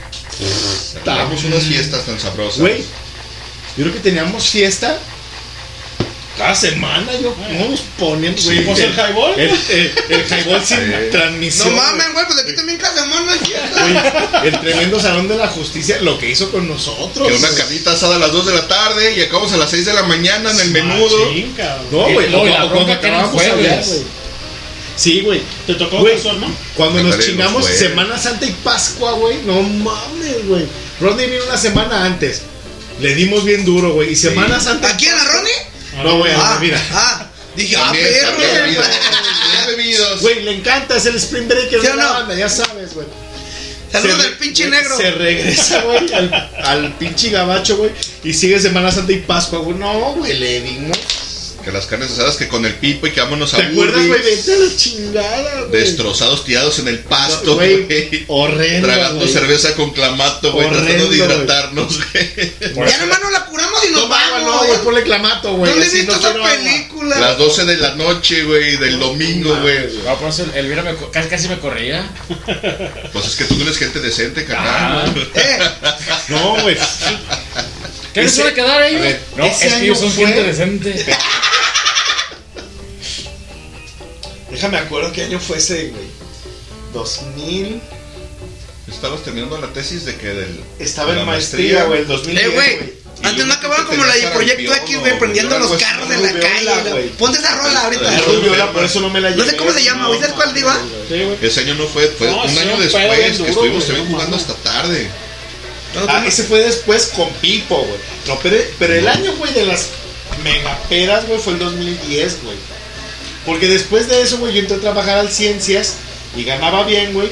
[1.05, 2.61] Teníamos unas fiestas tan sabrosas.
[2.61, 2.79] Güey,
[3.77, 4.99] yo creo que teníamos fiesta.
[6.39, 7.35] Cada semana yo
[7.69, 8.65] nos poníamos, güey.
[8.65, 9.39] pues, el highball.
[9.39, 10.93] El, el, el highball sin Sí.
[11.11, 11.71] transmisión.
[11.71, 13.33] No mames, güey, pues aquí también cada semana.
[13.37, 17.29] Güey, el tremendo salón de la justicia, lo que hizo con nosotros.
[17.29, 19.85] Que una carnita asada a las 2 de la tarde y acabamos a las 6
[19.85, 21.27] de la mañana en el menudo.
[21.27, 21.55] Machín.
[21.91, 24.03] No, güey, No, la bronca que eran jueves.
[24.97, 25.43] Sí, güey.
[25.67, 26.55] ¿Te tocó Güey, no?
[26.77, 27.67] Cuando nos chingamos.
[27.67, 29.39] Semana Santa y Pascua, güey.
[29.45, 30.67] No mames, güey.
[31.01, 32.43] Rodney vino una semana antes.
[33.01, 34.13] Le dimos bien duro, güey.
[34.13, 34.89] Y Semana Santa.
[34.89, 35.53] ¿Aquí en la Ronnie?
[35.97, 36.81] No, güey, Ah, mira.
[36.93, 38.39] ah, dije, ah, perro.
[39.67, 40.21] bebidos.
[40.21, 42.13] Güey, le encanta, es el Spring Breaker ¿Sí de la no?
[42.15, 43.07] banda, ya sabes, güey.
[43.91, 44.97] Saludos re- pinche güey, negro.
[44.97, 47.91] Se regresa, güey, al, al pinche gabacho, güey.
[48.25, 49.77] Y sigue Semana Santa y Pascua, güey.
[49.77, 50.97] No, güey, le dimos.
[51.65, 54.21] Que las carnes asadas que con el pipo y que vámonos a ¿Te acuerdas, güey?
[54.21, 55.81] Vete a la chingada, güey.
[55.81, 60.69] Destrozados, tirados en el pasto, güey, horrendo, Tragando cerveza con clamato, güey.
[60.69, 62.33] Tratando de hidratarnos, güey.
[62.91, 64.43] Ya nomás nos la curamos y nos vamos.
[64.43, 65.71] no, güey, ponle clamato, güey.
[65.71, 67.19] ¿Dónde viste no esa película?
[67.21, 69.79] Las 12 de la noche, güey, del domingo, güey.
[70.05, 72.11] No, por eso el- Elvira me, casi, casi me corría.
[73.13, 75.05] Pues es que tú no eres gente decente, Ah.
[75.07, 75.31] carnal.
[75.35, 75.59] Eh,
[76.29, 76.77] No, güey.
[78.15, 79.01] ¿Qué les Ese- va a quedar a ellos?
[79.01, 81.07] a ver, no, ese es que son fue- gente decente.
[84.63, 86.05] Déjame acuerdo qué año fue ese, güey.
[86.95, 87.81] 2000.
[88.87, 90.61] Estabas terminando la tesis de que del.
[90.79, 92.77] Estaba de en maestría, güey, el 2010, eh, güey.
[92.77, 92.93] güey.
[93.25, 96.91] Antes no acababan como la de Proyecto X, güey, prendiendo los carros en la calle.
[96.93, 97.09] güey.
[97.09, 98.21] Ponte esa rola ahorita.
[98.21, 99.51] Rubiola, por eso no me la No llevé.
[99.51, 100.21] sé cómo se llama, güey.
[100.21, 100.69] ¿Sabes cuál digo?
[100.71, 100.81] ah?
[101.43, 104.55] Ese año no fue, fue No, un sí, año después que estuvimos no jugando hasta
[104.55, 105.09] tarde.
[106.07, 107.99] Ah, ese fue después con Pipo, güey.
[108.29, 109.89] No, pero, pero el año, güey, de las
[110.45, 112.57] megaperas, güey, fue el 2010, güey.
[113.47, 115.95] Porque después de eso, güey, yo entré a trabajar al Ciencias
[116.37, 117.31] y ganaba bien, güey.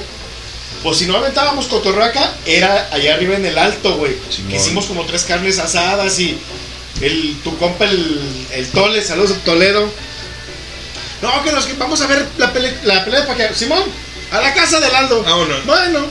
[0.82, 4.16] Pues si no aventábamos cotorraca, era allá arriba en el alto, güey.
[4.48, 6.39] Que hicimos como tres carnes asadas y
[7.02, 8.18] el, tu compa, el,
[8.52, 9.90] el Tole, saludos Toledo.
[11.22, 13.55] No, que nos que vamos a ver la, pele, la pelea para que.
[13.55, 13.82] Simón,
[14.30, 15.22] a la casa del Aldo.
[15.22, 15.66] Vámonos.
[15.66, 16.06] Bueno,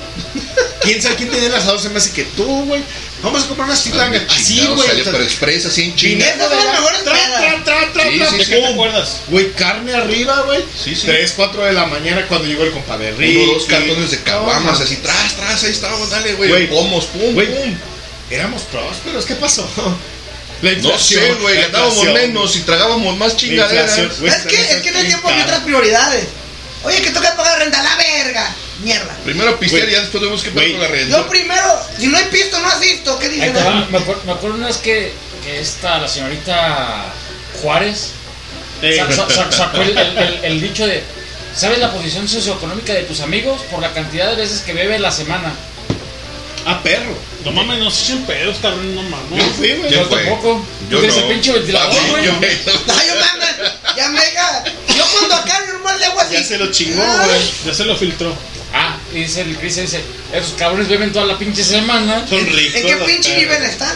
[0.81, 2.83] quién sabe quién tenía el asador, se me hace que tú, güey.
[3.21, 4.23] Vamos a comprar unas chitangas.
[4.29, 5.03] Así, güey.
[5.03, 6.25] pero express, así en chinga.
[6.25, 8.45] Viniendo de la mejores tra, tra, tra, tra, Sí, tra, sí, pum.
[8.45, 8.51] sí.
[8.51, 9.17] ¿Qué te acuerdas?
[9.27, 10.63] Güey, carne arriba, güey.
[10.81, 11.05] Sí, sí.
[11.07, 13.37] 3, 4 de la mañana cuando llegó el compadre Ricky.
[13.43, 16.49] Uno, dos cartones de caguamas, No, así, tras, tras, ahí estábamos, dale, güey.
[16.49, 16.67] Güey.
[16.69, 17.75] Pomos, pum, Güey, pum.
[18.31, 19.67] Éramos prósperos, ¿qué pasó?
[20.61, 23.97] La No inflación, sé, güey, ganábamos menos y tragábamos más chingaderas.
[23.97, 26.25] Es que, es que en el tiempo había otras prioridades.
[26.83, 28.55] Oye, que toca pagar renta, la verga.
[28.83, 29.13] Mierda.
[29.25, 30.71] Primero pistear y ya después que pagar Güey.
[30.73, 31.17] con la renta.
[31.17, 31.63] Yo primero,
[31.97, 33.19] si no hay pisto, no asisto.
[33.19, 35.11] ¿Qué va, me, acuerdo, me acuerdo una vez que,
[35.43, 37.05] que esta, la señorita
[37.61, 38.11] Juárez,
[38.81, 38.95] Ey.
[38.97, 41.03] sa- sa- sa- sacó el, el- el- el dicho de,
[41.55, 45.11] ¿sabes la posición socioeconómica de tus amigos por la cantidad de veces que bebe la
[45.11, 45.51] semana?
[46.65, 47.17] Ah, perro.
[47.43, 49.29] No mames, no se echen pedos, cabrón, no mames.
[49.45, 49.89] Yo fui, güey.
[49.89, 50.65] ¿Quién Yo tampoco.
[50.89, 51.27] Yo no.
[51.29, 52.25] pinche ventilador, Ah, güey.
[52.25, 52.39] yo- No,
[53.07, 54.63] yo manda, ya mega.
[54.95, 56.33] Yo cuando acá normal de agua así.
[56.35, 57.41] Ya se lo chingó, güey.
[57.65, 58.35] Ya se lo filtró.
[58.73, 60.01] Ah, y dice el Chris, dice,
[60.33, 62.25] esos cabrones beben toda la pinche semana.
[62.27, 62.75] Son ricos.
[62.75, 63.91] ¿En qué pinche nivel está?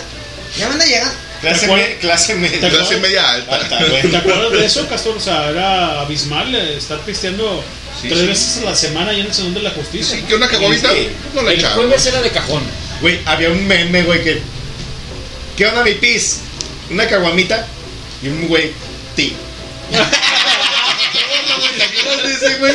[0.57, 1.13] Ya manda llegando.
[1.41, 1.89] Clase, ¿Te acuerdas?
[1.89, 2.69] me- clase media.
[2.69, 3.55] Clase media alta.
[3.55, 4.01] Alta, güey.
[4.09, 5.17] ¿Te acuerdas de eso, Castor?
[5.17, 7.63] O sea, era abismal eh, estar pisteando
[8.01, 8.25] Sí, tres sí.
[8.27, 10.15] veces a la semana y en el Salón de la Justicia.
[10.17, 10.89] Sí, que una caguamita
[11.35, 12.63] no la El jueves era de cajón.
[13.01, 14.41] Güey, había un meme, güey, que.
[15.57, 16.39] ¿Qué onda, mi pis?
[16.89, 17.67] Una caguamita
[18.23, 18.71] y un güey,
[19.15, 19.35] ti.
[19.91, 22.73] ¿Te acuerdas de ese, güey?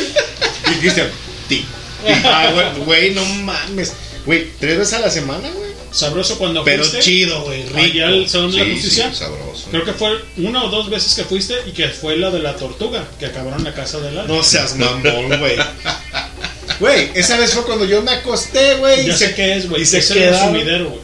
[0.71, 1.09] Y Cristian,
[1.47, 1.65] ti.
[2.25, 3.93] Ah, güey, güey, no mames.
[4.25, 5.69] Güey, tres veces a la semana, güey.
[5.91, 6.99] Sabroso cuando Pero fuiste.
[7.01, 7.79] chido, güey, rico.
[7.79, 9.09] Allá al Salón de la Sí, Justicia.
[9.11, 9.67] sí, sabroso.
[9.71, 12.55] Creo que fue una o dos veces que fuiste y que fue la de la
[12.55, 14.33] tortuga, que acabaron en la casa del alma.
[14.35, 15.57] No seas mamón, güey.
[16.79, 19.05] Güey, esa vez fue cuando yo me acosté, güey.
[19.05, 19.81] ya y sé se- qué es, güey.
[19.81, 20.47] Y se Es el quedaron.
[20.53, 21.01] sumidero, güey.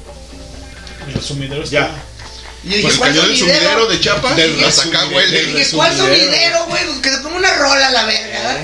[1.13, 1.71] El sumidero está.
[1.73, 1.95] Ya.
[2.63, 3.87] Y yo dije, Pues ¿cuál cayó del sumidero sumidero?
[3.87, 5.37] de Chiapas Del y hasta acá resumidero, huele.
[5.37, 6.65] del Dije, ¿cuál sumidero.
[6.67, 6.85] güey?
[6.85, 8.57] Pues que se ponga una rola a la verga.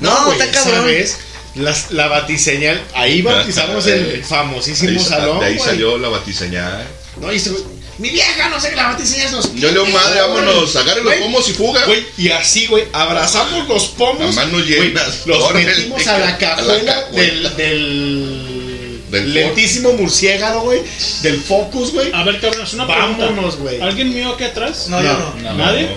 [0.00, 0.84] No, No, está cabrón.
[0.86, 1.16] vez,
[1.54, 5.40] las- la batiseñal, ahí bautizamos el famosísimo Ahí- salón.
[5.40, 6.86] De ahí salió la batiseñal.
[7.20, 7.62] No, y güey,
[7.98, 9.54] mi vieja, no sé qué la batiseñal nos.
[9.54, 11.84] Yo leo madre, vámonos, agarre los pomos y fuga.
[11.86, 14.36] Güey, y así, güey, abrazamos los pomos.
[14.36, 15.22] A manos llenas.
[15.26, 20.82] los metimos a la cajuela del, del, Del lentísimo murciélago, güey.
[21.22, 22.10] Del Focus, güey.
[22.12, 23.80] A ver, cabrón, es una Vámonos, güey.
[23.80, 24.88] ¿Alguien mío aquí atrás?
[24.88, 25.34] No, yo no.
[25.36, 25.88] No, ¿Nadie?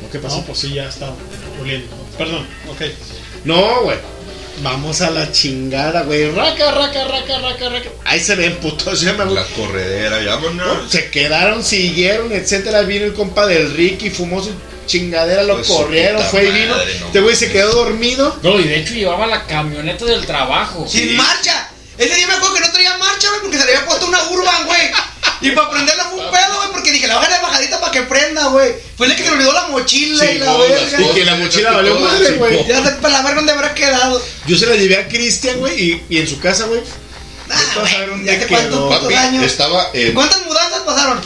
[0.00, 0.36] No, ¿Qué pasó?
[0.38, 1.10] No, pues sí, ya está
[1.60, 1.86] oliendo.
[2.16, 2.82] Perdón, ok.
[3.44, 3.98] No, güey.
[4.62, 6.30] Vamos a la chingada, güey.
[6.30, 7.88] Raca, raca, raca, raca, raca.
[8.04, 9.00] Ahí se ven putos.
[9.00, 10.84] Ya me La corredera, vámonos.
[10.84, 12.82] No, se quedaron, siguieron, etcétera.
[12.82, 14.52] Vino el compa del Ricky, fumó su
[14.86, 16.76] chingadera, lo Pues corrieron, fue y vino.
[16.76, 18.38] no Este güey se quedó dormido.
[18.42, 20.86] No, y de hecho llevaba la camioneta del trabajo.
[20.88, 21.70] Sin marcha.
[21.98, 24.22] Ese día me acuerdo que no traía marcha, güey, porque se le había puesto una
[24.30, 24.80] urban, güey.
[25.42, 28.02] Y para prenderla fue un pedo, güey, porque dije, la baja de bajadita para que
[28.02, 28.72] prenda, güey.
[28.96, 31.00] Fue el que se le olvidó la mochila y la verga.
[31.00, 32.66] Y que la mochila valió madre, güey.
[32.66, 34.22] Ya sé para la verga dónde habrá quedado.
[34.46, 36.80] Yo se la llevé a Cristian, güey, y, y en su casa, güey.
[37.50, 37.60] Ah,
[38.24, 39.44] ya te cuántos Papi, años.
[39.44, 40.14] estaba en.
[40.14, 41.20] ¿Cuántas mudanzas pasaron?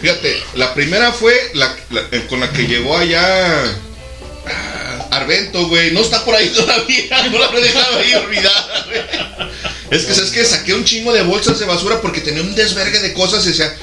[0.00, 3.64] Fíjate, la primera fue la, la- eh, con la que llegó allá.
[4.46, 5.92] ah, Arvento, güey.
[5.92, 7.22] No está por ahí todavía.
[7.30, 9.50] No la habré dejado ahí olvidada, güey.
[9.90, 13.00] Es que, ¿sabes que Saqué un chingo de bolsas de basura porque tenía un desvergue
[13.00, 13.44] de cosas.
[13.44, 13.74] Y decía.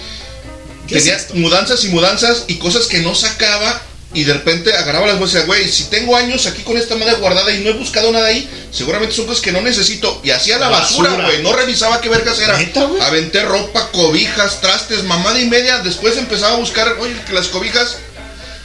[0.87, 3.81] ¿Qué es Tenía mudanzas y mudanzas y cosas que no sacaba
[4.13, 6.95] Y de repente agarraba las bolsas y decía, güey, si tengo años aquí con esta
[6.95, 10.19] madre guardada y no he buscado nada ahí, seguramente son cosas que no necesito.
[10.23, 11.27] Y hacía la basura, Basura.
[11.29, 11.41] güey.
[11.43, 12.57] No revisaba qué vergas era.
[12.57, 12.89] ¿Neta?
[13.01, 15.79] Aventé ropa, cobijas, trastes, mamada y media.
[15.79, 17.99] Después empezaba a buscar, oye, que las cobijas.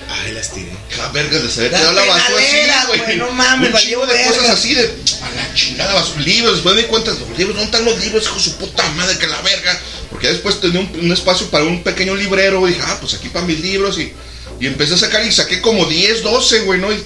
[0.09, 0.71] Ay, las tiré.
[0.97, 3.17] La verga de saber quedó la basura así, güey.
[3.19, 4.29] no mames, Un chingo de verga.
[4.33, 4.83] cosas así de
[5.23, 6.21] a la chingada basura.
[6.23, 8.25] Libros, después me di cuenta, los libros, ¿dónde están los libros?
[8.25, 9.79] Hijo de su puta madre, que la verga.
[10.11, 12.73] Porque ya después tenía un, un espacio para un pequeño librero, güey.
[12.75, 13.99] Dije, ah, pues aquí para mis libros.
[13.99, 14.13] Y,
[14.61, 16.93] y empecé a sacar y saqué como 10, 12, güey, ¿no?
[16.93, 17.03] Y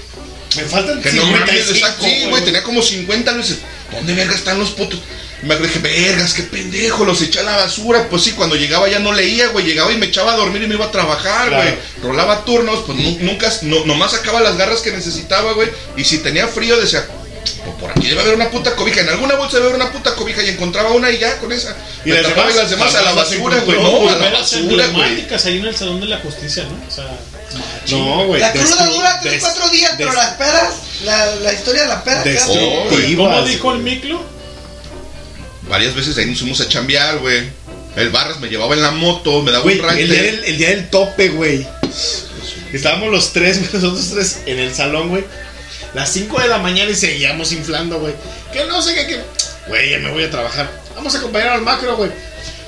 [0.57, 2.05] Me faltan que no mames, 55, exacto.
[2.05, 3.59] Sí, güey, tenía como 50 veces.
[3.93, 5.01] ¿Dónde verga están los putos?
[5.43, 8.09] Y me dije, vergas, qué pendejo, los eché a la basura.
[8.11, 9.65] Pues sí, cuando llegaba ya no leía, güey.
[9.65, 11.63] Llegaba y me echaba a dormir y me iba a trabajar, Claro.
[11.63, 11.79] güey.
[12.03, 15.71] Rolaba turnos, pues nu- nunca, no, nomás sacaba las garras que necesitaba, güey.
[15.97, 17.07] Y si tenía frío, decía,
[17.65, 19.01] "Pues por aquí debe haber una puta cobija.
[19.01, 20.43] En alguna bolsa debe haber una puta cobija.
[20.43, 21.75] Y encontraba una y ya con esa.
[22.05, 23.79] Y Y las las, demás, las demás a la las basura, güey.
[23.81, 24.19] No, a güey.
[24.21, 25.03] la basura, güey.
[25.05, 26.87] ahí en el Salón de la Justicia, ¿no?
[26.87, 27.07] O sea,
[27.89, 28.41] No, güey.
[28.41, 32.05] La cruda dura 3, des- 4 días, pero las pedas, la, la historia de la
[32.05, 32.23] peda.
[32.25, 33.17] Des- cada- Oh, güey.
[33.17, 34.23] ¿cómo dijo el Miclo?
[35.71, 37.45] Varias veces ahí nos fuimos a chambear, güey.
[37.97, 40.03] El Barras me llevaba en la moto, me daba Güey, un rante.
[40.03, 41.67] el día, del, el día del tope, güey.
[42.73, 45.25] Estábamos los tres, güey, nosotros tres en el salón, güey.
[45.95, 48.15] Las 5 de la mañana y seguíamos inflando, güey.
[48.53, 49.21] Que no sé qué, que.
[49.69, 50.71] Güey, ya me voy a trabajar.
[50.95, 52.11] Vamos a acompañar al macro, güey.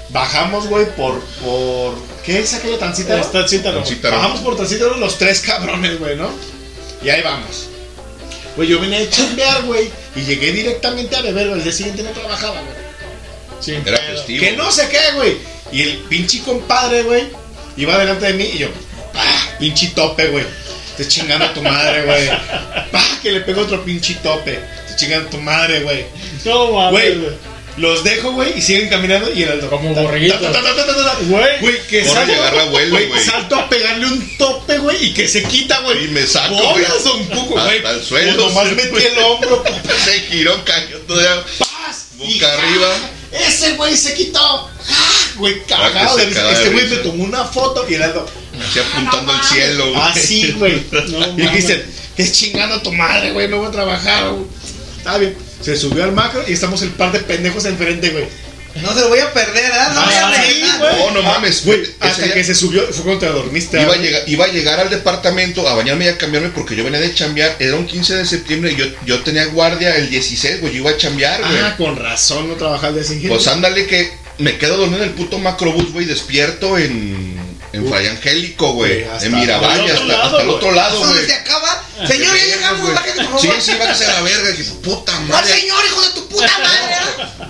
[0.08, 1.94] Bajamos, güey, por, por.
[2.24, 3.18] ¿Qué es aquella tancita?
[3.20, 3.70] Es Tancita.
[4.10, 6.30] Bajamos por tancita los tres cabrones, güey, ¿no?
[7.04, 7.68] Y ahí vamos.
[8.56, 9.88] Güey, yo vine a chambear, güey.
[10.16, 11.58] Y llegué directamente a beber, güey.
[11.58, 12.91] El día siguiente no trabajaba, güey.
[13.64, 13.76] Sí.
[13.84, 14.40] Era festivo.
[14.44, 15.36] Que no sé qué, güey.
[15.70, 17.24] Y el pinche compadre, güey,
[17.76, 18.68] iba delante de mí y yo,
[19.12, 19.56] ¡pah!
[19.58, 20.44] Pinche tope, güey.
[20.96, 22.28] Te chingando a tu madre, güey.
[22.90, 23.18] ¡Pah!
[23.22, 24.60] Que le pego otro pinche tope.
[24.88, 26.04] Te chingando a tu madre, güey.
[26.44, 27.32] No mames, Güey,
[27.78, 29.70] los dejo, güey, y siguen caminando y el alto.
[29.70, 30.02] Como ta.
[30.02, 31.60] Güey.
[31.60, 33.24] Güey, que Corre salto, agarra vuelo, güey.
[33.24, 36.04] salto a pegarle un tope, güey, y que se quita, güey.
[36.04, 36.84] Y me saco, güey.
[36.84, 37.78] Bolas, don Cuco, güey.
[37.78, 38.34] Hasta el suelo.
[38.34, 39.64] Pues nomás metí el hombro,
[40.04, 41.42] Se giró, cayó todavía.
[41.58, 42.08] ¡paz!
[42.18, 42.94] Boca arriba.
[43.32, 44.38] Ese güey se quitó.
[44.40, 45.12] ¡Ah!
[45.36, 45.90] Güey, cagado.
[45.96, 46.40] Ah, que se de risa.
[46.40, 48.26] caga de este güey me tomó una foto y el alto.
[48.60, 50.02] Así apuntando al cielo, güey.
[50.02, 50.82] Así, güey.
[51.36, 51.82] No y dicen,
[52.16, 54.44] es chingando a tu madre, güey, no voy a trabajar, güey.
[54.98, 55.36] Está bien.
[55.60, 58.26] Se subió al macro y estamos el par de pendejos enfrente, güey.
[58.80, 59.74] No se lo voy a perder, ¿eh?
[59.94, 60.92] No voy a Ah, güey.
[60.98, 63.76] No, no mames, Güey, ese hasta día- que se subió, fue cuando te dormiste.
[63.80, 64.02] Iba a, güey.
[64.08, 67.14] llegar, iba a llegar al departamento a bañarme y a cambiarme porque yo venía de
[67.14, 67.56] chambear.
[67.58, 70.72] Era un 15 de septiembre y yo, yo tenía guardia el 16, güey.
[70.72, 71.58] Yo iba a chambear, güey.
[71.62, 73.28] Ah, con razón no trabajar el día siguiente.
[73.28, 77.36] Pues ándale que me quedo dormido en el puto macrobús, güey, despierto en,
[77.72, 79.04] en Fray Angélico, güey.
[79.22, 81.26] En Miravalle, hasta, el otro lado, ¿Dónde güey.
[81.26, 81.84] se acaba?
[82.08, 83.40] Señor, ya llegamos, bájate, por favor.
[83.40, 84.50] Sí, sí, váyase a la verga.
[84.50, 85.60] Dije, puta No, madre.
[85.60, 86.96] señor, hijo de tu puta madre.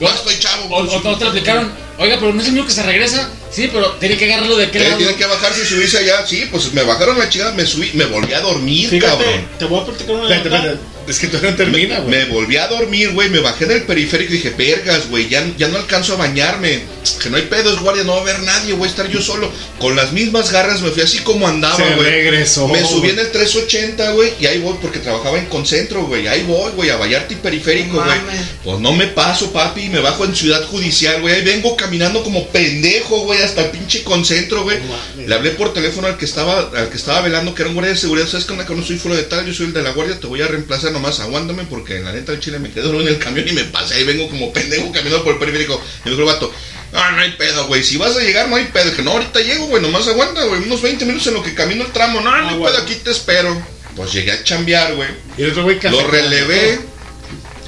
[0.00, 0.64] No estoy chavo.
[0.76, 1.72] O, o no te lo aplicaron.
[1.98, 3.28] Oiga, pero no es el mío que se regresa.
[3.52, 4.96] Sí, pero tiene que agarrarlo de Eh, lado.
[4.96, 6.26] Tiene que bajarse y subirse allá.
[6.26, 9.48] Sí, pues me bajaron la chingada, me subí, me volví a dormir, Fíjate, cabrón.
[9.58, 10.66] te voy a platicar una Espérate, anécdota.
[10.72, 10.92] espérate.
[11.08, 12.10] Es que todavía no termina, güey.
[12.16, 13.28] Me volví a dormir, güey.
[13.28, 15.28] Me bajé del periférico y dije, vergas, güey.
[15.28, 16.80] Ya, ya no alcanzo a bañarme.
[17.20, 18.04] Que no hay pedos, guardia.
[18.04, 19.50] No va a haber nadie, voy a estar yo solo.
[19.80, 22.08] Con las mismas garras me fui así como andaba, Se güey.
[22.08, 24.32] regresó, Me subí en el 380, güey.
[24.40, 26.28] Y ahí voy porque trabajaba en Concentro, güey.
[26.28, 28.18] Ahí voy, güey, a Vallarta y periférico, güey.
[28.62, 29.88] Pues no me paso, papi.
[29.88, 31.34] Me bajo en Ciudad Judicial, güey.
[31.34, 34.78] Ahí vengo caminando como pendejo, güey, hasta el pinche Concentro, güey.
[35.26, 37.92] Le hablé por teléfono al que estaba al que estaba velando, que era un guardia
[37.92, 38.26] de seguridad.
[38.26, 38.46] ¿Sabes?
[38.46, 40.18] Que no soy fuera de tal, yo soy el de la guardia.
[40.18, 41.20] Te voy a reemplazar nomás.
[41.20, 43.94] Aguántame porque en la neta del chile me quedé en el camión y me pasé.
[43.94, 45.80] Ahí vengo como pendejo caminando por el periférico.
[46.04, 46.52] Y me dijo el vato,
[46.92, 47.82] ah, no hay pedo, güey.
[47.82, 48.90] Si vas a llegar, no hay pedo.
[48.90, 49.82] Dije, no, ahorita llego, güey.
[49.82, 50.62] Nomás aguanta, güey.
[50.62, 52.20] Unos 20 minutos en lo que camino el tramo.
[52.20, 52.72] No, no hay güey.
[52.72, 53.60] pedo, aquí te espero.
[53.96, 55.08] Pues llegué a chambear, güey.
[55.36, 55.78] Y el otro güey.
[55.82, 56.91] Lo relevé.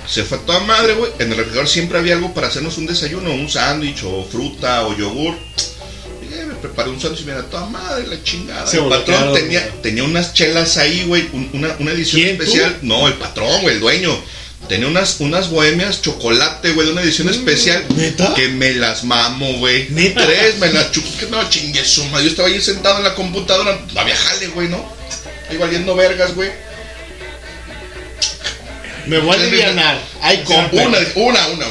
[0.06, 1.10] Se fue a toda madre, güey.
[1.18, 4.96] En el refrigerador siempre había algo para hacernos un desayuno, un sándwich o fruta o
[4.96, 5.34] yogur.
[6.22, 8.66] Llegué, me preparé un sándwich y me da toda madre la chingada.
[8.66, 9.82] Se el patrón tenía, güey.
[9.82, 11.28] tenía unas chelas ahí, güey.
[11.32, 12.78] un- Una, una edición especial.
[12.82, 14.16] No, el patrón, güey, el dueño.
[14.68, 17.84] Tenía unas, unas bohemias chocolate, güey, de una edición especial.
[17.90, 18.32] Mm, ¿Neta?
[18.34, 19.88] Que me las mamo, güey.
[19.90, 20.24] ¿Neta?
[20.24, 21.08] Tres, me las chupo.
[21.20, 22.24] Que no, chingue su madre.
[22.24, 23.78] Yo estaba ahí sentado en la computadora.
[23.88, 24.82] Todavía jale, güey, ¿no?
[25.50, 26.50] Ahí valiendo vergas, güey.
[29.06, 29.98] Me voy a alivianar.
[30.22, 30.76] Hay compa.
[30.76, 31.66] Una, una, una.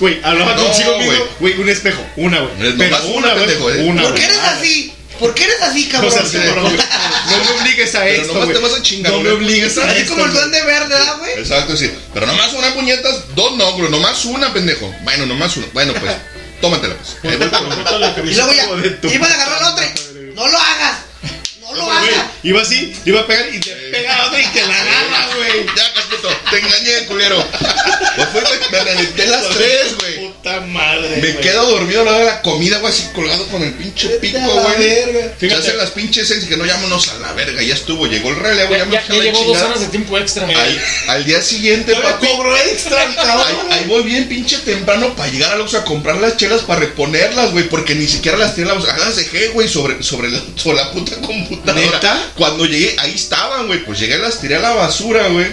[0.00, 1.18] Güey, hablaba No, consigo güey.
[1.40, 2.04] Güey, un espejo.
[2.16, 2.52] Una, güey.
[2.58, 3.50] Pero nomás una, güey.
[3.50, 3.82] ¿eh?
[3.84, 4.20] Una, ¿Por güey.
[4.22, 4.94] qué eres así?
[5.20, 6.64] ¿Por qué eres así, No cabrón?
[6.64, 6.76] güey.
[6.76, 8.56] No me obligues a Pero esto, nomás güey.
[8.56, 9.44] te vas a chingar, No me güey.
[9.44, 10.12] obligues a Así esto.
[10.14, 10.40] como el güey.
[10.42, 11.32] duende verde, ¿verdad, güey?
[11.38, 11.90] Exacto, sí.
[12.12, 13.88] Pero nomás una puñetas, dos no, bro.
[13.90, 14.92] Nomás una, pendejo.
[15.02, 15.66] Bueno, nomás una.
[15.72, 16.12] Bueno, pues,
[16.60, 17.16] tómatela, pues.
[17.22, 19.92] La Y luego ya, iba a agarrar la otra
[20.34, 20.96] no lo hagas,
[21.60, 22.26] no lo Güey, hagas.
[22.42, 25.66] Iba así, iba a pegar y te pega a otra y te la agarra, güey.
[25.76, 25.91] Ya,
[26.22, 27.44] caputo, te engañé, culero.
[28.16, 30.28] Pues fue, güey, me reventé las tres, güey.
[30.28, 31.08] Puta madre.
[31.16, 31.40] Me güey.
[31.40, 34.38] quedo dormido a la hora de la comida, güey, así colgado con el pinche pico,
[34.38, 35.04] la güey.
[35.40, 37.62] Se hacen las pinches seis y que no llámonos a la verga.
[37.62, 39.66] Ya estuvo, llegó el relevo, ya, Ya, me ya, ya la llevó dos chingada.
[39.66, 40.46] horas de tiempo extra.
[40.46, 42.26] Al, al día siguiente, papi.
[42.26, 43.00] cobró extra.
[43.02, 46.80] Ahí, ahí voy bien pinche temprano para llegar a Oxxo a comprar las chelas para
[46.80, 50.76] reponerlas, güey, porque ni siquiera las tiré, las, las dejé, güey, sobre, sobre, la, sobre
[50.76, 51.80] la puta computadora.
[51.86, 52.30] ¿Neta?
[52.36, 55.46] Cuando llegué, ahí estaban, güey, pues llegué, las tiré a la basura, güey.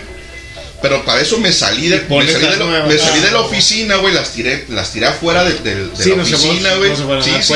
[0.81, 2.87] Pero para eso me salí de, me salí de, la- nuevas.
[2.87, 6.15] me salí de la oficina, güey, las tiré, las tiré afuera de, de- de Sí,
[6.15, 6.91] la oficina, güey.
[6.97, 7.53] no Sí, sí.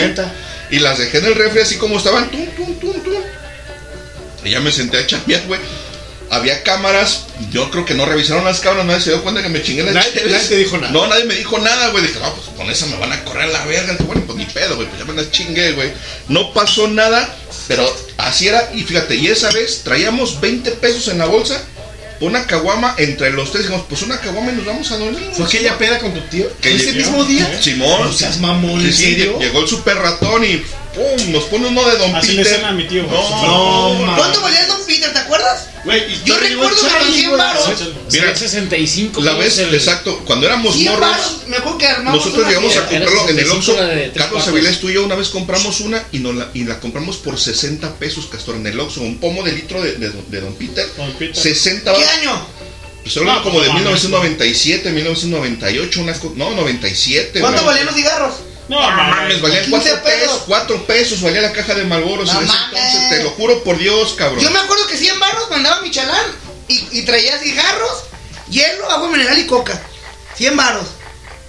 [0.72, 3.14] Y las dejé en el refri así como estaban, tum, tum, tum, tum.
[4.44, 5.60] Y ya me senté a chambear, güey.
[6.30, 9.62] Había cámaras, yo creo que no revisaron las cámaras, nadie se dio cuenta que me
[9.62, 10.92] chingué las Nadie- nadie te dijo nada.
[10.92, 12.06] No, nadie me dijo nada, güey.
[12.08, 13.96] Dije, no, pues con esa me van a correr la verga.
[14.00, 15.92] Bueno, pues ni pedo, güey, pues ya me las chingué, güey.
[16.30, 17.34] No pasó nada,
[17.68, 17.86] pero
[18.18, 18.72] así era.
[18.74, 21.62] Y fíjate, y esa vez traíamos 20 pesos en la bolsa,
[22.26, 23.64] una caguama entre los tres.
[23.66, 25.30] Dijimos, pues una caguama y nos vamos a dormir.
[25.34, 26.46] ¿Fue aquella peda con tu tío?
[26.62, 27.62] Que ¿Ese mismo día?
[27.62, 28.06] Simón.
[28.06, 29.40] No seas mamón, Sí, ¿en sí, serio?
[29.40, 30.62] Llegó el super ratón y
[30.94, 31.32] ¡pum!
[31.32, 32.54] Nos pone uno de Don Así le Peter.
[32.56, 33.04] hacen a mi tío.
[33.04, 35.12] No, No, ¿Cuánto valía Don Peter?
[35.14, 35.68] ¿Te acuerdas?
[35.84, 37.38] Güey, Yo recuerdo que con Charlie, 100 güey.
[37.42, 37.68] varos.
[38.12, 41.42] Mira, Mira, 65 La vez, el- exacto, cuando éramos 100 morros.
[41.48, 44.20] me acuerdo que armamos Nosotros llegamos a comprarlo en el 65 Oxxo.
[44.20, 44.48] Carlos.
[44.48, 47.38] Avilés, tú y yo una vez compramos una y, nos la, y la compramos por
[47.40, 49.02] 60 pesos, Castor, en el Oxxo.
[49.02, 50.88] Un pomo de litro de, de, de Don Peter.
[50.96, 51.36] Don Peter.
[51.36, 52.48] 60 ¿Qué año?
[53.04, 53.84] Pues hablando No, como de no mames.
[54.04, 57.42] 1997, 1998, una co- no, 97.
[57.42, 58.36] ¿Cuánto valían los cigarros?
[58.70, 59.16] No, No mames.
[59.16, 60.22] mames, valían 15 4 pesos.
[60.28, 60.44] pesos.
[60.48, 62.80] 4 pesos valía la caja de Malboros No en ese mames.
[62.82, 63.10] entonces.
[63.18, 64.40] Te lo juro por Dios, cabrón.
[64.44, 66.26] Yo me acuerdo que 100 baros mandaba Michelán
[66.70, 68.04] y, y traía cigarros,
[68.50, 69.80] hielo, agua mineral y coca.
[70.38, 70.86] 100 baros.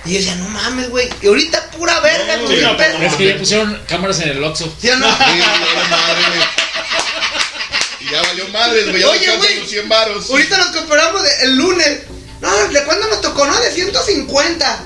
[0.04, 1.08] Y yo decía, no mames, güey.
[1.22, 3.00] Y ahorita pura verga con sí, 100 no, pesos.
[3.02, 4.70] Es que ya pusieron cámaras en el Oxxo.
[4.80, 5.06] ¿Sí o no?
[5.06, 6.22] Sí, ya valió madre.
[8.00, 9.00] Y ya valió madres, güey.
[9.00, 9.60] Ya Oye, no güey.
[9.60, 10.30] los 100 varos.
[10.30, 12.00] Ahorita nos compramos el lunes.
[12.40, 13.46] No, ¿de cuándo nos tocó?
[13.46, 14.84] No, de 150.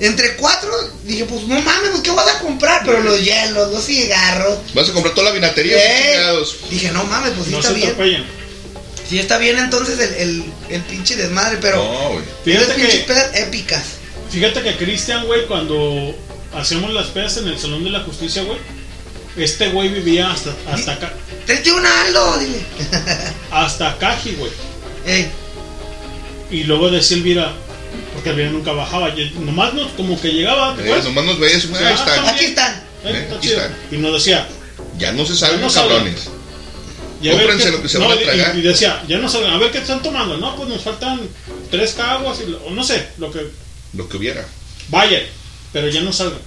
[0.00, 0.70] Entre cuatro,
[1.04, 2.82] dije, pues no mames, pues, ¿qué vas a comprar?
[2.84, 4.58] Pero los hielos, los cigarros.
[4.74, 6.36] Vas a comprar toda la vinatería, Eh.
[6.70, 7.88] Dije, no mames, pues sí No está se bien.
[7.90, 8.24] atropellen.
[9.08, 11.82] Sí está bien entonces el, el, el pinche desmadre, pero.
[11.82, 13.82] No, Fíjate pinches que, pedas épicas.
[14.30, 16.14] fíjate que Cristian, güey, cuando
[16.54, 18.58] hacemos las pedas en el Salón de la Justicia, güey,
[19.36, 21.12] este güey vivía hasta, hasta acá,
[21.46, 22.60] Tráete un Aldo, dile.
[23.50, 24.52] hasta Caji, güey.
[25.06, 25.28] Ey,
[26.50, 27.52] Y luego decía Elvira,
[28.18, 31.66] porque Elvira nunca bajaba, y nomás nos, como que llegaba, ¿te Eh, nomás nos veías,
[31.68, 32.30] güey, Ah, está.
[32.30, 32.82] aquí están.
[33.04, 33.76] Eh, aquí están.
[33.92, 34.48] Y nos decía,
[34.98, 36.28] Ya no se no los cabrones.
[37.22, 38.56] y a ver Cómprense qué- lo que se no, van a y- tragar.
[38.56, 40.36] Y, decía, ya no salgan, a ver qué están tomando.
[40.38, 41.20] No, pues nos faltan
[41.70, 43.46] tres caguas, y, o no sé, lo que
[43.94, 44.44] Lo que hubiera.
[44.88, 45.22] vayan,
[45.72, 46.40] pero ya no salgan.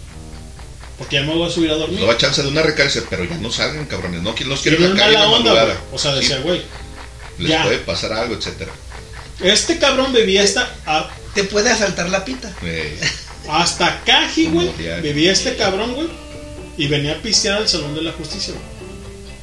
[0.98, 2.02] Porque ya me voy a subir a dormir.
[2.02, 4.22] No va chance de una recarga, pero ya no salgan, cabrones.
[4.22, 5.78] No, que los Y quieren no es la calle en onda.
[5.94, 6.62] O sea, decía, güey,
[7.40, 7.64] les ya.
[7.64, 8.72] puede pasar algo, etcétera.
[9.44, 12.54] Este cabrón bebía hasta, a- Te puede asaltar la pita.
[12.64, 12.98] Eh,
[13.50, 14.70] hasta Caji, güey.
[15.02, 16.08] Bebía este cabrón, güey.
[16.78, 18.66] Y venía a pistear al Salón de la Justicia, güey.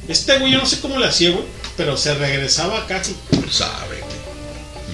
[0.07, 1.43] Este güey, yo no sé cómo le hacía, güey.
[1.77, 3.15] Pero se regresaba a Caji.
[3.51, 4.19] sabe, güey.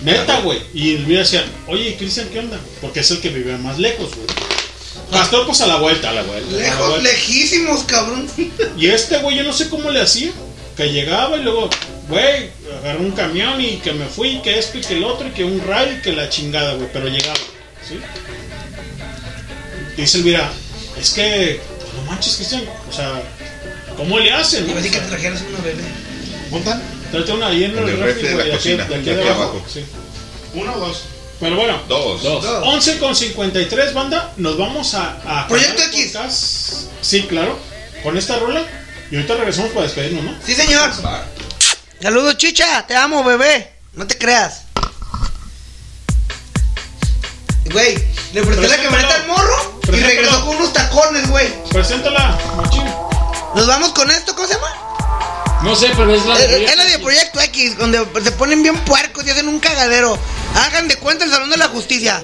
[0.04, 0.60] Neta, güey.
[0.74, 2.60] Y Elvira decía, oye, Cristian, ¿qué onda?
[2.82, 4.28] Porque es el que vivía más lejos, güey.
[5.12, 6.50] Pastor, pues a la vuelta, a la vuelta.
[6.50, 7.04] a la Lejos, vuelta.
[7.10, 8.28] lejísimos, cabrón.
[8.78, 10.32] Y este güey, yo no sé cómo le hacía.
[10.78, 11.70] Que llegaba y luego,
[12.08, 12.50] güey,
[12.82, 15.44] agarró un camión y que me fui, que esto y que el otro, y que
[15.44, 16.88] un rayo y que la chingada, güey.
[16.92, 17.36] Pero llegaba,
[17.88, 18.00] ¿sí?
[19.98, 20.50] Dice Elvira,
[21.00, 22.64] es que, pues, no manches, Cristian.
[22.90, 23.22] O sea,
[23.96, 24.68] ¿cómo le hacen?
[24.68, 24.76] No?
[24.76, 25.84] decir que trajeras una bebé.
[26.52, 26.82] ¿Montan?
[27.12, 28.86] Trate una ahí en En el el refri, refri de güey, la de aquí, cocina,
[28.86, 29.42] de aquí abajo.
[29.44, 29.66] abajo.
[29.72, 29.86] Sí.
[30.54, 31.04] ¿Uno o dos?
[31.40, 32.24] Pero bueno, Dos.
[32.24, 32.46] Dos.
[32.46, 34.34] 11 con 53, banda.
[34.38, 35.18] Nos vamos a.
[35.26, 36.88] a Proyecto X.
[37.02, 37.58] Sí, claro.
[38.04, 38.66] Con esta rola.
[39.12, 40.34] Y ahorita regresamos para despedirnos, ¿no?
[40.46, 40.92] Sí, señor.
[42.02, 42.86] Saludos, chicha.
[42.88, 43.72] Te amo, bebé.
[43.94, 44.62] No te creas.
[47.72, 47.96] Güey,
[48.34, 51.52] le presté la camioneta al morro y regresó con unos tacones, güey.
[51.72, 52.86] Preséntala, machín.
[53.56, 55.62] Nos vamos con esto, ¿cómo se llama?
[55.64, 58.78] No sé, pero es la Eh, Es la de Proyecto X, donde se ponen bien
[58.86, 60.18] puercos y hacen un cagadero.
[60.56, 62.24] Hagan de cuenta el Salón de la Justicia.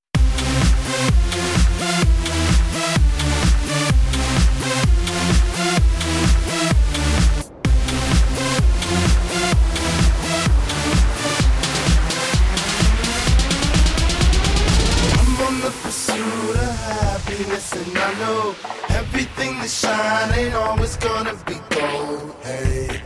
[17.61, 18.55] And I know
[18.89, 22.35] everything that shine ain't always gonna be gold.
[22.43, 23.01] Hey,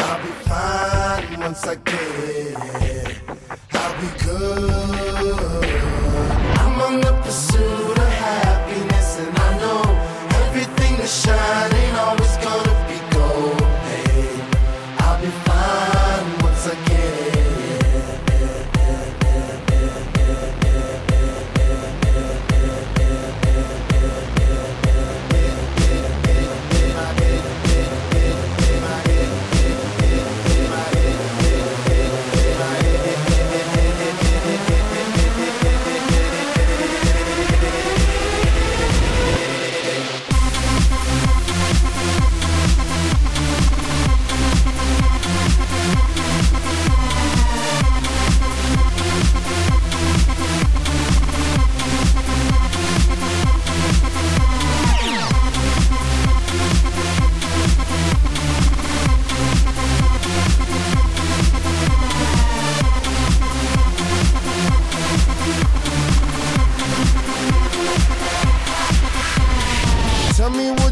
[0.00, 2.56] I'll be fine once I get it.
[3.72, 4.70] I'll be good.
[6.62, 7.91] I'm on the pursuit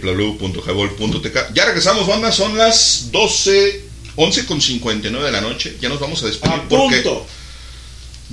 [0.00, 1.52] www.highball.tk.
[1.54, 3.82] Ya regresamos, banda, son las 12,
[4.16, 5.76] 11 con 59 de la noche.
[5.80, 7.26] Ya nos vamos a despedir A porque punto.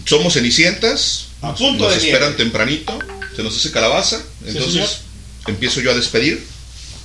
[0.06, 1.28] somos cenicientas.
[1.42, 2.44] A nos- punto nos de esperan nieve.
[2.44, 3.00] tempranito.
[3.36, 4.22] Se nos hace calabaza.
[4.46, 5.00] Entonces
[5.48, 6.44] empiezo yo a despedir.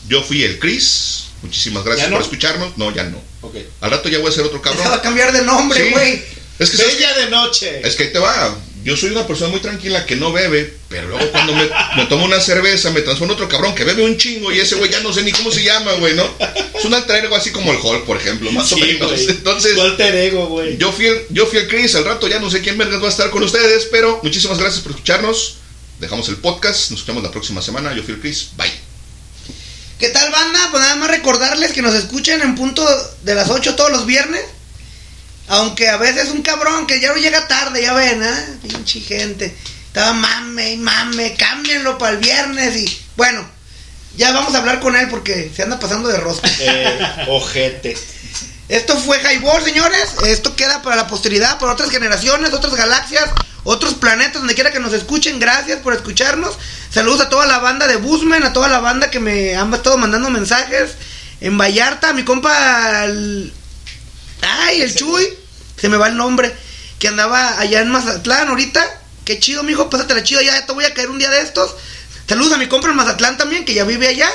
[0.08, 1.24] Yo fui el Chris.
[1.42, 2.76] Muchísimas gracias por escucharnos.
[2.78, 3.20] No, ya no.
[3.80, 4.86] Al rato ya voy a ser otro cabrón.
[4.86, 5.90] Va a cambiar de nombre, Sí.
[5.90, 6.22] güey.
[6.58, 7.80] Es que ¿sabes Bella de noche.
[7.86, 8.56] Es que ahí te va.
[8.83, 12.25] Yo soy una persona muy tranquila que no bebe, pero luego cuando me, me tomo
[12.25, 15.00] una cerveza me transformo en otro cabrón que bebe un chingo y ese güey ya
[15.00, 16.25] no sé ni cómo se llama, güey, ¿no?
[16.75, 19.10] Es un alter ego así como el Hulk, por ejemplo, más o Sí, menos.
[19.12, 19.28] güey.
[19.28, 20.78] Entonces, Tu alter ego, güey.
[20.78, 23.07] yo fui, el, yo fui el Chris, al rato ya no sé quién vergas va
[23.07, 25.57] a estar con ustedes, pero muchísimas gracias por escucharnos.
[25.99, 27.92] Dejamos el podcast, nos escuchamos la próxima semana.
[27.94, 28.73] Yo fui el Chris, bye.
[29.99, 30.68] ¿Qué tal, banda?
[30.70, 32.83] Pues nada más recordarles que nos escuchen en punto
[33.23, 34.41] de las 8 todos los viernes.
[35.49, 38.47] Aunque a veces un cabrón que ya no llega tarde, ya ven, ¿ah?
[38.93, 39.55] Pinche gente.
[39.86, 43.02] Estaba mame y mame, cámbienlo para el viernes y.
[43.17, 43.44] Bueno,
[44.17, 46.49] ya vamos a hablar con él porque se anda pasando de rosca.
[46.60, 47.97] Eh, ojete.
[48.69, 50.10] Esto fue Highball, señores.
[50.27, 53.25] Esto queda para la posteridad, para otras generaciones, otras galaxias,
[53.65, 55.41] otros planetas, donde quiera que nos escuchen.
[55.41, 56.57] Gracias por escucharnos.
[56.93, 59.99] Saludos a toda la banda de Busman, a toda la banda que me han estado
[59.99, 60.93] mandando mensajes.
[61.41, 63.05] En Vallarta, mi compa.
[63.05, 63.52] el-
[64.43, 65.27] Ay, el Chuy.
[65.81, 66.55] Se me va el nombre.
[67.01, 69.01] Que andaba allá en Mazatlán ahorita.
[69.25, 69.91] Qué chido, mijo.
[69.91, 70.41] Pásatela chido.
[70.43, 71.75] Ya te voy a caer un día de estos.
[72.29, 74.31] Saludos a mi compa en Mazatlán también, que ya vive allá.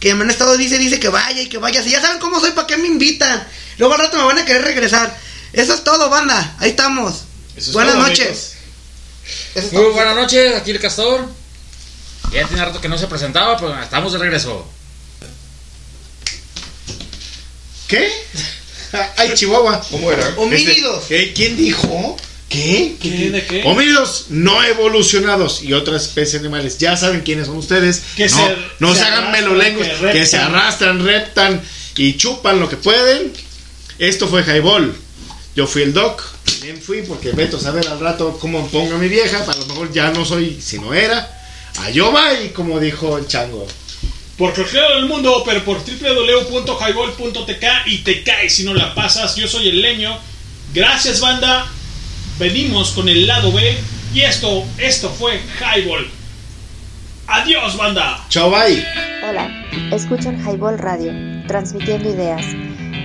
[0.00, 1.82] Que me han estado, dice, dice que vaya y que vaya.
[1.82, 3.46] Si ya saben cómo soy, ¿para qué me invitan?
[3.78, 5.16] Luego al rato me van a querer regresar.
[5.52, 6.56] Eso es todo, banda.
[6.58, 7.24] Ahí estamos.
[7.56, 8.52] Eso es Buenas todo, noches.
[9.54, 9.92] Eso es Muy todo.
[9.92, 11.26] buenas noches, aquí el Castor.
[12.32, 14.66] Ya tiene rato que no se presentaba, pero estamos de regreso.
[17.88, 18.10] ¿Qué?
[19.16, 19.82] Ay, Chihuahua.
[19.90, 20.34] ¿Cómo era?
[20.36, 21.02] Homínidos.
[21.02, 21.32] Este, ¿qué?
[21.32, 22.16] ¿Quién dijo?
[22.48, 22.96] ¿Qué?
[23.02, 23.30] ¿Qué?
[23.30, 23.62] ¿De qué?
[23.64, 26.78] Homínidos no evolucionados y otras especies animales.
[26.78, 28.02] Ya saben quiénes son ustedes.
[28.16, 31.60] Que no se- no se se, hagan melolengos, que que, se arrastran, reptan
[31.96, 33.32] y chupan lo que pueden.
[33.98, 34.94] Esto fue Highball.
[35.56, 36.22] Yo fui el doc.
[36.44, 39.42] También fui porque Beto saber al rato cómo pongo a mi vieja.
[39.42, 41.32] A lo mejor ya no soy si no era.
[41.78, 42.12] A yo
[42.44, 43.66] y como dijo el chango.
[44.36, 49.34] Por cualquier del mundo, pero por www.highball.tk y te caes si no la pasas.
[49.36, 50.18] Yo soy el leño.
[50.74, 51.66] Gracias, banda.
[52.38, 53.78] Venimos con el lado B.
[54.12, 56.06] Y esto, esto fue Highball.
[57.28, 58.24] Adiós, banda.
[58.28, 58.84] Chao, bye.
[59.28, 59.50] Hola,
[59.90, 61.12] escuchan Highball Radio,
[61.48, 62.46] transmitiendo ideas.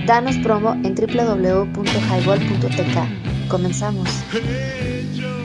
[0.06, 3.48] Danos promo en www.highball.tk.
[3.48, 4.08] Comenzamos.
[4.32, 5.41] Hey.